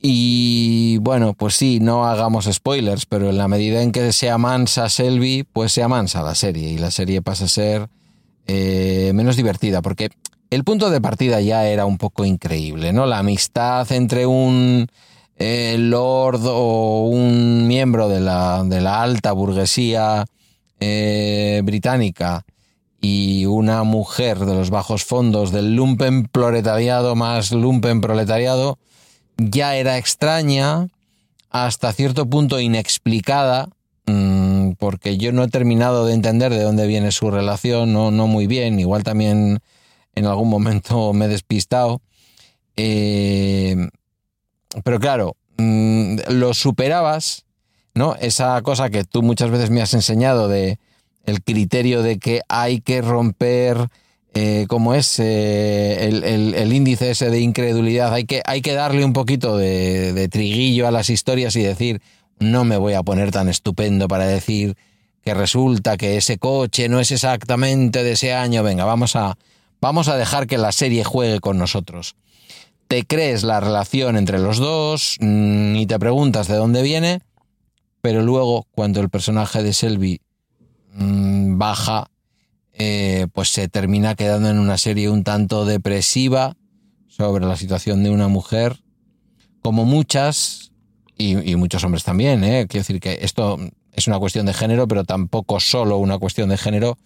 Y 0.00 0.98
bueno, 0.98 1.34
pues 1.34 1.54
sí, 1.54 1.78
no 1.78 2.06
hagamos 2.06 2.48
spoilers, 2.52 3.06
pero 3.06 3.30
en 3.30 3.38
la 3.38 3.46
medida 3.46 3.82
en 3.82 3.92
que 3.92 4.12
se 4.12 4.30
amansa 4.30 4.88
Selby, 4.88 5.44
pues 5.44 5.70
se 5.70 5.84
amansa 5.84 6.22
la 6.22 6.34
serie 6.34 6.70
y 6.70 6.78
la 6.78 6.90
serie 6.90 7.22
pasa 7.22 7.44
a 7.44 7.48
ser 7.48 7.88
eh, 8.48 9.12
menos 9.14 9.36
divertida, 9.36 9.80
porque 9.80 10.10
el 10.50 10.64
punto 10.64 10.90
de 10.90 11.00
partida 11.00 11.40
ya 11.40 11.66
era 11.66 11.86
un 11.86 11.98
poco 11.98 12.24
increíble, 12.24 12.92
¿no? 12.92 13.06
La 13.06 13.18
amistad 13.18 13.90
entre 13.92 14.26
un 14.26 14.88
eh, 15.36 15.76
lord 15.78 16.40
o 16.46 17.06
un 17.06 17.68
miembro 17.68 18.08
de 18.08 18.20
la, 18.20 18.64
de 18.64 18.80
la 18.80 19.02
alta 19.02 19.30
burguesía 19.30 20.24
eh, 20.84 21.60
británica 21.62 22.44
y 23.00 23.46
una 23.46 23.84
mujer 23.84 24.40
de 24.40 24.54
los 24.54 24.70
bajos 24.70 25.04
fondos 25.04 25.52
del 25.52 25.76
lumpen 25.76 26.26
proletariado 26.26 27.14
más 27.14 27.52
lumpen 27.52 28.00
proletariado, 28.00 28.80
ya 29.36 29.76
era 29.76 29.96
extraña, 29.96 30.88
hasta 31.50 31.92
cierto 31.92 32.26
punto 32.26 32.58
inexplicada, 32.58 33.68
mm, 34.06 34.72
porque 34.72 35.18
yo 35.18 35.30
no 35.30 35.44
he 35.44 35.48
terminado 35.48 36.04
de 36.04 36.14
entender 36.14 36.50
de 36.50 36.62
dónde 36.62 36.88
viene 36.88 37.12
su 37.12 37.30
relación, 37.30 37.92
no, 37.92 38.10
no 38.10 38.26
muy 38.26 38.48
bien, 38.48 38.80
igual 38.80 39.04
también 39.04 39.60
en 40.16 40.26
algún 40.26 40.48
momento 40.48 41.12
me 41.14 41.26
he 41.26 41.28
despistado. 41.28 42.02
Eh, 42.76 43.88
pero 44.82 44.98
claro, 44.98 45.36
mm, 45.58 46.16
lo 46.30 46.54
superabas, 46.54 47.44
¿no? 47.94 48.14
Esa 48.16 48.60
cosa 48.62 48.90
que 48.90 49.04
tú 49.04 49.22
muchas 49.22 49.50
veces 49.50 49.70
me 49.70 49.82
has 49.82 49.94
enseñado 49.94 50.48
de 50.48 50.78
el 51.24 51.42
criterio 51.42 52.02
de 52.02 52.18
que 52.18 52.42
hay 52.48 52.80
que 52.80 53.00
romper 53.00 53.88
eh, 54.34 54.64
como 54.66 54.94
es 54.94 55.18
eh, 55.18 56.08
el, 56.08 56.72
índice 56.72 57.10
ese 57.10 57.28
de 57.28 57.40
incredulidad, 57.40 58.14
hay 58.14 58.24
que, 58.24 58.40
hay 58.46 58.62
que 58.62 58.72
darle 58.72 59.04
un 59.04 59.12
poquito 59.12 59.58
de, 59.58 60.28
triguillo 60.30 60.88
a 60.88 60.90
las 60.90 61.10
historias 61.10 61.54
y 61.56 61.62
decir, 61.62 62.00
no 62.38 62.64
me 62.64 62.78
voy 62.78 62.94
a 62.94 63.02
poner 63.02 63.30
tan 63.30 63.50
estupendo 63.50 64.08
para 64.08 64.26
decir 64.26 64.74
que 65.22 65.34
resulta 65.34 65.98
que 65.98 66.16
ese 66.16 66.38
coche 66.38 66.88
no 66.88 66.98
es 66.98 67.10
exactamente 67.10 68.02
de 68.02 68.12
ese 68.12 68.32
año, 68.32 68.62
venga, 68.62 68.86
vamos 68.86 69.16
a, 69.16 69.36
vamos 69.82 70.08
a 70.08 70.16
dejar 70.16 70.46
que 70.46 70.56
la 70.56 70.72
serie 70.72 71.04
juegue 71.04 71.40
con 71.40 71.58
nosotros. 71.58 72.16
Te 72.88 73.04
crees 73.04 73.42
la 73.42 73.60
relación 73.60 74.16
entre 74.16 74.38
los 74.38 74.56
dos 74.56 75.18
mm, 75.20 75.76
y 75.76 75.86
te 75.86 75.98
preguntas 75.98 76.48
de 76.48 76.56
dónde 76.56 76.82
viene, 76.82 77.20
pero 78.02 78.20
luego 78.20 78.66
cuando 78.72 79.00
el 79.00 79.08
personaje 79.08 79.62
de 79.62 79.72
Selby 79.72 80.20
mm, 80.92 81.56
baja 81.56 82.10
eh, 82.74 83.28
pues 83.32 83.48
se 83.50 83.68
termina 83.68 84.14
quedando 84.14 84.50
en 84.50 84.58
una 84.58 84.76
serie 84.76 85.08
un 85.08 85.24
tanto 85.24 85.64
depresiva 85.64 86.56
sobre 87.06 87.46
la 87.46 87.56
situación 87.56 88.02
de 88.02 88.10
una 88.10 88.28
mujer, 88.28 88.82
como 89.60 89.84
muchas, 89.84 90.72
y, 91.16 91.54
muchos 91.56 91.84
hombres 91.84 92.02
también, 92.02 92.42
¿eh? 92.42 92.66
quiero 92.68 92.82
decir 92.82 93.00
que 93.00 93.18
esto 93.22 93.58
es 93.92 94.08
una 94.08 94.18
cuestión 94.18 94.46
de 94.46 94.54
género, 94.54 94.88
pero 94.88 95.04
tampoco 95.04 95.60
solo 95.60 95.98
una 95.98 96.18
cuestión 96.18 96.48
de 96.48 96.56
género 96.56 96.98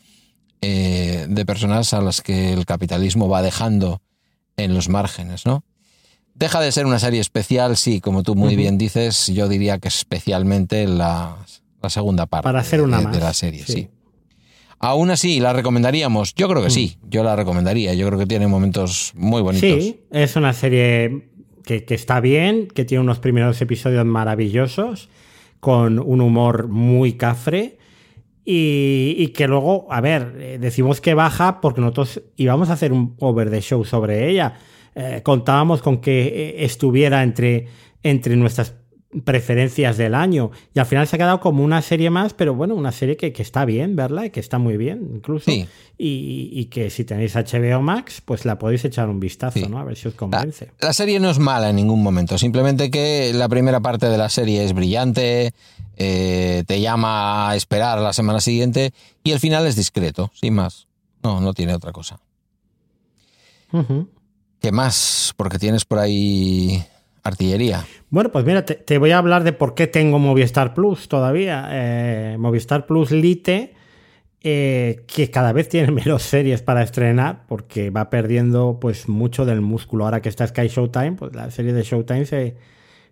eh, 0.62 1.26
de 1.28 1.44
personas 1.44 1.92
a 1.92 2.00
las 2.00 2.22
que 2.22 2.52
el 2.52 2.64
capitalismo 2.64 3.28
va 3.28 3.42
dejando 3.42 4.00
en 4.56 4.72
los 4.72 4.88
márgenes, 4.88 5.44
¿no? 5.44 5.64
Deja 6.38 6.60
de 6.60 6.70
ser 6.70 6.84
una 6.86 6.98
serie 6.98 7.20
especial, 7.20 7.76
sí, 7.76 8.00
como 8.00 8.22
tú 8.22 8.34
muy 8.34 8.56
bien 8.56 8.76
dices, 8.76 9.28
yo 9.28 9.48
diría 9.48 9.78
que 9.78 9.88
especialmente 9.88 10.86
la, 10.86 11.36
la 11.82 11.90
segunda 11.90 12.26
parte 12.26 12.44
Para 12.44 12.60
hacer 12.60 12.82
una 12.82 13.00
de, 13.00 13.20
la 13.20 13.32
serie, 13.32 13.64
sí. 13.66 13.88
Aún 14.78 15.10
así, 15.10 15.40
¿la 15.40 15.54
recomendaríamos? 15.54 16.34
Yo 16.34 16.48
creo 16.48 16.62
que 16.62 16.68
sí, 16.68 16.98
mm. 17.00 17.08
yo 17.08 17.24
la 17.24 17.34
recomendaría. 17.36 17.94
Yo 17.94 18.06
creo 18.06 18.18
que 18.18 18.26
tiene 18.26 18.46
momentos 18.46 19.12
muy 19.16 19.40
bonitos. 19.40 19.82
Sí, 19.82 20.00
es 20.10 20.36
una 20.36 20.52
serie 20.52 21.28
que, 21.64 21.84
está 21.88 22.20
bien, 22.20 22.68
que 22.68 22.84
tiene 22.84 23.02
unos 23.02 23.18
primeros 23.18 23.60
episodios 23.62 24.04
maravillosos, 24.04 25.08
con 25.60 25.98
un 25.98 26.20
humor 26.20 26.68
muy 26.68 27.14
cafre. 27.14 27.78
Y, 28.44 29.28
que 29.28 29.48
luego, 29.48 29.88
a 29.90 30.00
ver, 30.00 30.36
eh, 30.38 30.58
decimos 30.60 31.00
que 31.00 31.14
baja 31.14 31.60
porque 31.60 31.80
nosotros 31.80 32.22
íbamos 32.36 32.70
a 32.70 32.74
hacer 32.74 32.92
un 32.92 33.16
over 33.18 33.50
the 33.50 33.60
show 33.60 33.84
sobre 33.84 34.30
ella. 34.30 34.54
Eh, 34.98 35.20
contábamos 35.22 35.82
con 35.82 36.00
que 36.00 36.26
eh, 36.26 36.64
estuviera 36.64 37.22
entre, 37.22 37.68
entre 38.02 38.34
nuestras 38.34 38.72
preferencias 39.24 39.98
del 39.98 40.14
año. 40.14 40.50
Y 40.74 40.78
al 40.78 40.86
final 40.86 41.06
se 41.06 41.16
ha 41.16 41.18
quedado 41.18 41.38
como 41.38 41.62
una 41.62 41.82
serie 41.82 42.08
más, 42.08 42.32
pero 42.32 42.54
bueno, 42.54 42.74
una 42.74 42.92
serie 42.92 43.18
que, 43.18 43.32
está 43.36 43.66
bien 43.66 43.94
verla 43.94 44.24
y 44.24 44.30
que 44.30 44.40
está 44.40 44.58
muy 44.58 44.78
bien 44.78 45.10
incluso. 45.14 45.50
Y, 45.98 46.64
que 46.70 46.88
si 46.88 47.04
tenéis 47.04 47.34
HBO 47.34 47.82
Max, 47.82 48.22
pues 48.24 48.46
la 48.46 48.58
podéis 48.58 48.86
echar 48.86 49.08
un 49.10 49.20
vistazo, 49.20 49.68
¿no? 49.68 49.78
A 49.78 49.84
ver 49.84 49.96
si 49.96 50.08
os 50.08 50.14
convence. 50.14 50.72
La, 50.80 50.94
serie 50.94 51.20
no 51.20 51.30
es 51.30 51.38
mala 51.38 51.70
en 51.70 51.76
ningún 51.76 52.02
momento, 52.02 52.38
simplemente 52.38 52.90
que 52.90 53.32
la 53.34 53.48
primera 53.48 53.80
parte 53.80 54.08
de 54.08 54.18
la 54.18 54.30
serie 54.30 54.64
es 54.64 54.72
brillante, 54.72 55.52
eh, 55.96 56.64
te 56.66 56.80
llama 56.80 57.50
a 57.50 57.56
esperar 57.56 58.00
la 58.00 58.14
semana 58.14 58.40
siguiente 58.40 58.92
y 59.22 59.32
el 59.32 59.40
final 59.40 59.66
es 59.66 59.76
discreto, 59.76 60.30
sin 60.34 60.54
más. 60.54 60.86
No, 61.22 61.40
no 61.40 61.52
tiene 61.52 61.74
otra 61.74 61.92
cosa. 61.92 62.18
¿Qué 64.60 64.72
más? 64.72 65.34
Porque 65.36 65.58
tienes 65.58 65.84
por 65.84 65.98
ahí 65.98 66.84
artillería. 67.22 67.86
Bueno, 68.10 68.30
pues 68.30 68.44
mira, 68.44 68.64
te, 68.64 68.98
voy 68.98 69.10
a 69.10 69.18
hablar 69.18 69.44
de 69.44 69.52
por 69.52 69.74
qué 69.74 69.86
tengo 69.86 70.18
Movistar 70.18 70.74
Plus 70.74 71.08
todavía. 71.08 71.68
Eh, 71.70 72.36
Movistar 72.38 72.86
Plus 72.86 73.10
Lite, 73.10 73.74
eh, 74.42 75.04
que 75.06 75.30
cada 75.30 75.52
vez 75.52 75.68
tiene 75.68 75.90
menos 75.92 76.22
series 76.22 76.62
para 76.62 76.82
estrenar, 76.82 77.44
porque 77.48 77.90
va 77.90 78.10
perdiendo 78.10 78.78
pues 78.80 79.08
mucho 79.08 79.44
del 79.44 79.60
músculo. 79.60 80.04
Ahora 80.04 80.22
que 80.22 80.28
está 80.28 80.46
Sky 80.46 80.68
Showtime, 80.68 81.12
pues 81.12 81.34
las 81.34 81.54
series 81.54 81.74
de 81.74 81.82
Showtime 81.82 82.26
se, 82.26 82.56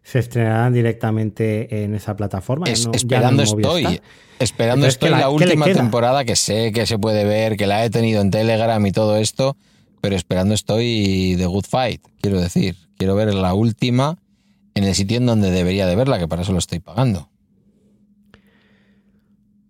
se 0.03 0.19
estrenarán 0.19 0.73
directamente 0.73 1.85
en 1.85 1.95
esa 1.95 2.15
plataforma. 2.15 2.67
esperando 2.69 3.43
estoy. 3.43 4.01
Esperando 4.39 4.87
estoy 4.87 5.11
la, 5.11 5.29
última 5.29 5.65
temporada 5.67 6.25
que 6.25 6.37
sé 6.37 6.73
que 6.73 6.87
se 6.87 6.99
puede 6.99 7.25
ver, 7.25 7.57
que 7.57 7.67
la 7.67 7.85
he 7.85 7.91
tenido 7.91 8.21
en 8.21 8.31
Telegram 8.31 8.85
y 8.85 8.91
todo 8.91 9.17
esto, 9.17 9.57
pero 10.05 10.17
esperando 10.17 10.53
estoy 10.53 11.35
The 11.39 11.47
Good 11.47 11.65
Fight, 11.67 12.03
quiero 12.21 12.39
decir. 12.39 12.77
Quiero 12.99 13.15
ver 13.15 13.33
la 13.33 13.55
última 13.55 14.19
en 14.75 14.85
el 14.85 14.95
sitio 14.95 15.17
en 15.17 15.25
donde 15.25 15.51
debería 15.51 15.87
de 15.87 15.97
verla, 15.97 16.19
que 16.19 16.29
para 16.29 16.43
eso 16.43 16.53
lo 16.53 16.59
estoy 16.59 16.79
pagando. 16.79 17.31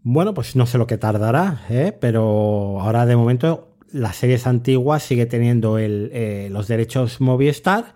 Bueno, 0.02 0.34
pues 0.34 0.56
no 0.56 0.66
sé 0.66 0.76
lo 0.76 0.88
que 0.88 0.98
tardará, 0.98 1.62
¿eh? 1.70 1.96
pero 2.00 2.80
ahora 2.80 3.06
de 3.06 3.14
momento 3.14 3.76
las 3.92 4.16
series 4.16 4.48
antiguas 4.48 5.04
sigue 5.04 5.26
teniendo 5.26 5.78
eh, 5.78 6.48
los 6.50 6.66
derechos 6.66 7.20
Movistar 7.20 7.94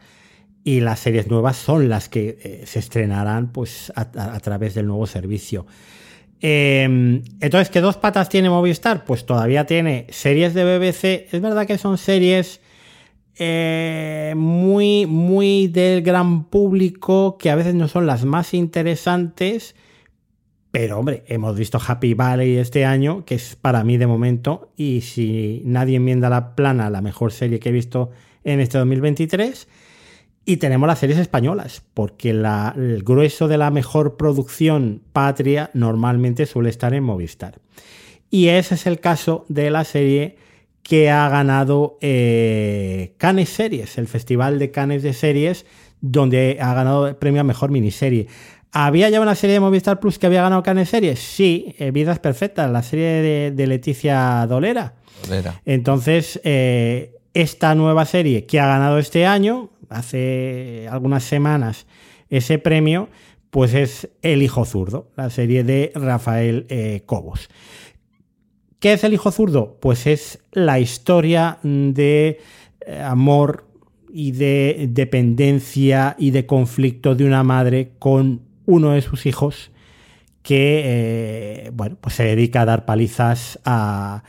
y 0.62 0.78
las 0.78 1.01
series 1.01 1.26
nuevas 1.26 1.57
son 1.57 1.89
las 1.89 2.09
que 2.09 2.39
eh, 2.41 2.62
se 2.66 2.78
estrenarán 2.78 3.51
pues, 3.51 3.93
a, 3.97 4.39
través 4.39 4.74
del 4.76 4.86
nuevo 4.86 5.09
servicio. 5.09 5.66
Em, 6.41 7.22
entonces, 7.41 7.68
¿qué 7.70 7.80
dos 7.80 7.97
patas 7.97 8.28
tiene 8.28 8.49
Movistar? 8.49 9.05
Pues 9.05 9.26
todavía 9.26 9.66
tiene 9.66 10.07
series 10.11 10.55
de 10.55 10.64
BBC. 10.64 11.28
Es 11.32 11.41
verdad 11.41 11.66
que 11.66 11.78
son 11.78 11.99
series 11.99 12.61
eh, 13.39 14.34
muy, 14.36 15.07
muy 15.07 15.68
del 15.68 16.03
gran 16.03 16.45
público, 16.45 17.39
que 17.39 17.51
a 17.51 17.57
veces 17.57 17.74
no 17.74 17.89
son 17.89 18.07
las 18.07 18.24
más 18.24 18.55
interesantes. 18.55 19.74
Pero 20.70 20.99
hombre, 20.99 21.24
hemos 21.26 21.57
visto 21.57 21.80
Happy 21.84 22.14
Valley 22.14 22.57
este 22.57 22.84
año, 22.84 23.24
que 23.24 23.36
es 23.36 23.57
para 23.57 23.82
mí 23.84 23.97
de 23.97 24.07
momento, 24.07 24.72
y 24.76 25.01
si 25.01 25.62
nadie 25.64 25.97
enmienda 25.97 26.28
la 26.28 26.55
plana, 26.55 26.91
la 26.91 27.01
mejor 27.01 27.32
serie 27.32 27.59
que 27.59 27.70
he 27.70 27.72
visto 27.72 28.11
en 28.45 28.61
este 28.61 28.78
2023. 28.78 29.66
Y 30.49 30.57
tenemos 30.57 30.86
las 30.86 30.99
series 30.99 31.18
españolas, 31.18 31.82
porque 31.92 32.30
el 32.30 33.03
grueso 33.03 33.49
de 33.49 33.59
la 33.59 33.70
mejor 33.70 34.16
producción 34.16 35.03
patria 35.12 35.70
normalmente 35.74 36.46
suele 36.46 36.70
estar 36.70 36.94
en 36.94 37.05
Movistar. 37.05 37.61
Y 38.30 38.49
ese 38.49 38.76
es 38.76 38.86
el 38.86 38.99
caso 38.99 39.44
de 39.51 39.68
la 39.68 39.84
serie 39.84 40.36
que 40.82 41.11
ha 41.11 41.28
ganado 41.28 41.99
eh, 42.01 43.12
Cannes 43.18 43.51
Series, 43.51 43.99
el 43.99 44.09
Festival 44.09 44.59
de 44.59 44.70
Cannes 44.70 45.03
de 45.03 45.12
Series, 45.12 45.66
donde 46.01 46.57
ha 46.62 46.72
ganado 46.72 47.09
el 47.09 47.16
premio 47.16 47.42
a 47.42 47.44
Mejor 47.44 47.70
Miniserie. 47.70 48.26
¿Había 48.72 49.11
ya 49.11 49.20
una 49.20 49.34
serie 49.34 49.53
de 49.53 49.61
Movistar 49.61 50.01
Plus 50.01 50.18
que 50.18 50.28
había 50.28 50.40
ganado 50.40 50.62
Cannes 50.62 50.88
Series? 50.88 51.18
Sí, 51.18 51.74
eh, 51.78 51.90
Vidas 51.90 52.20
Perfectas, 52.20 52.70
la 52.70 52.82
serie 52.82 53.53
de, 53.53 53.66
Leticia 53.66 54.46
Dolera. 54.49 54.94
Entonces, 55.66 56.40
eh, 56.42 57.18
esta 57.34 57.74
nueva 57.74 58.07
serie 58.07 58.46
que 58.46 58.61
ha 58.61 58.66
ganado 58.66 58.99
este 58.99 59.26
año, 59.26 59.68
hace 59.89 60.86
algunas 60.91 61.24
semanas, 61.24 61.86
ese 62.30 62.59
premio, 62.59 63.09
pues 63.51 63.74
es 63.74 64.11
El 64.22 64.43
Hijo 64.43 64.64
Zurdo, 64.64 65.11
la 65.16 65.30
serie 65.30 65.64
de 65.64 65.93
Rafael 65.95 66.66
Cobos. 67.07 67.49
¿Qué 68.80 68.93
es 68.93 69.03
el 69.03 69.12
hijo 69.12 69.32
zurdo? 69.32 69.76
Pues 69.80 70.07
es 70.07 70.39
la 70.53 70.78
historia 70.78 71.59
de 71.62 72.39
eh, 72.86 73.01
amor 73.03 73.66
y 74.12 74.32
de 74.32 74.86
dependencia 74.91 76.14
y 76.16 76.30
de 76.30 76.47
conflicto 76.47 77.16
de 77.16 77.24
una 77.24 77.43
madre 77.43 77.93
con 77.99 78.43
uno 78.66 78.93
de 78.93 79.03
sus 79.03 79.26
hijos 79.26 79.72
que, 80.43 80.82
eh, 80.84 81.70
bueno, 81.74 81.97
pues 82.01 82.14
se 82.14 82.24
dedica 82.24 82.62
a 82.62 82.66
dar 82.66 82.84
palizas 82.84 83.59
a, 83.64 84.22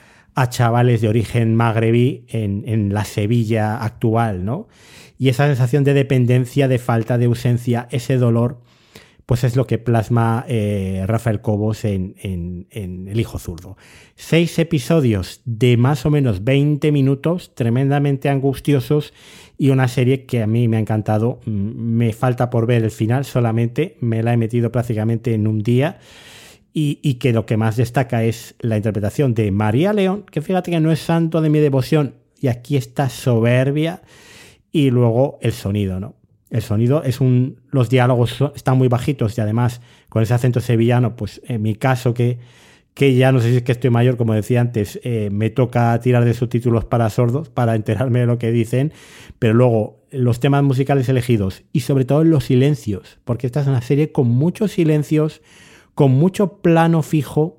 chavales 0.49 1.01
de 1.01 1.09
origen 1.09 1.53
magrebí 1.53 2.23
en 2.29 2.93
la 2.93 3.03
Sevilla 3.03 3.83
actual, 3.83 4.45
¿no? 4.45 4.69
Y 5.19 5.27
esa 5.27 5.47
sensación 5.47 5.83
de 5.83 5.93
dependencia, 5.93 6.69
de 6.69 6.79
falta, 6.79 7.17
de 7.17 7.25
ausencia, 7.25 7.89
ese 7.91 8.15
dolor, 8.15 8.61
pues 9.25 9.43
es 9.43 9.57
lo 9.57 9.67
que 9.67 9.77
plasma 9.77 10.45
eh, 10.47 11.03
Rafael 11.05 11.41
Cobos 11.41 11.83
en, 11.83 12.15
en, 12.21 13.07
El 13.07 13.19
Hijo 13.19 13.37
Zurdo. 13.37 13.77
Seis 14.15 14.57
episodios 14.57 15.41
de 15.43 15.75
más 15.75 16.05
o 16.05 16.09
menos 16.09 16.45
20 16.45 16.91
minutos, 16.93 17.53
tremendamente 17.53 18.29
angustiosos, 18.29 19.13
y 19.57 19.71
una 19.71 19.89
serie 19.89 20.25
que 20.25 20.41
a 20.41 20.47
mí 20.47 20.69
me 20.69 20.77
ha 20.77 20.79
encantado. 20.79 21.41
Mm, 21.45 21.51
me 21.51 22.13
falta 22.13 22.49
por 22.49 22.65
ver 22.65 22.83
el 22.83 22.91
final 22.91 23.25
solamente, 23.25 23.97
me 23.99 24.23
la 24.23 24.33
he 24.33 24.37
metido 24.37 24.71
prácticamente 24.71 25.33
en 25.33 25.47
un 25.47 25.61
día. 25.61 25.99
Y, 26.73 26.99
y, 27.01 27.15
que 27.15 27.33
lo 27.33 27.45
que 27.45 27.57
más 27.57 27.75
destaca 27.75 28.23
es 28.23 28.55
la 28.59 28.77
interpretación 28.77 29.33
de 29.33 29.51
María 29.51 29.91
León, 29.91 30.23
que 30.31 30.41
fíjate 30.41 30.71
que 30.71 30.79
no 30.79 30.91
es 30.91 30.99
santo 31.01 31.41
de 31.41 31.49
mi 31.49 31.59
devoción, 31.59 32.15
y 32.39 32.47
aquí 32.47 32.77
está 32.77 33.09
soberbia, 33.09 34.01
y 34.71 34.91
luego 34.91 35.39
el 35.41 35.53
sonido, 35.53 35.99
¿no? 35.99 36.15
El 36.49 36.61
sonido 36.61 37.03
es 37.03 37.21
un. 37.21 37.61
Los 37.71 37.89
diálogos 37.89 38.43
están 38.55 38.77
muy 38.77 38.87
bajitos 38.87 39.37
y 39.37 39.41
además 39.41 39.81
con 40.09 40.23
ese 40.23 40.33
acento 40.33 40.59
sevillano, 40.61 41.15
pues 41.15 41.41
en 41.45 41.61
mi 41.61 41.75
caso, 41.75 42.13
que, 42.13 42.39
que 42.95 43.13
ya 43.15 43.31
no 43.31 43.39
sé 43.39 43.51
si 43.51 43.57
es 43.57 43.63
que 43.63 43.71
estoy 43.71 43.91
mayor, 43.91 44.17
como 44.17 44.33
decía 44.33 44.61
antes, 44.61 44.99
eh, 45.03 45.29
me 45.31 45.51
toca 45.51 45.99
tirar 45.99 46.25
de 46.25 46.33
subtítulos 46.33 46.85
para 46.85 47.09
sordos 47.11 47.49
para 47.49 47.75
enterarme 47.75 48.21
de 48.21 48.25
lo 48.25 48.39
que 48.39 48.51
dicen, 48.51 48.93
pero 49.37 49.53
luego 49.53 49.99
los 50.11 50.39
temas 50.39 50.63
musicales 50.63 51.07
elegidos 51.07 51.63
y 51.71 51.81
sobre 51.81 52.05
todo 52.05 52.23
los 52.23 52.45
silencios, 52.45 53.19
porque 53.25 53.45
esta 53.45 53.61
es 53.61 53.67
una 53.67 53.81
serie 53.81 54.11
con 54.11 54.27
muchos 54.27 54.71
silencios, 54.71 55.41
con 55.93 56.11
mucho 56.11 56.61
plano 56.61 57.03
fijo 57.03 57.58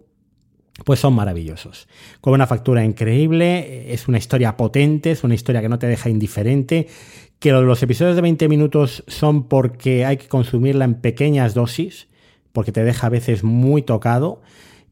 pues 0.85 1.01
son 1.01 1.15
maravillosos. 1.15 1.89
Con 2.21 2.35
una 2.35 2.47
factura 2.47 2.85
increíble, 2.85 3.93
es 3.93 4.09
una 4.09 4.19
historia 4.19 4.57
potente, 4.57 5.11
es 5.11 5.25
una 5.25 5.35
historia 5.35 5.61
que 5.61 5.69
no 5.69 5.79
te 5.79 5.87
deja 5.87 6.09
indiferente, 6.09 6.89
que 7.39 7.53
los 7.53 7.83
episodios 7.83 8.17
de 8.17 8.23
20 8.23 8.49
minutos 8.49 9.05
son 9.07 9.45
porque 9.45 10.05
hay 10.05 10.17
que 10.17 10.29
consumirla 10.29 10.85
en 10.85 10.95
pequeñas 10.95 11.55
dosis, 11.55 12.09
porque 12.53 12.73
te 12.73 12.85
deja 12.85 13.07
a 13.07 13.11
veces 13.11 13.45
muy 13.45 13.83
tocado 13.83 14.43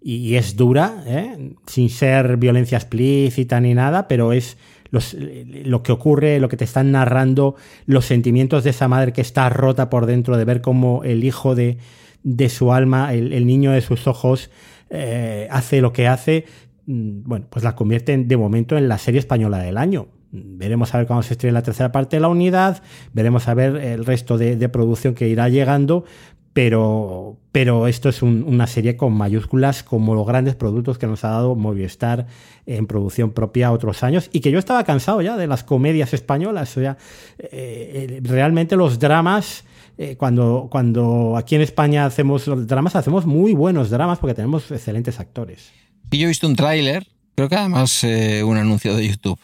y 0.01 0.37
es 0.37 0.57
dura, 0.57 1.03
¿eh? 1.07 1.53
sin 1.67 1.91
ser 1.91 2.37
violencia 2.37 2.79
explícita 2.79 3.61
ni 3.61 3.75
nada, 3.75 4.09
pero 4.09 4.33
es 4.33 4.57
los, 4.91 5.15
lo 5.15 5.83
que 5.83 5.93
ocurre, 5.93 6.41
lo 6.41 6.49
que 6.49 6.57
te 6.57 6.65
están 6.65 6.93
narrando, 6.93 7.57
los 7.85 8.07
sentimientos 8.07 8.65
de 8.65 8.71
esa 8.71 8.89
madre 8.89 9.13
que 9.13 9.21
está 9.21 9.49
rota 9.51 9.91
por 9.91 10.07
dentro 10.07 10.37
de 10.37 10.45
ver 10.45 10.61
cómo 10.61 11.03
el 11.05 11.25
hijo 11.25 11.55
de, 11.55 11.79
de 12.23 12.49
su 12.49 12.73
alma, 12.73 13.13
el, 13.13 13.33
el 13.33 13.47
niño 13.47 13.73
de 13.73 13.81
sus 13.81 14.07
ojos, 14.07 14.51
eh, 14.91 15.49
hace 15.51 15.81
lo 15.81 15.93
que 15.93 16.09
hace, 16.09 16.45
mm, 16.87 17.23
bueno, 17.25 17.47
pues 17.51 17.65
la 17.65 17.75
convierte 17.75 18.17
de 18.17 18.37
momento 18.37 18.77
en 18.77 18.89
la 18.89 18.99
serie 18.99 19.21
española 19.21 19.59
del 19.59 19.77
año. 19.77 20.09
Veremos 20.31 20.95
a 20.95 20.99
ver 20.99 21.07
cuándo 21.07 21.23
se 21.23 21.35
estrena 21.35 21.55
la 21.55 21.63
tercera 21.63 21.91
parte 21.91 22.17
de 22.17 22.21
la 22.21 22.29
unidad, 22.29 22.83
veremos 23.15 23.49
a 23.49 23.55
ver 23.55 23.77
el 23.77 24.05
resto 24.05 24.37
de, 24.37 24.69
producción 24.69 25.15
que 25.15 25.27
irá 25.27 25.49
llegando, 25.49 26.05
pero, 26.53 27.39
pero 27.51 27.87
esto 27.87 28.11
es 28.11 28.21
un, 28.21 28.45
una 28.47 28.67
serie 28.67 28.97
con 28.97 29.15
mayúsculas 29.15 29.83
como 29.83 30.15
los 30.15 30.27
grandes 30.27 30.55
productos 30.55 30.99
que 30.99 31.07
nos 31.07 31.25
ha 31.25 31.31
dado 31.31 31.55
Movistar 31.55 32.27
en 32.67 32.87
producción 32.87 33.31
propia 33.31 33.73
otros 33.73 34.03
años 34.03 34.29
y 34.33 34.41
que 34.41 34.51
yo 34.51 34.59
estaba 34.59 34.85
cansado 34.85 35.23
ya 35.23 35.37
de 35.37 35.47
las 35.47 35.65
comedias 35.65 36.13
españolas. 36.13 36.77
O 36.77 36.81
sea, 36.81 36.99
eh, 37.39 38.21
realmente 38.23 38.77
los 38.77 38.99
dramas 38.99 39.65
eh, 40.01 40.15
cuando, 40.17 40.69
cuando 40.71 41.37
aquí 41.37 41.57
en 41.57 41.63
España 41.63 42.07
hacemos 42.07 42.47
los 42.47 42.69
dramas, 42.69 42.95
hacemos 42.95 43.27
muy 43.27 43.53
buenos 43.53 43.91
dramas 43.91 44.21
porque 44.21 44.35
tenemos 44.35 44.71
excelentes 44.71 45.19
actores. 45.19 45.73
Y 46.13 46.19
yo 46.19 46.27
he 46.27 46.29
visto 46.29 46.47
un 46.47 46.55
tráiler, 46.55 47.09
creo 47.35 47.49
que 47.49 47.57
además 47.57 48.05
eh, 48.05 48.45
un 48.45 48.57
anuncio 48.57 48.95
de 48.95 49.09
YouTube. 49.09 49.41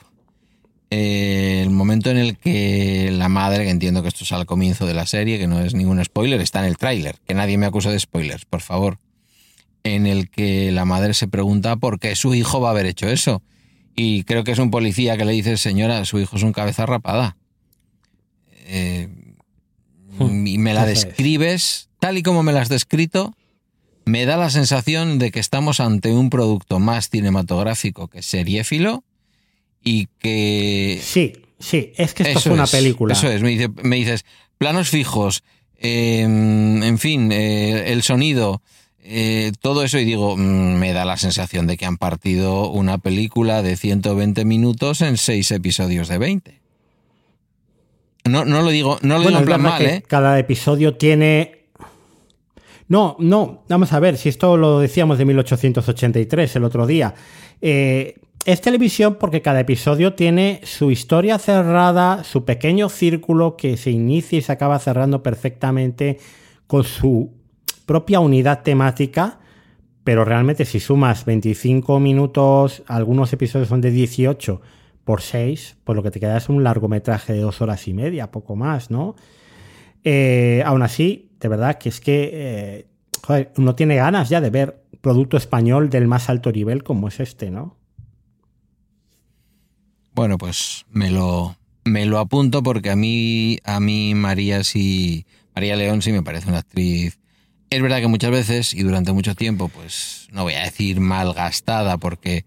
Eh, 0.91 1.61
el 1.61 1.71
momento 1.71 2.11
en 2.11 2.19
el 2.19 2.39
que 2.39 3.11
la 3.11 3.29
madre, 3.29 3.65
que 3.65 3.71
entiendo 3.71 4.01
que 4.03 4.09
esto 4.09 4.23
es 4.23 4.31
al 4.31 4.47
comienzo 4.47 4.87
de 4.87 4.95
la 4.95 5.07
serie, 5.07 5.41
que 5.41 5.49
no 5.49 5.59
es 5.59 5.75
ningún 5.75 6.03
spoiler, 6.05 6.41
está 6.41 6.61
en 6.61 6.67
el 6.67 6.77
tráiler, 6.77 7.17
que 7.27 7.35
nadie 7.35 7.59
me 7.59 7.67
acusa 7.67 7.91
de 7.91 7.99
spoilers, 7.99 8.45
por 8.45 8.61
favor. 8.61 8.99
En 9.83 10.07
el 10.07 10.31
que 10.31 10.71
la 10.71 10.85
madre 10.85 11.15
se 11.15 11.27
pregunta 11.27 11.75
por 11.75 11.99
qué 11.99 12.15
su 12.15 12.33
hijo 12.33 12.61
va 12.61 12.69
a 12.69 12.71
haber 12.71 12.87
hecho 12.87 13.09
eso. 13.09 13.43
Y 13.97 14.23
creo 14.23 14.45
que 14.45 14.53
es 14.53 14.59
un 14.61 14.71
policía 14.71 15.17
que 15.17 15.25
le 15.25 15.33
dice, 15.33 15.57
señora, 15.57 16.05
su 16.05 16.21
hijo 16.21 16.37
es 16.37 16.45
un 16.45 16.53
cabeza 16.53 16.87
rapada. 16.87 17.37
Eh, 18.67 19.09
y 20.19 20.59
me 20.59 20.75
la 20.75 20.87
describes 20.87 21.89
tal 21.99 22.19
y 22.19 22.23
como 22.23 22.43
me 22.43 22.53
la 22.53 22.61
has 22.61 22.69
descrito, 22.69 23.35
me 24.05 24.27
da 24.27 24.37
la 24.37 24.51
sensación 24.51 25.19
de 25.19 25.31
que 25.31 25.41
estamos 25.41 25.81
ante 25.81 26.13
un 26.13 26.31
producto 26.31 26.79
más 26.79 27.09
cinematográfico 27.09 28.09
que 28.09 28.23
seriéfilo 28.23 29.05
y 29.83 30.09
que... 30.19 31.01
Sí, 31.03 31.33
sí, 31.59 31.93
es 31.97 32.15
que 32.15 32.25
esto 32.25 32.39
es 32.39 32.47
una 32.47 32.67
película. 32.67 33.15
Eso 33.15 33.31
es, 33.31 33.43
me, 33.43 33.51
dice, 33.51 33.71
me 33.83 33.97
dices, 33.97 34.25
planos 34.59 34.91
fijos, 34.91 35.45
eh, 35.79 36.21
en 36.21 36.99
fin, 36.99 37.33
eh, 37.33 37.93
el 37.93 38.03
sonido, 38.03 38.63
eh, 39.03 39.53
todo 39.61 39.85
eso 39.85 39.99
y 39.99 40.05
digo, 40.05 40.37
mmm, 40.37 40.77
me 40.77 40.93
da 40.93 41.05
la 41.05 41.17
sensación 41.17 41.67
de 41.67 41.77
que 41.77 41.87
han 41.87 41.97
partido 41.97 42.71
una 42.71 42.99
película 42.99 43.63
de 43.63 43.77
120 43.77 44.45
minutos 44.45 45.01
en 45.01 45.17
seis 45.17 45.51
episodios 45.51 46.09
de 46.09 46.19
20. 46.19 46.64
No, 48.25 48.45
no 48.45 48.63
lo 48.63 48.71
digo, 48.71 48.99
no 49.03 49.19
lo 49.19 49.23
bueno, 49.23 49.39
digo 49.39 49.41
en 49.41 49.45
plan 49.45 49.63
mal, 49.63 49.83
¿eh? 49.83 50.03
Cada 50.07 50.39
episodio 50.39 50.97
tiene. 50.97 51.67
No, 52.89 53.17
no, 53.19 53.65
vamos 53.69 53.93
a 53.93 54.01
ver, 54.01 54.17
si 54.17 54.31
esto 54.31 54.57
lo 54.57 54.81
decíamos 54.81 55.19
de 55.19 55.27
1883 55.27 56.57
el 56.57 56.65
otro 56.65 56.87
día. 56.87 57.15
Eh, 57.61 58.17
es 58.47 58.61
televisión 58.61 59.17
porque 59.19 59.43
cada 59.43 59.61
episodio 59.61 60.15
tiene 60.15 60.61
su 60.65 60.91
historia 60.91 61.39
cerrada, 61.39 62.25
su 62.25 62.45
pequeño 62.45 62.89
círculo 62.89 63.57
que 63.57 63.77
se 63.77 63.91
inicia 63.91 64.39
y 64.39 64.43
se 64.43 64.53
acaba 64.53 64.79
cerrando 64.79 65.23
perfectamente 65.23 66.19
con 66.67 66.85
su 66.85 67.31
propia 67.85 68.21
unidad 68.21 68.63
temática. 68.63 69.39
Pero 70.03 70.25
realmente, 70.25 70.65
si 70.65 70.81
sumas 70.81 71.25
25 71.27 72.01
minutos, 72.01 72.83
algunos 72.87 73.33
episodios 73.33 73.69
son 73.69 73.81
de 73.81 73.91
18 73.91 74.61
por 75.05 75.21
6, 75.21 75.77
pues 75.85 75.97
lo 75.97 76.03
que 76.03 76.11
te 76.11 76.21
queda 76.21 76.37
es 76.37 76.49
un 76.49 76.65
largometraje 76.65 77.33
de 77.33 77.41
dos 77.41 77.61
horas 77.61 77.87
y 77.89 77.95
media, 77.95 78.31
poco 78.31 78.57
más, 78.57 78.91
¿no? 78.91 79.15
Eh, 80.03 80.63
aún 80.65 80.83
así, 80.83 81.31
de 81.41 81.49
verdad 81.49 81.79
que 81.79 81.89
es 81.89 82.01
que 82.01 82.31
eh, 82.33 82.87
joder, 83.23 83.53
uno 83.57 83.75
tiene 83.75 83.97
ganas 83.97 84.29
ya 84.29 84.41
de 84.41 84.51
ver 84.51 84.85
producto 85.01 85.37
español 85.37 85.91
del 85.91 86.07
más 86.07 86.29
alto 86.29 86.53
nivel 86.53 86.83
como 86.83 87.09
es 87.09 87.21
este, 87.21 87.51
¿no? 87.51 87.77
Bueno, 90.15 90.39
pues 90.39 90.87
me 90.91 91.11
lo, 91.11 91.57
me 91.85 92.07
lo 92.07 92.19
apunto 92.19 92.63
porque 92.63 92.91
a 92.91 92.97
mí, 92.97 93.59
a 93.65 93.81
mí 93.81 94.15
María 94.15 94.63
sí, 94.63 95.27
María 95.55 95.77
León 95.77 96.03
sí 96.03 96.13
me 96.13 96.23
parece 96.23 96.49
una 96.49 96.59
actriz. 96.59 97.19
Es 97.71 97.83
verdad 97.83 97.99
que 97.99 98.07
muchas 98.07 98.31
veces 98.31 98.75
y 98.75 98.83
durante 98.83 99.13
mucho 99.13 99.35
tiempo, 99.35 99.69
pues 99.69 100.29
no 100.31 100.45
voy 100.45 100.55
a 100.55 100.63
decir 100.63 101.01
malgastada 101.01 101.99
porque 101.99 102.45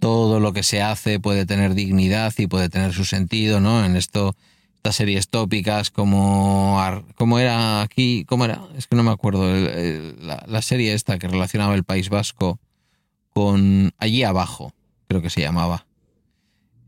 todo 0.00 0.40
lo 0.40 0.52
que 0.52 0.62
se 0.62 0.82
hace 0.82 1.20
puede 1.20 1.46
tener 1.46 1.74
dignidad 1.74 2.32
y 2.38 2.46
puede 2.46 2.68
tener 2.68 2.92
su 2.92 3.04
sentido, 3.04 3.60
¿no? 3.60 3.84
En 3.84 3.96
esto, 3.96 4.34
estas 4.76 4.96
series 4.96 5.28
tópicas 5.28 5.90
como, 5.90 6.80
como 7.14 7.38
era 7.38 7.82
aquí, 7.82 8.24
¿cómo 8.26 8.46
era? 8.46 8.62
Es 8.76 8.86
que 8.86 8.96
no 8.96 9.02
me 9.02 9.12
acuerdo, 9.12 9.54
el, 9.54 9.66
el, 9.68 10.26
la, 10.26 10.42
la, 10.48 10.62
serie 10.62 10.94
esta 10.94 11.18
que 11.18 11.28
relacionaba 11.28 11.74
el 11.74 11.84
País 11.84 12.08
Vasco 12.08 12.58
con 13.32 13.92
allí 13.98 14.24
abajo, 14.24 14.72
creo 15.06 15.22
que 15.22 15.30
se 15.30 15.42
llamaba. 15.42 15.86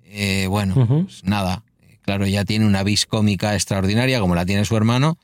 Eh, 0.04 0.46
bueno, 0.48 0.74
uh 0.76 0.80
-huh. 0.80 1.04
pues 1.04 1.24
nada, 1.24 1.62
claro, 2.02 2.26
ya 2.26 2.44
tiene 2.44 2.66
una 2.66 2.82
vis 2.82 3.06
cómica 3.06 3.54
extraordinaria 3.54 4.20
como 4.20 4.34
la 4.34 4.46
tiene 4.46 4.64
su 4.64 4.76
hermano, 4.76 5.18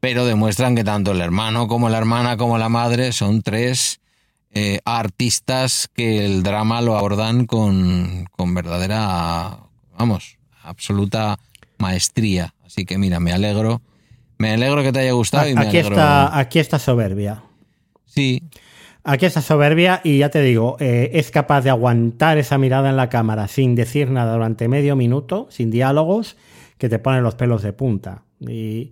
pero 0.00 0.24
demuestran 0.24 0.74
que 0.74 0.84
tanto 0.84 1.12
el 1.12 1.20
hermano 1.20 1.68
como 1.68 1.88
la 1.88 1.98
hermana 1.98 2.36
como 2.36 2.58
la 2.58 2.68
madre 2.68 3.12
son 3.12 3.42
tres 3.42 4.00
eh, 4.54 4.80
artistas 4.84 5.88
que 5.94 6.24
el 6.24 6.42
drama 6.42 6.82
lo 6.82 6.96
abordan 6.96 7.46
con, 7.46 8.26
con 8.30 8.54
verdadera, 8.54 9.58
vamos, 9.98 10.36
absoluta 10.62 11.38
maestría. 11.78 12.54
Así 12.64 12.84
que 12.84 12.98
mira, 12.98 13.20
me 13.20 13.32
alegro. 13.32 13.82
Me 14.38 14.52
alegro 14.52 14.82
que 14.82 14.92
te 14.92 15.00
haya 15.00 15.12
gustado 15.12 15.48
y 15.48 15.54
me 15.54 15.60
aquí 15.60 15.78
alegro. 15.78 15.94
Está, 15.94 16.38
aquí 16.38 16.58
está 16.58 16.78
soberbia. 16.78 17.42
Sí. 18.06 18.42
Aquí 19.04 19.26
está 19.26 19.40
soberbia 19.40 20.00
y 20.04 20.18
ya 20.18 20.28
te 20.28 20.42
digo, 20.42 20.76
eh, 20.80 21.10
es 21.14 21.30
capaz 21.30 21.62
de 21.62 21.70
aguantar 21.70 22.38
esa 22.38 22.58
mirada 22.58 22.90
en 22.90 22.96
la 22.96 23.08
cámara 23.08 23.48
sin 23.48 23.74
decir 23.74 24.10
nada 24.10 24.34
durante 24.34 24.68
medio 24.68 24.96
minuto, 24.96 25.48
sin 25.50 25.70
diálogos, 25.70 26.36
que 26.78 26.88
te 26.88 26.98
ponen 26.98 27.22
los 27.22 27.34
pelos 27.34 27.62
de 27.62 27.72
punta. 27.72 28.22
Y, 28.40 28.90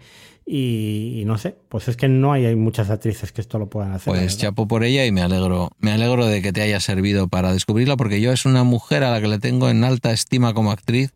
y, 0.53 1.21
y, 1.21 1.25
no 1.27 1.39
sé, 1.39 1.55
pues 1.69 1.87
es 1.87 1.97
que 1.97 2.09
no 2.09 2.33
hay, 2.33 2.45
hay, 2.45 2.57
muchas 2.57 2.91
actrices 2.91 3.31
que 3.31 3.41
esto 3.41 3.61
lo 3.61 3.71
puedan 3.71 3.93
hacer. 3.93 4.13
Pues 4.13 4.37
chapo 4.37 4.67
por 4.67 4.83
ella 4.83 5.07
y 5.07 5.13
me 5.13 5.23
alegro, 5.23 5.71
me 5.79 5.93
alegro 5.93 6.27
de 6.27 6.43
que 6.43 6.53
te 6.53 6.61
haya 6.61 6.81
servido 6.81 7.29
para 7.29 7.53
descubrirla, 7.53 7.97
porque 7.97 8.21
yo 8.21 8.33
es 8.33 8.45
una 8.47 8.65
mujer 8.65 9.05
a 9.05 9.13
la 9.13 9.21
que 9.21 9.29
le 9.29 9.39
tengo 9.39 9.71
en 9.71 9.85
alta 9.85 10.11
estima 10.11 10.53
como 10.53 10.73
actriz 10.73 11.13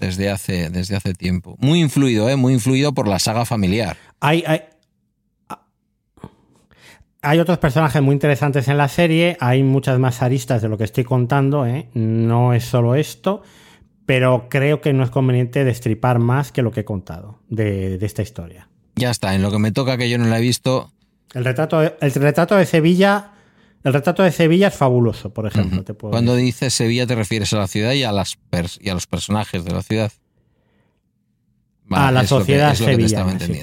desde 0.00 0.30
hace, 0.30 0.70
desde 0.70 0.96
hace 0.96 1.12
tiempo. 1.12 1.56
Muy 1.58 1.82
influido, 1.82 2.30
¿eh? 2.30 2.36
muy 2.36 2.54
influido 2.54 2.94
por 2.94 3.08
la 3.08 3.18
saga 3.18 3.44
familiar. 3.44 3.98
Hay, 4.20 4.42
hay, 4.46 4.62
hay 7.20 7.38
otros 7.40 7.58
personajes 7.58 8.00
muy 8.00 8.14
interesantes 8.14 8.68
en 8.68 8.78
la 8.78 8.88
serie, 8.88 9.36
hay 9.38 9.62
muchas 9.62 9.98
más 9.98 10.22
aristas 10.22 10.62
de 10.62 10.70
lo 10.70 10.78
que 10.78 10.84
estoy 10.84 11.04
contando, 11.04 11.66
¿eh? 11.66 11.90
no 11.92 12.54
es 12.54 12.64
solo 12.64 12.94
esto, 12.94 13.42
pero 14.06 14.48
creo 14.50 14.80
que 14.80 14.92
no 14.92 15.04
es 15.04 15.10
conveniente 15.10 15.64
destripar 15.64 16.18
más 16.18 16.52
que 16.52 16.62
lo 16.62 16.70
que 16.70 16.80
he 16.80 16.84
contado 16.84 17.38
de, 17.48 17.98
de 17.98 18.06
esta 18.06 18.22
historia. 18.22 18.68
Ya 18.96 19.10
está, 19.10 19.34
en 19.34 19.42
lo 19.42 19.50
que 19.50 19.58
me 19.58 19.72
toca 19.72 19.96
que 19.96 20.10
yo 20.10 20.18
no 20.18 20.26
la 20.26 20.38
he 20.38 20.42
visto. 20.42 20.92
El 21.34 21.44
retrato, 21.44 21.80
de, 21.80 21.94
el 22.00 22.12
retrato 22.12 22.56
de 22.56 22.66
Sevilla. 22.66 23.30
El 23.84 23.92
retrato 23.94 24.22
de 24.22 24.30
Sevilla 24.30 24.68
es 24.68 24.74
fabuloso, 24.74 25.32
por 25.34 25.46
ejemplo. 25.46 25.76
Ujú. 25.78 25.84
te 25.84 25.94
puedo 25.94 26.12
Cuando 26.12 26.34
decir. 26.34 26.46
dices 26.46 26.74
Sevilla 26.74 27.06
te 27.06 27.14
refieres 27.16 27.52
a 27.52 27.56
la 27.58 27.66
ciudad 27.66 27.92
y 27.94 28.04
a, 28.04 28.12
las 28.12 28.38
pers- 28.50 28.78
y 28.80 28.90
a 28.90 28.94
los 28.94 29.06
personajes 29.06 29.64
de 29.64 29.72
la 29.72 29.82
ciudad. 29.82 30.12
A 31.90 32.10
la 32.10 32.26
sociedad 32.26 32.74
sevillana, 32.74 33.38
sí. 33.38 33.60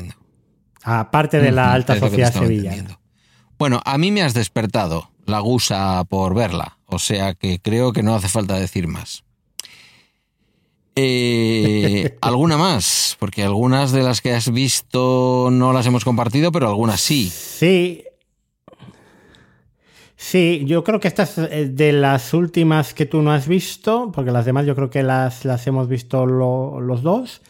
Aparte 0.84 1.40
de 1.40 1.52
la 1.52 1.74
alta 1.74 1.94
es 1.94 2.00
sociedad 2.00 2.34
sevillana. 2.34 3.00
Bueno, 3.58 3.82
a 3.86 3.98
mí 3.98 4.12
me 4.12 4.22
has 4.22 4.34
despertado 4.34 5.12
la 5.26 5.40
gusa 5.40 6.04
por 6.06 6.34
verla, 6.36 6.78
o 6.86 7.00
sea 7.00 7.34
que 7.34 7.60
creo 7.60 7.92
que 7.94 8.04
no 8.04 8.16
hace 8.16 8.30
falta 8.30 8.56
decir 8.60 8.88
más. 8.88 9.24
Eh, 11.02 12.18
¿Alguna 12.22 12.58
más? 12.58 13.16
Porque 13.20 13.43
algunas 13.43 13.91
de 13.91 14.04
las 14.04 14.22
que 14.22 14.34
has 14.34 14.52
visto 14.52 15.50
no 15.52 15.72
las 15.74 15.86
hemos 15.86 16.04
compartido, 16.04 16.52
pero 16.52 16.68
algunas 16.68 17.00
sí. 17.00 17.30
Sí. 17.30 18.04
Sí, 20.16 20.64
yo 20.66 20.84
creo 20.84 21.00
que 21.00 21.08
esta 21.08 21.24
es 21.24 21.38
eh, 21.38 21.70
de 21.72 21.93
las 21.93 22.34
últimas 22.34 22.93
que 22.93 23.06
tú 23.06 23.22
no 23.22 23.32
has 23.32 23.47
visto, 23.47 24.12
porque 24.14 24.32
las 24.32 24.45
demás 24.45 24.66
yo 24.66 24.76
creo 24.76 24.89
que 24.89 25.02
las, 25.02 25.45
las 25.45 25.66
hemos 25.68 25.88
visto 25.88 26.26
lo- 26.26 26.82
los 26.82 27.04
dos, 27.04 27.41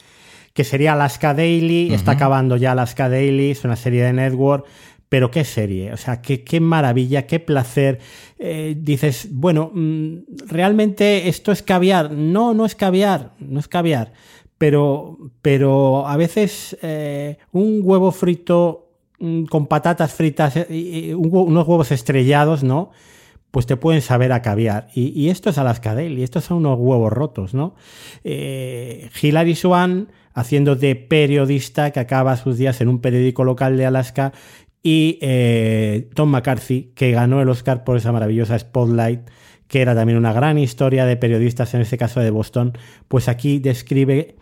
que 0.53 0.63
sería 0.63 0.93
Alaska 0.93 1.33
Daily, 1.33 1.91
está 1.93 2.11
acabando 2.11 2.57
ya 2.57 2.73
Alaska 2.73 3.09
Daily, 3.09 3.51
es 3.51 3.63
una 3.63 3.75
serie 3.75 4.03
de 4.03 4.13
Network, 4.13 4.65
pero 5.09 5.31
qué 5.31 5.43
serie, 5.43 5.91
o 5.91 5.97
sea, 5.97 6.21
qué, 6.21 6.43
qué 6.43 6.59
maravilla, 6.59 7.25
qué 7.25 7.39
placer. 7.39 7.99
Eh, 8.37 8.77
dices, 8.79 9.27
bueno, 9.31 9.71
mm, 9.73 10.17
realmente 10.47 11.27
esto 11.27 11.51
es 11.51 11.63
caviar. 11.63 12.11
No, 12.11 12.53
no 12.53 12.63
es 12.65 12.75
caviar, 12.75 13.33
no 13.39 13.59
es 13.59 13.67
caviar. 13.67 14.13
Pero, 14.59 15.17
pero 15.41 16.07
a 16.07 16.15
veces 16.15 16.77
eh, 16.83 17.39
un 17.51 17.81
huevo 17.83 18.11
frito 18.11 18.91
mm, 19.19 19.45
con 19.45 19.65
patatas 19.65 20.13
fritas 20.13 20.55
eh, 20.57 20.67
y, 20.69 21.09
y 21.09 21.13
unos 21.13 21.67
huevos 21.67 21.91
estrellados, 21.91 22.63
¿no? 22.63 22.91
Pues 23.49 23.65
te 23.65 23.77
pueden 23.77 24.03
saber 24.03 24.31
a 24.31 24.43
caviar. 24.43 24.89
Y, 24.93 25.07
y 25.19 25.31
esto 25.31 25.49
es 25.49 25.57
Alaska 25.57 25.95
Daily, 25.95 26.21
estos 26.21 26.43
son 26.43 26.57
unos 26.57 26.77
huevos 26.77 27.11
rotos, 27.11 27.55
¿no? 27.55 27.73
Hilary 28.23 29.55
Swan 29.55 30.09
haciendo 30.35 30.75
de 30.75 30.95
periodista 30.95 31.89
que 31.89 31.99
acaba 31.99 32.37
sus 32.37 32.57
días 32.57 32.79
en 32.79 32.89
un 32.89 33.01
periódico 33.01 33.43
local 33.43 33.75
de 33.75 33.87
Alaska 33.87 34.33
y 34.83 35.17
eh, 35.21 36.09
Tom 36.13 36.29
McCarthy, 36.29 36.91
que 36.95 37.11
ganó 37.11 37.41
el 37.41 37.49
Oscar 37.49 37.83
por 37.83 37.97
esa 37.97 38.11
maravillosa 38.11 38.57
Spotlight, 38.57 39.21
que 39.67 39.81
era 39.81 39.93
también 39.93 40.17
una 40.17 40.33
gran 40.33 40.57
historia 40.57 41.05
de 41.05 41.17
periodistas, 41.17 41.73
en 41.73 41.81
este 41.81 41.97
caso 41.97 42.19
de 42.21 42.31
Boston, 42.31 42.77
pues 43.07 43.27
aquí 43.27 43.59
describe 43.59 44.35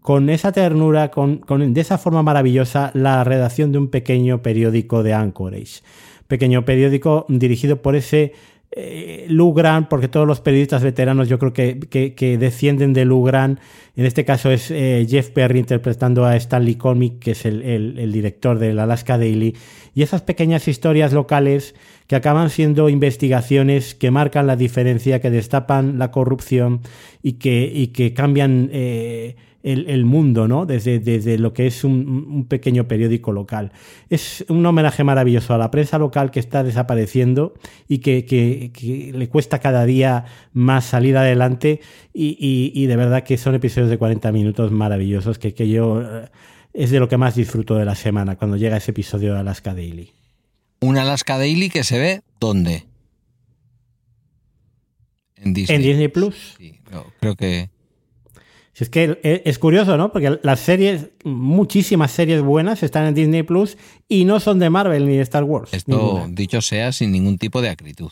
con 0.00 0.28
esa 0.28 0.52
ternura, 0.52 1.10
con, 1.10 1.38
con- 1.38 1.72
de 1.72 1.80
esa 1.80 1.96
forma 1.96 2.22
maravillosa, 2.22 2.90
la 2.94 3.24
redacción 3.24 3.72
de 3.72 3.78
un 3.78 3.88
pequeño 3.88 4.42
periódico 4.42 5.02
de 5.02 5.14
Anchorage. 5.14 5.80
Pequeño 6.28 6.64
periódico 6.64 7.24
dirigido 7.28 7.80
por 7.80 7.96
ese 7.96 8.32
eh, 8.76 9.26
Lou 9.28 9.52
Grant, 9.54 9.88
porque 9.88 10.08
todos 10.08 10.26
los 10.26 10.40
periodistas 10.40 10.82
veteranos 10.82 11.28
yo 11.28 11.38
creo 11.38 11.52
que, 11.52 11.78
que- 11.80 12.38
descienden 12.38 12.92
de 12.92 13.04
Lou 13.04 13.22
Grant. 13.24 13.60
En 13.96 14.04
este 14.06 14.24
caso 14.24 14.50
es 14.50 14.70
eh, 14.70 15.06
Jeff 15.08 15.30
Perry 15.30 15.60
interpretando 15.60 16.24
a 16.24 16.34
Stanley 16.36 16.74
Comic, 16.74 17.18
que 17.20 17.30
es 17.32 17.44
el, 17.46 17.62
el- 17.62 17.98
el 17.98 18.12
director 18.12 18.58
del 18.58 18.78
Alaska 18.78 19.16
Daily. 19.18 19.54
Y 19.94 20.02
esas 20.02 20.22
pequeñas 20.22 20.66
historias 20.66 21.12
locales 21.12 21.74
que 22.08 22.16
acaban 22.16 22.50
siendo 22.50 22.88
investigaciones 22.88 23.94
que 23.94 24.10
marcan 24.10 24.46
la 24.46 24.56
diferencia, 24.56 25.20
que 25.20 25.30
destapan 25.30 25.98
la 25.98 26.10
corrupción 26.10 26.80
y 27.22 27.34
que, 27.34 27.70
y 27.72 27.88
que 27.88 28.12
cambian 28.12 28.68
eh, 28.72 29.36
el, 29.64 29.88
el 29.90 30.04
mundo, 30.04 30.46
¿no? 30.46 30.66
Desde, 30.66 31.00
desde 31.00 31.38
lo 31.38 31.52
que 31.52 31.66
es 31.66 31.82
un, 31.82 32.06
un 32.30 32.44
pequeño 32.46 32.86
periódico 32.86 33.32
local. 33.32 33.72
Es 34.10 34.44
un 34.48 34.64
homenaje 34.64 35.02
maravilloso 35.02 35.54
a 35.54 35.58
la 35.58 35.70
prensa 35.72 35.98
local 35.98 36.30
que 36.30 36.38
está 36.38 36.62
desapareciendo 36.62 37.54
y 37.88 37.98
que, 37.98 38.24
que- 38.26 38.70
que 38.72 39.10
le 39.12 39.28
cuesta 39.28 39.58
cada 39.58 39.84
día 39.86 40.26
más 40.52 40.84
salir 40.84 41.16
adelante 41.16 41.80
y, 42.12 42.36
y- 42.38 42.72
y 42.80 42.86
de 42.86 42.94
verdad 42.96 43.24
que 43.24 43.36
son 43.38 43.54
episodios 43.56 43.90
de 43.90 43.98
40 43.98 44.30
minutos 44.30 44.70
maravillosos 44.70 45.38
que, 45.38 45.54
que 45.54 45.68
yo 45.68 46.02
eh, 46.02 46.28
es 46.74 46.90
de 46.90 47.00
lo 47.00 47.08
que 47.08 47.16
más 47.16 47.34
disfruto 47.34 47.74
de 47.76 47.84
la 47.86 47.94
semana 47.94 48.36
cuando 48.36 48.56
llega 48.56 48.76
ese 48.76 48.90
episodio 48.92 49.32
de 49.34 49.40
Alaska 49.40 49.74
Daily. 49.74 50.10
Un 50.80 50.98
Alaska 50.98 51.38
Daily 51.38 51.70
que 51.70 51.84
se 51.84 51.98
ve 51.98 52.20
¿dónde? 52.38 52.84
En 55.36 55.52
Disney. 55.54 55.76
En 55.76 55.82
Disney 55.82 56.08
Plus. 56.08 56.54
Sí, 56.58 56.80
no, 56.90 57.06
creo 57.20 57.34
que 57.36 57.70
Si 58.74 58.84
es 58.84 58.90
que 58.90 59.18
e- 59.22 59.42
es 59.46 59.58
curioso, 59.58 59.96
¿no? 59.96 60.12
Porque 60.12 60.38
las 60.42 60.60
series, 60.60 61.10
muchísimas 61.24 62.10
series 62.10 62.42
buenas 62.42 62.82
están 62.82 63.06
en 63.06 63.14
Disney 63.14 63.42
Plus 63.44 63.78
y 64.08 64.24
no 64.26 64.38
son 64.40 64.58
de 64.58 64.68
Marvel 64.68 65.06
ni 65.06 65.16
de 65.16 65.22
Star 65.22 65.44
Wars. 65.44 65.72
esto, 65.72 65.96
ninguna. 65.96 66.26
dicho 66.28 66.60
sea, 66.60 66.92
sin 66.92 67.12
ningún 67.12 67.38
tipo 67.38 67.62
de 67.62 67.70
acritud. 67.70 68.10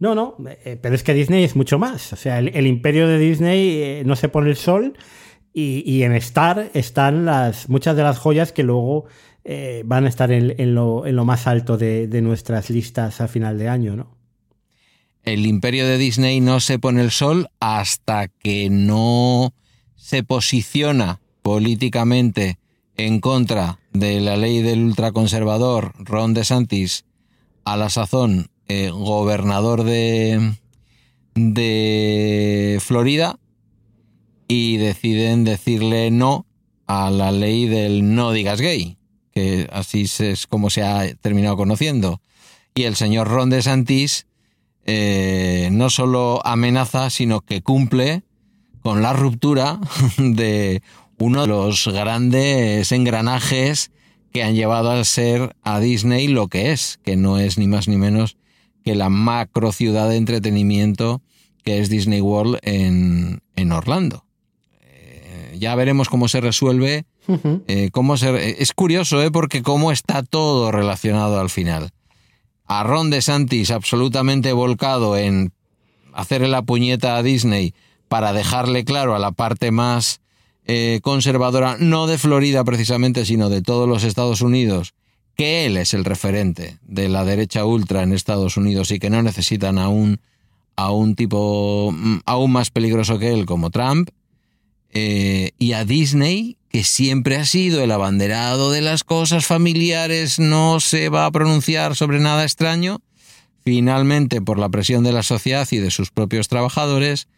No, 0.00 0.14
no, 0.14 0.36
eh, 0.64 0.78
pero 0.80 0.94
es 0.94 1.02
que 1.02 1.14
Disney 1.14 1.42
es 1.44 1.56
mucho 1.56 1.78
más. 1.78 2.12
O 2.12 2.16
sea, 2.16 2.38
el, 2.38 2.48
el 2.48 2.66
imperio 2.66 3.08
de 3.08 3.18
Disney 3.18 3.68
eh, 3.82 4.02
no 4.04 4.14
se 4.16 4.28
pone 4.28 4.50
el 4.50 4.56
sol 4.56 4.94
y, 5.52 5.82
y 5.86 6.02
en 6.04 6.12
Star 6.12 6.70
están 6.74 7.24
las 7.24 7.68
muchas 7.68 7.96
de 7.96 8.02
las 8.04 8.18
joyas 8.18 8.52
que 8.52 8.62
luego 8.62 9.06
eh, 9.44 9.82
van 9.86 10.04
a 10.04 10.08
estar 10.08 10.30
en, 10.30 10.54
en 10.60 10.74
lo, 10.74 11.06
en 11.06 11.16
lo 11.16 11.24
más 11.24 11.46
alto 11.48 11.76
de, 11.78 12.06
de 12.06 12.22
nuestras 12.22 12.70
listas 12.70 13.20
a 13.20 13.26
final 13.28 13.58
de 13.58 13.68
año, 13.68 13.96
¿no? 13.96 14.17
El 15.32 15.44
imperio 15.44 15.86
de 15.86 15.98
Disney 15.98 16.40
no 16.40 16.58
se 16.58 16.78
pone 16.78 17.02
el 17.02 17.10
sol 17.10 17.50
hasta 17.60 18.28
que 18.28 18.70
no 18.70 19.52
se 19.94 20.22
posiciona 20.22 21.20
políticamente 21.42 22.58
en 22.96 23.20
contra 23.20 23.78
de 23.92 24.22
la 24.22 24.38
ley 24.38 24.62
del 24.62 24.84
ultraconservador 24.84 25.92
Ron 25.98 26.32
DeSantis, 26.32 27.04
a 27.64 27.76
la 27.76 27.90
sazón 27.90 28.48
eh, 28.68 28.88
gobernador 28.88 29.84
de, 29.84 30.54
de 31.34 32.78
Florida, 32.80 33.38
y 34.48 34.78
deciden 34.78 35.44
decirle 35.44 36.10
no 36.10 36.46
a 36.86 37.10
la 37.10 37.32
ley 37.32 37.66
del 37.66 38.14
no 38.14 38.32
digas 38.32 38.62
gay, 38.62 38.96
que 39.34 39.68
así 39.72 40.06
es 40.20 40.46
como 40.46 40.70
se 40.70 40.84
ha 40.84 41.14
terminado 41.16 41.58
conociendo. 41.58 42.22
Y 42.74 42.84
el 42.84 42.96
señor 42.96 43.28
Ron 43.28 43.50
DeSantis 43.50 44.26
eh, 44.90 45.68
no 45.70 45.90
solo 45.90 46.40
amenaza, 46.46 47.10
sino 47.10 47.42
que 47.42 47.60
cumple 47.60 48.22
con 48.80 49.02
la 49.02 49.12
ruptura 49.12 49.78
de 50.18 50.82
uno 51.18 51.42
de 51.42 51.46
los 51.46 51.86
grandes 51.88 52.90
engranajes 52.92 53.90
que 54.32 54.42
han 54.42 54.54
llevado 54.54 54.90
a 54.90 55.04
ser 55.04 55.54
a 55.62 55.78
Disney 55.78 56.26
lo 56.28 56.48
que 56.48 56.72
es, 56.72 56.98
que 57.02 57.16
no 57.16 57.38
es 57.38 57.58
ni 57.58 57.68
más 57.68 57.86
ni 57.86 57.98
menos 57.98 58.38
que 58.82 58.94
la 58.94 59.10
macro 59.10 59.72
ciudad 59.72 60.08
de 60.08 60.16
entretenimiento 60.16 61.20
que 61.64 61.80
es 61.80 61.90
Disney 61.90 62.22
World 62.22 62.58
en, 62.62 63.42
en 63.56 63.72
Orlando. 63.72 64.24
Eh, 64.80 65.58
ya 65.58 65.74
veremos 65.74 66.08
cómo 66.08 66.28
se 66.28 66.40
resuelve. 66.40 67.04
Eh, 67.66 67.90
cómo 67.92 68.16
se, 68.16 68.62
es 68.62 68.72
curioso, 68.72 69.22
¿eh? 69.22 69.30
porque 69.30 69.60
cómo 69.60 69.92
está 69.92 70.22
todo 70.22 70.72
relacionado 70.72 71.38
al 71.38 71.50
final. 71.50 71.90
A 72.68 72.82
Ron 72.84 73.10
DeSantis 73.10 73.70
absolutamente 73.70 74.52
volcado 74.52 75.16
en 75.16 75.52
hacerle 76.12 76.48
la 76.48 76.62
puñeta 76.62 77.16
a 77.16 77.22
Disney 77.22 77.74
para 78.08 78.32
dejarle 78.32 78.84
claro 78.84 79.14
a 79.14 79.18
la 79.18 79.32
parte 79.32 79.70
más 79.70 80.20
eh, 80.66 81.00
conservadora, 81.02 81.76
no 81.80 82.06
de 82.06 82.18
Florida 82.18 82.62
precisamente, 82.64 83.24
sino 83.24 83.48
de 83.48 83.62
todos 83.62 83.88
los 83.88 84.04
Estados 84.04 84.42
Unidos, 84.42 84.92
que 85.34 85.64
él 85.64 85.78
es 85.78 85.94
el 85.94 86.04
referente 86.04 86.78
de 86.82 87.08
la 87.08 87.24
derecha 87.24 87.64
ultra 87.64 88.02
en 88.02 88.12
Estados 88.12 88.58
Unidos 88.58 88.90
y 88.90 88.98
que 88.98 89.08
no 89.08 89.22
necesitan 89.22 89.78
a 89.78 89.88
un, 89.88 90.20
a 90.76 90.90
un 90.90 91.14
tipo 91.14 91.90
mm, 91.90 92.18
aún 92.26 92.52
más 92.52 92.70
peligroso 92.70 93.18
que 93.18 93.32
él 93.32 93.46
como 93.46 93.70
Trump, 93.70 94.10
eh, 94.92 95.50
y 95.58 95.72
a 95.72 95.84
Disney, 95.84 96.56
que 96.68 96.84
siempre 96.84 97.36
ha 97.36 97.44
sido 97.44 97.82
el 97.82 97.90
abanderado 97.90 98.70
de 98.70 98.80
las 98.80 99.04
cosas 99.04 99.46
familiares, 99.46 100.38
no 100.38 100.80
se 100.80 101.08
va 101.08 101.26
a 101.26 101.30
pronunciar 101.30 101.96
sobre 101.96 102.20
nada 102.20 102.44
extraño, 102.44 103.00
finalmente 103.64 104.40
por 104.40 104.58
la 104.58 104.68
presión 104.68 105.04
de 105.04 105.12
la 105.12 105.22
sociedad 105.22 105.66
y 105.70 105.78
de 105.78 105.90
sus 105.90 106.10
propios 106.10 106.48
trabajadores, 106.48 107.28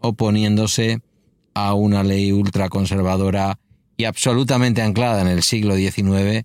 oponiéndose 0.00 1.00
a 1.54 1.74
una 1.74 2.02
ley 2.02 2.32
ultraconservadora 2.32 3.58
y 3.96 4.04
absolutamente 4.04 4.82
anclada 4.82 5.20
en 5.20 5.28
el 5.28 5.42
siglo 5.42 5.76
XIX, 5.76 6.44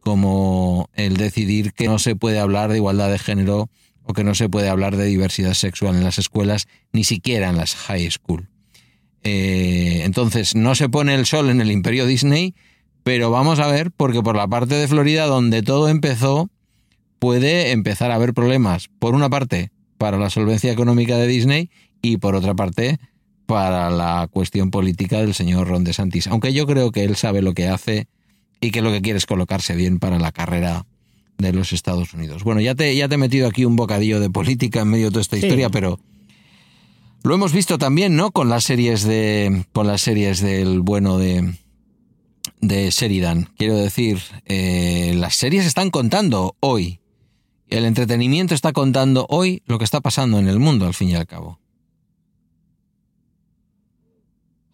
como 0.00 0.88
el 0.94 1.16
decidir 1.16 1.72
que 1.72 1.88
no 1.88 1.98
se 1.98 2.16
puede 2.16 2.38
hablar 2.38 2.70
de 2.70 2.76
igualdad 2.76 3.10
de 3.10 3.18
género 3.18 3.68
o 4.04 4.12
que 4.12 4.24
no 4.24 4.34
se 4.34 4.48
puede 4.48 4.68
hablar 4.68 4.96
de 4.96 5.04
diversidad 5.06 5.54
sexual 5.54 5.96
en 5.96 6.04
las 6.04 6.18
escuelas, 6.18 6.68
ni 6.92 7.02
siquiera 7.02 7.50
en 7.50 7.56
las 7.56 7.74
high 7.74 8.08
school. 8.10 8.48
Eh, 9.28 10.02
entonces, 10.04 10.54
no 10.54 10.76
se 10.76 10.88
pone 10.88 11.12
el 11.16 11.26
sol 11.26 11.50
en 11.50 11.60
el 11.60 11.72
imperio 11.72 12.06
Disney, 12.06 12.54
Pero 13.02 13.30
vamos 13.32 13.58
a 13.58 13.66
ver, 13.66 13.90
porque 13.90 14.22
por 14.22 14.36
la 14.36 14.46
parte 14.46 14.76
de 14.76 14.86
Florida, 14.86 15.26
donde 15.26 15.62
todo 15.62 15.88
empezó, 15.88 16.48
puede 17.18 17.72
empezar 17.72 18.12
a 18.12 18.16
haber 18.16 18.34
problemas. 18.34 18.88
Por 19.00 19.16
una 19.16 19.28
parte, 19.28 19.70
para 19.98 20.16
la 20.16 20.30
solvencia 20.30 20.70
económica 20.70 21.16
de 21.16 21.26
Disney 21.26 21.70
y 22.02 22.18
por 22.18 22.36
otra 22.36 22.54
parte, 22.54 22.98
para 23.46 23.90
la 23.90 24.28
cuestión 24.30 24.70
política 24.70 25.18
del 25.18 25.34
señor 25.34 25.66
Ron 25.66 25.82
DeSantis. 25.82 26.28
Aunque 26.28 26.52
yo 26.52 26.66
creo 26.66 26.92
que 26.92 27.02
él 27.02 27.16
sabe 27.16 27.42
lo 27.42 27.52
que 27.52 27.66
hace 27.66 28.06
y 28.60 28.70
que 28.70 28.82
lo 28.82 28.92
que 28.92 29.02
quiere 29.02 29.18
es 29.18 29.26
colocarse 29.26 29.74
bien 29.74 29.98
para 29.98 30.20
la 30.20 30.30
carrera 30.30 30.86
de 31.38 31.52
los 31.52 31.72
Estados 31.72 32.14
Unidos. 32.14 32.44
Bueno, 32.44 32.60
ya 32.60 32.76
te, 32.76 32.94
ya 32.94 33.08
te 33.08 33.16
he 33.16 33.18
metido 33.18 33.48
aquí 33.48 33.64
un 33.64 33.74
bocadillo 33.74 34.20
de 34.20 34.30
política 34.30 34.82
en 34.82 34.88
medio 34.88 35.06
de 35.06 35.10
toda 35.10 35.22
esta 35.22 35.36
historia, 35.36 35.68
pero 35.68 35.98
lo 37.26 37.34
hemos 37.34 37.52
visto 37.52 37.76
también, 37.76 38.14
¿no? 38.14 38.30
Con 38.30 38.48
las 38.48 38.64
series 38.64 39.02
de. 39.02 39.64
con 39.72 39.86
las 39.86 40.00
series 40.00 40.40
del 40.40 40.80
bueno 40.80 41.18
de. 41.18 41.54
de 42.60 42.90
Sheridan. 42.90 43.48
Quiero 43.58 43.76
decir, 43.76 44.20
eh, 44.44 45.12
las 45.16 45.34
series 45.34 45.66
están 45.66 45.90
contando 45.90 46.56
hoy. 46.60 47.00
El 47.68 47.84
entretenimiento 47.84 48.54
está 48.54 48.72
contando 48.72 49.26
hoy 49.28 49.62
lo 49.66 49.78
que 49.78 49.84
está 49.84 50.00
pasando 50.00 50.38
en 50.38 50.46
el 50.46 50.60
mundo, 50.60 50.86
al 50.86 50.94
fin 50.94 51.08
y 51.08 51.14
al 51.16 51.26
cabo. 51.26 51.58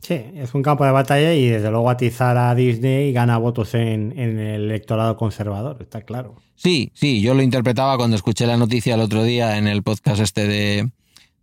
Sí, 0.01 0.21
es 0.35 0.53
un 0.53 0.63
campo 0.63 0.85
de 0.85 0.91
batalla 0.91 1.33
y 1.33 1.47
desde 1.47 1.71
luego 1.71 1.89
atizar 1.89 2.37
a 2.37 2.55
Disney 2.55 3.13
gana 3.13 3.39
votos 3.39 3.73
en, 3.75 4.13
en, 4.19 4.39
el 4.39 4.65
electorado 4.65 5.17
conservador, 5.17 5.79
está 5.81 6.03
claro. 6.03 6.35
Sí, 6.57 6.91
sí, 6.93 7.23
yo 7.23 7.35
lo 7.35 7.43
interpretaba 7.43 7.97
cuando 7.97 8.17
escuché 8.17 8.47
la 8.47 8.57
noticia 8.57 8.97
el 8.97 9.01
otro 9.01 9.23
día 9.23 9.57
en 9.57 9.69
el 9.69 9.83
podcast 9.85 10.21
este 10.21 10.49
de, 10.49 10.91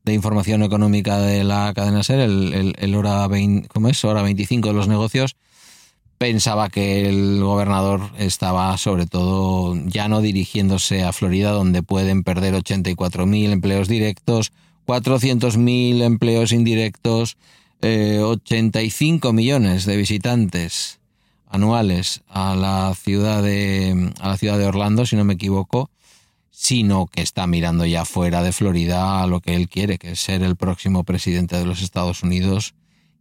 de 0.03 0.13
información 0.13 0.63
económica 0.63 1.19
de 1.19 1.43
la 1.43 1.73
cadena 1.75 2.03
SER, 2.03 2.19
el, 2.19 2.53
el, 2.53 2.75
el 2.77 2.95
hora, 2.95 3.27
20, 3.27 3.67
¿cómo 3.67 3.89
es? 3.89 4.03
hora 4.03 4.21
25 4.21 4.69
de 4.69 4.73
los 4.73 4.87
negocios, 4.87 5.35
pensaba 6.19 6.69
que 6.69 7.07
el 7.07 7.41
gobernador 7.41 8.01
estaba 8.17 8.77
sobre 8.77 9.07
todo 9.07 9.75
ya 9.85 10.07
no 10.09 10.21
dirigiéndose 10.21 11.03
a 11.03 11.13
Florida, 11.13 11.51
donde 11.51 11.81
pueden 11.81 12.23
perder 12.23 12.53
84.000 12.55 13.51
empleos 13.51 13.87
directos, 13.87 14.51
400.000 14.85 16.01
empleos 16.03 16.51
indirectos, 16.51 17.37
eh, 17.81 18.19
85 18.21 19.31
millones 19.31 19.85
de 19.85 19.95
visitantes 19.95 20.99
anuales 21.47 22.21
a 22.27 22.53
la 22.53 22.93
ciudad 22.95 23.41
de 23.41 24.11
a 24.19 24.27
la 24.29 24.37
ciudad 24.37 24.57
de 24.57 24.65
Orlando, 24.65 25.05
si 25.05 25.15
no 25.15 25.23
me 25.23 25.35
equivoco, 25.35 25.89
sino 26.61 27.07
que 27.07 27.21
está 27.21 27.47
mirando 27.47 27.85
ya 27.85 28.03
fuera 28.03 28.43
de 28.43 28.51
Florida 28.51 29.23
a 29.23 29.27
lo 29.27 29.39
que 29.39 29.55
él 29.55 29.69
quiere, 29.69 29.97
que 29.97 30.11
es 30.11 30.19
ser 30.19 30.43
el 30.43 30.57
próximo 30.57 31.05
presidente 31.05 31.55
de 31.55 31.65
los 31.65 31.81
Estados 31.81 32.21
Unidos 32.21 32.75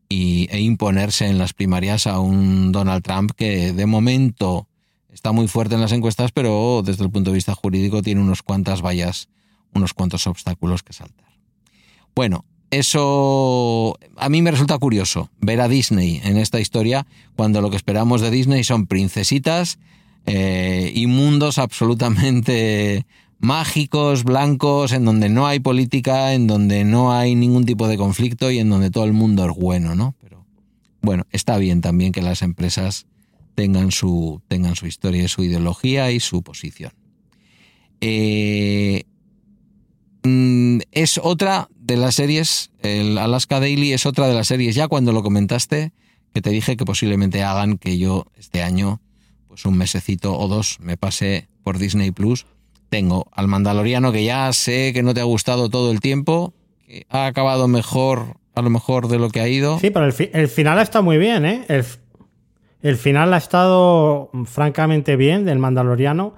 y, 0.08 0.48
e 0.50 0.60
imponerse 0.60 1.28
en 1.28 1.38
las 1.38 1.52
primarias 1.52 2.08
a 2.08 2.18
un 2.18 2.72
Donald 2.72 3.04
Trump 3.04 3.30
que 3.36 3.72
de 3.72 3.86
momento 3.86 4.66
está 5.12 5.30
muy 5.30 5.46
fuerte 5.46 5.76
en 5.76 5.80
las 5.80 5.92
encuestas, 5.92 6.32
pero 6.32 6.82
desde 6.84 7.04
el 7.04 7.10
punto 7.10 7.30
de 7.30 7.36
vista 7.36 7.54
jurídico 7.54 8.02
tiene 8.02 8.20
unos 8.20 8.42
cuantas 8.42 8.82
vallas, 8.82 9.28
unos 9.72 9.94
cuantos 9.94 10.26
obstáculos 10.26 10.82
que 10.82 10.92
saltar. 10.92 11.28
Bueno, 12.16 12.44
eso 12.72 13.96
a 14.16 14.28
mí 14.28 14.42
me 14.42 14.50
resulta 14.50 14.76
curioso 14.78 15.30
ver 15.40 15.60
a 15.60 15.68
Disney 15.68 16.20
en 16.24 16.38
esta 16.38 16.58
historia 16.58 17.06
cuando 17.36 17.60
lo 17.60 17.70
que 17.70 17.76
esperamos 17.76 18.20
de 18.20 18.32
Disney 18.32 18.64
son 18.64 18.88
princesitas 18.88 19.78
eh, 20.26 20.90
y 20.92 21.06
mundos 21.06 21.58
absolutamente 21.58 23.06
mágicos, 23.38 24.24
blancos, 24.24 24.92
en 24.92 25.04
donde 25.04 25.28
no 25.28 25.46
hay 25.46 25.60
política, 25.60 26.34
en 26.34 26.46
donde 26.46 26.84
no 26.84 27.12
hay 27.12 27.34
ningún 27.34 27.64
tipo 27.64 27.88
de 27.88 27.96
conflicto 27.96 28.50
y 28.50 28.58
en 28.58 28.68
donde 28.68 28.90
todo 28.90 29.04
el 29.04 29.12
mundo 29.12 29.48
es 29.48 29.56
bueno, 29.56 29.94
¿no? 29.94 30.14
Pero 30.20 30.44
bueno, 31.00 31.26
está 31.30 31.56
bien 31.58 31.80
también 31.80 32.12
que 32.12 32.22
las 32.22 32.42
empresas 32.42 33.06
tengan 33.54 33.92
su, 33.92 34.42
tengan 34.48 34.76
su 34.76 34.86
historia, 34.86 35.26
su 35.28 35.42
ideología 35.42 36.10
y 36.10 36.20
su 36.20 36.42
posición. 36.42 36.92
Eh, 38.00 39.04
mm, 40.24 40.78
es 40.92 41.18
otra 41.22 41.68
de 41.78 41.96
las 41.96 42.16
series, 42.16 42.70
el 42.80 43.18
Alaska 43.18 43.60
Daily 43.60 43.92
es 43.92 44.06
otra 44.06 44.28
de 44.28 44.34
las 44.34 44.48
series, 44.48 44.74
ya 44.74 44.88
cuando 44.88 45.12
lo 45.12 45.22
comentaste, 45.22 45.92
que 46.34 46.42
te 46.42 46.50
dije 46.50 46.76
que 46.76 46.84
posiblemente 46.84 47.42
hagan 47.42 47.78
que 47.78 47.98
yo 47.98 48.26
este 48.36 48.62
año, 48.62 49.00
pues 49.48 49.64
un 49.64 49.76
mesecito 49.76 50.38
o 50.38 50.46
dos, 50.48 50.78
me 50.80 50.96
pase 50.96 51.48
por 51.62 51.78
Disney 51.78 52.10
Plus. 52.10 52.46
Tengo 52.88 53.26
al 53.32 53.48
Mandaloriano 53.48 54.12
que 54.12 54.24
ya 54.24 54.52
sé 54.52 54.92
que 54.92 55.02
no 55.02 55.14
te 55.14 55.20
ha 55.20 55.24
gustado 55.24 55.68
todo 55.68 55.90
el 55.90 56.00
tiempo, 56.00 56.54
ha 57.10 57.26
acabado 57.26 57.68
mejor, 57.68 58.36
a 58.54 58.62
lo 58.62 58.70
mejor 58.70 59.08
de 59.08 59.18
lo 59.18 59.30
que 59.30 59.40
ha 59.40 59.48
ido. 59.48 59.78
Sí, 59.78 59.90
pero 59.90 60.06
el, 60.06 60.12
fi 60.12 60.30
el 60.32 60.48
final 60.48 60.78
está 60.78 61.02
muy 61.02 61.18
bien, 61.18 61.44
¿eh? 61.44 61.64
El, 61.68 61.84
el 62.82 62.96
final 62.96 63.34
ha 63.34 63.36
estado 63.36 64.30
francamente 64.44 65.16
bien 65.16 65.44
del 65.44 65.58
Mandaloriano. 65.58 66.34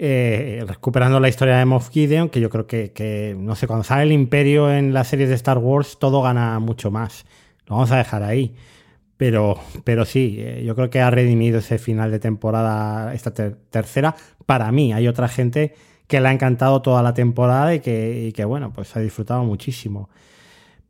Eh, 0.00 0.64
recuperando 0.64 1.18
la 1.18 1.28
historia 1.28 1.56
de 1.58 1.64
Moff 1.64 1.90
Gideon, 1.90 2.28
que 2.28 2.38
yo 2.40 2.50
creo 2.50 2.68
que, 2.68 2.92
que, 2.92 3.34
no 3.36 3.56
sé, 3.56 3.66
cuando 3.66 3.82
sale 3.82 4.04
el 4.04 4.12
Imperio 4.12 4.72
en 4.72 4.94
las 4.94 5.08
series 5.08 5.28
de 5.28 5.34
Star 5.34 5.58
Wars, 5.58 5.98
todo 5.98 6.22
gana 6.22 6.60
mucho 6.60 6.92
más. 6.92 7.24
Lo 7.66 7.74
vamos 7.74 7.90
a 7.90 7.96
dejar 7.96 8.22
ahí. 8.22 8.54
Pero, 9.16 9.58
pero 9.82 10.04
sí, 10.04 10.36
eh, 10.38 10.62
yo 10.64 10.76
creo 10.76 10.88
que 10.90 11.00
ha 11.00 11.10
redimido 11.10 11.58
ese 11.58 11.78
final 11.78 12.12
de 12.12 12.20
temporada, 12.20 13.12
esta 13.12 13.34
ter 13.34 13.56
tercera. 13.70 14.14
Para 14.46 14.70
mí, 14.70 14.92
hay 14.92 15.08
otra 15.08 15.26
gente 15.26 15.74
que 16.08 16.20
le 16.20 16.28
ha 16.28 16.32
encantado 16.32 16.82
toda 16.82 17.02
la 17.02 17.14
temporada 17.14 17.74
y 17.74 17.80
que, 17.80 18.26
y 18.28 18.32
que 18.32 18.44
bueno, 18.44 18.72
pues 18.72 18.96
ha 18.96 19.00
disfrutado 19.00 19.44
muchísimo. 19.44 20.08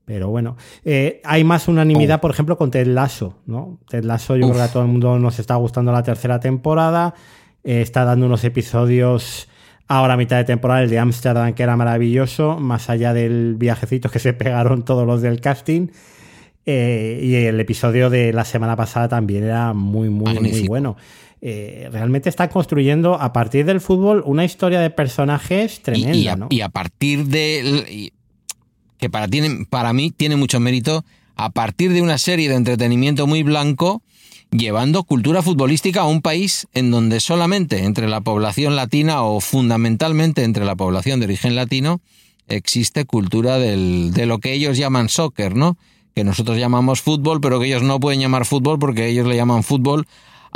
Pero 0.06 0.30
bueno, 0.30 0.56
eh, 0.86 1.20
hay 1.22 1.44
más 1.44 1.68
unanimidad, 1.68 2.16
oh. 2.16 2.20
por 2.22 2.30
ejemplo, 2.30 2.56
con 2.56 2.70
Ted 2.70 2.86
Lasso, 2.86 3.34
¿no? 3.44 3.78
Ted 3.90 4.04
Lasso, 4.04 4.36
yo 4.36 4.46
Uf. 4.46 4.52
creo 4.52 4.64
que 4.64 4.70
a 4.70 4.72
todo 4.72 4.82
el 4.84 4.88
mundo 4.88 5.18
nos 5.18 5.38
está 5.38 5.56
gustando 5.56 5.92
la 5.92 6.02
tercera 6.02 6.40
temporada. 6.40 7.14
Eh, 7.62 7.82
está 7.82 8.06
dando 8.06 8.24
unos 8.24 8.42
episodios 8.44 9.48
ahora 9.86 10.14
a 10.14 10.16
mitad 10.16 10.38
de 10.38 10.44
temporada, 10.44 10.82
el 10.82 10.88
de 10.88 10.98
Ámsterdam, 10.98 11.52
que 11.52 11.62
era 11.62 11.76
maravilloso, 11.76 12.58
más 12.58 12.88
allá 12.88 13.12
del 13.12 13.56
viajecito 13.56 14.08
que 14.08 14.18
se 14.18 14.32
pegaron 14.32 14.82
todos 14.82 15.06
los 15.06 15.20
del 15.20 15.42
casting. 15.42 15.88
Eh, 16.64 17.20
y 17.22 17.34
el 17.34 17.58
episodio 17.60 18.08
de 18.08 18.32
la 18.32 18.44
semana 18.44 18.76
pasada 18.76 19.08
también 19.08 19.44
era 19.44 19.74
muy, 19.74 20.10
muy, 20.10 20.34
Magnífico. 20.34 20.58
muy 20.60 20.68
bueno. 20.68 20.96
Eh, 21.40 21.88
realmente 21.92 22.28
está 22.28 22.48
construyendo 22.48 23.14
a 23.14 23.32
partir 23.32 23.64
del 23.64 23.80
fútbol 23.80 24.22
una 24.26 24.44
historia 24.44 24.80
de 24.80 24.90
personajes 24.90 25.80
tremenda. 25.82 26.16
Y, 26.16 26.22
y, 26.22 26.28
a, 26.28 26.36
¿no? 26.36 26.46
y 26.50 26.60
a, 26.62 26.68
partir 26.68 27.26
de. 27.26 28.12
que 28.98 29.08
para, 29.10 29.28
tiene, 29.28 29.64
para 29.70 29.92
mí 29.92 30.10
tiene 30.10 30.36
mucho 30.36 30.58
mérito, 30.58 31.04
a 31.36 31.50
partir 31.50 31.92
de 31.92 32.02
una 32.02 32.18
serie 32.18 32.48
de 32.48 32.56
entretenimiento 32.56 33.26
muy 33.26 33.44
blanco 33.44 34.02
llevando 34.50 35.04
cultura 35.04 35.42
futbolística 35.42 36.00
a 36.00 36.06
un 36.06 36.22
país 36.22 36.66
en 36.74 36.90
donde 36.90 37.20
solamente 37.20 37.84
entre 37.84 38.08
la 38.08 38.20
población 38.20 38.76
latina 38.76 39.22
o 39.22 39.40
fundamentalmente 39.40 40.42
entre 40.44 40.64
la 40.64 40.74
población 40.74 41.20
de 41.20 41.26
origen 41.26 41.54
latino 41.54 42.00
existe 42.48 43.04
cultura 43.04 43.58
del, 43.58 44.12
de 44.12 44.26
lo 44.26 44.38
que 44.38 44.54
ellos 44.54 44.78
llaman 44.78 45.08
soccer, 45.10 45.54
¿no? 45.54 45.76
Que 46.14 46.24
nosotros 46.24 46.58
llamamos 46.58 47.02
fútbol, 47.02 47.40
pero 47.40 47.60
que 47.60 47.66
ellos 47.66 47.82
no 47.82 48.00
pueden 48.00 48.20
llamar 48.20 48.46
fútbol 48.46 48.78
porque 48.78 49.06
ellos 49.06 49.26
le 49.26 49.36
llaman 49.36 49.62
fútbol 49.62 50.06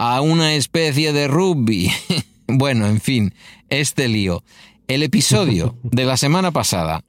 a 0.02 0.20
una 0.20 0.54
especie 0.54 1.12
de 1.12 1.28
rugby. 1.28 1.90
bueno, 2.46 2.86
en 2.86 3.00
fin, 3.00 3.34
este 3.68 4.08
lío. 4.08 4.44
El 4.88 5.02
episodio 5.02 5.76
de 5.82 6.04
la 6.04 6.16
semana 6.16 6.50
pasada, 6.50 7.04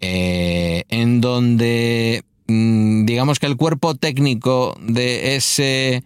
eh, 0.00 0.84
en 0.88 1.20
donde 1.20 2.24
Mm, 2.46 3.06
digamos 3.06 3.38
que 3.38 3.46
el 3.46 3.56
cuerpo 3.56 3.94
técnico 3.94 4.76
de 4.80 5.36
ese 5.36 6.04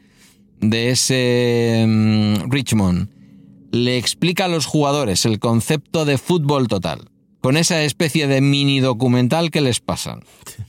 de 0.61 0.91
ese 0.91 1.83
um, 1.85 2.51
Richmond 2.51 3.09
le 3.73 3.99
explica 3.99 4.45
a 4.45 4.49
los 4.49 4.67
jugadores 4.67 5.25
el 5.25 5.41
concepto 5.41 6.05
de 6.05 6.17
fútbol 6.17 6.69
total 6.69 7.11
con 7.41 7.57
esa 7.57 7.83
especie 7.83 8.29
de 8.29 8.41
mini 8.41 8.79
documental 8.79 9.51
que 9.51 9.61
les 9.61 9.81
pasan 9.81 10.21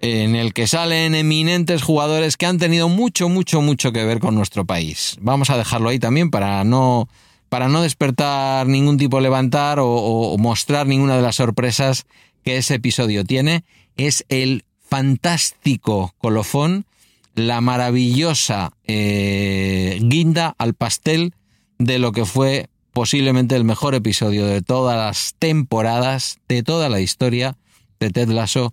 en 0.00 0.34
el 0.34 0.54
que 0.54 0.66
salen 0.66 1.14
eminentes 1.14 1.82
jugadores 1.82 2.36
que 2.36 2.46
han 2.46 2.58
tenido 2.58 2.88
mucho 2.88 3.28
mucho 3.28 3.60
mucho 3.60 3.92
que 3.92 4.04
ver 4.04 4.18
con 4.18 4.34
nuestro 4.34 4.64
país. 4.64 5.16
Vamos 5.20 5.50
a 5.50 5.58
dejarlo 5.58 5.90
ahí 5.90 5.98
también 5.98 6.30
para 6.30 6.64
no 6.64 7.08
para 7.50 7.68
no 7.68 7.82
despertar 7.82 8.66
ningún 8.66 8.96
tipo 8.96 9.16
de 9.16 9.24
levantar 9.24 9.78
o, 9.80 10.36
mostrar 10.38 10.86
ninguna 10.86 11.16
de 11.16 11.22
las 11.22 11.36
sorpresas 11.36 12.06
que 12.44 12.56
ese 12.56 12.74
episodio 12.74 13.24
tiene. 13.24 13.64
Es 13.96 14.24
el 14.28 14.64
fantástico 14.88 16.14
colofón, 16.18 16.86
la 17.34 17.60
maravillosa 17.60 18.72
eh, 18.86 19.98
guinda 20.00 20.54
al 20.58 20.74
pastel 20.74 21.34
de 21.78 21.98
lo 21.98 22.12
que 22.12 22.24
fue 22.24 22.68
posiblemente 22.92 23.56
el 23.56 23.64
mejor 23.64 23.94
episodio 23.94 24.46
de 24.46 24.62
todas 24.62 24.96
las 24.96 25.34
temporadas, 25.38 26.38
de 26.48 26.62
toda 26.62 26.88
la 26.88 27.00
historia 27.00 27.56
de 27.98 28.10
Ted 28.10 28.28
Lasso, 28.28 28.72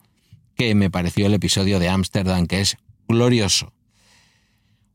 que 0.58 0.76
me 0.76 0.90
pareció 0.90 1.28
el 1.28 1.34
episodio 1.34 1.80
de 1.80 1.90
Ámsterdam, 1.90 2.48
que 2.48 2.62
es 2.62 2.78
glorioso. 3.08 3.72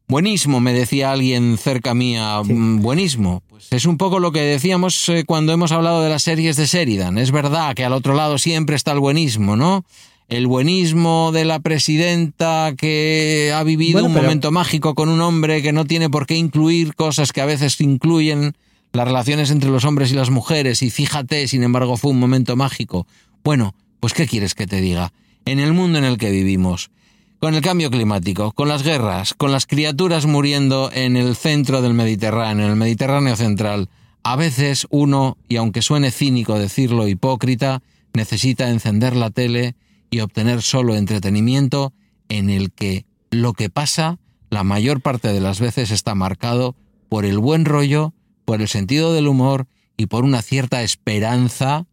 Buenísimo, 0.08 0.60
me 0.60 0.72
decía 0.74 1.12
alguien 1.12 1.56
cerca 1.56 1.94
mía. 1.94 2.42
Sí. 2.46 2.52
Buenísimo. 2.52 3.42
Pues 3.48 3.68
es 3.70 3.86
un 3.86 3.96
poco 3.96 4.18
lo 4.18 4.30
que 4.32 4.40
decíamos 4.40 5.08
eh, 5.08 5.24
cuando 5.24 5.52
hemos 5.52 5.72
hablado 5.72 6.02
de 6.02 6.10
las 6.10 6.22
series 6.22 6.56
de 6.56 6.66
Sheridan. 6.66 7.16
Es 7.16 7.30
verdad 7.30 7.74
que 7.74 7.84
al 7.84 7.92
otro 7.94 8.14
lado 8.14 8.36
siempre 8.38 8.76
está 8.76 8.92
el 8.92 8.98
buenismo, 9.00 9.56
¿no? 9.56 9.84
el 10.28 10.46
buenismo 10.46 11.30
de 11.32 11.44
la 11.44 11.60
presidenta 11.60 12.72
que 12.78 13.52
ha 13.54 13.62
vivido 13.64 13.94
Bueno, 14.00 14.08
un 14.08 14.14
pero- 14.14 14.24
momento 14.24 14.50
mágico 14.50 14.94
con 14.94 15.10
un 15.10 15.20
hombre 15.20 15.60
que 15.60 15.72
no 15.72 15.84
tiene 15.84 16.08
por 16.08 16.26
qué 16.26 16.36
incluir 16.36 16.94
cosas 16.94 17.32
que 17.32 17.42
a 17.42 17.46
veces 17.46 17.78
incluyen 17.82 18.54
las 18.92 19.06
relaciones 19.06 19.50
entre 19.50 19.68
los 19.68 19.84
hombres 19.84 20.10
y 20.10 20.14
las 20.14 20.30
mujeres 20.30 20.82
y 20.82 20.88
fíjate, 20.90 21.46
sin 21.48 21.62
embargo, 21.62 21.98
fue 21.98 22.12
un 22.12 22.18
momento 22.18 22.56
mágico. 22.56 23.06
Bueno, 23.44 23.74
pues 24.00 24.14
¿qué 24.14 24.26
quieres 24.26 24.54
que 24.54 24.66
te 24.66 24.80
diga? 24.80 25.12
En 25.44 25.58
el 25.58 25.72
mundo 25.72 25.98
en 25.98 26.04
el 26.04 26.18
que 26.18 26.30
vivimos, 26.30 26.90
con 27.38 27.54
el 27.54 27.60
cambio 27.62 27.90
climático, 27.90 28.52
con 28.52 28.68
las 28.68 28.82
guerras, 28.82 29.34
con 29.34 29.50
las 29.50 29.66
criaturas 29.66 30.26
muriendo 30.26 30.90
en 30.92 31.16
el 31.16 31.34
centro 31.34 31.82
del 31.82 31.94
Mediterráneo, 31.94 32.66
en 32.66 32.70
el 32.70 32.76
Mediterráneo 32.76 33.34
central, 33.34 33.88
a 34.22 34.36
veces 34.36 34.86
uno, 34.90 35.36
y 35.48 35.56
aunque 35.56 35.82
suene 35.82 36.12
cínico 36.12 36.58
decirlo 36.58 37.08
hipócrita, 37.08 37.82
necesita 38.14 38.70
encender 38.70 39.16
la 39.16 39.30
tele 39.30 39.74
y 40.10 40.20
obtener 40.20 40.62
solo 40.62 40.94
entretenimiento 40.94 41.92
en 42.28 42.50
el 42.50 42.70
que 42.70 43.04
lo 43.30 43.52
que 43.54 43.70
pasa 43.70 44.18
la 44.50 44.64
mayor 44.64 45.00
parte 45.00 45.32
de 45.32 45.40
las 45.40 45.60
veces 45.60 45.90
está 45.90 46.14
marcado 46.14 46.76
por 47.08 47.24
el 47.24 47.38
buen 47.38 47.64
rollo, 47.64 48.12
por 48.44 48.60
el 48.60 48.68
sentido 48.68 49.14
del 49.14 49.26
humor 49.26 49.66
y 49.96 50.06
por 50.06 50.24
una 50.24 50.42
cierta 50.42 50.82
esperanza, 50.82 51.86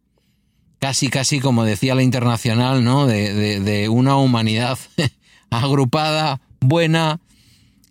casi 0.80 1.08
casi 1.08 1.38
como 1.40 1.64
decía 1.64 1.94
la 1.94 2.02
internacional, 2.02 2.82
¿no? 2.82 3.06
De, 3.06 3.60
de- 3.60 3.88
una 3.88 4.16
humanidad 4.16 4.78
agrupada, 5.50 6.40
buena. 6.60 7.20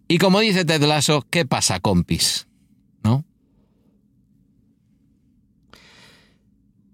Y 0.08 0.18
como 0.18 0.40
dice 0.42 0.66
Ted 0.66 0.84
Lasso, 0.84 1.26
¿qué 1.30 1.46
pasa, 1.46 1.80
compis? 1.80 2.48
¿No? 3.04 3.24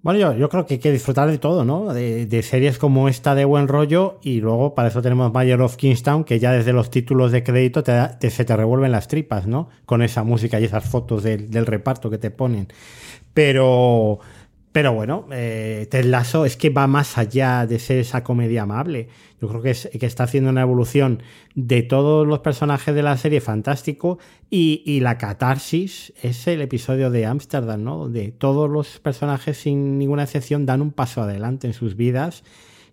Bueno, 0.01 0.37
yo, 0.37 0.49
creo 0.49 0.67
que 0.67 0.75
hay 0.75 0.79
que 0.79 0.91
disfrutar 0.91 1.31
de 1.31 1.39
todo, 1.39 1.65
¿no? 1.65 1.91
De, 1.91 2.41
series 2.43 2.77
como 2.77 3.09
esta 3.09 3.33
de 3.33 3.43
buen 3.43 3.67
rollo 3.67 4.19
y 4.21 4.39
luego 4.39 4.75
para 4.75 4.89
eso 4.89 5.01
tenemos 5.01 5.33
Mayor 5.33 5.63
of 5.63 5.77
Kingstown, 5.77 6.25
que 6.25 6.37
ya 6.37 6.51
desde 6.51 6.73
los 6.73 6.91
títulos 6.91 7.31
de 7.31 7.43
crédito 7.43 7.81
te, 7.81 7.93
da- 7.93 8.19
se 8.21 8.45
te 8.45 8.55
revuelven 8.55 8.91
las 8.91 9.07
tripas, 9.07 9.47
¿no? 9.47 9.69
Con 9.85 10.03
esa 10.03 10.23
música 10.23 10.59
y 10.59 10.65
esas 10.65 10.83
fotos 10.87 11.23
del 11.23 11.65
reparto 11.65 12.11
que 12.11 12.19
te 12.19 12.29
ponen. 12.29 12.67
Pero, 13.33 14.19
pero 14.75 14.91
bueno, 14.91 15.25
eh, 15.31 15.87
Ted 15.89 16.13
es 16.45 16.57
que 16.57 16.69
va 16.69 16.85
más 16.85 17.17
allá 17.17 17.65
de 17.65 17.79
ser 17.79 17.97
esa 17.97 18.25
comedia 18.25 18.63
amable. 18.63 19.07
Yo 19.39 19.47
creo 19.47 19.61
que, 19.61 19.69
es, 19.69 19.89
que 19.97 20.05
está 20.05 20.25
haciendo 20.25 20.49
una 20.49 20.63
evolución 20.63 21.23
de 21.53 21.81
todos 21.81 22.27
los 22.27 22.39
personajes 22.39 22.93
de 22.93 23.01
la 23.01 23.15
serie 23.15 23.39
fantástico 23.39 24.19
y, 24.49 24.99
la 24.99 25.17
catarsis 25.17 26.11
es 26.21 26.45
el 26.47 26.59
episodio 26.59 27.09
de 27.09 27.25
Ámsterdam, 27.25 27.85
¿no? 27.85 27.99
Donde 27.99 28.33
todos 28.33 28.69
los 28.69 28.99
personajes, 28.99 29.55
sin 29.55 29.97
ninguna 29.97 30.23
excepción, 30.23 30.65
dan 30.65 30.81
un 30.81 30.91
paso 30.91 31.21
adelante 31.21 31.67
en 31.67 31.73
sus 31.73 31.95
vidas 31.95 32.43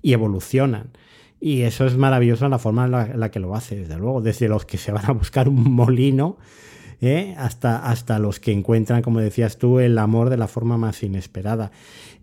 y 0.03 0.13
evolucionan. 0.13 0.93
Y 1.41 1.63
eso 1.63 1.85
es 1.85 1.97
maravilloso 1.97 2.45
en 2.45 2.53
la 2.53 2.61
forma 2.61 2.85
en 2.85 3.19
la 3.19 3.31
que 3.33 3.41
lo 3.41 3.57
hace, 3.57 3.75
desde 3.75 3.97
luego. 3.97 4.21
Desde 4.21 4.47
los 4.47 4.67
que 4.67 4.79
se 4.79 4.93
van 4.93 5.07
a 5.07 5.13
buscar 5.15 5.49
un 5.49 5.75
molino 5.75 6.39
¿eh? 7.03 7.35
hasta, 7.37 7.85
hasta 7.85 8.19
los 8.19 8.41
que 8.41 8.53
encuentran, 8.53 9.03
como 9.03 9.21
decías 9.21 9.59
tú, 9.59 9.81
el 9.81 9.99
amor 9.99 10.31
de 10.31 10.37
la 10.37 10.49
forma 10.49 10.79
más 10.79 11.03
inesperada. 11.03 11.73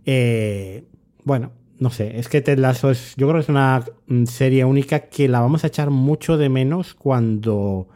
Eh, 0.06 0.86
bueno, 1.24 1.52
no 1.78 1.92
sé, 1.92 2.18
es 2.18 2.30
que 2.30 2.42
Ted 2.42 2.58
Lasso 2.58 2.90
es, 2.90 3.14
yo 3.18 3.28
creo 3.28 3.40
que 3.40 3.44
es 3.44 3.50
una 3.50 3.84
mm, 4.08 4.26
serie 4.26 4.66
única 4.66 5.02
que 5.02 5.28
la 5.28 5.42
vamos 5.42 5.64
a 5.64 5.68
echar 5.68 5.90
mucho 5.92 6.38
de 6.38 6.50
menos 6.50 6.94
cuando, 6.94 7.88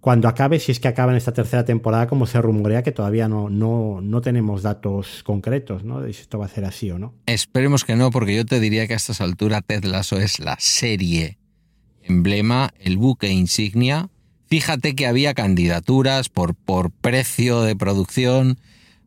cuando 0.00 0.26
acabe, 0.28 0.58
si 0.58 0.72
es 0.72 0.80
que 0.80 0.88
acaba 0.88 1.12
en 1.12 1.18
esta 1.18 1.32
tercera 1.32 1.64
temporada, 1.64 2.06
como 2.06 2.26
se 2.26 2.40
rumorea, 2.40 2.82
que 2.82 2.92
todavía 2.92 3.28
no, 3.28 3.50
no, 3.50 4.00
no 4.02 4.20
tenemos 4.20 4.62
datos 4.62 5.22
concretos, 5.24 5.84
¿no? 5.84 6.00
De 6.00 6.12
si 6.12 6.22
esto 6.22 6.38
va 6.38 6.46
a 6.46 6.48
ser 6.48 6.64
así 6.64 6.90
o 6.90 6.98
no. 6.98 7.14
Esperemos 7.26 7.84
que 7.84 7.96
no, 7.96 8.10
porque 8.10 8.34
yo 8.34 8.44
te 8.44 8.60
diría 8.60 8.86
que 8.86 8.94
a 8.94 8.96
estas 8.96 9.20
alturas 9.20 9.62
Ted 9.66 9.84
Lasso 9.84 10.18
es 10.18 10.40
la 10.40 10.56
serie 10.58 11.38
emblema, 12.02 12.70
el 12.78 12.96
buque 12.96 13.28
insignia. 13.28 14.10
Fíjate 14.46 14.94
que 14.94 15.06
había 15.06 15.34
candidaturas 15.34 16.28
por, 16.28 16.54
por 16.54 16.90
precio 16.90 17.62
de 17.62 17.76
producción, 17.76 18.58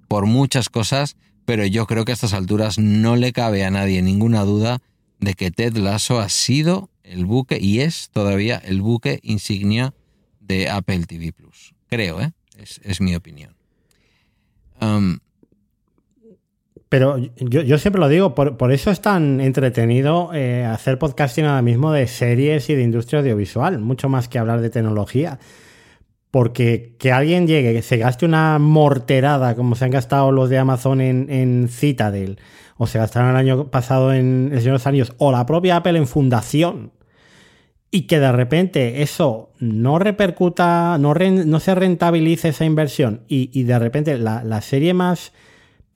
por 0.08 0.26
muchas 0.26 0.70
cosas, 0.70 1.16
pero 1.46 1.66
yo 1.66 1.86
creo 1.88 2.06
que 2.06 2.12
a 2.12 2.16
estas 2.16 2.34
alturas 2.34 2.78
no 2.78 3.16
le 3.16 3.32
cabe 3.32 3.64
a 3.64 3.72
nadie 3.72 4.02
ninguna 4.02 4.44
duda 4.44 4.82
de 5.20 5.34
que 5.34 5.52
Ted 5.52 5.78
Lasso 5.78 6.20
ha 6.20 6.30
sido 6.30 6.90
el 7.04 7.26
buque 7.26 7.58
y 7.60 7.80
es 7.80 8.10
todavía 8.12 8.58
el 8.58 8.82
buque 8.82 9.20
insignia 9.24 9.94
de 10.40 10.70
Apple 10.70 11.06
TV 11.06 11.32
Plus. 11.32 11.74
Creo, 11.88 12.22
¿eh? 12.22 12.32
Es, 12.84 13.02
mi 13.02 13.16
opinión. 13.16 13.56
Pero 16.90 17.18
yo, 17.18 17.62
yo 17.62 17.78
siempre 17.78 18.00
lo 18.00 18.08
digo, 18.08 18.34
por, 18.34 18.72
eso 18.72 18.92
es 18.92 19.02
tan 19.02 19.42
entretenido 19.42 20.32
eh, 20.34 20.64
hacer 20.64 20.98
podcasting 20.98 21.46
ahora 21.46 21.62
mismo 21.62 21.92
de 21.92 22.08
series 22.08 22.70
y 22.70 22.76
de 22.76 22.84
industria 22.84 23.20
audiovisual, 23.20 23.80
mucho 23.80 24.08
más 24.08 24.30
que 24.30 24.40
hablar 24.40 24.62
de 24.62 24.70
tecnología. 24.70 25.40
Porque 26.32 26.96
que 26.98 27.12
alguien 27.12 27.48
llegue, 27.48 27.74
que 27.74 27.82
se 27.82 27.98
gaste 27.98 28.26
una 28.26 28.58
morterada 28.60 29.56
como 29.56 29.76
se 29.76 29.86
han 29.86 29.92
gastado 29.92 30.32
los 30.32 30.50
de 30.50 30.58
Amazon 30.60 31.02
en, 31.02 31.30
en 31.30 31.68
Citadel, 31.68 32.40
o 32.78 32.88
se 32.88 33.00
gastaron 33.00 33.32
el 33.32 33.36
año 33.38 33.68
pasado 33.72 34.14
en 34.14 34.50
El 34.52 34.60
Señor 34.60 34.64
de 34.64 34.72
los 34.74 34.88
Anillos, 34.88 35.14
o 35.18 35.32
la 35.32 35.46
propia 35.46 35.78
Apple 35.78 35.98
en 35.98 36.08
Fundación, 36.08 36.92
y 37.92 38.04
que 38.08 38.20
de 38.20 38.32
repente 38.32 39.02
eso 39.02 39.52
no 39.60 40.00
repercuta, 40.00 40.98
no, 41.00 41.14
ren- 41.14 41.46
no 41.46 41.60
se 41.60 41.76
rentabilice 41.76 42.50
esa 42.50 42.66
inversión, 42.66 43.24
y, 43.28 43.64
de 43.64 43.80
repente 43.80 44.18
la 44.18 44.62
serie 44.62 44.94
más 44.94 45.34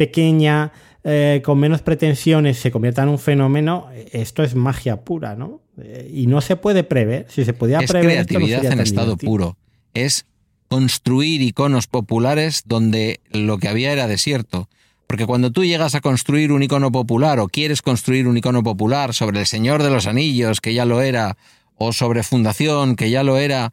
pequeña, 0.02 0.72
eh, 1.03 1.44
con 1.45 1.60
menos 1.60 1.84
pretensiones, 1.84 2.57
se 2.57 2.72
convierta 2.72 3.03
en 3.03 3.10
un 3.10 3.19
fenómeno, 3.19 3.90
esto 4.11 4.41
es 4.41 4.56
magia 4.56 5.02
pura, 5.02 5.36
¿no? 5.36 5.61
Eh, 5.80 6.10
y 6.11 6.26
no 6.26 6.41
se 6.41 6.56
puede 6.56 6.84
prever. 6.84 7.28
Si 7.30 7.45
se 7.45 7.53
podía 7.53 7.78
es 7.82 7.91
prever. 7.91 8.10
esto 8.18 8.34
no 8.34 8.40
creatividad 8.40 8.73
en 8.73 8.80
estado 8.80 9.10
divertido. 9.10 9.32
puro. 9.32 9.57
Es 9.94 10.26
construir 10.69 11.44
iconos 11.44 11.86
populares 11.86 12.64
donde 12.65 13.19
lo 13.30 13.60
que 13.60 13.68
había 13.68 13.91
era 13.91 14.07
desierto. 14.07 14.69
Porque 15.06 15.28
cuando 15.28 15.52
tú 15.52 15.65
llegas 15.65 15.94
a 15.94 16.02
construir 16.02 16.52
un 16.52 16.64
icono 16.64 16.91
popular 16.91 17.40
o 17.40 17.48
quieres 17.48 17.84
construir 17.84 18.28
un 18.28 18.38
icono 18.38 18.64
popular 18.64 19.14
sobre 19.14 19.41
el 19.41 19.45
Señor 19.45 19.84
de 19.84 19.91
los 19.91 20.07
Anillos, 20.07 20.61
que 20.61 20.73
ya 20.73 20.86
lo 20.86 21.02
era, 21.02 21.38
o 21.76 21.94
sobre 21.94 22.23
Fundación, 22.23 22.95
que 22.95 23.11
ya 23.11 23.22
lo 23.22 23.38
era, 23.38 23.72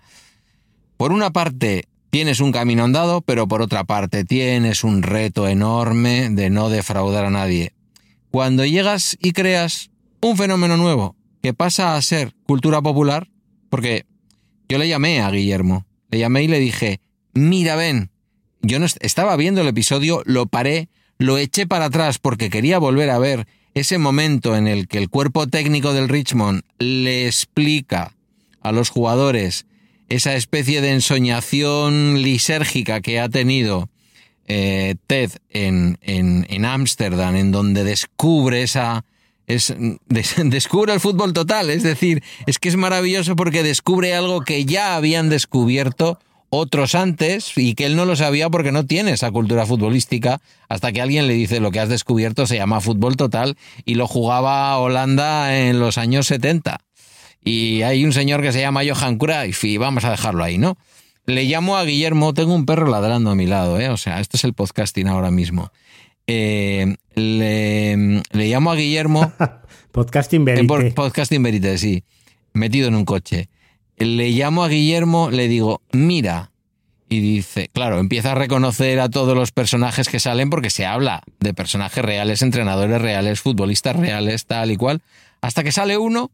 por 0.99 1.11
una 1.13 1.31
parte 1.31 1.85
tienes 2.11 2.41
un 2.41 2.53
camino 2.53 2.85
andado, 2.85 3.21
pero 3.21 3.47
por 3.49 3.63
otra 3.63 3.85
parte 3.85 4.25
tienes 4.25 4.85
un 4.85 5.03
reto 5.03 5.49
enorme 5.49 6.31
de 6.31 6.51
no 6.51 6.69
defraudar 6.71 7.25
a 7.25 7.31
nadie. 7.31 7.73
Cuando 8.31 8.65
llegas 8.65 9.17
y 9.21 9.33
creas 9.33 9.91
un 10.21 10.37
fenómeno 10.37 10.77
nuevo 10.77 11.17
que 11.43 11.55
pasa 11.55 11.97
a 11.97 12.03
ser 12.03 12.35
cultura 12.47 12.83
popular, 12.83 13.29
porque 13.71 14.07
yo 14.69 14.79
le 14.79 14.89
llamé 14.89 15.21
a 15.21 15.31
Guillermo, 15.31 15.87
le 16.11 16.19
llamé 16.19 16.43
y 16.43 16.49
le 16.49 16.59
dije, 16.59 17.01
mira, 17.35 17.77
ven, 17.77 18.11
yo 18.63 18.79
no 18.79 18.87
est- 18.87 18.99
estaba 19.01 19.37
viendo 19.37 19.61
el 19.61 19.69
episodio, 19.69 20.23
lo 20.25 20.47
paré, 20.47 20.89
lo 21.19 21.39
eché 21.39 21.67
para 21.67 21.87
atrás 21.87 22.19
porque 22.19 22.51
quería 22.51 22.79
volver 22.79 23.11
a 23.11 23.19
ver 23.19 23.47
ese 23.75 23.99
momento 23.99 24.57
en 24.57 24.67
el 24.67 24.89
que 24.89 24.99
el 24.99 25.09
cuerpo 25.09 25.47
técnico 25.47 25.93
del 25.93 26.09
Richmond 26.09 26.63
le 26.79 27.27
explica 27.27 28.15
a 28.61 28.73
los 28.73 28.89
jugadores 28.91 29.67
esa 30.09 30.35
especie 30.35 30.81
de 30.81 30.93
ensoñación 30.93 32.23
lisérgica 32.23 33.01
que 33.01 33.21
ha 33.21 33.29
tenido 33.29 33.89
eh, 34.47 34.95
Ted 35.07 35.31
en 35.51 35.99
en- 36.03 36.47
en 36.49 36.65
Ámsterdam, 36.65 37.37
en, 37.37 37.53
donde 37.53 37.85
descubre 37.85 38.63
esa... 38.63 39.05
Es, 39.47 39.75
des- 40.07 40.35
descubre 40.45 40.93
el 40.93 41.01
fútbol 41.01 41.33
total, 41.33 41.71
es 41.71 41.83
decir, 41.83 42.23
es 42.47 42.59
que 42.59 42.69
es 42.69 42.77
maravilloso 42.77 43.37
porque 43.37 43.63
descubre 43.63 44.15
algo 44.15 44.41
que 44.43 44.65
ya 44.65 44.97
habían 44.97 45.29
descubierto 45.31 46.19
otros 46.51 46.95
antes 46.95 47.53
y 47.57 47.75
que 47.75 47.85
él 47.85 47.95
no 47.95 48.07
lo 48.07 48.17
sabía 48.17 48.49
porque 48.49 48.73
no 48.73 48.87
tiene 48.87 49.11
esa 49.13 49.31
cultura 49.31 49.67
futbolística 49.67 50.41
hasta 50.71 50.93
que 50.93 51.03
alguien 51.03 51.27
le 51.27 51.35
dice 51.35 51.61
lo 51.61 51.71
que 51.71 51.81
has 51.81 51.91
descubierto 51.91 52.47
se 52.47 52.57
llama 52.57 52.81
fútbol 52.81 53.19
total 53.19 53.57
y 53.85 53.97
lo 53.97 54.07
jugaba 54.07 54.79
Holanda 54.79 55.59
en 55.59 55.79
los 55.79 55.99
años 55.99 56.27
70 56.27 56.79
y 57.44 57.82
hay 57.82 58.05
un 58.05 58.12
señor 58.12 58.43
que 58.43 58.52
se 58.52 58.60
llama 58.60 58.82
Johan 58.89 59.16
Cruyff 59.19 59.65
y 59.65 59.77
vamos 59.77 60.05
a 60.05 60.10
dejarlo 60.10 60.44
ahí, 60.44 60.59
¿no? 60.59 60.77
Le 61.27 61.44
llamo 61.44 61.77
a 61.77 61.85
Guillermo, 61.85 62.32
tengo 62.35 62.55
un 62.55 62.65
perro 62.66 62.89
ladrando 62.89 63.31
a 63.31 63.35
mi 63.35 63.47
lado, 63.47 63.78
¿eh? 63.78 63.90
O 63.90 63.97
sea, 63.97 64.20
este 64.20 64.36
es 64.39 64.44
el 64.44 64.55
podcasting 64.55 65.09
ahora 65.09 65.31
mismo. 65.31 65.70
Eh, 66.27 66.97
le, 67.15 67.97
le 68.32 68.47
llamo 68.48 68.70
a 68.70 68.77
Guillermo, 68.77 69.32
Podcasting 69.93 70.44
verite. 70.44 70.66
por- 70.66 70.94
podcasting 70.94 71.43
verite, 71.43 71.77
sí, 71.78 72.05
metido 72.52 72.89
en 72.89 72.94
un 72.94 73.05
coche. 73.05 73.48
Le 73.97 74.31
llamo 74.31 74.62
a 74.65 74.69
Guillermo, 74.69 75.31
le 75.31 75.48
digo, 75.48 75.82
mira, 75.93 76.51
y 77.09 77.20
dice, 77.20 77.69
claro, 77.73 77.98
empieza 77.98 78.32
a 78.32 78.35
reconocer 78.35 79.01
a 79.01 79.09
todos 79.09 79.35
los 79.35 79.51
personajes 79.51 80.09
que 80.09 80.20
salen 80.20 80.51
porque 80.51 80.70
se 80.70 80.85
habla 80.86 81.23
de 81.40 81.55
personajes 81.55 82.05
reales, 82.05 82.43
entrenadores 82.43 83.01
reales, 83.01 83.40
futbolistas 83.40 83.97
reales, 83.97 84.44
tal 84.47 84.70
y 84.70 84.77
cual, 84.77 85.01
hasta 85.40 85.65
que 85.65 85.73
sale 85.73 85.97
uno 85.98 86.31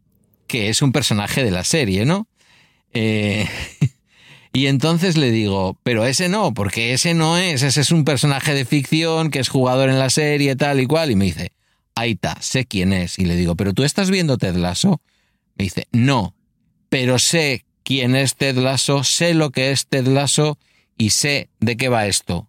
que 0.46 0.68
es 0.68 0.82
un 0.82 0.92
personaje 0.92 1.44
de 1.44 1.50
la 1.50 1.64
serie, 1.64 2.04
¿no? 2.04 2.28
Eh, 2.92 3.46
y 4.52 4.66
entonces 4.66 5.16
le 5.16 5.30
digo, 5.30 5.78
pero 5.82 6.04
ese 6.04 6.28
no, 6.28 6.54
porque 6.54 6.92
ese 6.92 7.14
no 7.14 7.36
es, 7.36 7.62
ese 7.62 7.80
es 7.80 7.90
un 7.90 8.04
personaje 8.04 8.54
de 8.54 8.64
ficción 8.64 9.30
que 9.30 9.40
es 9.40 9.48
jugador 9.48 9.88
en 9.88 9.98
la 9.98 10.10
serie, 10.10 10.56
tal 10.56 10.80
y 10.80 10.86
cual, 10.86 11.10
y 11.10 11.16
me 11.16 11.26
dice, 11.26 11.52
Aita, 11.94 12.36
sé 12.40 12.64
quién 12.64 12.92
es. 12.92 13.18
Y 13.18 13.24
le 13.24 13.36
digo, 13.36 13.56
¿pero 13.56 13.72
tú 13.72 13.84
estás 13.84 14.10
viendo 14.10 14.38
Ted 14.38 14.56
Lasso? 14.56 15.00
Me 15.56 15.64
dice, 15.64 15.86
no, 15.92 16.34
pero 16.88 17.18
sé 17.18 17.64
quién 17.82 18.16
es 18.16 18.34
Ted 18.34 18.56
Lasso, 18.56 19.04
sé 19.04 19.34
lo 19.34 19.50
que 19.50 19.70
es 19.70 19.86
Ted 19.86 20.06
Lasso 20.06 20.58
y 20.98 21.10
sé 21.10 21.48
de 21.60 21.76
qué 21.76 21.88
va 21.88 22.06
esto. 22.06 22.48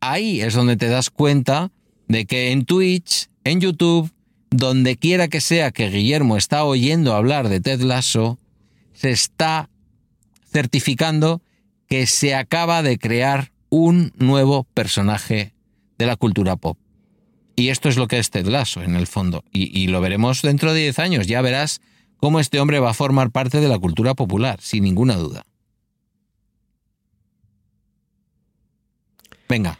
Ahí 0.00 0.40
es 0.40 0.54
donde 0.54 0.76
te 0.76 0.88
das 0.88 1.10
cuenta 1.10 1.70
de 2.08 2.26
que 2.26 2.50
en 2.50 2.64
Twitch, 2.64 3.28
en 3.44 3.60
YouTube, 3.60 4.10
donde 4.52 4.96
quiera 4.96 5.28
que 5.28 5.40
sea 5.40 5.70
que 5.70 5.90
Guillermo 5.90 6.36
está 6.36 6.64
oyendo 6.64 7.14
hablar 7.14 7.48
de 7.48 7.60
Ted 7.60 7.80
Lasso, 7.80 8.38
se 8.92 9.10
está 9.10 9.70
certificando 10.50 11.42
que 11.88 12.06
se 12.06 12.34
acaba 12.34 12.82
de 12.82 12.98
crear 12.98 13.52
un 13.70 14.12
nuevo 14.16 14.64
personaje 14.74 15.54
de 15.98 16.06
la 16.06 16.16
cultura 16.16 16.56
pop. 16.56 16.78
Y 17.56 17.68
esto 17.68 17.88
es 17.88 17.96
lo 17.96 18.08
que 18.08 18.18
es 18.18 18.30
Ted 18.30 18.46
Lasso, 18.46 18.82
en 18.82 18.96
el 18.96 19.06
fondo. 19.06 19.44
Y, 19.52 19.78
y, 19.78 19.88
lo 19.88 20.00
veremos 20.00 20.42
dentro 20.42 20.72
de 20.72 20.80
10 20.80 20.98
años. 20.98 21.26
Ya 21.26 21.42
verás 21.42 21.80
cómo 22.16 22.40
este 22.40 22.60
hombre 22.60 22.80
va 22.80 22.90
a 22.90 22.94
formar 22.94 23.30
parte 23.30 23.60
de 23.60 23.68
la 23.68 23.78
cultura 23.78 24.14
popular, 24.14 24.60
sin 24.60 24.84
ninguna 24.84 25.16
duda. 25.16 25.44
Venga. 29.48 29.78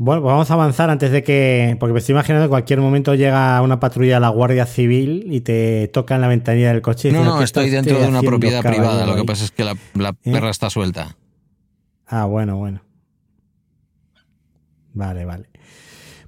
Bueno, 0.00 0.22
pues 0.22 0.30
vamos 0.30 0.48
a 0.48 0.54
avanzar 0.54 0.90
antes 0.90 1.10
de 1.10 1.24
que. 1.24 1.76
Porque 1.80 1.92
me 1.92 1.98
estoy 1.98 2.12
imaginando 2.12 2.42
que 2.42 2.44
en 2.44 2.50
cualquier 2.50 2.80
momento 2.80 3.16
llega 3.16 3.60
una 3.62 3.80
patrulla 3.80 4.14
de 4.14 4.20
la 4.20 4.28
Guardia 4.28 4.64
Civil 4.64 5.26
y 5.28 5.40
te 5.40 5.88
toca 5.88 6.14
en 6.14 6.20
la 6.20 6.28
ventanilla 6.28 6.72
del 6.72 6.82
coche. 6.82 7.10
No, 7.10 7.24
no, 7.24 7.42
estoy 7.42 7.68
dentro 7.68 7.98
de 7.98 8.06
una 8.06 8.22
propiedad 8.22 8.62
privada. 8.62 9.06
Lo 9.06 9.16
que 9.16 9.24
pasa 9.24 9.44
es 9.44 9.50
que 9.50 9.64
la, 9.64 9.74
la 9.94 10.10
¿Eh? 10.24 10.32
perra 10.32 10.50
está 10.50 10.70
suelta. 10.70 11.16
Ah, 12.06 12.26
bueno, 12.26 12.56
bueno. 12.56 12.80
Vale, 14.94 15.24
vale. 15.24 15.48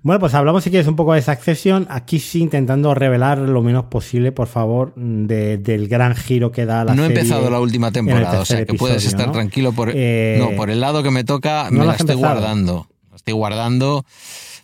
Bueno, 0.02 0.18
pues 0.18 0.34
hablamos 0.34 0.64
si 0.64 0.70
quieres 0.70 0.88
un 0.88 0.96
poco 0.96 1.12
de 1.12 1.20
esa 1.20 1.30
accesión. 1.32 1.86
Aquí 1.90 2.18
sí 2.18 2.40
intentando 2.40 2.92
revelar 2.94 3.38
lo 3.38 3.62
menos 3.62 3.84
posible, 3.84 4.32
por 4.32 4.48
favor, 4.48 4.94
de, 4.96 5.58
del 5.58 5.86
gran 5.88 6.16
giro 6.16 6.50
que 6.50 6.64
da 6.66 6.84
la 6.84 6.94
No 6.94 7.02
serie 7.02 7.16
he 7.18 7.20
empezado 7.20 7.50
la 7.50 7.60
última 7.60 7.92
temporada, 7.92 8.40
o 8.40 8.44
sea 8.44 8.56
que 8.58 8.62
episodio, 8.62 8.78
puedes 8.78 9.06
estar 9.06 9.26
¿no? 9.28 9.32
tranquilo. 9.32 9.72
Por, 9.72 9.92
Eh, 9.94 10.38
no, 10.40 10.56
por 10.56 10.70
el 10.70 10.80
lado 10.80 11.02
que 11.04 11.10
me 11.10 11.22
toca, 11.22 11.68
¿no 11.70 11.80
me 11.80 11.86
la 11.86 11.92
estoy 11.92 12.14
empezado? 12.14 12.34
guardando. 12.40 12.86
Estoy 13.14 13.34
guardando 13.34 14.04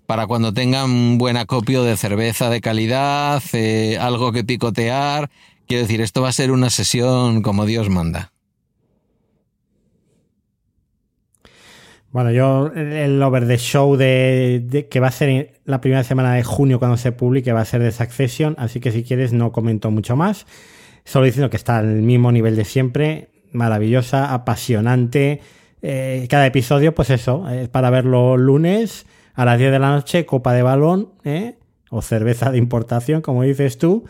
para 0.06 0.26
cuando 0.26 0.52
tengan 0.54 0.90
un 0.90 1.18
buen 1.18 1.36
acopio 1.36 1.82
de 1.82 1.96
cerveza 1.96 2.48
de 2.48 2.60
calidad, 2.60 3.42
eh, 3.52 3.98
algo 4.00 4.32
que 4.32 4.44
picotear. 4.44 5.30
Quiero 5.66 5.82
decir, 5.82 6.00
esto 6.00 6.22
va 6.22 6.28
a 6.28 6.32
ser 6.32 6.52
una 6.52 6.70
sesión 6.70 7.42
como 7.42 7.66
Dios 7.66 7.88
manda. 7.88 8.32
Bueno, 12.12 12.30
yo 12.30 12.68
el- 12.74 13.20
over 13.22 13.46
the 13.46 13.58
show 13.58 13.96
de, 13.96 14.62
de- 14.64 14.88
que 14.88 15.00
va 15.00 15.08
a 15.08 15.12
ser 15.12 15.60
la 15.64 15.80
primera 15.80 16.02
semana 16.04 16.32
de 16.34 16.44
junio 16.44 16.78
cuando 16.78 16.96
se 16.96 17.12
publique 17.12 17.52
va 17.52 17.60
a 17.60 17.64
ser 17.64 17.82
de 17.82 17.92
Succession, 17.92 18.54
así 18.58 18.80
que 18.80 18.90
si 18.92 19.02
quieres 19.02 19.32
no 19.32 19.52
comento 19.52 19.90
mucho 19.90 20.16
más. 20.16 20.46
Solo 21.04 21.26
diciendo 21.26 21.50
que 21.50 21.56
está 21.56 21.78
al 21.78 22.02
mismo 22.02 22.32
nivel 22.32 22.56
de 22.56 22.64
siempre, 22.64 23.28
maravillosa, 23.52 24.32
apasionante. 24.32 25.40
Eh, 25.88 26.26
cada 26.28 26.46
episodio, 26.46 26.96
pues 26.96 27.10
eso, 27.10 27.48
es 27.48 27.68
para 27.68 27.90
verlo 27.90 28.36
lunes 28.36 29.06
a 29.34 29.44
las 29.44 29.56
10 29.56 29.70
de 29.70 29.78
la 29.78 29.90
noche, 29.90 30.26
copa 30.26 30.52
de 30.52 30.62
balón, 30.62 31.10
¿eh? 31.22 31.58
o 31.90 32.02
cerveza 32.02 32.50
de 32.50 32.58
importación, 32.58 33.22
como 33.22 33.44
dices 33.44 33.78
tú, 33.78 34.04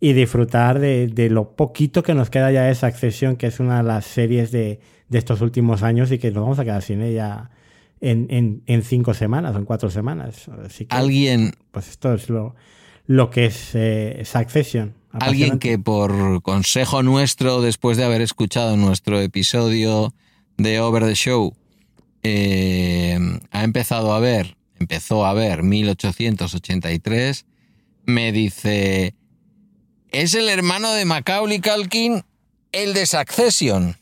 y 0.00 0.14
disfrutar 0.14 0.78
de, 0.78 1.08
de 1.08 1.28
lo 1.28 1.54
poquito 1.54 2.02
que 2.02 2.14
nos 2.14 2.30
queda 2.30 2.50
ya 2.50 2.62
de 2.62 2.74
Succession, 2.74 3.36
que 3.36 3.48
es 3.48 3.60
una 3.60 3.76
de 3.76 3.82
las 3.82 4.06
series 4.06 4.50
de, 4.52 4.80
de 5.10 5.18
estos 5.18 5.42
últimos 5.42 5.82
años 5.82 6.10
y 6.12 6.18
que 6.18 6.30
nos 6.30 6.44
vamos 6.44 6.58
a 6.60 6.64
quedar 6.64 6.80
sin 6.80 7.02
ella 7.02 7.50
en, 8.00 8.26
en, 8.30 8.62
en 8.64 8.82
cinco 8.82 9.12
semanas 9.12 9.54
o 9.54 9.58
en 9.58 9.66
cuatro 9.66 9.90
semanas. 9.90 10.48
Así 10.64 10.86
que, 10.86 10.96
Alguien, 10.96 11.52
pues 11.72 11.90
esto 11.90 12.14
es 12.14 12.30
lo, 12.30 12.54
lo 13.06 13.28
que 13.28 13.44
es 13.44 13.74
eh, 13.74 14.22
Succession. 14.24 14.94
alguien 15.12 15.58
que 15.58 15.78
por 15.78 16.40
consejo 16.40 17.02
nuestro, 17.02 17.60
después 17.60 17.98
de 17.98 18.04
haber 18.04 18.22
escuchado 18.22 18.78
nuestro 18.78 19.20
episodio 19.20 20.14
de 20.58 20.80
Over 20.80 21.04
the 21.04 21.14
Show, 21.14 21.56
eh, 22.22 23.18
ha 23.50 23.64
empezado 23.64 24.12
a 24.12 24.20
ver, 24.20 24.56
empezó 24.78 25.24
a 25.24 25.32
ver 25.32 25.62
1883, 25.62 27.46
me 28.04 28.32
dice, 28.32 29.14
es 30.10 30.34
el 30.34 30.48
hermano 30.48 30.92
de 30.92 31.04
Macaulay 31.04 31.60
Culkin, 31.60 32.24
el 32.72 32.92
de 32.92 33.06
Succession, 33.06 33.96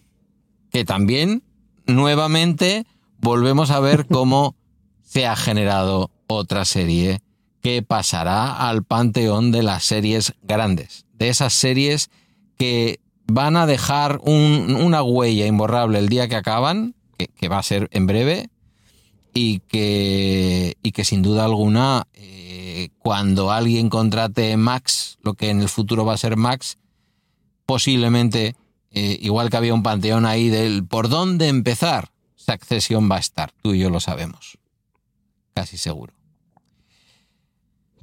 que 0.72 0.84
también, 0.84 1.42
nuevamente, 1.86 2.86
volvemos 3.18 3.70
a 3.70 3.80
ver 3.80 4.06
cómo 4.06 4.56
se 5.02 5.26
ha 5.26 5.36
generado 5.36 6.10
otra 6.26 6.64
serie 6.64 7.20
que 7.62 7.82
pasará 7.82 8.68
al 8.68 8.82
panteón 8.84 9.52
de 9.52 9.62
las 9.62 9.84
series 9.84 10.34
grandes, 10.42 11.04
de 11.12 11.28
esas 11.28 11.52
series 11.52 12.10
que 12.56 13.00
van 13.26 13.56
a 13.56 13.66
dejar 13.66 14.20
un- 14.22 14.76
una 14.76 15.02
huella 15.02 15.46
imborrable 15.46 15.98
el 15.98 16.08
día 16.08 16.28
que 16.28 16.36
acaban, 16.36 16.94
que, 17.16 17.48
va 17.48 17.58
a 17.58 17.62
ser 17.62 17.88
en 17.92 18.06
breve, 18.06 18.50
y 19.34 19.60
que, 19.60 20.76
y 20.82 20.92
que 20.92 21.04
sin 21.04 21.22
duda 21.22 21.44
alguna, 21.44 22.06
eh, 22.14 22.88
cuando 22.98 23.50
alguien 23.50 23.88
contrate 23.88 24.56
Max, 24.56 25.18
lo 25.22 25.34
que 25.34 25.50
en 25.50 25.60
el 25.60 25.68
futuro 25.68 26.04
va 26.04 26.14
a 26.14 26.18
ser 26.18 26.36
Max, 26.36 26.78
posiblemente, 27.66 28.54
eh, 28.92 29.18
igual 29.20 29.50
que 29.50 29.56
había 29.56 29.74
un 29.74 29.82
panteón 29.82 30.24
ahí 30.24 30.48
del 30.48 30.86
por 30.86 31.08
dónde 31.08 31.48
empezar, 31.48 32.10
Succession 32.36 33.10
va 33.10 33.16
a 33.16 33.20
estar, 33.20 33.50
tú 33.62 33.74
y 33.74 33.80
yo 33.80 33.90
lo 33.90 33.98
sabemos, 34.00 34.56
casi 35.52 35.76
seguro. 35.76 36.14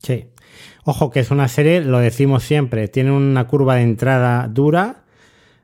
Sí. 0.01 0.25
Ojo 0.85 1.09
que 1.11 1.21
es 1.21 1.31
una 1.31 1.47
serie, 1.47 1.79
lo 1.81 1.99
decimos 1.99 2.43
siempre, 2.43 2.89
tiene 2.89 3.11
una 3.11 3.47
curva 3.47 3.75
de 3.75 3.83
entrada 3.83 4.47
dura. 4.49 5.02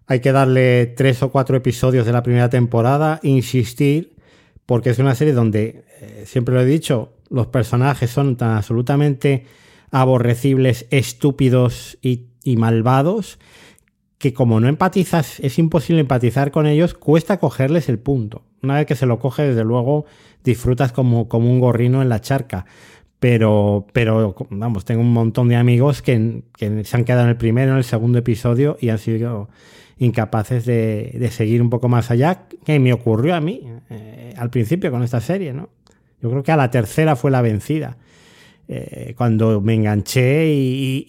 Hay 0.10 0.22
que 0.22 0.31
darle 0.31 0.88
tres 0.88 1.22
o 1.22 1.30
cuatro 1.31 1.56
episodios 1.56 2.03
de 2.03 2.11
la 2.11 2.23
primera 2.23 2.49
temporada, 2.49 3.19
insistir, 3.22 4.15
porque 4.65 4.90
es 4.90 4.98
una 4.98 5.14
serie 5.14 5.36
donde, 5.36 5.84
eh, 6.02 6.23
siempre 6.26 6.56
lo 6.56 6.61
he 6.61 6.65
dicho, 6.65 7.14
los 7.30 7.45
personajes 7.45 8.10
son 8.10 8.36
tan 8.36 8.57
absolutamente 8.57 9.45
aborrecibles, 9.91 10.88
estúpidos 10.90 11.99
y, 12.02 12.26
malvados, 12.57 13.38
que 14.18 14.34
como 14.34 14.60
no 14.60 14.68
empatizas, 14.68 15.40
es 15.41 15.60
imposible 15.60 16.02
empatizar 16.02 16.49
con 16.49 16.65
ellos, 16.65 16.95
cuesta 16.95 17.38
cogerles 17.38 17.88
el 17.88 17.99
punto. 17.99 18.41
Una 18.64 18.77
vez 18.77 18.88
que 18.88 18.95
se 18.95 19.06
lo 19.06 19.19
coge, 19.19 19.44
desde 19.44 19.64
luego, 19.64 20.06
disfrutas 20.44 20.91
como, 20.91 21.30
como 21.30 21.52
un 21.52 21.60
gorrino 21.60 22.02
en 22.02 22.10
la 22.10 22.19
charca 22.19 22.65
pero, 23.19 23.86
pero 23.91 24.34
vamos, 24.49 24.86
tengo 24.86 25.02
un 25.02 25.11
montón 25.11 25.49
de 25.49 25.57
amigos 25.57 26.02
que, 26.02 26.41
que 26.57 26.86
se 26.86 26.98
han 26.98 27.03
quedado 27.03 27.23
en 27.23 27.30
el 27.30 27.38
primero, 27.38 27.73
en 27.73 27.77
el 27.77 27.84
segundo 27.84 28.18
episodio 28.18 28.77
y 28.80 28.90
han 28.90 28.98
sido 28.98 29.49
incapaces 29.99 30.65
de, 30.65 31.11
de 31.19 31.31
seguir 31.31 31.61
un 31.61 31.69
poco 31.69 31.88
más 31.89 32.09
allá, 32.11 32.47
que 32.65 32.80
me 32.80 32.93
ocurrió 32.93 33.35
a 33.35 33.41
mí 33.41 33.61
eh, 33.89 34.34
al 34.38 34.49
principio 34.49 34.91
con 34.91 35.03
esta 35.03 35.21
serie, 35.21 35.53
¿no? 35.53 35.69
Yo 36.21 36.30
creo 36.30 36.43
que 36.43 36.51
a 36.51 36.57
la 36.57 36.71
tercera 36.71 37.15
fue 37.15 37.31
la 37.31 37.41
vencida, 37.41 37.97
eh, 38.67 39.13
cuando 39.17 39.61
me 39.61 39.73
enganché 39.73 40.51
y, 40.53 41.05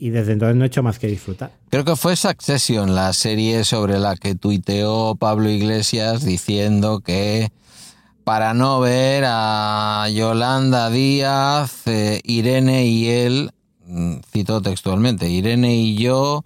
y- 0.00 0.10
desde 0.10 0.32
entonces 0.32 0.56
no 0.56 0.64
he 0.64 0.66
hecho 0.68 0.82
más 0.82 0.98
que 0.98 1.06
disfrutar. 1.08 1.52
Creo 1.70 1.84
que 1.84 1.96
fue 1.96 2.16
Succession, 2.16 2.94
la 2.94 3.12
serie 3.12 3.64
sobre 3.64 3.98
la 3.98 4.16
que 4.16 4.34
tuiteó 4.34 5.14
Pablo 5.16 5.48
Iglesias 5.50 6.24
diciendo 6.24 7.00
que 7.00 7.50
para 8.24 8.54
no 8.54 8.80
ver 8.80 9.24
a 9.26 10.06
Yolanda 10.12 10.90
Díaz, 10.90 11.86
eh, 11.86 12.20
Irene 12.24 12.86
y 12.86 13.08
él, 13.08 13.50
mm, 13.86 14.16
citó 14.32 14.62
textualmente, 14.62 15.28
Irene 15.28 15.74
y 15.74 15.96
yo 15.96 16.44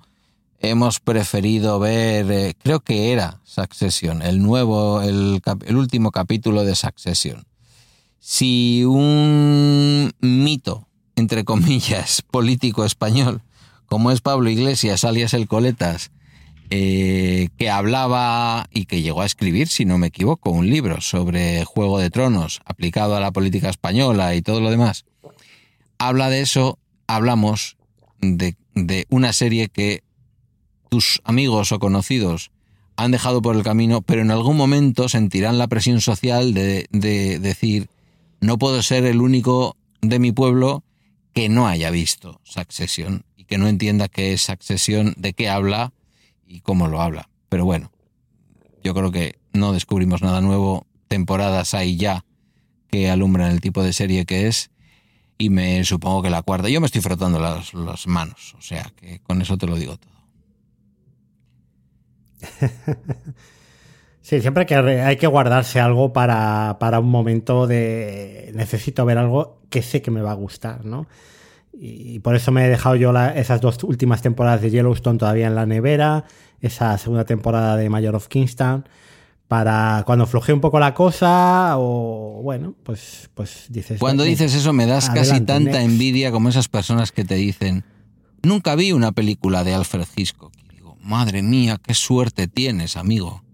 hemos 0.70 1.00
preferido 1.00 1.78
ver, 1.78 2.30
eh, 2.30 2.54
creo 2.62 2.80
que 2.80 3.12
era 3.12 3.40
Succession, 3.44 4.22
el 4.22 4.42
nuevo, 4.42 5.02
el, 5.02 5.40
último 5.70 6.10
capítulo 6.10 6.64
de 6.64 6.74
Succession. 6.74 7.44
Si 8.18 8.84
un 8.84 10.12
mito, 10.20 10.88
entre 11.14 11.44
comillas, 11.44 12.22
político 12.30 12.84
español, 12.84 13.42
como 13.86 14.10
es 14.10 14.20
Pablo 14.20 14.50
Iglesias, 14.50 15.04
alias 15.04 15.34
el 15.34 15.46
Coletas, 15.46 16.10
eh, 16.70 17.48
que 17.56 17.70
hablaba 17.70 18.66
y 18.72 18.86
que 18.86 19.02
llegó 19.02 19.22
a 19.22 19.26
escribir, 19.26 19.68
si 19.68 19.84
no 19.84 19.98
me 19.98 20.08
equivoco, 20.08 20.50
un 20.50 20.68
libro 20.68 21.00
sobre 21.00 21.64
Juego 21.64 21.98
de 21.98 22.10
Tronos 22.10 22.60
aplicado 22.64 23.16
a 23.16 23.20
la 23.20 23.30
política 23.30 23.68
española 23.68 24.34
y 24.34 24.42
todo 24.42 24.60
lo 24.60 24.70
demás, 24.70 25.04
habla 25.98 26.28
de 26.28 26.40
eso, 26.40 26.78
hablamos 27.06 27.76
de 28.20 28.56
una 29.08 29.32
serie 29.32 29.68
que 29.68 30.02
tus 30.88 31.20
amigos 31.24 31.72
o 31.72 31.78
conocidos 31.78 32.50
han 32.96 33.10
dejado 33.10 33.42
por 33.42 33.56
el 33.56 33.62
camino, 33.62 34.00
pero 34.02 34.22
en 34.22 34.30
algún 34.30 34.56
momento 34.56 35.08
sentirán 35.08 35.58
la 35.58 35.66
presión 35.66 36.00
social 36.00 36.54
de, 36.54 36.86
de 36.90 37.38
decir, 37.38 37.88
no 38.40 38.58
puedo 38.58 38.82
ser 38.82 39.04
el 39.04 39.20
único 39.20 39.76
de 40.00 40.18
mi 40.18 40.32
pueblo 40.32 40.82
que 41.34 41.48
no 41.48 41.68
haya 41.68 41.90
visto 41.90 42.40
Succession 42.44 43.24
y 43.36 43.44
que 43.44 43.58
no 43.58 43.68
entienda 43.68 44.08
qué 44.08 44.32
es 44.32 44.42
Succession, 44.42 45.14
de 45.18 45.34
qué 45.34 45.50
habla 45.50 45.92
y 46.46 46.60
cómo 46.60 46.88
lo 46.88 47.02
habla. 47.02 47.28
Pero 47.50 47.66
bueno, 47.66 47.92
yo 48.82 48.94
creo 48.94 49.12
que 49.12 49.38
no 49.52 49.72
descubrimos 49.72 50.22
nada 50.22 50.40
nuevo, 50.40 50.86
temporadas 51.08 51.74
hay 51.74 51.96
ya 51.96 52.24
que 52.88 53.10
alumbran 53.10 53.50
el 53.50 53.60
tipo 53.60 53.82
de 53.82 53.92
serie 53.92 54.24
que 54.24 54.46
es. 54.46 54.70
Y 55.38 55.50
me 55.50 55.84
supongo 55.84 56.22
que 56.22 56.30
la 56.30 56.40
cuarta. 56.40 56.70
Yo 56.70 56.80
me 56.80 56.86
estoy 56.86 57.02
frotando 57.02 57.38
las, 57.38 57.74
las 57.74 58.06
manos, 58.06 58.54
o 58.58 58.62
sea 58.62 58.90
que 58.96 59.18
con 59.20 59.42
eso 59.42 59.58
te 59.58 59.66
lo 59.66 59.76
digo 59.76 59.98
todo. 59.98 60.15
Sí, 64.26 64.40
siempre 64.40 64.66
que 64.66 64.74
hay 64.74 65.18
que 65.18 65.28
guardarse 65.28 65.78
algo 65.78 66.12
para, 66.12 66.78
para, 66.80 66.98
un 66.98 67.08
momento 67.08 67.68
de 67.68 68.50
necesito 68.56 69.04
ver 69.04 69.18
algo 69.18 69.60
que 69.70 69.82
sé 69.82 70.02
que 70.02 70.10
me 70.10 70.20
va 70.20 70.32
a 70.32 70.34
gustar, 70.34 70.84
¿no? 70.84 71.06
Y 71.72 72.18
por 72.18 72.34
eso 72.34 72.50
me 72.50 72.66
he 72.66 72.68
dejado 72.68 72.96
yo 72.96 73.12
la, 73.12 73.36
esas 73.36 73.60
dos 73.60 73.84
últimas 73.84 74.22
temporadas 74.22 74.62
de 74.62 74.70
Yellowstone 74.70 75.16
todavía 75.16 75.46
en 75.46 75.54
la 75.54 75.64
nevera, 75.64 76.24
esa 76.60 76.98
segunda 76.98 77.24
temporada 77.24 77.76
de 77.76 77.88
Mayor 77.88 78.16
of 78.16 78.26
Kingston, 78.26 78.88
para 79.46 80.02
cuando 80.04 80.26
flojee 80.26 80.54
un 80.54 80.60
poco 80.60 80.80
la 80.80 80.92
cosa 80.92 81.74
o 81.78 82.40
bueno, 82.42 82.74
pues, 82.82 83.30
pues 83.32 83.66
dices... 83.68 84.00
Cuando 84.00 84.24
dices 84.24 84.56
eso 84.56 84.72
me 84.72 84.86
das 84.86 85.08
casi 85.08 85.40
tanta 85.42 85.82
envidia 85.82 86.32
como 86.32 86.48
esas 86.48 86.66
personas 86.66 87.12
que 87.12 87.24
te 87.24 87.36
dicen, 87.36 87.84
nunca 88.42 88.74
vi 88.74 88.90
una 88.90 89.12
película 89.12 89.62
de 89.62 89.72
Alfred 89.72 90.08
Hitchcock. 90.16 90.52
Madre 91.06 91.40
mía, 91.40 91.78
qué 91.80 91.94
suerte 91.94 92.48
tienes, 92.48 92.96
amigo. 92.96 93.44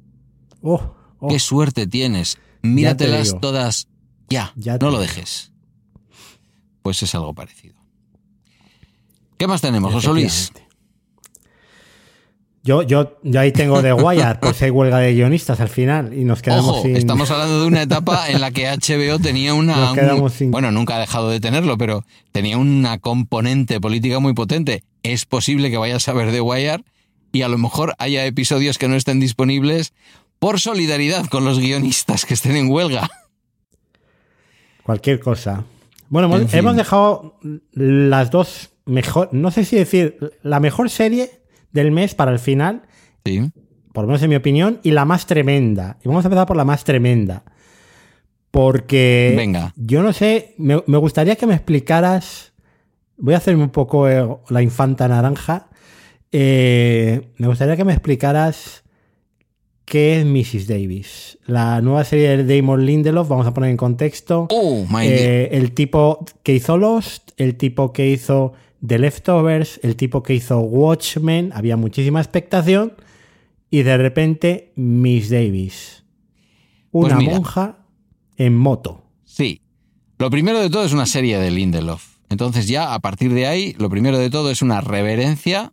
Oh, 0.63 0.95
oh. 1.19 1.29
Qué 1.29 1.39
suerte 1.39 1.87
tienes. 1.87 2.39
Míratelas 2.63 3.37
todas 3.43 3.89
ya, 4.31 4.55
ya 4.57 4.79
no 4.79 4.91
lo 4.91 4.99
dejes. 4.99 5.53
Pues 6.81 7.03
es 7.03 7.15
algo 7.15 7.35
parecido. 7.35 7.75
¿Qué 9.37 9.47
más 9.47 9.61
tenemos, 9.61 9.93
José 9.93 10.09
Luis? 10.09 10.51
Yo, 12.65 12.83
yo, 12.85 13.19
yo 13.23 13.41
ahí 13.41 13.53
tengo 13.53 13.83
de 13.83 13.93
Wire, 13.93 14.39
si 14.55 14.65
hay 14.65 14.71
huelga 14.71 14.99
de 14.99 15.13
guionistas 15.13 15.61
al 15.61 15.69
final 15.69 16.15
y 16.15 16.25
nos 16.25 16.41
quedamos 16.41 16.79
Ojo, 16.79 16.89
Estamos 16.89 17.31
hablando 17.31 17.61
de 17.61 17.67
una 17.67 17.83
etapa 17.83 18.31
en 18.31 18.41
la 18.41 18.51
que 18.51 18.67
HBO 18.71 19.19
tenía 19.19 19.53
una. 19.53 19.93
Bueno, 20.47 20.71
nunca 20.71 20.97
ha 20.97 21.01
dejado 21.01 21.29
de 21.29 21.41
tenerlo, 21.41 21.77
pero 21.77 22.05
tenía 22.31 22.57
una 22.57 22.99
componente 22.99 23.79
política 23.79 24.21
muy 24.21 24.33
potente. 24.33 24.85
Es 25.03 25.27
posible 25.27 25.71
que 25.71 25.77
vayas 25.77 26.09
a 26.09 26.15
ver 26.15 26.33
The 26.33 26.41
Wire 26.41 26.85
y 27.33 27.43
a 27.43 27.49
lo 27.49 27.59
mejor 27.59 27.95
haya 27.99 28.27
episodios 28.27 28.79
que 28.79 28.89
no 28.89 28.95
estén 28.95 29.21
disponibles 29.21 29.93
por 30.39 30.61
solidaridad 30.61 31.27
con 31.27 31.45
los 31.45 31.59
guionistas 31.59 32.25
que 32.27 32.35
estén 32.35 32.57
en 32.57 32.71
huelga. 32.71 33.09
Cualquier 34.83 35.21
cosa. 35.21 35.65
Bueno, 36.09 36.31
hemos 36.53 36.77
dejado 36.77 37.39
las 37.73 38.31
dos 38.31 38.71
mejor, 38.85 39.29
no 39.33 39.51
sé 39.51 39.65
si 39.65 39.77
decir, 39.77 40.19
la 40.43 40.61
mejor 40.61 40.91
serie 40.91 41.31
del 41.73 41.91
mes 41.91 42.15
para 42.15 42.33
el 42.33 42.39
final. 42.39 42.83
Sí. 43.25 43.51
Por 43.93 44.05
lo 44.05 44.09
menos 44.09 44.23
en 44.23 44.31
mi 44.31 44.37
opinión, 44.37 44.81
y 44.83 44.91
la 44.91 45.05
más 45.05 45.27
tremenda. 45.27 45.99
Y 46.03 46.09
vamos 46.09 46.25
a 46.25 46.29
empezar 46.29 46.47
por 46.47 46.57
la 46.57 46.65
más 46.65 46.85
tremenda. 46.85 47.45
Porque. 48.51 49.35
Venga. 49.37 49.73
Yo 49.77 50.03
no 50.03 50.13
sé, 50.13 50.55
me, 50.59 50.77
gustaría 50.77 51.37
que 51.37 51.47
me 51.47 51.55
explicaras. 51.55 52.53
Voy 53.17 53.35
a 53.35 53.39
hacerme 53.39 53.63
un 53.63 53.71
poco 53.71 54.09
eh, 54.09 54.27
la 54.49 54.63
infanta 54.63 55.09
naranja. 55.09 55.69
Eh, 56.33 57.29
me 57.37 57.47
gustaría 57.47 57.77
que 57.77 57.85
me 57.85 57.93
explicaras 57.93 58.83
qué 59.85 60.19
es 60.19 60.27
Mrs. 60.27 60.67
Davis. 60.67 61.39
La 61.47 61.81
nueva 61.83 62.05
serie 62.05 62.37
de 62.37 62.57
Damon 62.57 62.87
Lindelof, 62.87 63.29
vamos 63.29 63.47
a 63.47 63.53
poner 63.53 63.71
en 63.71 63.77
contexto. 63.77 64.49
Oh, 64.51 64.87
eh, 65.03 65.51
el 65.53 65.73
tipo 65.73 66.25
que 66.43 66.55
hizo 66.55 66.79
Lost, 66.79 67.33
el 67.37 67.57
tipo 67.57 67.93
que 67.93 68.09
hizo 68.09 68.55
The 68.85 68.99
Leftovers, 68.99 69.81
el 69.83 69.97
tipo 69.97 70.23
que 70.23 70.35
hizo 70.35 70.61
Watchmen, 70.61 71.53
había 71.55 71.77
muchísima 71.77 72.21
expectación 72.21 72.95
y 73.71 73.83
de 73.83 73.97
repente 73.97 74.73
Miss 74.77 75.31
Davis, 75.31 76.05
una 76.91 77.17
pues 77.17 77.29
monja 77.29 77.79
en 78.37 78.57
moto. 78.57 79.05
Sí, 79.25 79.61
lo 80.19 80.31
primero 80.31 80.61
de 80.61 80.71
todo 80.71 80.85
es 80.85 80.93
una 80.93 81.07
serie 81.07 81.39
de 81.39 81.51
Lindelof. 81.51 82.17
Entonces 82.29 82.67
ya 82.67 82.95
a 82.95 83.01
partir 83.01 83.35
de 83.35 83.47
ahí, 83.47 83.75
lo 83.79 83.91
primero 83.91 84.19
de 84.19 84.31
todo 84.31 84.51
es 84.51 84.63
una 84.63 84.81
reverencia 84.81 85.73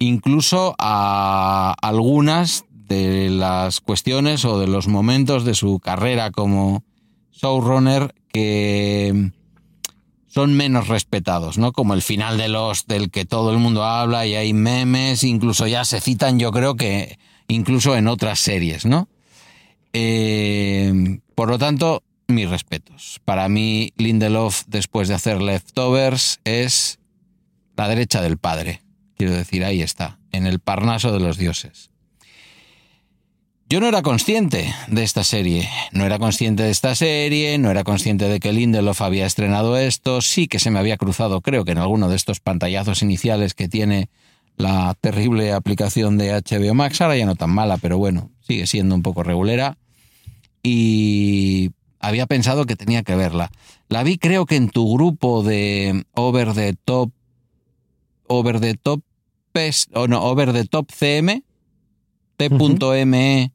incluso 0.00 0.74
a 0.78 1.74
algunas 1.80 2.64
de 2.72 3.30
las 3.30 3.80
cuestiones 3.80 4.44
o 4.44 4.58
de 4.58 4.66
los 4.66 4.88
momentos 4.88 5.44
de 5.44 5.54
su 5.54 5.78
carrera 5.78 6.32
como 6.32 6.82
showrunner 7.30 8.12
que 8.32 9.30
son 10.26 10.54
menos 10.54 10.88
respetados, 10.88 11.58
¿no? 11.58 11.72
Como 11.72 11.94
el 11.94 12.02
final 12.02 12.38
de 12.38 12.48
los 12.48 12.86
del 12.86 13.10
que 13.10 13.24
todo 13.24 13.52
el 13.52 13.58
mundo 13.58 13.84
habla 13.84 14.26
y 14.26 14.34
hay 14.34 14.52
memes, 14.52 15.22
incluso 15.22 15.66
ya 15.66 15.84
se 15.84 16.00
citan, 16.00 16.38
yo 16.38 16.50
creo 16.50 16.76
que 16.76 17.18
incluso 17.48 17.96
en 17.96 18.08
otras 18.08 18.38
series, 18.38 18.86
¿no? 18.86 19.08
Eh, 19.92 21.20
por 21.34 21.48
lo 21.48 21.58
tanto, 21.58 22.02
mis 22.28 22.48
respetos. 22.48 23.20
Para 23.24 23.48
mí, 23.48 23.92
Lindelof, 23.96 24.64
después 24.66 25.08
de 25.08 25.14
hacer 25.14 25.42
Leftovers, 25.42 26.40
es 26.44 26.98
la 27.76 27.88
derecha 27.88 28.22
del 28.22 28.38
padre. 28.38 28.82
Quiero 29.20 29.34
decir, 29.34 29.66
ahí 29.66 29.82
está, 29.82 30.18
en 30.32 30.46
el 30.46 30.60
Parnaso 30.60 31.12
de 31.12 31.20
los 31.20 31.36
dioses. 31.36 31.90
Yo 33.68 33.78
no 33.78 33.86
era 33.86 34.00
consciente 34.00 34.74
de 34.88 35.02
esta 35.02 35.24
serie, 35.24 35.68
no 35.92 36.06
era 36.06 36.18
consciente 36.18 36.62
de 36.62 36.70
esta 36.70 36.94
serie, 36.94 37.58
no 37.58 37.70
era 37.70 37.84
consciente 37.84 38.30
de 38.30 38.40
que 38.40 38.54
Lindelof 38.54 39.02
había 39.02 39.26
estrenado 39.26 39.76
esto, 39.76 40.22
sí 40.22 40.48
que 40.48 40.58
se 40.58 40.70
me 40.70 40.78
había 40.78 40.96
cruzado, 40.96 41.42
creo 41.42 41.66
que 41.66 41.72
en 41.72 41.76
alguno 41.76 42.08
de 42.08 42.16
estos 42.16 42.40
pantallazos 42.40 43.02
iniciales 43.02 43.52
que 43.52 43.68
tiene 43.68 44.08
la 44.56 44.96
terrible 44.98 45.52
aplicación 45.52 46.16
de 46.16 46.32
HBO 46.32 46.72
Max, 46.72 47.02
ahora 47.02 47.18
ya 47.18 47.26
no 47.26 47.34
tan 47.34 47.50
mala, 47.50 47.76
pero 47.76 47.98
bueno, 47.98 48.30
sigue 48.40 48.66
siendo 48.66 48.94
un 48.94 49.02
poco 49.02 49.22
regulera, 49.22 49.76
y 50.62 51.72
había 51.98 52.24
pensado 52.24 52.64
que 52.64 52.74
tenía 52.74 53.02
que 53.02 53.16
verla. 53.16 53.50
La 53.90 54.02
vi 54.02 54.16
creo 54.16 54.46
que 54.46 54.56
en 54.56 54.70
tu 54.70 54.90
grupo 54.94 55.42
de 55.42 56.06
Over 56.14 56.54
the 56.54 56.74
Top, 56.86 57.10
Over 58.26 58.60
the 58.60 58.76
Top, 58.76 59.02
o 59.94 60.06
no, 60.08 60.22
Over 60.22 60.52
the 60.52 60.64
Top 60.64 60.90
CM, 60.90 61.42
t.me 62.36 63.52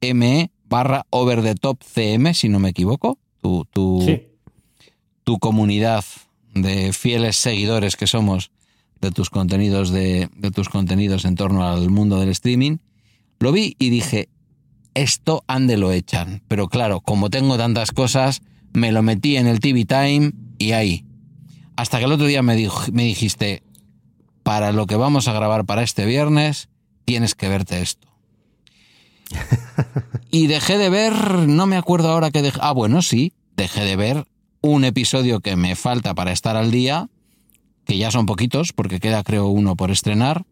t.me 0.00 0.50
barra 0.68 1.06
over 1.10 1.42
the 1.42 1.54
top 1.54 1.82
cm, 1.82 2.34
si 2.34 2.48
no 2.48 2.58
me 2.58 2.70
equivoco, 2.70 3.18
tu, 3.40 3.64
tu, 3.72 5.38
comunidad 5.38 6.04
de 6.54 6.92
fieles 6.92 7.36
seguidores 7.36 7.96
que 7.96 8.06
somos 8.06 8.50
de 9.00 9.10
tus 9.10 9.30
contenidos 9.30 9.90
de, 9.90 10.28
de 10.34 10.50
tus 10.50 10.68
contenidos 10.68 11.24
en 11.24 11.36
torno 11.36 11.66
al 11.66 11.90
mundo 11.90 12.18
del 12.18 12.30
streaming, 12.30 12.78
lo 13.38 13.52
vi 13.52 13.76
y 13.78 13.90
dije, 13.90 14.28
esto 14.94 15.44
ande 15.46 15.76
lo 15.76 15.92
echan. 15.92 16.42
Pero 16.48 16.68
claro, 16.68 17.00
como 17.00 17.30
tengo 17.30 17.56
tantas 17.56 17.90
cosas, 17.90 18.42
me 18.72 18.90
lo 18.90 19.02
metí 19.02 19.36
en 19.36 19.46
el 19.46 19.60
TV 19.60 19.84
Time 19.84 20.32
y 20.58 20.72
ahí. 20.72 21.04
Hasta 21.76 21.98
que 21.98 22.04
el 22.06 22.12
otro 22.12 22.26
día 22.26 22.42
me, 22.42 22.56
me 22.92 23.04
dijiste, 23.04 23.62
para 24.44 24.70
lo 24.70 24.86
que 24.86 24.94
vamos 24.94 25.26
a 25.26 25.32
grabar 25.32 25.64
para 25.64 25.82
este 25.82 26.04
viernes, 26.04 26.68
tienes 27.04 27.34
que 27.34 27.48
verte 27.48 27.82
esto 27.82 28.06
y 30.30 30.46
dejé 30.46 30.78
de 30.78 30.90
ver, 30.90 31.12
no 31.48 31.66
me 31.66 31.76
acuerdo 31.76 32.10
ahora 32.10 32.30
que 32.30 32.42
dejé. 32.42 32.58
Ah, 32.62 32.72
bueno, 32.72 33.02
sí, 33.02 33.32
dejé 33.56 33.84
de 33.84 33.96
ver 33.96 34.26
un 34.60 34.84
episodio 34.84 35.40
que 35.40 35.56
me 35.56 35.76
falta 35.76 36.14
para 36.14 36.32
estar 36.32 36.56
al 36.56 36.70
día, 36.70 37.08
que 37.84 37.98
ya 37.98 38.10
son 38.10 38.26
poquitos, 38.26 38.72
porque 38.72 39.00
queda 39.00 39.22
creo 39.22 39.46
uno 39.46 39.76
por 39.76 39.90
estrenar, 39.90 40.44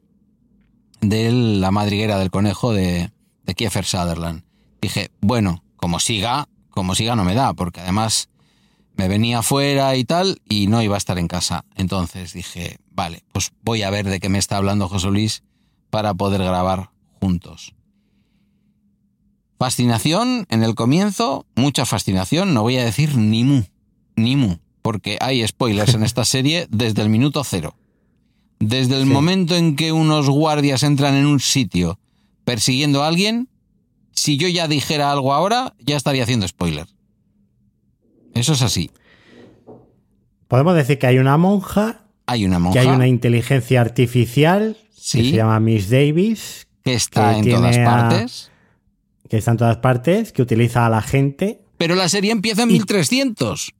de 1.00 1.32
La 1.32 1.70
madriguera 1.70 2.18
del 2.18 2.30
conejo 2.30 2.72
de, 2.72 3.10
de 3.44 3.54
Kiefer 3.54 3.84
Sutherland. 3.84 4.44
Dije, 4.80 5.10
bueno, 5.20 5.62
como 5.76 5.98
siga, 5.98 6.48
como 6.70 6.94
siga 6.94 7.16
no 7.16 7.24
me 7.24 7.34
da, 7.34 7.54
porque 7.54 7.80
además 7.80 8.28
me 8.96 9.08
venía 9.08 9.38
afuera 9.40 9.96
y 9.96 10.04
tal, 10.04 10.40
y 10.48 10.66
no 10.66 10.82
iba 10.82 10.94
a 10.94 10.98
estar 10.98 11.18
en 11.18 11.28
casa. 11.28 11.64
Entonces 11.74 12.34
dije, 12.34 12.78
vale, 12.94 13.24
pues 13.32 13.52
voy 13.62 13.82
a 13.82 13.90
ver 13.90 14.08
de 14.08 14.20
qué 14.20 14.28
me 14.28 14.38
está 14.38 14.56
hablando 14.56 14.88
José 14.88 15.08
Luis 15.08 15.42
para 15.90 16.14
poder 16.14 16.42
grabar 16.42 16.90
juntos. 17.20 17.74
Fascinación 19.58 20.46
en 20.48 20.62
el 20.62 20.74
comienzo, 20.74 21.46
mucha 21.54 21.86
fascinación, 21.86 22.52
no 22.52 22.62
voy 22.62 22.78
a 22.78 22.84
decir 22.84 23.16
ni 23.16 23.44
mu, 23.44 23.62
ni 24.16 24.36
mu, 24.36 24.56
porque 24.82 25.18
hay 25.20 25.46
spoilers 25.46 25.94
en 25.94 26.02
esta 26.02 26.24
serie 26.24 26.66
desde 26.70 27.02
el 27.02 27.08
minuto 27.08 27.44
cero. 27.44 27.76
Desde 28.58 28.96
el 28.98 29.06
momento 29.06 29.56
en 29.56 29.76
que 29.76 29.92
unos 29.92 30.28
guardias 30.28 30.82
entran 30.82 31.14
en 31.14 31.26
un 31.26 31.40
sitio 31.40 31.98
persiguiendo 32.44 33.02
a 33.02 33.08
alguien, 33.08 33.48
si 34.12 34.36
yo 34.36 34.48
ya 34.48 34.68
dijera 34.68 35.10
algo 35.10 35.32
ahora, 35.32 35.74
ya 35.78 35.96
estaría 35.96 36.22
haciendo 36.22 36.46
spoiler. 36.46 36.86
Eso 38.34 38.52
es 38.52 38.62
así. 38.62 38.90
Podemos 40.48 40.74
decir 40.74 40.98
que 40.98 41.06
hay 41.06 41.18
una 41.18 41.38
monja. 41.38 42.01
Hay 42.26 42.44
una 42.44 42.58
monja. 42.58 42.80
Que 42.80 42.88
hay 42.88 42.94
una 42.94 43.06
inteligencia 43.06 43.80
artificial 43.80 44.76
que 44.90 45.24
se 45.24 45.32
llama 45.32 45.58
Miss 45.60 45.90
Davis. 45.90 46.66
Que 46.84 46.94
está 46.94 47.36
en 47.36 47.48
todas 47.48 47.78
partes 47.78 48.52
que 49.32 49.38
está 49.38 49.52
en 49.52 49.56
todas 49.56 49.78
partes, 49.78 50.30
que 50.30 50.42
utiliza 50.42 50.84
a 50.84 50.90
la 50.90 51.00
gente. 51.00 51.62
Pero 51.78 51.94
la 51.94 52.10
serie 52.10 52.32
empieza 52.32 52.64
en 52.64 52.68
1300. 52.68 53.72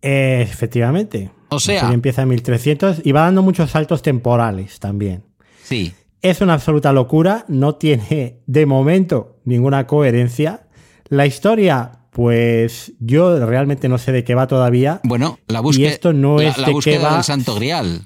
efectivamente. 0.00 1.32
O 1.48 1.58
sea. 1.58 1.74
La 1.74 1.80
serie 1.80 1.94
empieza 1.94 2.22
en 2.22 2.28
1300 2.28 3.02
y 3.02 3.10
va 3.10 3.22
dando 3.22 3.42
muchos 3.42 3.72
saltos 3.72 4.00
temporales 4.00 4.78
también. 4.78 5.24
Sí. 5.64 5.92
Es 6.22 6.40
una 6.40 6.54
absoluta 6.54 6.92
locura, 6.92 7.44
no 7.48 7.74
tiene 7.74 8.38
de 8.46 8.64
momento 8.64 9.40
ninguna 9.44 9.88
coherencia. 9.88 10.68
La 11.08 11.26
historia, 11.26 11.99
Pues 12.20 12.92
yo 13.00 13.46
realmente 13.46 13.88
no 13.88 13.96
sé 13.96 14.12
de 14.12 14.24
qué 14.24 14.34
va 14.34 14.46
todavía. 14.46 15.00
Bueno, 15.04 15.38
la 15.48 15.60
búsqueda, 15.60 15.88
y 15.88 15.90
esto 15.90 16.12
no 16.12 16.38
es 16.38 16.58
la, 16.58 16.66
de 16.66 16.72
búsqueda 16.74 16.98
qué 16.98 17.02
va, 17.02 17.14
del 17.14 17.24
Santo 17.24 17.54
Grial. 17.54 18.02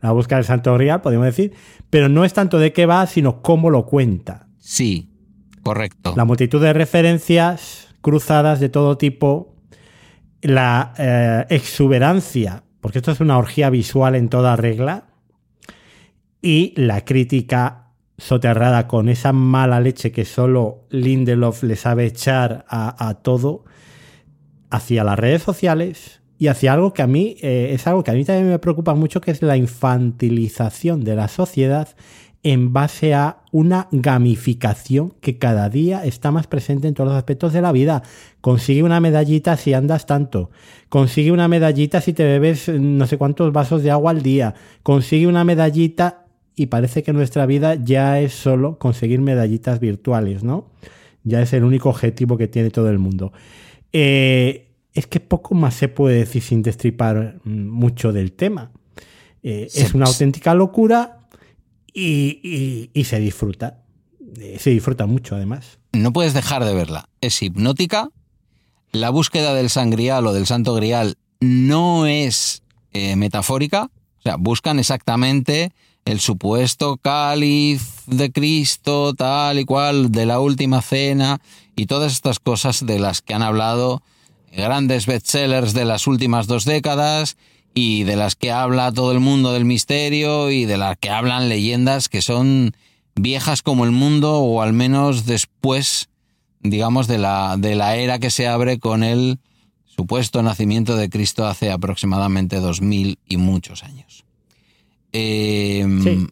La 0.00 0.10
búsqueda 0.10 0.38
del 0.38 0.46
Santo 0.46 0.74
Grial, 0.74 1.00
podemos 1.00 1.26
decir. 1.26 1.52
Pero 1.90 2.08
no 2.08 2.24
es 2.24 2.32
tanto 2.32 2.58
de 2.58 2.72
qué 2.72 2.86
va, 2.86 3.06
sino 3.06 3.40
cómo 3.40 3.70
lo 3.70 3.86
cuenta. 3.86 4.48
Sí, 4.58 5.12
correcto. 5.62 6.14
La 6.16 6.24
multitud 6.24 6.60
de 6.60 6.72
referencias 6.72 7.94
cruzadas 8.00 8.58
de 8.58 8.68
todo 8.68 8.98
tipo, 8.98 9.54
la 10.42 10.92
eh, 10.98 11.46
exuberancia, 11.50 12.64
porque 12.80 12.98
esto 12.98 13.12
es 13.12 13.20
una 13.20 13.38
orgía 13.38 13.70
visual 13.70 14.16
en 14.16 14.28
toda 14.28 14.56
regla, 14.56 15.04
y 16.42 16.74
la 16.74 17.04
crítica 17.04 17.89
soterrada 18.20 18.86
con 18.86 19.08
esa 19.08 19.32
mala 19.32 19.80
leche 19.80 20.12
que 20.12 20.24
solo 20.24 20.84
Lindelof 20.90 21.62
le 21.62 21.76
sabe 21.76 22.04
echar 22.06 22.64
a, 22.68 23.08
a 23.08 23.14
todo 23.14 23.64
hacia 24.70 25.04
las 25.04 25.18
redes 25.18 25.42
sociales 25.42 26.20
y 26.38 26.48
hacia 26.48 26.72
algo 26.72 26.94
que 26.94 27.02
a 27.02 27.06
mí 27.06 27.36
eh, 27.42 27.70
es 27.74 27.86
algo 27.86 28.02
que 28.02 28.12
a 28.12 28.14
mí 28.14 28.24
también 28.24 28.48
me 28.48 28.58
preocupa 28.58 28.94
mucho, 28.94 29.20
que 29.20 29.30
es 29.30 29.42
la 29.42 29.56
infantilización 29.56 31.04
de 31.04 31.14
la 31.14 31.28
sociedad 31.28 31.88
en 32.42 32.72
base 32.72 33.12
a 33.12 33.42
una 33.52 33.88
gamificación 33.92 35.12
que 35.20 35.36
cada 35.36 35.68
día 35.68 36.04
está 36.04 36.30
más 36.30 36.46
presente 36.46 36.88
en 36.88 36.94
todos 36.94 37.10
los 37.10 37.18
aspectos 37.18 37.52
de 37.52 37.60
la 37.60 37.72
vida. 37.72 38.02
Consigue 38.40 38.82
una 38.82 39.00
medallita 39.00 39.58
si 39.58 39.74
andas 39.74 40.06
tanto. 40.06 40.50
Consigue 40.88 41.32
una 41.32 41.48
medallita 41.48 42.00
si 42.00 42.14
te 42.14 42.24
bebes 42.24 42.68
no 42.68 43.06
sé 43.06 43.18
cuántos 43.18 43.52
vasos 43.52 43.82
de 43.82 43.90
agua 43.90 44.12
al 44.12 44.22
día. 44.22 44.54
Consigue 44.82 45.26
una 45.26 45.44
medallita 45.44 46.19
y 46.60 46.66
parece 46.66 47.02
que 47.02 47.14
nuestra 47.14 47.46
vida 47.46 47.74
ya 47.74 48.20
es 48.20 48.34
solo 48.34 48.78
conseguir 48.78 49.22
medallitas 49.22 49.80
virtuales, 49.80 50.42
¿no? 50.42 50.66
Ya 51.24 51.40
es 51.40 51.54
el 51.54 51.64
único 51.64 51.88
objetivo 51.88 52.36
que 52.36 52.48
tiene 52.48 52.68
todo 52.68 52.90
el 52.90 52.98
mundo. 52.98 53.32
Eh, 53.94 54.68
es 54.92 55.06
que 55.06 55.20
poco 55.20 55.54
más 55.54 55.72
se 55.72 55.88
puede 55.88 56.18
decir 56.18 56.42
sin 56.42 56.60
destripar 56.60 57.40
mucho 57.44 58.12
del 58.12 58.32
tema. 58.32 58.72
Eh, 59.42 59.68
es 59.74 59.94
una 59.94 60.04
auténtica 60.04 60.54
locura 60.54 61.20
y, 61.94 62.40
y, 62.42 62.90
y, 62.92 63.04
se 63.04 63.18
disfruta. 63.18 63.82
Eh, 64.38 64.58
se 64.60 64.68
disfruta 64.68 65.06
mucho, 65.06 65.36
además. 65.36 65.78
No 65.94 66.12
puedes 66.12 66.34
dejar 66.34 66.62
de 66.66 66.74
verla. 66.74 67.08
Es 67.22 67.42
hipnótica. 67.42 68.10
La 68.92 69.08
búsqueda 69.08 69.54
del 69.54 69.70
sangrial 69.70 70.26
o 70.26 70.34
del 70.34 70.44
santo 70.44 70.74
grial 70.74 71.16
no 71.40 72.04
es 72.04 72.62
metafórica. 72.92 73.90
O 74.18 74.22
sea, 74.22 74.36
buscan 74.36 74.78
exactamente 74.78 75.72
el 76.04 76.20
supuesto 76.20 76.96
cáliz 76.96 78.04
de 78.06 78.32
Cristo, 78.32 79.14
tal 79.14 79.58
y 79.58 79.64
cual, 79.64 80.10
de 80.10 80.26
la 80.26 80.40
última 80.40 80.82
cena 80.82 81.40
y 81.76 81.86
todas 81.86 82.12
estas 82.12 82.38
cosas 82.38 82.84
de 82.84 82.98
las 82.98 83.22
que 83.22 83.34
han 83.34 83.42
hablado 83.42 84.02
grandes 84.52 85.06
bestsellers 85.06 85.72
de 85.72 85.84
las 85.84 86.06
últimas 86.06 86.46
dos 86.46 86.64
décadas 86.64 87.36
y 87.74 88.02
de 88.02 88.16
las 88.16 88.34
que 88.34 88.50
habla 88.50 88.92
todo 88.92 89.12
el 89.12 89.20
mundo 89.20 89.52
del 89.52 89.64
misterio 89.64 90.50
y 90.50 90.64
de 90.64 90.76
las 90.76 90.96
que 90.98 91.10
hablan 91.10 91.48
leyendas 91.48 92.08
que 92.08 92.22
son 92.22 92.72
viejas 93.14 93.62
como 93.62 93.84
el 93.84 93.92
mundo 93.92 94.38
o 94.40 94.62
al 94.62 94.72
menos 94.72 95.26
después, 95.26 96.08
digamos, 96.60 97.06
de 97.06 97.18
la, 97.18 97.56
de 97.56 97.76
la 97.76 97.96
era 97.96 98.18
que 98.18 98.30
se 98.30 98.48
abre 98.48 98.78
con 98.78 99.04
el 99.04 99.38
supuesto 99.84 100.42
nacimiento 100.42 100.96
de 100.96 101.10
Cristo 101.10 101.46
hace 101.46 101.70
aproximadamente 101.70 102.56
dos 102.56 102.80
mil 102.80 103.18
y 103.28 103.36
muchos 103.36 103.84
años. 103.84 104.24
Eh, 105.12 105.86
sí. 106.02 106.26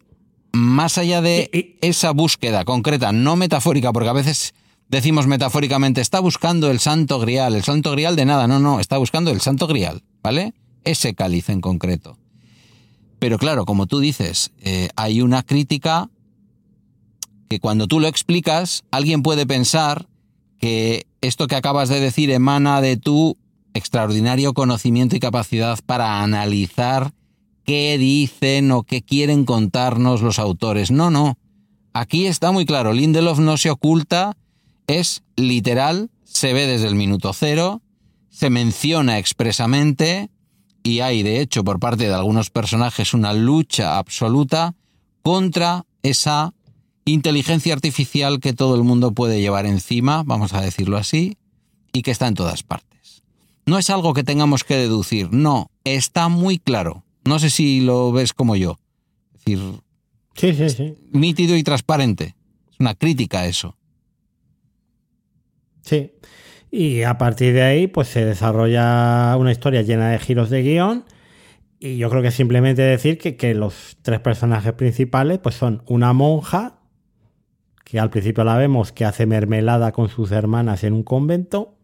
Más 0.51 0.97
allá 0.97 1.21
de 1.21 1.77
esa 1.81 2.11
búsqueda 2.11 2.65
concreta, 2.65 3.11
no 3.11 3.35
metafórica, 3.35 3.93
porque 3.93 4.09
a 4.09 4.13
veces 4.13 4.53
decimos 4.87 5.27
metafóricamente, 5.27 6.01
está 6.01 6.19
buscando 6.19 6.71
el 6.71 6.79
santo 6.79 7.19
grial, 7.19 7.55
el 7.55 7.63
santo 7.63 7.91
grial 7.91 8.15
de 8.15 8.25
nada, 8.25 8.47
no, 8.47 8.59
no, 8.59 8.79
está 8.79 8.97
buscando 8.97 9.31
el 9.31 9.41
santo 9.41 9.67
grial, 9.67 10.03
¿vale? 10.23 10.53
Ese 10.83 11.13
cáliz 11.13 11.49
en 11.49 11.61
concreto. 11.61 12.17
Pero 13.19 13.37
claro, 13.37 13.65
como 13.65 13.85
tú 13.85 13.99
dices, 13.99 14.51
eh, 14.61 14.89
hay 14.95 15.21
una 15.21 15.43
crítica 15.43 16.09
que 17.49 17.59
cuando 17.59 17.87
tú 17.87 17.99
lo 17.99 18.07
explicas, 18.07 18.83
alguien 18.91 19.21
puede 19.21 19.45
pensar 19.45 20.07
que 20.59 21.05
esto 21.21 21.47
que 21.47 21.55
acabas 21.55 21.89
de 21.89 21.99
decir 21.99 22.31
emana 22.31 22.81
de 22.81 22.97
tu 22.97 23.37
extraordinario 23.73 24.53
conocimiento 24.53 25.15
y 25.15 25.19
capacidad 25.19 25.79
para 25.85 26.21
analizar 26.21 27.13
qué 27.69 27.99
dicen 27.99 28.71
o 28.71 28.81
qué 28.81 29.03
quieren 29.03 29.45
contarnos 29.45 30.23
los 30.23 30.39
autores. 30.39 30.89
No, 30.89 31.11
no. 31.11 31.37
Aquí 31.93 32.25
está 32.25 32.51
muy 32.51 32.65
claro, 32.65 32.93
Lindelof 32.93 33.37
no 33.37 33.57
se 33.57 33.69
oculta 33.69 34.35
es 34.87 35.21
literal, 35.35 36.09
se 36.23 36.51
ve 36.53 36.65
desde 36.65 36.87
el 36.87 36.95
minuto 36.95 37.31
cero, 37.31 37.83
se 38.31 38.49
menciona 38.49 39.19
expresamente 39.19 40.31
y 40.81 41.01
hay 41.01 41.21
de 41.21 41.41
hecho 41.41 41.63
por 41.63 41.79
parte 41.79 42.07
de 42.07 42.13
algunos 42.15 42.49
personajes 42.49 43.13
una 43.13 43.33
lucha 43.33 43.99
absoluta 43.99 44.73
contra 45.21 45.85
esa 46.01 46.55
inteligencia 47.05 47.75
artificial 47.75 48.39
que 48.39 48.53
todo 48.53 48.73
el 48.73 48.83
mundo 48.83 49.11
puede 49.11 49.41
llevar 49.41 49.67
encima, 49.67 50.23
vamos 50.25 50.55
a 50.55 50.61
decirlo 50.61 50.97
así, 50.97 51.37
y 51.93 52.01
que 52.01 52.09
está 52.09 52.25
en 52.25 52.33
todas 52.33 52.63
partes. 52.63 53.21
No 53.67 53.77
es 53.77 53.91
algo 53.91 54.15
que 54.15 54.23
tengamos 54.23 54.63
que 54.63 54.75
deducir, 54.75 55.31
no, 55.31 55.69
está 55.83 56.29
muy 56.29 56.57
claro. 56.57 57.03
No 57.29 57.37
sé 57.37 57.51
si 57.51 57.81
lo 57.81 58.11
ves 58.11 58.33
como 58.33 58.55
yo. 58.55 58.79
Es 59.35 59.45
decir, 59.45 59.59
sí, 60.33 60.53
sí, 60.55 60.69
sí. 60.71 60.95
nítido 61.11 61.55
y 61.55 61.61
transparente. 61.61 62.33
Es 62.71 62.79
una 62.79 62.95
crítica 62.95 63.41
a 63.41 63.45
eso. 63.45 63.77
Sí. 65.83 66.11
Y 66.71 67.03
a 67.03 67.19
partir 67.19 67.53
de 67.53 67.61
ahí, 67.61 67.85
pues 67.85 68.07
se 68.07 68.25
desarrolla 68.25 69.35
una 69.37 69.51
historia 69.51 69.83
llena 69.83 70.09
de 70.09 70.17
giros 70.17 70.49
de 70.49 70.63
guion. 70.63 71.05
Y 71.79 71.97
yo 71.97 72.09
creo 72.09 72.23
que 72.23 72.31
simplemente 72.31 72.81
decir 72.81 73.19
que, 73.19 73.35
que 73.35 73.53
los 73.53 73.97
tres 74.01 74.21
personajes 74.21 74.73
principales, 74.73 75.37
pues 75.37 75.53
son 75.53 75.83
una 75.85 76.13
monja, 76.13 76.79
que 77.85 77.99
al 77.99 78.09
principio 78.09 78.43
la 78.43 78.57
vemos 78.57 78.91
que 78.91 79.05
hace 79.05 79.27
mermelada 79.27 79.91
con 79.91 80.09
sus 80.09 80.31
hermanas 80.31 80.83
en 80.83 80.93
un 80.93 81.03
convento, 81.03 81.77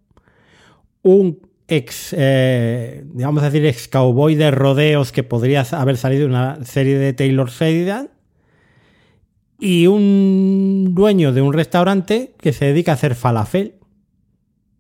un 1.04 1.40
ex, 1.68 2.14
eh, 2.18 3.04
digamos 3.14 3.44
decir, 3.44 3.66
ex 3.66 3.88
cowboy 3.88 4.36
de 4.36 4.52
rodeos 4.52 5.12
que 5.12 5.24
podría 5.24 5.62
haber 5.72 5.98
salido 5.98 6.22
de 6.22 6.28
una 6.28 6.64
serie 6.64 6.98
de 6.98 7.14
Taylor 7.14 7.50
Sheridan, 7.50 8.10
y 9.60 9.88
un 9.88 10.94
dueño 10.94 11.32
de 11.32 11.42
un 11.42 11.54
restaurante 11.54 12.34
que 12.40 12.54
se 12.54 12.66
dedica 12.66 12.92
a 12.92 12.96
hacer 12.96 13.16
falafel 13.16 13.76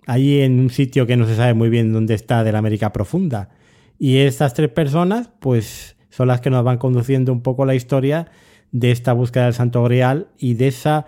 allí 0.06 0.41
en 0.41 0.60
un 0.60 0.70
sitio 0.70 1.07
que 1.07 1.18
no 1.18 1.26
se 1.28 1.36
sabe 1.36 1.53
muy 1.53 1.70
bien 1.70 1.94
dónde 1.94 2.14
está 2.14 2.44
de 2.44 2.52
la 2.52 2.60
América 2.60 2.94
Profunda. 2.94 3.49
Y 3.98 4.18
estas 4.18 4.53
tres 4.53 4.70
personas, 4.70 5.30
pues, 5.40 5.95
son 6.10 6.28
las 6.28 6.41
que 6.41 6.49
nos 6.49 6.64
van 6.64 6.78
conduciendo 6.78 7.32
un 7.32 7.41
poco 7.41 7.66
la 7.66 7.76
historia 7.76 8.28
de 8.72 8.91
esta 8.91 9.14
búsqueda 9.14 9.45
del 9.45 9.53
Santo 9.53 9.84
Grial 9.84 10.28
y 10.38 10.56
de 10.56 10.68
esa 10.68 11.06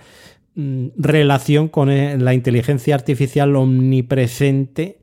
mm, 0.56 0.88
relación 0.98 1.68
con 1.68 1.90
eh, 1.90 2.18
la 2.18 2.34
inteligencia 2.34 2.96
artificial 2.96 3.56
omnipresente. 3.56 5.00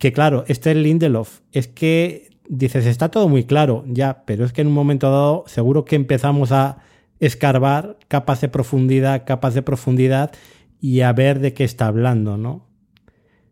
Que 0.00 0.12
claro, 0.12 0.44
este 0.48 0.72
es 0.72 0.76
Lindelof. 0.76 1.42
Es 1.52 1.68
que 1.68 2.30
dices, 2.48 2.86
está 2.86 3.10
todo 3.10 3.28
muy 3.28 3.44
claro, 3.44 3.84
ya, 3.86 4.24
pero 4.26 4.44
es 4.44 4.52
que 4.52 4.62
en 4.62 4.66
un 4.66 4.74
momento 4.74 5.08
dado 5.08 5.44
seguro 5.46 5.84
que 5.84 5.94
empezamos 5.94 6.50
a 6.50 6.78
escarbar 7.20 7.98
capas 8.08 8.40
de 8.40 8.48
profundidad, 8.48 9.24
capas 9.24 9.54
de 9.54 9.62
profundidad 9.62 10.32
y 10.80 11.02
a 11.02 11.12
ver 11.12 11.38
de 11.38 11.54
qué 11.54 11.62
está 11.62 11.86
hablando, 11.86 12.36
¿no? 12.36 12.70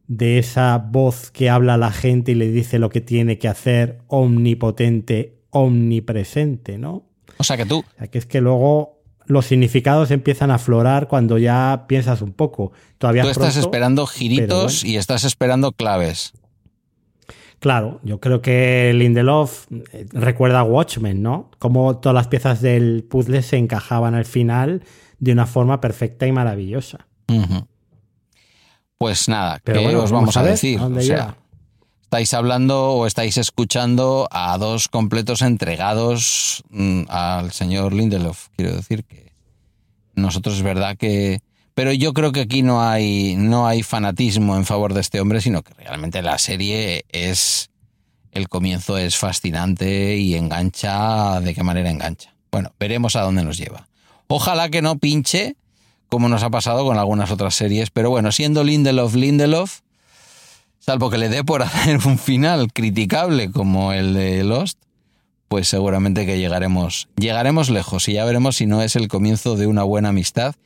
de 0.09 0.39
esa 0.39 0.79
voz 0.79 1.31
que 1.31 1.51
habla 1.51 1.75
a 1.75 1.77
la 1.77 1.93
gente 1.93 2.33
y 2.33 2.35
le 2.35 2.51
dice 2.51 2.79
lo 2.79 2.89
que 2.89 3.03
tiene 3.03 3.39
que 3.39 3.47
hacer, 3.47 4.01
omnipotente, 4.09 5.43
omnipresente, 5.51 6.79
¿no? 6.79 7.05
O 7.37 7.45
sea 7.45 7.57
que 7.57 7.67
tú. 7.67 7.81
O 7.81 7.99
sea 7.99 8.09
que 8.09 8.19
es 8.19 8.27
que 8.27 8.41
luego 8.41 9.03
los 9.27 9.45
significados 9.45 10.11
empiezan 10.11 10.51
a 10.51 10.55
aflorar 10.55 11.09
cuando 11.09 11.37
ya 11.37 11.85
piensas 11.87 12.23
un 12.23 12.33
poco. 12.33 12.73
Todavía 12.97 13.23
tú 13.23 13.29
estás 13.29 13.53
pronto, 13.53 13.69
esperando 13.69 14.07
giritos 14.07 14.81
bueno. 14.81 14.95
y 14.95 14.97
estás 14.97 15.25
esperando 15.25 15.73
claves. 15.73 16.33
Claro, 17.61 18.01
yo 18.05 18.21
creo 18.21 18.41
que 18.41 18.93
Lindelof 18.95 19.67
eh, 19.93 20.07
recuerda 20.13 20.61
a 20.61 20.65
Watchmen, 20.65 21.23
¿no? 21.23 21.51
Como 21.59 21.99
todas 21.99 22.15
las 22.15 22.29
piezas 22.29 22.61
del 22.61 23.05
puzzle 23.05 23.43
se 23.43 23.57
encajaban 23.57 24.15
al 24.15 24.25
final 24.25 24.83
de 25.19 25.33
una 25.33 25.47
forma 25.47 25.81
perfecta 25.81 26.27
y 26.27 26.33
maravillosa. 26.33 27.07
Uh 27.29 27.43
-huh. 27.43 27.67
Pues 28.97 29.29
nada, 29.29 29.61
Pero 29.65 29.81
¿qué 29.81 29.85
bueno, 29.87 30.03
os 30.03 30.11
vamos, 30.11 30.35
vamos 30.35 30.49
a, 30.49 30.51
decir? 30.51 30.81
O 30.81 31.01
sea, 31.01 31.37
estáis 32.03 32.33
hablando 32.35 32.93
o 32.93 33.07
estáis 33.07 33.37
escuchando 33.37 34.29
a 34.31 34.57
dos 34.59 34.89
completos 34.89 35.43
entregados 35.43 36.65
mmm, 36.71 37.03
al 37.09 37.53
señor 37.53 37.93
Lindelof. 37.93 38.49
Quiero 38.57 38.75
decir 38.75 39.05
que 39.05 39.33
nosotros 40.15 40.57
es 40.57 40.63
verdad 40.63 40.97
que... 40.97 41.41
Pero 41.79 41.93
yo 41.93 42.13
creo 42.13 42.33
que 42.33 42.41
aquí 42.41 42.63
no 42.63 42.83
hay, 42.83 43.37
no 43.37 43.69
hay 43.69 43.85
fanatismo 43.85 44.57
en 44.57 44.67
favor 44.67 44.95
de 44.95 45.01
este 45.01 45.21
hombre, 45.21 45.41
sino 45.41 45.63
que 45.63 45.75
realmente 45.75 46.23
la 46.23 46.37
serie 46.37 47.05
es... 47.13 47.71
El 48.33 48.49
comienzo 48.49 48.99
es 48.99 49.17
fascinante 49.17 50.17
y 50.17 50.35
engancha. 50.35 51.41
¿De 51.41 51.55
qué 51.55 51.63
manera 51.63 51.89
engancha? 51.89 52.35
Bueno, 52.51 52.73
veremos 52.81 53.15
a 53.15 53.21
dónde 53.21 53.45
nos 53.45 53.59
lleva. 53.59 53.87
Ojalá 54.27 54.71
que 54.71 54.83
no 54.83 54.99
pinche 54.99 55.55
como 56.09 56.29
nos 56.29 56.43
ha 56.43 56.51
pasado 56.51 56.85
con 56.85 56.99
algunas 56.99 57.31
otras 57.31 57.55
series. 57.55 57.91
Pero 57.91 58.11
bueno, 58.11 58.33
siendo 58.33 58.65
Lindelof, 58.65 59.15
Lindelof, 59.15 59.83
salvo 60.81 61.11
que 61.11 61.19
le 61.19 61.29
dé 61.29 61.45
por 61.45 61.63
hacer 61.63 62.01
un 62.05 62.19
final 62.19 62.73
criticable 62.73 63.53
como 63.53 63.93
el 63.93 64.15
de 64.15 64.43
Lost, 64.43 64.81
pues 65.47 65.69
seguramente 65.69 66.27
que 66.27 66.41
llegaremos, 66.41 67.07
llegaremos 67.17 67.71
lejos 67.71 68.09
y 68.09 68.15
ya 68.15 68.25
veremos 68.25 68.57
si 68.57 68.67
no 68.67 68.83
es 68.83 68.97
el 68.97 69.07
comienzo 69.07 69.55
de 69.55 69.69
una 69.69 69.85
buena 69.85 70.09
amistad. 70.09 70.57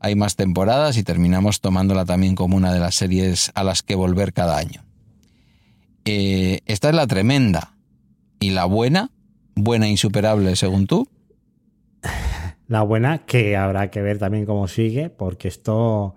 Hay 0.00 0.16
más 0.16 0.34
temporadas 0.34 0.96
y 0.96 1.04
terminamos 1.04 1.60
tomándola 1.60 2.06
también 2.06 2.34
como 2.34 2.56
una 2.56 2.72
de 2.72 2.80
las 2.80 2.94
series 2.94 3.52
a 3.54 3.62
las 3.62 3.82
que 3.82 3.94
volver 3.94 4.32
cada 4.32 4.56
año. 4.56 4.82
Eh, 6.06 6.60
esta 6.66 6.88
es 6.88 6.94
la 6.94 7.06
tremenda. 7.06 7.74
¿Y 8.40 8.50
la 8.50 8.64
buena? 8.64 9.10
¿Buena 9.54 9.86
e 9.86 9.90
insuperable 9.90 10.56
según 10.56 10.86
tú? 10.86 11.06
La 12.68 12.82
buena, 12.82 13.26
que 13.26 13.56
habrá 13.56 13.90
que 13.90 14.00
ver 14.00 14.18
también 14.18 14.46
cómo 14.46 14.68
sigue, 14.68 15.10
porque 15.10 15.48
esto. 15.48 16.14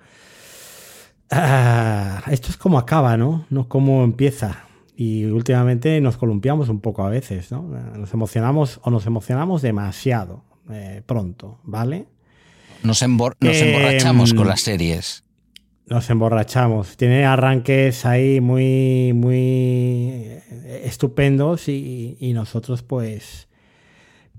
Ah, 1.31 2.21
esto 2.29 2.49
es 2.49 2.57
como 2.57 2.77
acaba, 2.77 3.17
¿no? 3.17 3.47
No 3.49 3.67
cómo 3.67 4.03
empieza. 4.03 4.65
Y 4.95 5.25
últimamente 5.25 5.99
nos 5.99 6.17
columpiamos 6.17 6.69
un 6.69 6.79
poco 6.79 7.03
a 7.03 7.09
veces, 7.09 7.51
¿no? 7.51 7.63
Nos 7.63 8.13
emocionamos 8.13 8.79
o 8.83 8.91
nos 8.91 9.07
emocionamos 9.07 9.63
demasiado 9.63 10.43
eh, 10.69 11.01
pronto, 11.07 11.59
¿vale? 11.63 12.05
Nos, 12.83 13.01
emborrachamos 13.01 14.33
con 14.33 14.43
em, 14.43 14.47
las 14.47 14.61
series. 14.61 15.23
Nos 15.87 16.09
emborrachamos. 16.09 16.97
Tiene 16.97 17.25
arranques 17.25 18.05
ahí 18.05 18.41
muy, 18.41 19.13
muy 19.13 20.39
estupendos 20.83 21.67
y, 21.67 22.17
y 22.19 22.33
nosotros, 22.33 22.83
pues, 22.83 23.47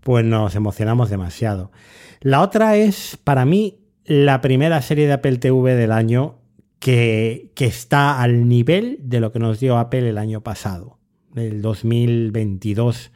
pues 0.00 0.24
nos 0.24 0.54
emocionamos 0.54 1.10
demasiado. 1.10 1.72
La 2.20 2.40
otra 2.40 2.76
es, 2.76 3.18
para 3.22 3.44
mí, 3.44 3.80
la 4.04 4.40
primera 4.40 4.80
serie 4.82 5.06
de 5.06 5.14
Apple 5.14 5.38
TV 5.38 5.74
del 5.74 5.92
año 5.92 6.38
que, 6.84 7.50
está 7.56 8.20
al 8.20 8.46
nivel 8.46 8.98
de 9.00 9.20
lo 9.20 9.32
que 9.32 9.38
nos 9.38 9.58
dio 9.58 9.78
Apple 9.78 10.06
el 10.06 10.18
año 10.18 10.42
pasado, 10.42 10.98
el 11.34 11.62
2022 11.62 13.10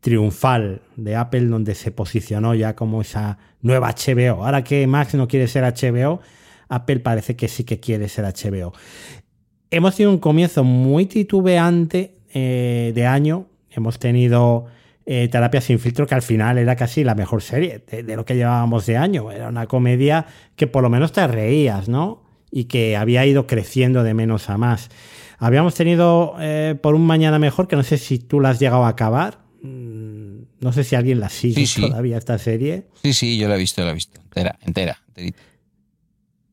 triunfal 0.00 0.82
de 0.96 1.16
Apple, 1.16 1.46
donde 1.46 1.74
se 1.74 1.90
posicionó 1.90 2.54
ya 2.54 2.74
como 2.74 3.00
esa 3.00 3.38
nueva 3.62 3.94
HBO. 3.94 4.44
Ahora 4.44 4.62
que 4.64 4.86
Max 4.86 5.14
no 5.14 5.28
quiere 5.28 5.48
ser 5.48 5.64
HBO, 5.64 6.20
Apple 6.68 7.00
parece 7.00 7.36
que 7.36 7.48
sí 7.48 7.64
que 7.64 7.80
quiere 7.80 8.08
ser 8.08 8.24
HBO. 8.24 8.72
Hemos 9.70 9.96
tenido 9.96 10.12
un 10.12 10.18
comienzo 10.18 10.64
muy 10.64 11.06
titubeante 11.06 12.18
eh, 12.32 12.92
de 12.94 13.06
año. 13.06 13.46
Hemos 13.70 13.98
tenido 13.98 14.66
eh, 15.04 15.28
Terapia 15.28 15.60
sin 15.60 15.78
filtro, 15.78 16.06
que 16.06 16.14
al 16.14 16.22
final 16.22 16.58
era 16.58 16.76
casi 16.76 17.04
la 17.04 17.14
mejor 17.14 17.42
serie 17.42 17.82
de, 17.90 18.16
lo 18.16 18.24
que 18.24 18.36
llevábamos 18.36 18.86
de 18.86 18.96
año. 18.96 19.30
Era 19.30 19.48
una 19.48 19.66
comedia 19.66 20.26
que 20.56 20.66
por 20.66 20.82
lo 20.82 20.90
menos 20.90 21.12
te 21.12 21.26
reías, 21.26 21.88
¿no? 21.88 22.22
Y 22.50 22.64
que 22.64 22.96
había 22.96 23.26
ido 23.26 23.46
creciendo 23.46 24.02
de 24.02 24.14
menos 24.14 24.48
a 24.48 24.58
más. 24.58 24.90
Habíamos 25.38 25.74
tenido 25.74 26.34
eh, 26.40 26.76
por 26.82 26.94
un 26.94 27.06
mañana 27.06 27.38
mejor, 27.38 27.68
que 27.68 27.76
no 27.76 27.82
sé 27.82 27.98
si 27.98 28.18
tú 28.18 28.40
la 28.40 28.50
has 28.50 28.58
llegado 28.58 28.84
a 28.84 28.88
acabar. 28.88 29.47
No 30.60 30.72
sé 30.72 30.84
si 30.84 30.96
alguien 30.96 31.20
la 31.20 31.28
sigue 31.28 31.66
todavía 31.76 32.18
esta 32.18 32.38
serie. 32.38 32.86
Sí, 33.02 33.12
sí, 33.12 33.38
yo 33.38 33.48
la 33.48 33.54
he 33.54 33.58
visto, 33.58 33.84
la 33.84 33.90
he 33.90 33.94
visto. 33.94 34.20
Entera, 34.20 34.58
entera, 34.62 35.02
enterita. 35.08 35.38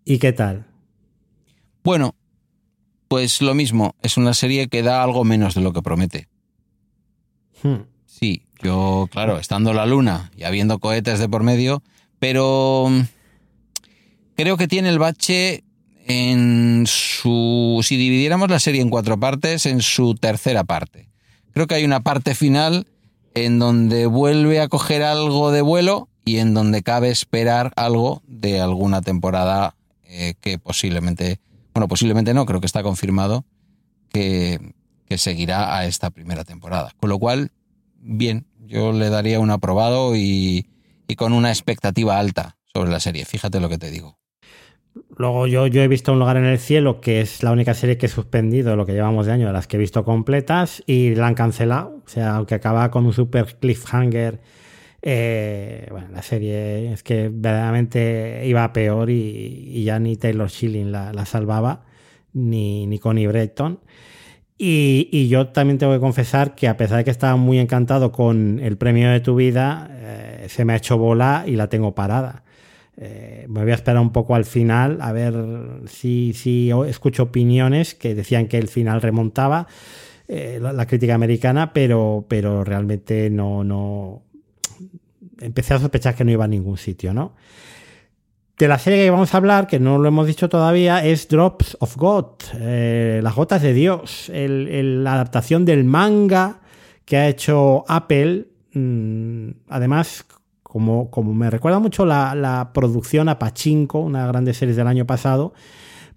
¿Y 0.06 0.20
qué 0.20 0.32
tal? 0.32 0.68
Bueno, 1.84 2.16
pues 3.08 3.42
lo 3.42 3.56
mismo. 3.56 3.96
Es 4.04 4.18
una 4.18 4.34
serie 4.34 4.68
que 4.68 4.84
da 4.84 5.04
algo 5.04 5.24
menos 5.24 5.56
de 5.56 5.62
lo 5.62 5.74
que 5.74 5.82
promete. 5.82 6.28
Hmm. 7.64 7.84
Sí, 8.06 8.44
yo, 8.62 9.10
claro, 9.12 9.40
estando 9.40 9.74
la 9.74 9.86
luna 9.86 10.32
y 10.38 10.44
habiendo 10.44 10.80
cohetes 10.80 11.20
de 11.20 11.28
por 11.28 11.44
medio, 11.44 11.82
pero 12.20 12.88
mm, 12.90 13.02
creo 14.36 14.58
que 14.58 14.68
tiene 14.68 14.90
el 14.90 15.00
bache 15.00 15.64
en 16.08 16.86
su... 16.88 17.82
Si 17.84 17.98
dividiéramos 17.98 18.50
la 18.50 18.60
serie 18.60 18.82
en 18.82 18.90
cuatro 18.90 19.20
partes, 19.20 19.66
en 19.66 19.82
su 19.82 20.14
tercera 20.16 20.64
parte. 20.64 21.10
Creo 21.52 21.68
que 21.68 21.76
hay 21.76 21.86
una 21.86 22.02
parte 22.02 22.36
final 22.36 22.88
en 23.36 23.60
donde 23.60 24.08
vuelve 24.08 24.60
a 24.60 24.68
coger 24.68 25.04
algo 25.04 25.52
de 25.52 25.62
vuelo 25.62 26.10
y 26.26 26.38
en 26.38 26.54
donde 26.54 26.82
cabe 26.82 27.10
esperar 27.10 27.72
algo 27.76 28.24
de 28.26 28.60
alguna 28.60 29.02
temporada 29.02 29.76
eh, 30.04 30.34
que 30.42 30.58
posiblemente, 30.58 31.40
bueno, 31.74 31.88
posiblemente 31.88 32.34
no, 32.34 32.46
creo 32.46 32.60
que 32.60 32.66
está 32.66 32.82
confirmado 32.82 33.46
que, 34.10 34.74
que 35.08 35.18
seguirá 35.18 35.78
a 35.78 35.86
esta 35.86 36.10
primera 36.10 36.44
temporada. 36.44 36.92
Con 37.00 37.10
lo 37.10 37.20
cual, 37.20 37.52
bien, 38.00 38.48
yo 38.68 38.92
le 38.92 39.10
daría 39.10 39.40
un 39.40 39.52
aprobado 39.52 40.16
y, 40.16 40.68
con 41.18 41.34
una 41.34 41.50
expectativa 41.50 42.18
alta 42.18 42.58
sobre 42.74 42.92
la 42.92 43.00
serie. 43.00 43.26
Fíjate 43.26 43.60
lo 43.60 43.70
que 43.70 43.78
te 43.78 43.92
digo. 43.92 44.18
Luego 45.18 45.48
yo, 45.48 45.68
yo 45.68 45.82
he 45.82 45.88
visto 45.88 46.12
Un 46.14 46.20
lugar 46.20 46.38
en 46.38 46.46
el 46.46 46.60
cielo, 46.60 47.00
que 47.00 47.22
es 47.22 47.42
la 47.44 47.52
única 47.52 47.74
serie 47.74 47.98
que 47.98 48.08
he 48.08 48.10
suspendido 48.10 48.76
lo 48.76 48.86
que 48.86 48.94
llevamos 48.94 49.26
de 49.26 49.32
año, 49.32 49.48
de 49.48 49.54
las 49.54 49.68
que 49.68 49.78
he 49.78 49.80
visto 49.80 50.04
completas, 50.04 50.84
y 50.86 51.16
la 51.16 51.28
han 51.28 51.36
cancelado. 51.36 52.02
O 52.06 52.10
sea, 52.10 52.36
aunque 52.36 52.56
acaba 52.56 52.92
con 52.92 53.06
un 53.06 53.14
super 53.14 53.58
cliffhanger, 53.60 54.42
eh, 55.02 55.88
bueno, 55.92 56.08
la 56.12 56.22
serie 56.24 56.92
es 56.92 57.04
que 57.04 57.30
verdaderamente 57.32 58.42
iba 58.46 58.74
peor 58.74 59.10
y, 59.10 59.84
ya 59.84 60.00
ni 60.00 60.18
Taylor 60.18 60.50
Schilling 60.50 60.92
la, 60.92 61.26
salvaba, 61.26 61.86
ni, 62.34 62.88
ni 62.88 63.00
Connie 63.00 63.28
Breton. 63.28 63.80
Y, 64.58 65.28
yo 65.28 65.50
también 65.50 65.78
tengo 65.78 65.94
que 65.94 66.00
confesar 66.00 66.56
que 66.56 66.68
a 66.68 66.78
pesar 66.78 66.98
de 66.98 67.04
que 67.04 67.12
estaba 67.12 67.36
muy 67.36 67.60
encantado 67.60 68.12
con 68.12 68.60
el 68.60 68.78
premio 68.78 69.10
de 69.12 69.20
tu 69.20 69.36
vida, 69.36 69.90
eh, 69.92 70.46
se 70.50 70.66
me 70.66 70.74
ha 70.74 70.78
hecho 70.78 70.98
bola 70.98 71.44
y 71.46 71.56
la 71.56 71.68
tengo 71.68 71.94
parada. 71.94 72.45
Eh, 72.98 73.46
me 73.50 73.62
voy 73.62 73.72
a 73.72 73.76
esperar 73.76 74.02
un 74.02 74.12
poco 74.12 74.36
al 74.36 74.46
final 74.46 75.00
a 75.02 75.12
ver 75.12 75.36
si, 75.88 76.34
si 76.34 76.72
escucho 76.88 77.24
opiniones 77.24 77.94
que 77.94 78.16
decían 78.16 78.48
que 78.48 78.58
el 78.58 78.70
final 78.70 79.02
remontaba 79.02 79.68
eh, 80.28 80.60
la, 80.62 80.86
crítica 80.86 81.14
americana, 81.14 81.74
pero, 81.74 82.26
pero 82.28 82.64
realmente 82.64 83.30
no, 83.30 83.64
no. 83.64 84.24
Empecé 85.42 85.74
a 85.74 85.80
sospechar 85.80 86.16
que 86.16 86.24
no 86.24 86.32
iba 86.32 86.46
a 86.46 86.48
ningún 86.48 86.78
sitio, 86.78 87.14
¿no? 87.14 87.34
de 88.58 88.68
la 88.68 88.80
serie 88.80 89.04
que 89.04 89.10
vamos 89.12 89.34
a 89.34 89.38
hablar, 89.38 89.68
que 89.68 89.80
no 89.80 89.98
lo 89.98 90.08
hemos 90.08 90.28
dicho 90.28 90.48
todavía, 90.48 91.04
es 91.04 91.28
Drops 91.28 91.76
of 91.80 91.98
God, 91.98 92.26
eh, 92.58 93.20
las 93.22 93.36
gotas 93.36 93.62
de 93.62 93.74
Dios, 93.74 94.32
la 94.34 95.14
adaptación 95.14 95.66
del 95.66 95.84
manga 95.84 96.62
que 97.04 97.18
ha 97.18 97.28
hecho 97.28 97.84
Apple. 97.88 98.48
Mm, 98.74 99.50
además, 99.70 100.26
como, 100.76 101.10
como, 101.10 101.34
me 101.34 101.50
recuerda 101.50 101.80
mucho 101.80 102.06
la, 102.06 102.72
producción 102.74 103.30
a 103.30 103.40
Pachinko, 103.40 103.98
una 104.00 104.20
de 104.20 104.24
las 104.26 104.34
grandes 104.34 104.58
series 104.58 104.76
del 104.76 104.88
año 104.88 105.06
pasado, 105.06 105.54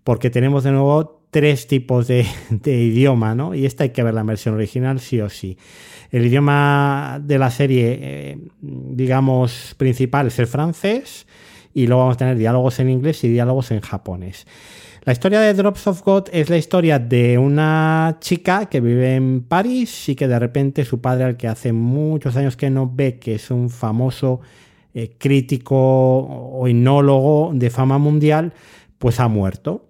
porque 0.02 0.30
tenemos 0.30 0.64
de 0.64 0.72
nuevo 0.72 1.22
tres 1.30 1.68
tipos 1.68 2.08
de, 2.08 2.26
idioma, 2.64 3.36
¿no? 3.36 3.54
Y 3.54 3.66
esta 3.66 3.84
hay 3.84 3.90
que 3.90 4.02
ver 4.02 4.14
la 4.14 4.24
versión 4.24 4.56
original 4.56 4.98
sí 4.98 5.20
o 5.20 5.28
sí. 5.28 5.58
El 6.10 6.26
idioma 6.26 7.20
de 7.22 7.38
la 7.38 7.52
serie, 7.52 8.00
eh, 8.02 8.38
digamos, 8.60 9.76
principal 9.76 10.26
es 10.26 10.40
el 10.40 10.48
francés 10.48 11.28
y 11.72 11.86
luego 11.86 12.00
vamos 12.02 12.16
a 12.16 12.18
tener 12.18 12.36
diálogos 12.36 12.80
en 12.80 12.90
inglés 12.90 13.22
y 13.22 13.28
diálogos 13.28 13.70
en 13.70 13.78
japonés. 13.78 14.44
La 15.08 15.12
historia 15.12 15.40
de 15.40 15.54
Drops 15.54 15.86
of 15.86 16.02
God 16.02 16.24
es 16.32 16.50
la 16.50 16.58
historia 16.58 16.98
de 16.98 17.38
una 17.38 18.18
chica 18.20 18.66
que 18.66 18.82
vive 18.82 19.14
en 19.14 19.40
París 19.40 20.06
y 20.10 20.14
que 20.14 20.28
de 20.28 20.38
repente 20.38 20.84
su 20.84 21.00
padre, 21.00 21.24
al 21.24 21.38
que 21.38 21.48
hace 21.48 21.72
muchos 21.72 22.36
años 22.36 22.58
que 22.58 22.68
no 22.68 22.92
ve, 22.94 23.18
que 23.18 23.36
es 23.36 23.50
un 23.50 23.70
famoso 23.70 24.42
eh, 24.92 25.16
crítico 25.16 25.78
o 25.78 26.68
inólogo 26.68 27.52
de 27.54 27.70
fama 27.70 27.96
mundial, 27.96 28.52
pues 28.98 29.18
ha 29.18 29.28
muerto. 29.28 29.86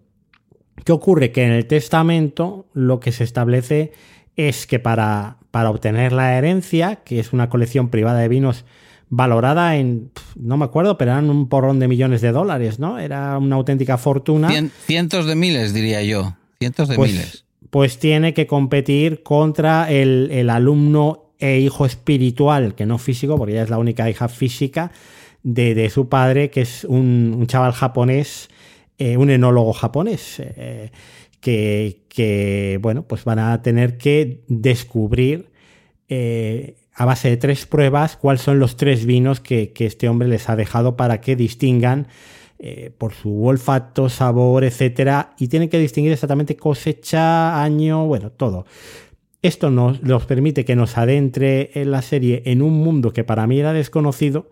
¿Qué 0.84 0.92
ocurre? 0.92 1.32
Que 1.32 1.42
en 1.42 1.50
el 1.50 1.66
testamento 1.66 2.66
lo 2.72 3.00
que 3.00 3.10
se 3.10 3.24
establece 3.24 3.90
es 4.36 4.68
que 4.68 4.78
para, 4.78 5.38
para 5.50 5.70
obtener 5.70 6.12
la 6.12 6.38
herencia, 6.38 6.94
que 6.94 7.18
es 7.18 7.32
una 7.32 7.48
colección 7.48 7.88
privada 7.88 8.20
de 8.20 8.28
vinos 8.28 8.64
valorada 9.10 9.76
en, 9.76 10.10
no 10.36 10.56
me 10.56 10.64
acuerdo, 10.64 10.98
pero 10.98 11.12
eran 11.12 11.30
un 11.30 11.48
porrón 11.48 11.78
de 11.78 11.88
millones 11.88 12.20
de 12.20 12.32
dólares, 12.32 12.78
¿no? 12.78 12.98
Era 12.98 13.38
una 13.38 13.56
auténtica 13.56 13.98
fortuna. 13.98 14.50
cientos 14.86 15.26
de 15.26 15.34
miles, 15.34 15.74
diría 15.74 16.02
yo. 16.02 16.34
Cientos 16.58 16.88
de 16.88 16.96
pues, 16.96 17.12
miles. 17.12 17.44
Pues 17.70 17.98
tiene 17.98 18.34
que 18.34 18.46
competir 18.46 19.22
contra 19.22 19.90
el, 19.90 20.50
alumno 20.50 21.32
e 21.38 21.58
hijo 21.60 21.86
espiritual, 21.86 22.74
que 22.74 22.86
no 22.86 22.98
físico, 22.98 23.36
porque 23.36 23.52
ella 23.52 23.62
es 23.62 23.70
la 23.70 23.78
única 23.78 24.08
hija 24.10 24.28
física 24.28 24.92
de, 25.42 25.88
su 25.90 26.08
padre, 26.08 26.50
que 26.50 26.62
es 26.62 26.84
un, 26.84 27.44
chaval 27.46 27.72
japonés, 27.72 28.48
eh, 28.98 29.16
un 29.16 29.30
enólogo 29.30 29.72
japonés, 29.72 30.40
eh, 30.40 30.90
que, 31.40 32.02
que, 32.08 32.78
bueno, 32.82 33.04
pues 33.04 33.24
van 33.24 33.38
a 33.38 33.62
tener 33.62 33.96
que 33.96 34.42
descubrir 34.48 35.50
eh, 36.08 36.76
a 36.98 37.04
base 37.04 37.30
de 37.30 37.36
tres 37.36 37.64
pruebas 37.64 38.16
cuáles 38.16 38.42
son 38.42 38.58
los 38.58 38.76
tres 38.76 39.06
vinos 39.06 39.40
que, 39.40 39.72
este 39.78 40.08
hombre 40.08 40.28
les 40.28 40.48
ha 40.48 40.56
dejado 40.56 40.96
para 40.96 41.20
que 41.20 41.36
distingan 41.36 42.08
eh, 42.58 42.90
por 42.98 43.14
su 43.14 43.46
olfato, 43.46 44.08
sabor, 44.08 44.64
etcétera, 44.64 45.34
y 45.38 45.46
tienen 45.46 45.68
que 45.68 45.78
distinguir 45.78 46.12
exactamente 46.12 46.56
cosecha, 46.56 47.62
año, 47.62 48.04
bueno, 48.06 48.32
todo. 48.32 48.66
Esto 49.42 49.70
nos, 49.70 50.00
permite 50.26 50.64
que 50.64 50.74
nos 50.74 50.98
adentre 50.98 51.70
en 51.74 51.92
la 51.92 52.02
serie 52.02 52.42
en 52.46 52.60
un 52.60 52.72
mundo 52.72 53.12
que 53.12 53.22
para 53.22 53.46
mí 53.46 53.60
era 53.60 53.72
desconocido, 53.72 54.50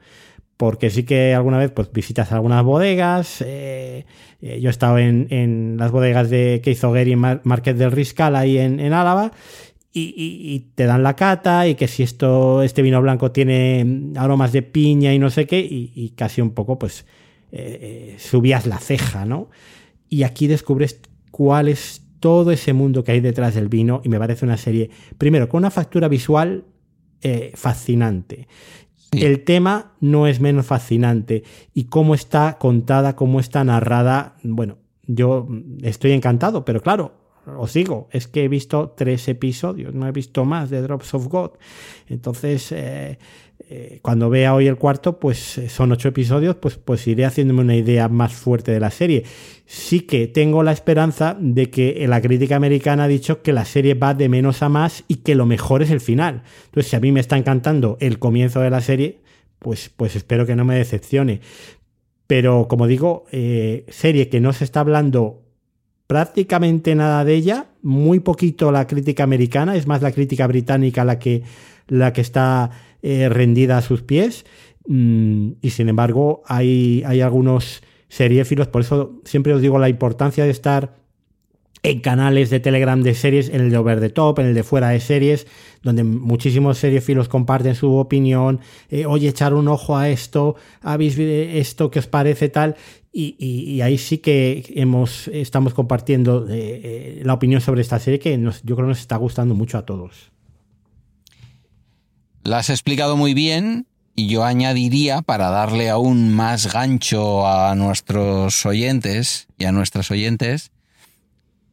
porque 0.56 0.90
sí 0.90 1.02
que 1.02 1.34
alguna 1.34 1.58
vez 1.58 1.72
pues 1.72 1.90
visitas 1.92 2.30
algunas 2.30 2.62
bodegas. 2.62 3.42
Eh, 3.44 4.06
eh, 4.40 4.60
yo 4.60 4.68
he 4.68 4.70
estado 4.70 4.98
en, 4.98 5.76
las 5.76 5.90
bodegas 5.90 6.30
de 6.30 6.62
Gary 6.64 7.12
en 7.12 7.40
Market 7.42 7.76
del 7.76 7.90
Riscal 7.90 8.36
ahí 8.36 8.58
en, 8.58 8.92
Álava. 8.92 9.32
Y, 9.98 10.72
te 10.74 10.84
dan 10.84 11.02
la 11.02 11.16
cata 11.16 11.66
y 11.66 11.74
que 11.74 11.88
si 11.88 12.02
esto 12.02 12.62
este 12.62 12.82
vino 12.82 13.00
blanco 13.00 13.32
tiene 13.32 14.12
aromas 14.16 14.52
de 14.52 14.60
piña 14.60 15.14
y 15.14 15.18
no 15.18 15.30
sé 15.30 15.46
qué 15.46 15.58
y, 15.58 16.12
casi 16.16 16.42
un 16.42 16.50
poco 16.50 16.78
pues 16.78 17.06
eh, 17.50 18.16
subías 18.18 18.66
la 18.66 18.78
ceja 18.78 19.24
no 19.24 19.48
y 20.10 20.24
aquí 20.24 20.48
descubres 20.48 21.00
cuál 21.30 21.68
es 21.68 22.02
todo 22.20 22.50
ese 22.50 22.74
mundo 22.74 23.04
que 23.04 23.12
hay 23.12 23.20
detrás 23.20 23.54
del 23.54 23.68
vino 23.68 24.02
y 24.04 24.10
me 24.10 24.18
parece 24.18 24.44
una 24.44 24.58
serie 24.58 24.90
primero 25.16 25.48
con 25.48 25.58
una 25.60 25.70
factura 25.70 26.08
visual 26.08 26.64
fascinante. 27.54 28.46
El 29.12 29.44
tema 29.44 29.94
no 30.00 30.26
es 30.26 30.40
menos 30.40 30.66
fascinante 30.66 31.42
y 31.74 31.84
cómo 31.84 32.14
está 32.14 32.58
contada, 32.58 33.16
cómo 33.16 33.40
está 33.40 33.64
narrada, 33.64 34.36
bueno, 34.42 34.78
yo 35.06 35.48
estoy 35.82 36.12
encantado, 36.12 36.64
pero 36.64 36.82
claro, 36.82 37.14
os 37.46 37.72
digo, 37.72 38.08
es 38.10 38.26
que 38.26 38.44
he 38.44 38.48
visto 38.48 38.94
tres 38.96 39.28
episodios, 39.28 39.94
no 39.94 40.08
he 40.08 40.12
visto 40.12 40.44
más 40.44 40.68
de 40.68 40.82
Drops 40.82 41.14
of 41.14 41.28
God. 41.28 41.50
Entonces, 42.08 42.72
eh, 42.72 43.18
eh, 43.68 44.00
cuando 44.02 44.28
vea 44.28 44.52
hoy 44.52 44.66
el 44.66 44.76
cuarto, 44.76 45.20
pues 45.20 45.58
eh, 45.58 45.68
son 45.68 45.92
ocho 45.92 46.08
episodios, 46.08 46.56
pues, 46.56 46.76
pues 46.76 47.06
iré 47.06 47.24
haciéndome 47.24 47.60
una 47.60 47.76
idea 47.76 48.08
más 48.08 48.32
fuerte 48.34 48.72
de 48.72 48.80
la 48.80 48.90
serie. 48.90 49.24
Sí 49.64 50.00
que 50.00 50.26
tengo 50.26 50.64
la 50.64 50.72
esperanza 50.72 51.36
de 51.38 51.70
que 51.70 52.04
la 52.08 52.20
crítica 52.20 52.56
americana 52.56 53.04
ha 53.04 53.08
dicho 53.08 53.42
que 53.42 53.52
la 53.52 53.64
serie 53.64 53.94
va 53.94 54.14
de 54.14 54.28
menos 54.28 54.62
a 54.62 54.68
más 54.68 55.04
y 55.06 55.16
que 55.16 55.36
lo 55.36 55.46
mejor 55.46 55.82
es 55.82 55.90
el 55.90 56.00
final. 56.00 56.42
Entonces, 56.66 56.90
si 56.90 56.96
a 56.96 57.00
mí 57.00 57.12
me 57.12 57.20
está 57.20 57.36
encantando 57.36 57.96
el 58.00 58.18
comienzo 58.18 58.60
de 58.60 58.70
la 58.70 58.80
serie, 58.80 59.20
pues, 59.60 59.90
pues 59.96 60.16
espero 60.16 60.46
que 60.46 60.56
no 60.56 60.64
me 60.64 60.76
decepcione. 60.76 61.40
Pero 62.26 62.66
como 62.66 62.88
digo, 62.88 63.24
serie 63.30 64.28
que 64.28 64.40
no 64.40 64.52
se 64.52 64.64
está 64.64 64.80
hablando 64.80 65.45
prácticamente 66.06 66.94
nada 66.94 67.24
de 67.24 67.34
ella, 67.34 67.66
muy 67.82 68.20
poquito 68.20 68.70
la 68.70 68.86
crítica 68.86 69.24
americana, 69.24 69.76
es 69.76 69.86
más 69.86 70.02
la 70.02 70.12
crítica 70.12 70.46
británica 70.46 71.04
la 71.04 71.18
que, 71.18 71.42
la 71.88 72.12
que 72.12 72.20
está 72.20 72.70
eh, 73.02 73.28
rendida 73.28 73.78
a 73.78 73.82
sus 73.82 74.02
pies. 74.02 74.44
Mm, 74.86 75.52
y 75.60 75.70
sin 75.70 75.88
embargo, 75.88 76.42
hay, 76.46 77.02
hay 77.06 77.20
algunos 77.20 77.82
seriefilos, 78.08 78.68
por 78.68 78.82
eso 78.82 79.20
siempre 79.24 79.52
os 79.52 79.60
digo 79.60 79.78
la 79.78 79.88
importancia 79.88 80.44
de 80.44 80.50
estar 80.50 80.94
en 81.82 82.00
canales 82.00 82.50
de 82.50 82.58
Telegram 82.58 83.00
de 83.00 83.14
series, 83.14 83.48
en 83.48 83.60
el 83.60 83.70
de 83.70 83.78
Over 83.78 84.00
the 84.00 84.10
Top, 84.10 84.38
en 84.40 84.46
el 84.46 84.54
de 84.54 84.62
Fuera 84.64 84.88
de 84.88 85.00
Series, 85.00 85.46
donde 85.82 86.02
muchísimos 86.02 86.78
seriefilos 86.78 87.28
comparten 87.28 87.76
su 87.76 87.94
opinión, 87.94 88.60
eh, 88.90 89.06
oye, 89.06 89.28
echar 89.28 89.54
un 89.54 89.68
ojo 89.68 89.96
a 89.96 90.08
esto, 90.08 90.56
habéis 90.82 91.16
esto 91.18 91.90
que 91.90 92.00
os 92.00 92.08
parece 92.08 92.48
tal, 92.48 92.74
y, 93.18 93.80
ahí 93.80 93.96
sí 93.96 94.18
que 94.18 94.64
hemos, 94.76 95.28
estamos 95.28 95.72
compartiendo 95.72 96.46
eh, 96.50 97.22
la 97.24 97.32
opinión 97.32 97.62
sobre 97.62 97.80
esta 97.80 97.98
serie 97.98 98.18
que 98.18 98.38
yo 98.38 98.76
creo 98.76 98.86
que 98.86 98.90
nos 98.90 99.00
está 99.00 99.16
gustando 99.16 99.54
mucho 99.54 99.78
a 99.78 99.86
todos. 99.86 100.30
La 102.44 102.58
has 102.58 102.70
explicado 102.70 103.16
muy 103.16 103.32
bien 103.32 103.86
y 104.14 104.28
yo 104.28 104.44
añadiría, 104.44 105.22
para 105.22 105.50
darle 105.50 105.88
aún 105.88 106.32
más 106.32 106.72
gancho 106.72 107.46
a 107.46 107.74
nuestros 107.74 108.64
oyentes 108.64 109.48
y 109.58 109.64
a 109.64 109.72
nuestras 109.72 110.10
oyentes, 110.10 110.70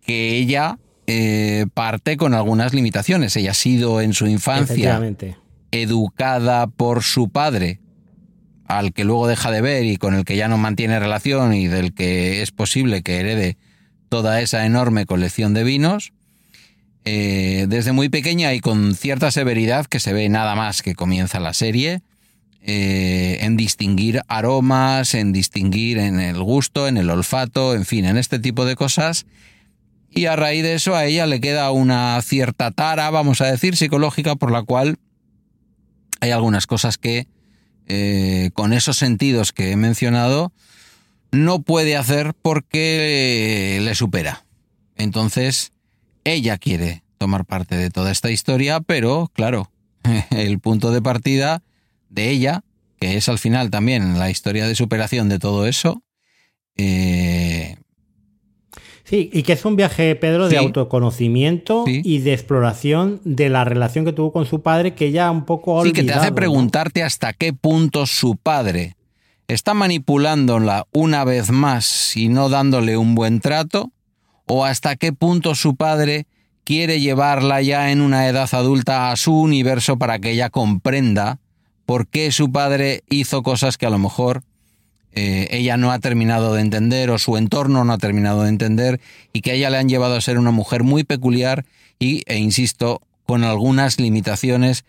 que 0.01 0.37
ella 0.37 0.77
eh, 1.07 1.65
parte 1.73 2.17
con 2.17 2.33
algunas 2.33 2.73
limitaciones. 2.73 3.35
Ella 3.35 3.51
ha 3.51 3.55
sido 3.55 4.01
en 4.01 4.13
su 4.13 4.27
infancia 4.27 5.01
educada 5.71 6.67
por 6.67 7.03
su 7.03 7.29
padre, 7.29 7.79
al 8.77 8.93
que 8.93 9.03
luego 9.03 9.27
deja 9.27 9.51
de 9.51 9.61
ver 9.61 9.85
y 9.85 9.97
con 9.97 10.13
el 10.13 10.25
que 10.25 10.35
ya 10.35 10.47
no 10.47 10.57
mantiene 10.57 10.99
relación 10.99 11.53
y 11.53 11.67
del 11.67 11.93
que 11.93 12.41
es 12.41 12.51
posible 12.51 13.01
que 13.03 13.19
herede 13.19 13.57
toda 14.09 14.41
esa 14.41 14.65
enorme 14.65 15.05
colección 15.05 15.53
de 15.53 15.63
vinos. 15.63 16.13
Eh, 17.05 17.65
desde 17.67 17.91
muy 17.91 18.07
pequeña 18.07 18.53
y 18.53 18.61
con 18.61 18.95
cierta 18.95 19.29
severidad 19.31 19.87
que 19.87 19.99
se 19.99 20.13
ve 20.13 20.29
nada 20.29 20.55
más 20.55 20.81
que 20.81 20.95
comienza 20.95 21.39
la 21.41 21.53
serie, 21.53 22.01
eh, 22.61 23.39
en 23.41 23.57
distinguir 23.57 24.21
aromas, 24.29 25.15
en 25.15 25.33
distinguir 25.33 25.97
en 25.97 26.21
el 26.21 26.41
gusto, 26.41 26.87
en 26.87 26.95
el 26.95 27.09
olfato, 27.09 27.75
en 27.75 27.85
fin, 27.85 28.05
en 28.05 28.17
este 28.17 28.39
tipo 28.39 28.63
de 28.63 28.75
cosas. 28.75 29.25
Y 30.09 30.27
a 30.27 30.37
raíz 30.37 30.63
de 30.63 30.75
eso 30.75 30.95
a 30.95 31.03
ella 31.05 31.25
le 31.25 31.41
queda 31.41 31.71
una 31.71 32.21
cierta 32.21 32.71
tara, 32.71 33.09
vamos 33.09 33.41
a 33.41 33.47
decir, 33.47 33.75
psicológica, 33.75 34.35
por 34.35 34.51
la 34.51 34.63
cual 34.63 34.97
hay 36.21 36.31
algunas 36.31 36.67
cosas 36.67 36.97
que, 36.97 37.27
eh, 37.87 38.51
con 38.53 38.73
esos 38.73 38.97
sentidos 38.97 39.51
que 39.51 39.71
he 39.71 39.75
mencionado, 39.75 40.51
no 41.31 41.61
puede 41.61 41.97
hacer 41.97 42.33
porque 42.41 43.79
le 43.81 43.95
supera. 43.95 44.45
Entonces, 44.95 45.71
ella 46.23 46.57
quiere 46.57 47.03
tomar 47.17 47.45
parte 47.45 47.75
de 47.75 47.89
toda 47.89 48.11
esta 48.11 48.31
historia, 48.31 48.79
pero 48.81 49.31
claro, 49.33 49.71
el 50.29 50.59
punto 50.59 50.91
de 50.91 51.01
partida 51.01 51.63
de 52.09 52.29
ella, 52.29 52.63
que 52.99 53.17
es 53.17 53.29
al 53.29 53.39
final 53.39 53.69
también 53.69 54.19
la 54.19 54.29
historia 54.29 54.67
de 54.67 54.75
superación 54.75 55.29
de 55.29 55.39
todo 55.39 55.65
eso, 55.65 56.03
eh, 56.75 57.77
Sí, 59.13 59.29
y 59.31 59.43
que 59.43 59.53
es 59.53 59.63
un 59.63 59.75
viaje, 59.75 60.15
Pedro, 60.15 60.49
de 60.49 60.57
autoconocimiento 60.57 61.83
y 61.85 62.17
de 62.17 62.33
exploración 62.33 63.21
de 63.23 63.47
la 63.47 63.63
relación 63.63 64.05
que 64.05 64.11
tuvo 64.11 64.33
con 64.33 64.47
su 64.47 64.63
padre, 64.63 64.95
que 64.95 65.11
ya 65.11 65.29
un 65.29 65.45
poco 65.45 65.73
olvidado, 65.73 65.95
Sí, 65.95 66.01
que 66.01 66.11
te 66.11 66.17
hace 66.17 66.31
preguntarte 66.31 67.03
hasta 67.03 67.31
qué 67.31 67.53
punto 67.53 68.07
su 68.07 68.37
padre 68.37 68.95
está 69.47 69.75
manipulándola 69.75 70.87
una 70.93 71.25
vez 71.25 71.51
más 71.51 72.17
y 72.17 72.27
no 72.29 72.49
dándole 72.49 72.97
un 72.97 73.13
buen 73.13 73.39
trato, 73.39 73.91
o 74.47 74.65
hasta 74.65 74.95
qué 74.95 75.13
punto 75.13 75.53
su 75.53 75.75
padre 75.75 76.25
quiere 76.63 76.99
llevarla 76.99 77.61
ya 77.61 77.91
en 77.91 78.01
una 78.01 78.27
edad 78.27 78.49
adulta 78.53 79.11
a 79.11 79.15
su 79.15 79.39
universo 79.39 79.99
para 79.99 80.17
que 80.17 80.31
ella 80.31 80.49
comprenda 80.49 81.37
por 81.85 82.07
qué 82.07 82.31
su 82.31 82.51
padre 82.51 83.03
hizo 83.11 83.43
cosas 83.43 83.77
que 83.77 83.85
a 83.85 83.91
lo 83.91 83.99
mejor 83.99 84.41
eh, 85.15 85.47
ella 85.51 85.77
no 85.77 85.91
ha 85.91 85.99
terminado 85.99 86.53
de 86.53 86.61
entender 86.61 87.11
o 87.11 87.19
su 87.19 87.37
entorno 87.37 87.83
no 87.83 87.93
ha 87.93 87.97
terminado 87.97 88.43
de 88.43 88.49
entender 88.49 88.99
y 89.31 89.41
que 89.41 89.51
a 89.51 89.53
ella 89.53 89.69
le 89.69 89.77
han 89.77 89.89
llevado 89.89 90.15
a 90.15 90.21
ser 90.21 90.39
una 90.39 90.51
mujer 90.51 90.83
muy 90.83 91.03
peculiar 91.03 91.65
y, 91.99 92.23
e 92.25 92.37
insisto, 92.37 93.01
con 93.25 93.43
algunas 93.43 93.99
limitaciones 93.99 94.85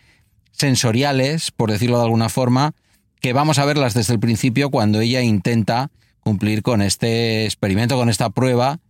sensoriales, 0.52 1.50
por 1.50 1.70
decirlo 1.70 1.98
de 1.98 2.04
alguna 2.04 2.28
forma, 2.28 2.74
que 3.20 3.32
vamos 3.32 3.58
a 3.58 3.64
verlas 3.64 3.94
desde 3.94 4.14
el 4.14 4.20
principio 4.20 4.70
cuando 4.70 5.00
ella 5.00 5.20
intenta 5.20 5.90
cumplir 6.20 6.62
con 6.62 6.80
este 6.80 7.44
experimento, 7.44 7.96
con 7.96 8.08
esta 8.08 8.30
prueba 8.30 8.80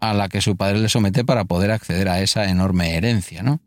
a 0.00 0.14
la 0.14 0.28
que 0.28 0.40
su 0.40 0.56
padre 0.56 0.78
le 0.80 0.88
somete 0.88 1.24
para 1.24 1.44
poder 1.44 1.70
acceder 1.70 2.08
a 2.08 2.20
esa 2.20 2.50
enorme 2.50 2.96
herencia, 2.96 3.42
¿no? 3.42 3.60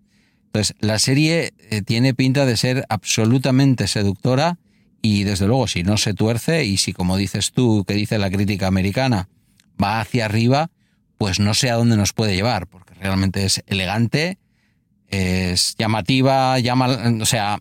Entonces, 0.48 0.76
la 0.80 1.00
serie 1.00 1.54
eh, 1.70 1.82
tiene 1.82 2.14
pinta 2.14 2.46
de 2.46 2.58
ser 2.58 2.86
absolutamente 2.90 3.88
seductora 3.88 4.58
y 5.06 5.26
desde 5.26 5.48
luego 5.48 5.68
si 5.68 5.84
no 5.84 5.98
se 5.98 6.14
tuerce 6.16 6.64
y 6.64 6.78
si 6.78 6.94
como 6.94 7.18
dices 7.18 7.52
tú, 7.52 7.84
que 7.86 7.94
dice 7.94 8.18
la 8.18 8.32
crítica 8.32 8.68
americana, 8.68 9.28
va 9.82 10.00
hacia 10.00 10.26
arriba, 10.26 10.72
pues 11.18 11.40
no 11.40 11.54
sé 11.54 11.70
a 11.70 11.76
dónde 11.76 11.98
nos 11.98 12.14
puede 12.14 12.36
llevar, 12.36 12.68
porque 12.68 12.94
realmente 12.96 13.46
es 13.46 13.62
elegante, 13.68 14.40
es 15.10 15.76
llamativa, 15.78 16.58
llama, 16.60 16.88
o 17.22 17.26
sea, 17.26 17.60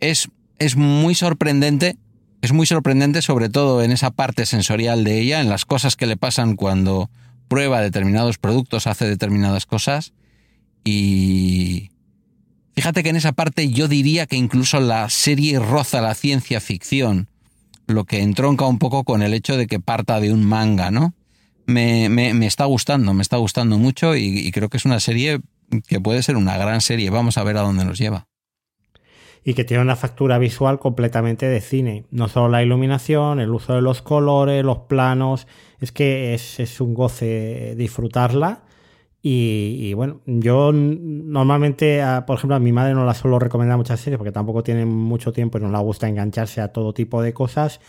es, 0.00 0.28
es 0.58 0.74
muy 0.74 1.14
sorprendente, 1.14 1.96
es 2.42 2.52
muy 2.52 2.66
sorprendente 2.66 3.22
sobre 3.22 3.48
todo 3.48 3.80
en 3.82 3.92
esa 3.92 4.10
parte 4.10 4.44
sensorial 4.44 5.04
de 5.04 5.20
ella, 5.20 5.40
en 5.40 5.48
las 5.48 5.64
cosas 5.64 5.94
que 5.94 6.06
le 6.06 6.16
pasan 6.16 6.56
cuando 6.56 7.08
prueba 7.46 7.80
determinados 7.80 8.36
productos, 8.36 8.88
hace 8.88 9.08
determinadas 9.08 9.64
cosas 9.64 10.12
y 10.82 11.90
fíjate 12.80 13.02
que 13.02 13.08
en 13.08 13.16
esa 13.16 13.32
parte 13.32 13.70
yo 13.70 13.88
diría 13.88 14.26
que 14.26 14.36
incluso 14.36 14.78
la 14.78 15.10
serie 15.10 15.58
roza 15.58 16.00
la 16.00 16.14
ciencia 16.14 16.60
ficción, 16.60 17.26
lo 17.88 18.04
que 18.04 18.22
entronca 18.22 18.66
un 18.66 18.78
poco 18.78 19.02
con 19.02 19.22
el 19.22 19.34
hecho 19.34 19.56
de 19.56 19.66
que 19.66 19.80
parta 19.80 20.20
de 20.20 20.32
un 20.32 20.44
manga, 20.44 20.92
¿no? 20.92 21.12
Me, 21.66 22.08
me, 22.08 22.46
está 22.46 22.66
gustando, 22.66 23.12
me 23.14 23.22
está 23.22 23.36
gustando 23.36 23.78
mucho 23.78 24.14
y 24.16 24.50
creo 24.52 24.68
que 24.68 24.76
es 24.76 24.84
una 24.84 25.00
serie 25.00 25.40
que 25.88 26.00
puede 26.00 26.22
ser 26.22 26.36
una 26.36 26.56
gran 26.56 26.80
serie. 26.80 27.10
Vamos 27.10 27.36
a 27.36 27.42
ver 27.42 27.56
a 27.56 27.62
dónde 27.62 27.84
nos 27.84 27.98
lleva 27.98 28.28
y 29.48 29.54
que 29.54 29.64
tiene 29.64 29.82
una 29.82 29.96
factura 29.96 30.36
visual 30.36 30.78
completamente 30.78 31.48
de 31.48 31.62
cine. 31.62 32.04
No 32.10 32.28
solo 32.28 32.50
la 32.50 32.62
iluminación, 32.62 33.40
el 33.40 33.50
uso 33.50 33.74
de 33.74 33.80
los 33.80 34.02
colores, 34.02 34.62
los 34.62 34.80
planos, 34.80 35.46
es 35.80 35.90
que 35.90 36.34
es, 36.34 36.80
un 36.82 36.92
goce 36.92 37.74
disfrutarla. 37.74 38.64
Y, 39.20 39.92
bueno, 39.94 40.20
yo 40.26 40.72
normalmente, 40.72 42.02
por 42.26 42.38
ejemplo, 42.38 42.54
a 42.54 42.60
mi 42.60 42.72
madre 42.72 42.94
no 42.94 43.04
la 43.04 43.14
suelo 43.14 43.38
recomendar 43.38 43.76
muchas 43.76 44.00
series 44.00 44.16
porque 44.16 44.32
tampoco 44.32 44.62
tiene 44.62 44.86
mucho 44.86 45.32
tiempo 45.32 45.58
y 45.58 45.60
no 45.60 45.70
le 45.70 45.78
gusta 45.78 46.08
engancharse 46.08 46.60
a 46.60 46.68
todo 46.68 46.94
tipo 46.94 47.20
de 47.20 47.32
cosas. 47.32 47.80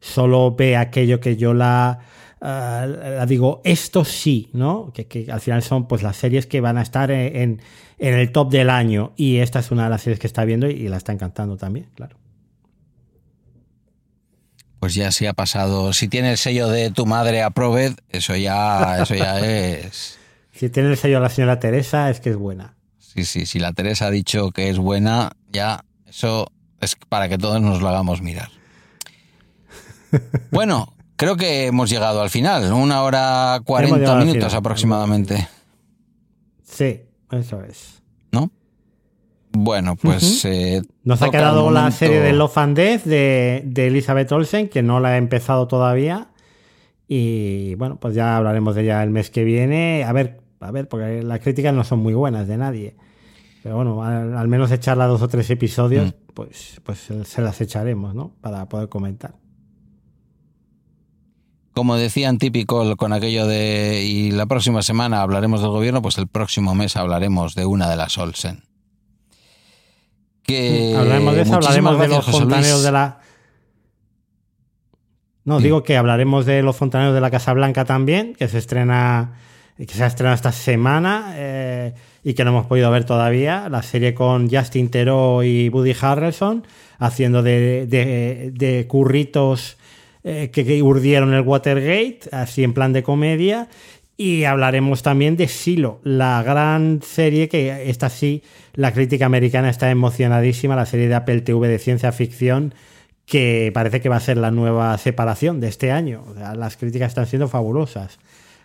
Solo 0.00 0.54
ve 0.56 0.76
aquello 0.76 1.20
que 1.20 1.36
yo 1.36 1.52
la, 1.52 1.98
uh, 2.40 3.26
digo, 3.26 3.60
esto 3.64 4.04
sí, 4.04 4.48
¿no? 4.54 4.92
Que, 4.94 5.26
al 5.30 5.40
final 5.40 5.62
son 5.62 5.86
pues 5.86 6.02
las 6.02 6.16
series 6.16 6.46
que 6.46 6.60
van 6.60 6.78
a 6.78 6.82
estar 6.82 7.10
en, 7.10 7.60
en, 7.98 8.14
el 8.14 8.32
top 8.32 8.50
del 8.50 8.70
año. 8.70 9.12
Y 9.16 9.38
esta 9.38 9.58
es 9.58 9.70
una 9.70 9.84
de 9.84 9.90
las 9.90 10.02
series 10.02 10.18
que 10.18 10.26
está 10.26 10.44
viendo 10.46 10.68
y, 10.68 10.88
la 10.88 10.96
está 10.96 11.12
encantando 11.12 11.58
también, 11.58 11.88
claro. 11.94 12.16
pues 14.80 14.94
ya 14.94 15.12
se 15.12 15.28
ha 15.28 15.34
pasado. 15.34 15.92
Si 15.92 16.08
tiene 16.08 16.30
el 16.30 16.38
sello 16.38 16.68
de 16.68 16.90
tu 16.90 17.04
madre 17.04 17.42
approved, 17.42 17.96
eso 18.08 18.34
ya, 18.36 19.02
eso 19.02 19.14
ya 19.14 19.38
es. 19.44 20.17
Si 20.58 20.70
tiene 20.70 20.90
el 20.90 20.96
sello 20.96 21.16
de 21.16 21.20
la 21.22 21.28
señora 21.30 21.60
Teresa, 21.60 22.10
es 22.10 22.20
que 22.20 22.30
es 22.30 22.36
buena. 22.36 22.74
Sí, 22.98 23.24
sí, 23.24 23.46
si 23.46 23.58
la 23.60 23.72
Teresa 23.72 24.06
ha 24.06 24.10
dicho 24.10 24.50
que 24.50 24.68
es 24.70 24.78
buena, 24.78 25.30
ya 25.52 25.84
eso 26.06 26.48
es 26.80 26.96
para 27.08 27.28
que 27.28 27.38
todos 27.38 27.60
nos 27.62 27.80
lo 27.80 27.88
hagamos 27.88 28.22
mirar. 28.22 28.48
Bueno, 30.50 30.94
creo 31.16 31.36
que 31.36 31.66
hemos 31.66 31.90
llegado 31.90 32.22
al 32.22 32.30
final, 32.30 32.72
una 32.72 33.02
hora 33.02 33.60
cuarenta 33.64 34.16
minutos 34.16 34.54
aproximadamente. 34.54 35.46
Sí, 36.64 37.02
eso 37.30 37.62
es. 37.62 38.02
¿No? 38.32 38.50
Bueno, 39.52 39.96
pues. 39.96 40.44
eh, 40.46 40.82
Nos 41.04 41.20
ha 41.22 41.30
quedado 41.30 41.70
la 41.70 41.90
serie 41.90 42.20
de 42.20 42.32
Love 42.32 42.58
and 42.58 42.76
Death 42.76 43.04
de, 43.04 43.62
de 43.66 43.86
Elizabeth 43.88 44.32
Olsen, 44.32 44.68
que 44.68 44.82
no 44.82 44.98
la 44.98 45.14
he 45.14 45.18
empezado 45.18 45.68
todavía. 45.68 46.28
Y 47.06 47.74
bueno, 47.76 47.98
pues 48.00 48.14
ya 48.14 48.36
hablaremos 48.36 48.74
de 48.74 48.82
ella 48.82 49.02
el 49.02 49.10
mes 49.10 49.30
que 49.30 49.44
viene. 49.44 50.04
A 50.04 50.12
ver, 50.12 50.40
a 50.60 50.70
ver, 50.70 50.88
porque 50.88 51.22
las 51.22 51.40
críticas 51.40 51.72
no 51.74 51.84
son 51.84 52.00
muy 52.00 52.14
buenas 52.14 52.48
de 52.48 52.56
nadie. 52.56 52.96
Pero 53.62 53.76
bueno, 53.76 54.02
al, 54.04 54.36
al 54.36 54.48
menos 54.48 54.70
echarla 54.70 55.06
dos 55.06 55.20
o 55.22 55.28
tres 55.28 55.48
episodios, 55.50 56.06
Mm. 56.08 56.32
pues, 56.34 56.80
pues 56.84 57.08
se- 57.24 57.42
las 57.42 57.60
echaremos, 57.60 58.14
¿no? 58.14 58.32
Para 58.40 58.68
poder 58.68 58.88
comentar. 58.88 59.34
Como 61.74 61.96
decían 61.96 62.38
típico 62.38 62.96
con 62.96 63.12
aquello 63.12 63.46
de. 63.46 64.02
Y 64.04 64.32
la 64.32 64.46
próxima 64.46 64.82
semana 64.82 65.22
hablaremos 65.22 65.60
del 65.60 65.70
gobierno, 65.70 66.02
pues 66.02 66.18
el 66.18 66.26
próximo 66.26 66.74
mes 66.74 66.96
hablaremos 66.96 67.54
de 67.54 67.66
una 67.66 67.88
de 67.88 67.96
las 67.96 68.18
Olsen. 68.18 68.64
Que. 70.42 70.96
hablaremos 70.96 71.34
de 71.36 71.42
eso, 71.42 71.54
hablaremos 71.54 71.98
de 72.00 72.08
los 72.08 72.18
José 72.24 72.30
Luis. 72.32 72.40
fontaneros 72.42 72.82
de 72.82 72.92
la. 72.92 73.20
No, 75.44 75.58
Sí. 75.58 75.64
digo 75.64 75.82
que 75.82 75.96
hablaremos 75.96 76.46
de 76.46 76.62
los 76.62 76.76
fontaneros 76.76 77.14
de 77.14 77.20
la 77.20 77.30
Casa 77.30 77.52
Blanca 77.52 77.84
también, 77.84 78.34
que 78.34 78.48
se 78.48 78.58
estrena, 78.58 79.34
que 79.86 79.94
se 79.94 80.02
ha 80.02 80.06
estrenado 80.06 80.34
esta 80.34 80.52
semana 80.52 81.32
eh, 81.36 81.92
y 82.24 82.34
que 82.34 82.44
no 82.44 82.50
hemos 82.50 82.66
podido 82.66 82.90
ver 82.90 83.04
todavía. 83.04 83.68
La 83.68 83.82
serie 83.82 84.12
con 84.14 84.50
Justin 84.50 84.88
Theroux 84.90 85.42
y 85.44 85.68
Woody 85.68 85.94
Harrelson 86.00 86.66
haciendo 86.98 87.42
de, 87.42 87.86
de- 87.86 88.86
curritos 88.88 89.76
eh, 90.24 90.50
que, 90.52 90.64
que 90.64 90.82
urdieron 90.82 91.32
el 91.32 91.42
Watergate, 91.42 92.20
así 92.32 92.64
en 92.64 92.74
plan 92.74 92.92
de 92.92 93.02
comedia. 93.02 93.68
Y 94.16 94.42
hablaremos 94.44 95.02
también 95.04 95.36
de 95.36 95.46
Silo, 95.46 96.00
la 96.02 96.42
gran 96.42 97.00
serie 97.02 97.48
que 97.48 97.88
esta 97.88 98.08
sí, 98.08 98.42
la 98.74 98.92
crítica 98.92 99.26
americana 99.26 99.70
está 99.70 99.92
emocionadísima, 99.92 100.74
la 100.74 100.86
serie 100.86 101.06
de 101.06 101.14
Apple 101.14 101.42
TV 101.42 101.68
de 101.68 101.78
ciencia 101.78 102.10
ficción 102.10 102.74
que 103.26 103.70
parece 103.72 104.00
que 104.00 104.08
va 104.08 104.16
a 104.16 104.20
ser 104.20 104.38
la 104.38 104.50
nueva 104.50 104.96
separación 104.98 105.60
de 105.60 105.68
este 105.68 105.92
año. 105.92 106.24
Las 106.56 106.76
críticas 106.78 107.10
están 107.10 107.26
siendo 107.26 107.46
fabulosas. 107.46 108.18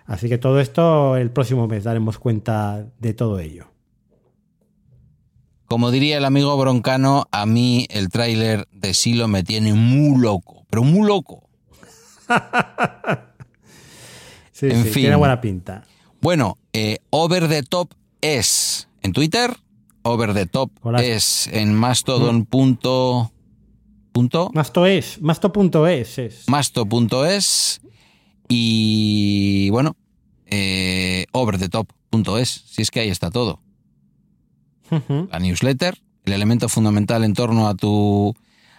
Así 0.05 0.27
que 0.29 0.37
todo 0.37 0.59
esto 0.59 1.15
el 1.17 1.31
próximo 1.31 1.67
mes 1.67 1.83
daremos 1.85 2.17
cuenta 2.19 2.85
de 2.99 3.13
todo 3.13 3.39
ello. 3.39 3.67
Como 5.67 5.91
diría 5.91 6.17
el 6.17 6.25
amigo 6.25 6.55
broncano, 6.57 7.25
a 7.31 7.45
mí 7.45 7.87
el 7.89 8.09
tráiler 8.09 8.67
de 8.71 8.93
Silo 8.93 9.27
me 9.27 9.43
tiene 9.43 9.73
muy 9.73 10.19
loco, 10.21 10.65
pero 10.69 10.83
muy 10.83 11.07
loco. 11.07 11.49
Sí, 14.51 14.67
En 14.67 14.83
sí, 14.83 14.89
fin. 14.91 15.01
tiene 15.03 15.15
buena 15.15 15.41
pinta. 15.41 15.83
Bueno, 16.21 16.57
eh, 16.73 16.99
Over 17.09 17.49
the 17.49 17.63
Top 17.63 17.91
es 18.21 18.87
en 19.01 19.11
Twitter, 19.11 19.51
Over 20.03 20.33
the 20.35 20.45
Top 20.45 20.71
Hola. 20.83 21.01
es 21.03 21.47
en 21.47 21.73
mastodon. 21.73 22.45
punto- 22.45 23.31
punto- 24.11 24.51
Masto 24.53 24.85
es, 24.85 25.19
masto.es 25.21 26.19
es. 26.19 26.43
masto.es 26.47 27.81
y 28.55 29.69
bueno, 29.71 29.95
eh, 30.45 31.25
overthetop.es, 31.31 32.49
si 32.67 32.81
es 32.83 32.91
que 32.91 32.99
ahí 32.99 33.09
está 33.09 33.31
todo. 33.31 33.59
La 35.31 35.39
newsletter, 35.39 35.97
el 36.25 36.33
elemento 36.33 36.69
fundamental 36.69 37.23
en 37.23 37.33
torno 37.33 37.67
a 37.67 37.73
tu 37.75 38.35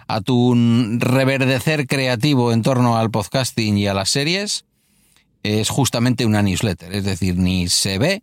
a 0.07 0.21
tu 0.21 0.55
reverdecer 0.99 1.87
creativo 1.87 2.53
en 2.53 2.63
torno 2.63 2.97
al 2.99 3.11
podcasting 3.11 3.79
y 3.79 3.87
a 3.87 3.95
las 3.95 4.11
series 4.11 4.65
es 5.43 5.71
justamente 5.71 6.25
una 6.27 6.43
newsletter, 6.43 6.93
es 6.95 7.05
decir, 7.05 7.37
ni 7.37 7.69
se 7.69 7.99
ve 7.99 8.23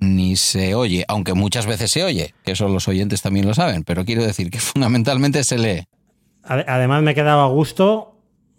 ni 0.00 0.34
se 0.36 0.74
oye, 0.74 1.04
aunque 1.08 1.34
muchas 1.34 1.66
veces 1.66 1.90
se 1.90 2.02
oye, 2.04 2.34
que 2.42 2.52
eso 2.52 2.66
los 2.68 2.88
oyentes 2.88 3.20
también 3.20 3.46
lo 3.46 3.52
saben, 3.52 3.84
pero 3.84 4.04
quiero 4.06 4.24
decir 4.24 4.50
que 4.50 4.58
fundamentalmente 4.70 5.44
se 5.44 5.58
lee. 5.58 5.84
Ade- 6.42 6.64
Además 6.66 7.02
me 7.02 7.10
he 7.10 7.14
quedado 7.14 7.42
a 7.42 7.48
gusto, 7.48 8.09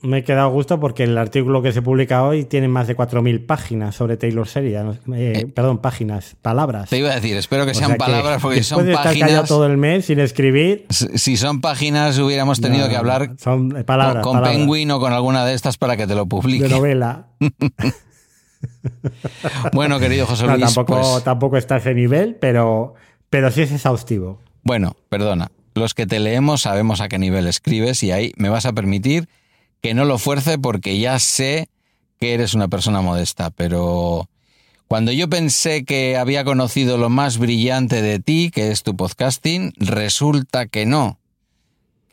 me 0.03 0.19
he 0.19 0.23
quedado 0.23 0.47
a 0.47 0.51
gusto 0.51 0.79
porque 0.79 1.03
el 1.03 1.17
artículo 1.17 1.61
que 1.61 1.71
se 1.73 1.81
publica 1.81 2.23
hoy 2.23 2.45
tiene 2.45 2.67
más 2.67 2.87
de 2.87 2.97
4.000 2.97 3.45
páginas 3.45 3.95
sobre 3.95 4.17
Taylor 4.17 4.47
Sheridan. 4.47 4.99
Eh, 5.13 5.47
Perdón, 5.53 5.77
páginas, 5.79 6.35
palabras. 6.41 6.89
Te 6.89 6.97
iba 6.97 7.11
a 7.11 7.15
decir, 7.15 7.37
espero 7.37 7.65
que 7.65 7.71
O 7.71 7.75
sean 7.75 7.91
que 7.91 7.97
palabras 7.97 8.41
porque 8.41 8.57
después 8.57 8.67
son 8.79 8.85
de 8.85 8.93
estar 8.93 9.05
callado 9.05 9.27
páginas. 9.27 9.47
todo 9.47 9.65
el 9.67 9.77
mes 9.77 10.05
sin 10.05 10.19
escribir, 10.19 10.85
Si 10.89 11.37
son 11.37 11.61
páginas, 11.61 12.17
hubiéramos 12.19 12.59
tenido 12.61 12.85
no, 12.85 12.89
que 12.89 12.97
hablar 12.97 13.31
son 13.37 13.77
eh, 13.77 13.83
palabras, 13.83 14.23
con, 14.23 14.33
con 14.33 14.41
palabras 14.41 14.57
Penguin 14.57 14.91
o 14.91 14.99
con 14.99 15.13
alguna 15.13 15.45
de 15.45 15.53
estas 15.53 15.77
para 15.77 15.95
que 15.97 16.07
te 16.07 16.15
lo 16.15 16.21
de 16.23 16.29
publique. 16.29 16.67
novela. 16.67 17.27
Bueno, 19.73 19.99
querido 19.99 20.25
José 20.25 20.45
No, 20.47 20.55
Luis, 20.57 20.73
tampoco, 20.73 21.01
pues, 21.01 21.23
tampoco 21.23 21.57
está 21.57 21.75
a 21.75 21.77
ese 21.79 21.93
nivel, 21.93 22.35
pero, 22.39 22.93
pero 23.29 23.51
sí 23.51 23.61
es 23.61 23.71
exhaustivo. 23.71 24.39
bueno, 24.63 24.95
perdona. 25.09 25.51
Los 25.73 25.93
que 25.93 26.05
te 26.05 26.19
leemos 26.19 26.61
sabemos 26.63 26.99
a 26.99 27.07
qué 27.07 27.17
nivel 27.17 27.47
escribes 27.47 28.03
y 28.03 28.11
ahí 28.11 28.33
me 28.35 28.49
vas 28.49 28.65
a 28.65 28.73
permitir 28.73 29.29
que 29.81 29.93
no 29.93 30.05
lo 30.05 30.17
fuerce 30.17 30.57
porque 30.57 30.99
ya 30.99 31.19
sé 31.19 31.69
que 32.19 32.33
eres 32.33 32.53
una 32.53 32.67
persona 32.67 33.01
modesta, 33.01 33.49
pero 33.49 34.29
cuando 34.87 35.11
yo 35.11 35.29
pensé 35.29 35.85
que 35.85 36.17
había 36.17 36.43
conocido 36.43 36.97
lo 36.97 37.09
más 37.09 37.37
brillante 37.37 38.01
de 38.01 38.19
ti, 38.19 38.51
que 38.53 38.71
es 38.71 38.83
tu 38.83 38.95
podcasting, 38.95 39.73
resulta 39.77 40.67
que 40.67 40.85
no, 40.85 41.17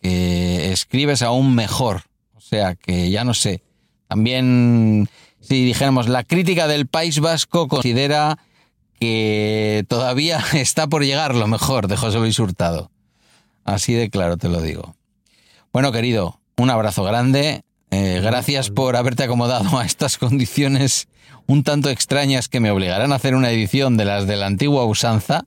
que 0.00 0.72
escribes 0.72 1.22
aún 1.22 1.54
mejor. 1.54 2.02
O 2.36 2.40
sea 2.40 2.76
que 2.76 3.10
ya 3.10 3.24
no 3.24 3.34
sé. 3.34 3.62
También, 4.06 5.08
si 5.40 5.64
dijéramos, 5.64 6.08
la 6.08 6.24
crítica 6.24 6.68
del 6.68 6.86
País 6.86 7.20
Vasco 7.20 7.68
considera 7.68 8.38
que 9.00 9.84
todavía 9.88 10.42
está 10.54 10.86
por 10.86 11.04
llegar 11.04 11.34
lo 11.34 11.48
mejor 11.48 11.88
de 11.88 11.96
José 11.96 12.18
Luis 12.18 12.38
Hurtado. 12.38 12.90
Así 13.64 13.92
de 13.92 14.08
claro 14.08 14.36
te 14.36 14.48
lo 14.48 14.62
digo. 14.62 14.94
Bueno, 15.72 15.92
querido, 15.92 16.38
un 16.58 16.70
abrazo 16.70 17.04
grande. 17.04 17.62
Eh, 17.90 18.20
gracias 18.22 18.68
por 18.68 18.96
haberte 18.96 19.22
acomodado 19.22 19.78
a 19.78 19.86
estas 19.86 20.18
condiciones 20.18 21.08
un 21.46 21.62
tanto 21.62 21.88
extrañas 21.88 22.48
que 22.48 22.60
me 22.60 22.70
obligarán 22.70 23.12
a 23.12 23.14
hacer 23.14 23.34
una 23.34 23.50
edición 23.50 23.96
de 23.96 24.04
las 24.04 24.26
de 24.26 24.36
la 24.36 24.46
antigua 24.46 24.84
usanza, 24.84 25.44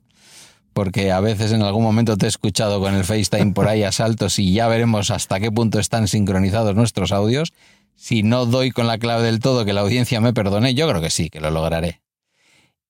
porque 0.72 1.12
a 1.12 1.20
veces 1.20 1.52
en 1.52 1.62
algún 1.62 1.84
momento 1.84 2.16
te 2.16 2.26
he 2.26 2.28
escuchado 2.28 2.80
con 2.80 2.94
el 2.94 3.04
FaceTime 3.04 3.52
por 3.52 3.68
ahí 3.68 3.84
a 3.84 3.92
saltos 3.92 4.38
y 4.38 4.52
ya 4.52 4.66
veremos 4.66 5.10
hasta 5.10 5.38
qué 5.38 5.52
punto 5.52 5.78
están 5.78 6.08
sincronizados 6.08 6.74
nuestros 6.74 7.12
audios. 7.12 7.52
Si 7.94 8.24
no 8.24 8.46
doy 8.46 8.72
con 8.72 8.88
la 8.88 8.98
clave 8.98 9.22
del 9.22 9.38
todo, 9.38 9.64
que 9.64 9.72
la 9.72 9.82
audiencia 9.82 10.20
me 10.20 10.32
perdone, 10.32 10.74
yo 10.74 10.88
creo 10.88 11.00
que 11.00 11.10
sí, 11.10 11.30
que 11.30 11.40
lo 11.40 11.50
lograré. 11.50 12.00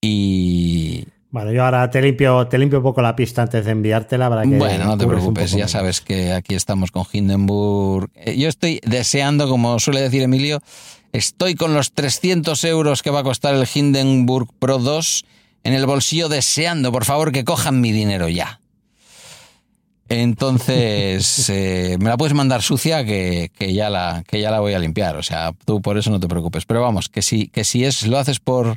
Y 0.01 1.05
Bueno, 1.33 1.51
yo 1.51 1.65
ahora 1.65 1.91
te 1.91 2.03
limpio, 2.03 2.47
te 2.47 2.59
limpio 2.59 2.81
un 2.81 2.83
poco 2.83 3.01
la 3.01 3.17
pista 3.17 3.41
antes 3.41 3.65
de 3.65 3.71
enviártela 3.71 4.29
para 4.29 4.43
que. 4.43 4.59
bueno, 4.59 4.85
no 4.85 4.99
te 4.99 5.07
preocupes, 5.07 5.53
ya 5.53 5.67
sabes 5.67 6.03
que 6.03 6.31
aquí 6.31 6.55
estamos 6.55 6.91
con 6.91 7.07
Hindenburg. 7.11 8.11
Eh, 8.15 8.37
Yo 8.37 8.51
estoy 8.51 8.81
deseando, 8.85 9.49
como 9.49 9.79
suele 9.79 10.03
decir 10.03 10.21
Emilio, 10.21 10.61
estoy 11.13 11.55
con 11.55 11.73
los 11.73 11.93
300 11.93 12.63
euros 12.65 13.03
que 13.03 13.09
va 13.09 13.21
a 13.21 13.23
costar 13.23 13.55
el 13.55 13.67
Hindenburg 13.73 14.49
Pro 14.59 14.77
2 14.79 15.25
en 15.65 15.73
el 15.73 15.87
bolsillo 15.87 16.29
deseando, 16.29 16.93
por 16.93 17.07
favor, 17.07 17.33
que 17.33 17.45
cojan 17.45 17.81
mi 17.81 17.93
dinero 17.93 18.29
ya. 18.29 18.61
Entonces, 20.11 21.49
eh, 21.49 21.97
me 21.99 22.11
la 22.11 22.19
puedes 22.19 22.35
mandar 22.35 22.61
sucia 22.61 23.07
que, 23.07 23.51
que 23.57 23.73
ya 23.73 23.89
la, 23.89 24.23
que 24.27 24.39
ya 24.39 24.51
la 24.51 24.61
voy 24.61 24.75
a 24.75 24.79
limpiar. 24.79 25.17
O 25.17 25.23
sea, 25.23 25.55
tú 25.65 25.81
por 25.81 25.97
eso 25.97 26.11
no 26.11 26.21
te 26.21 26.29
preocupes. 26.29 26.67
Pero 26.67 26.83
vamos, 26.83 27.09
que 27.09 27.23
si, 27.23 27.49
que 27.49 27.65
si 27.65 27.87
es, 27.87 28.07
lo 28.07 28.19
haces 28.19 28.39
por, 28.39 28.77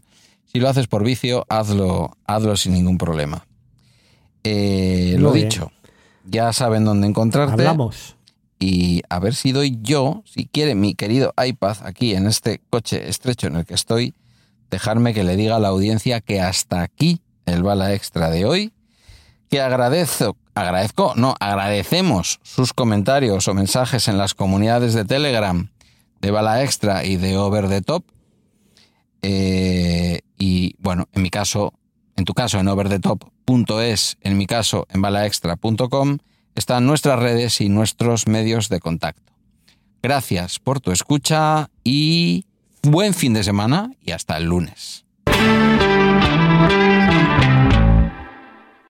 si 0.55 0.61
lo 0.61 0.69
haces 0.69 0.87
por 0.87 1.03
vicio, 1.03 1.45
hazlo, 1.49 2.15
hazlo 2.25 2.55
sin 2.55 2.71
ningún 2.71 2.97
problema. 2.97 3.45
Eh, 4.45 5.17
lo 5.19 5.33
bien. 5.33 5.49
dicho, 5.49 5.73
ya 6.23 6.53
saben 6.53 6.85
dónde 6.85 7.07
encontrarte. 7.07 7.67
Hablamos. 7.67 8.15
Y 8.57 9.01
a 9.09 9.19
ver 9.19 9.35
si 9.35 9.51
doy 9.51 9.79
yo, 9.81 10.23
si 10.25 10.45
quiere 10.45 10.73
mi 10.73 10.95
querido 10.95 11.33
iPad 11.45 11.75
aquí 11.83 12.15
en 12.15 12.25
este 12.25 12.61
coche 12.69 13.09
estrecho 13.09 13.47
en 13.47 13.57
el 13.57 13.65
que 13.65 13.73
estoy, 13.73 14.13
dejarme 14.71 15.13
que 15.13 15.25
le 15.25 15.35
diga 15.35 15.57
a 15.57 15.59
la 15.59 15.67
audiencia 15.67 16.21
que 16.21 16.39
hasta 16.39 16.83
aquí 16.83 17.19
el 17.45 17.61
bala 17.61 17.93
extra 17.93 18.29
de 18.29 18.45
hoy, 18.45 18.71
que 19.49 19.59
agradezco, 19.59 20.37
agradezco, 20.53 21.15
no, 21.17 21.35
agradecemos 21.41 22.39
sus 22.43 22.71
comentarios 22.71 23.49
o 23.49 23.53
mensajes 23.53 24.07
en 24.07 24.17
las 24.17 24.33
comunidades 24.33 24.93
de 24.93 25.03
Telegram 25.03 25.67
de 26.21 26.31
bala 26.31 26.63
extra 26.63 27.03
y 27.03 27.17
de 27.17 27.35
over 27.35 27.67
the 27.67 27.81
top. 27.81 28.05
Eh, 29.27 30.21
y 30.37 30.75
bueno, 30.77 31.09
en 31.13 31.23
mi 31.23 31.31
caso, 31.31 31.73
en 32.15 32.25
tu 32.25 32.35
caso 32.35 32.59
en 32.59 32.67
overthetop.es, 32.67 34.17
en 34.21 34.37
mi 34.37 34.45
caso 34.45 34.85
en 34.91 35.01
balaextra.com, 35.01 36.19
están 36.53 36.85
nuestras 36.85 37.17
redes 37.17 37.59
y 37.59 37.69
nuestros 37.69 38.27
medios 38.27 38.69
de 38.69 38.79
contacto. 38.79 39.33
Gracias 40.03 40.59
por 40.59 40.79
tu 40.79 40.91
escucha 40.91 41.71
y 41.83 42.45
buen 42.83 43.15
fin 43.15 43.33
de 43.33 43.43
semana 43.43 43.89
y 43.99 44.11
hasta 44.11 44.37
el 44.37 44.45
lunes. 44.45 45.05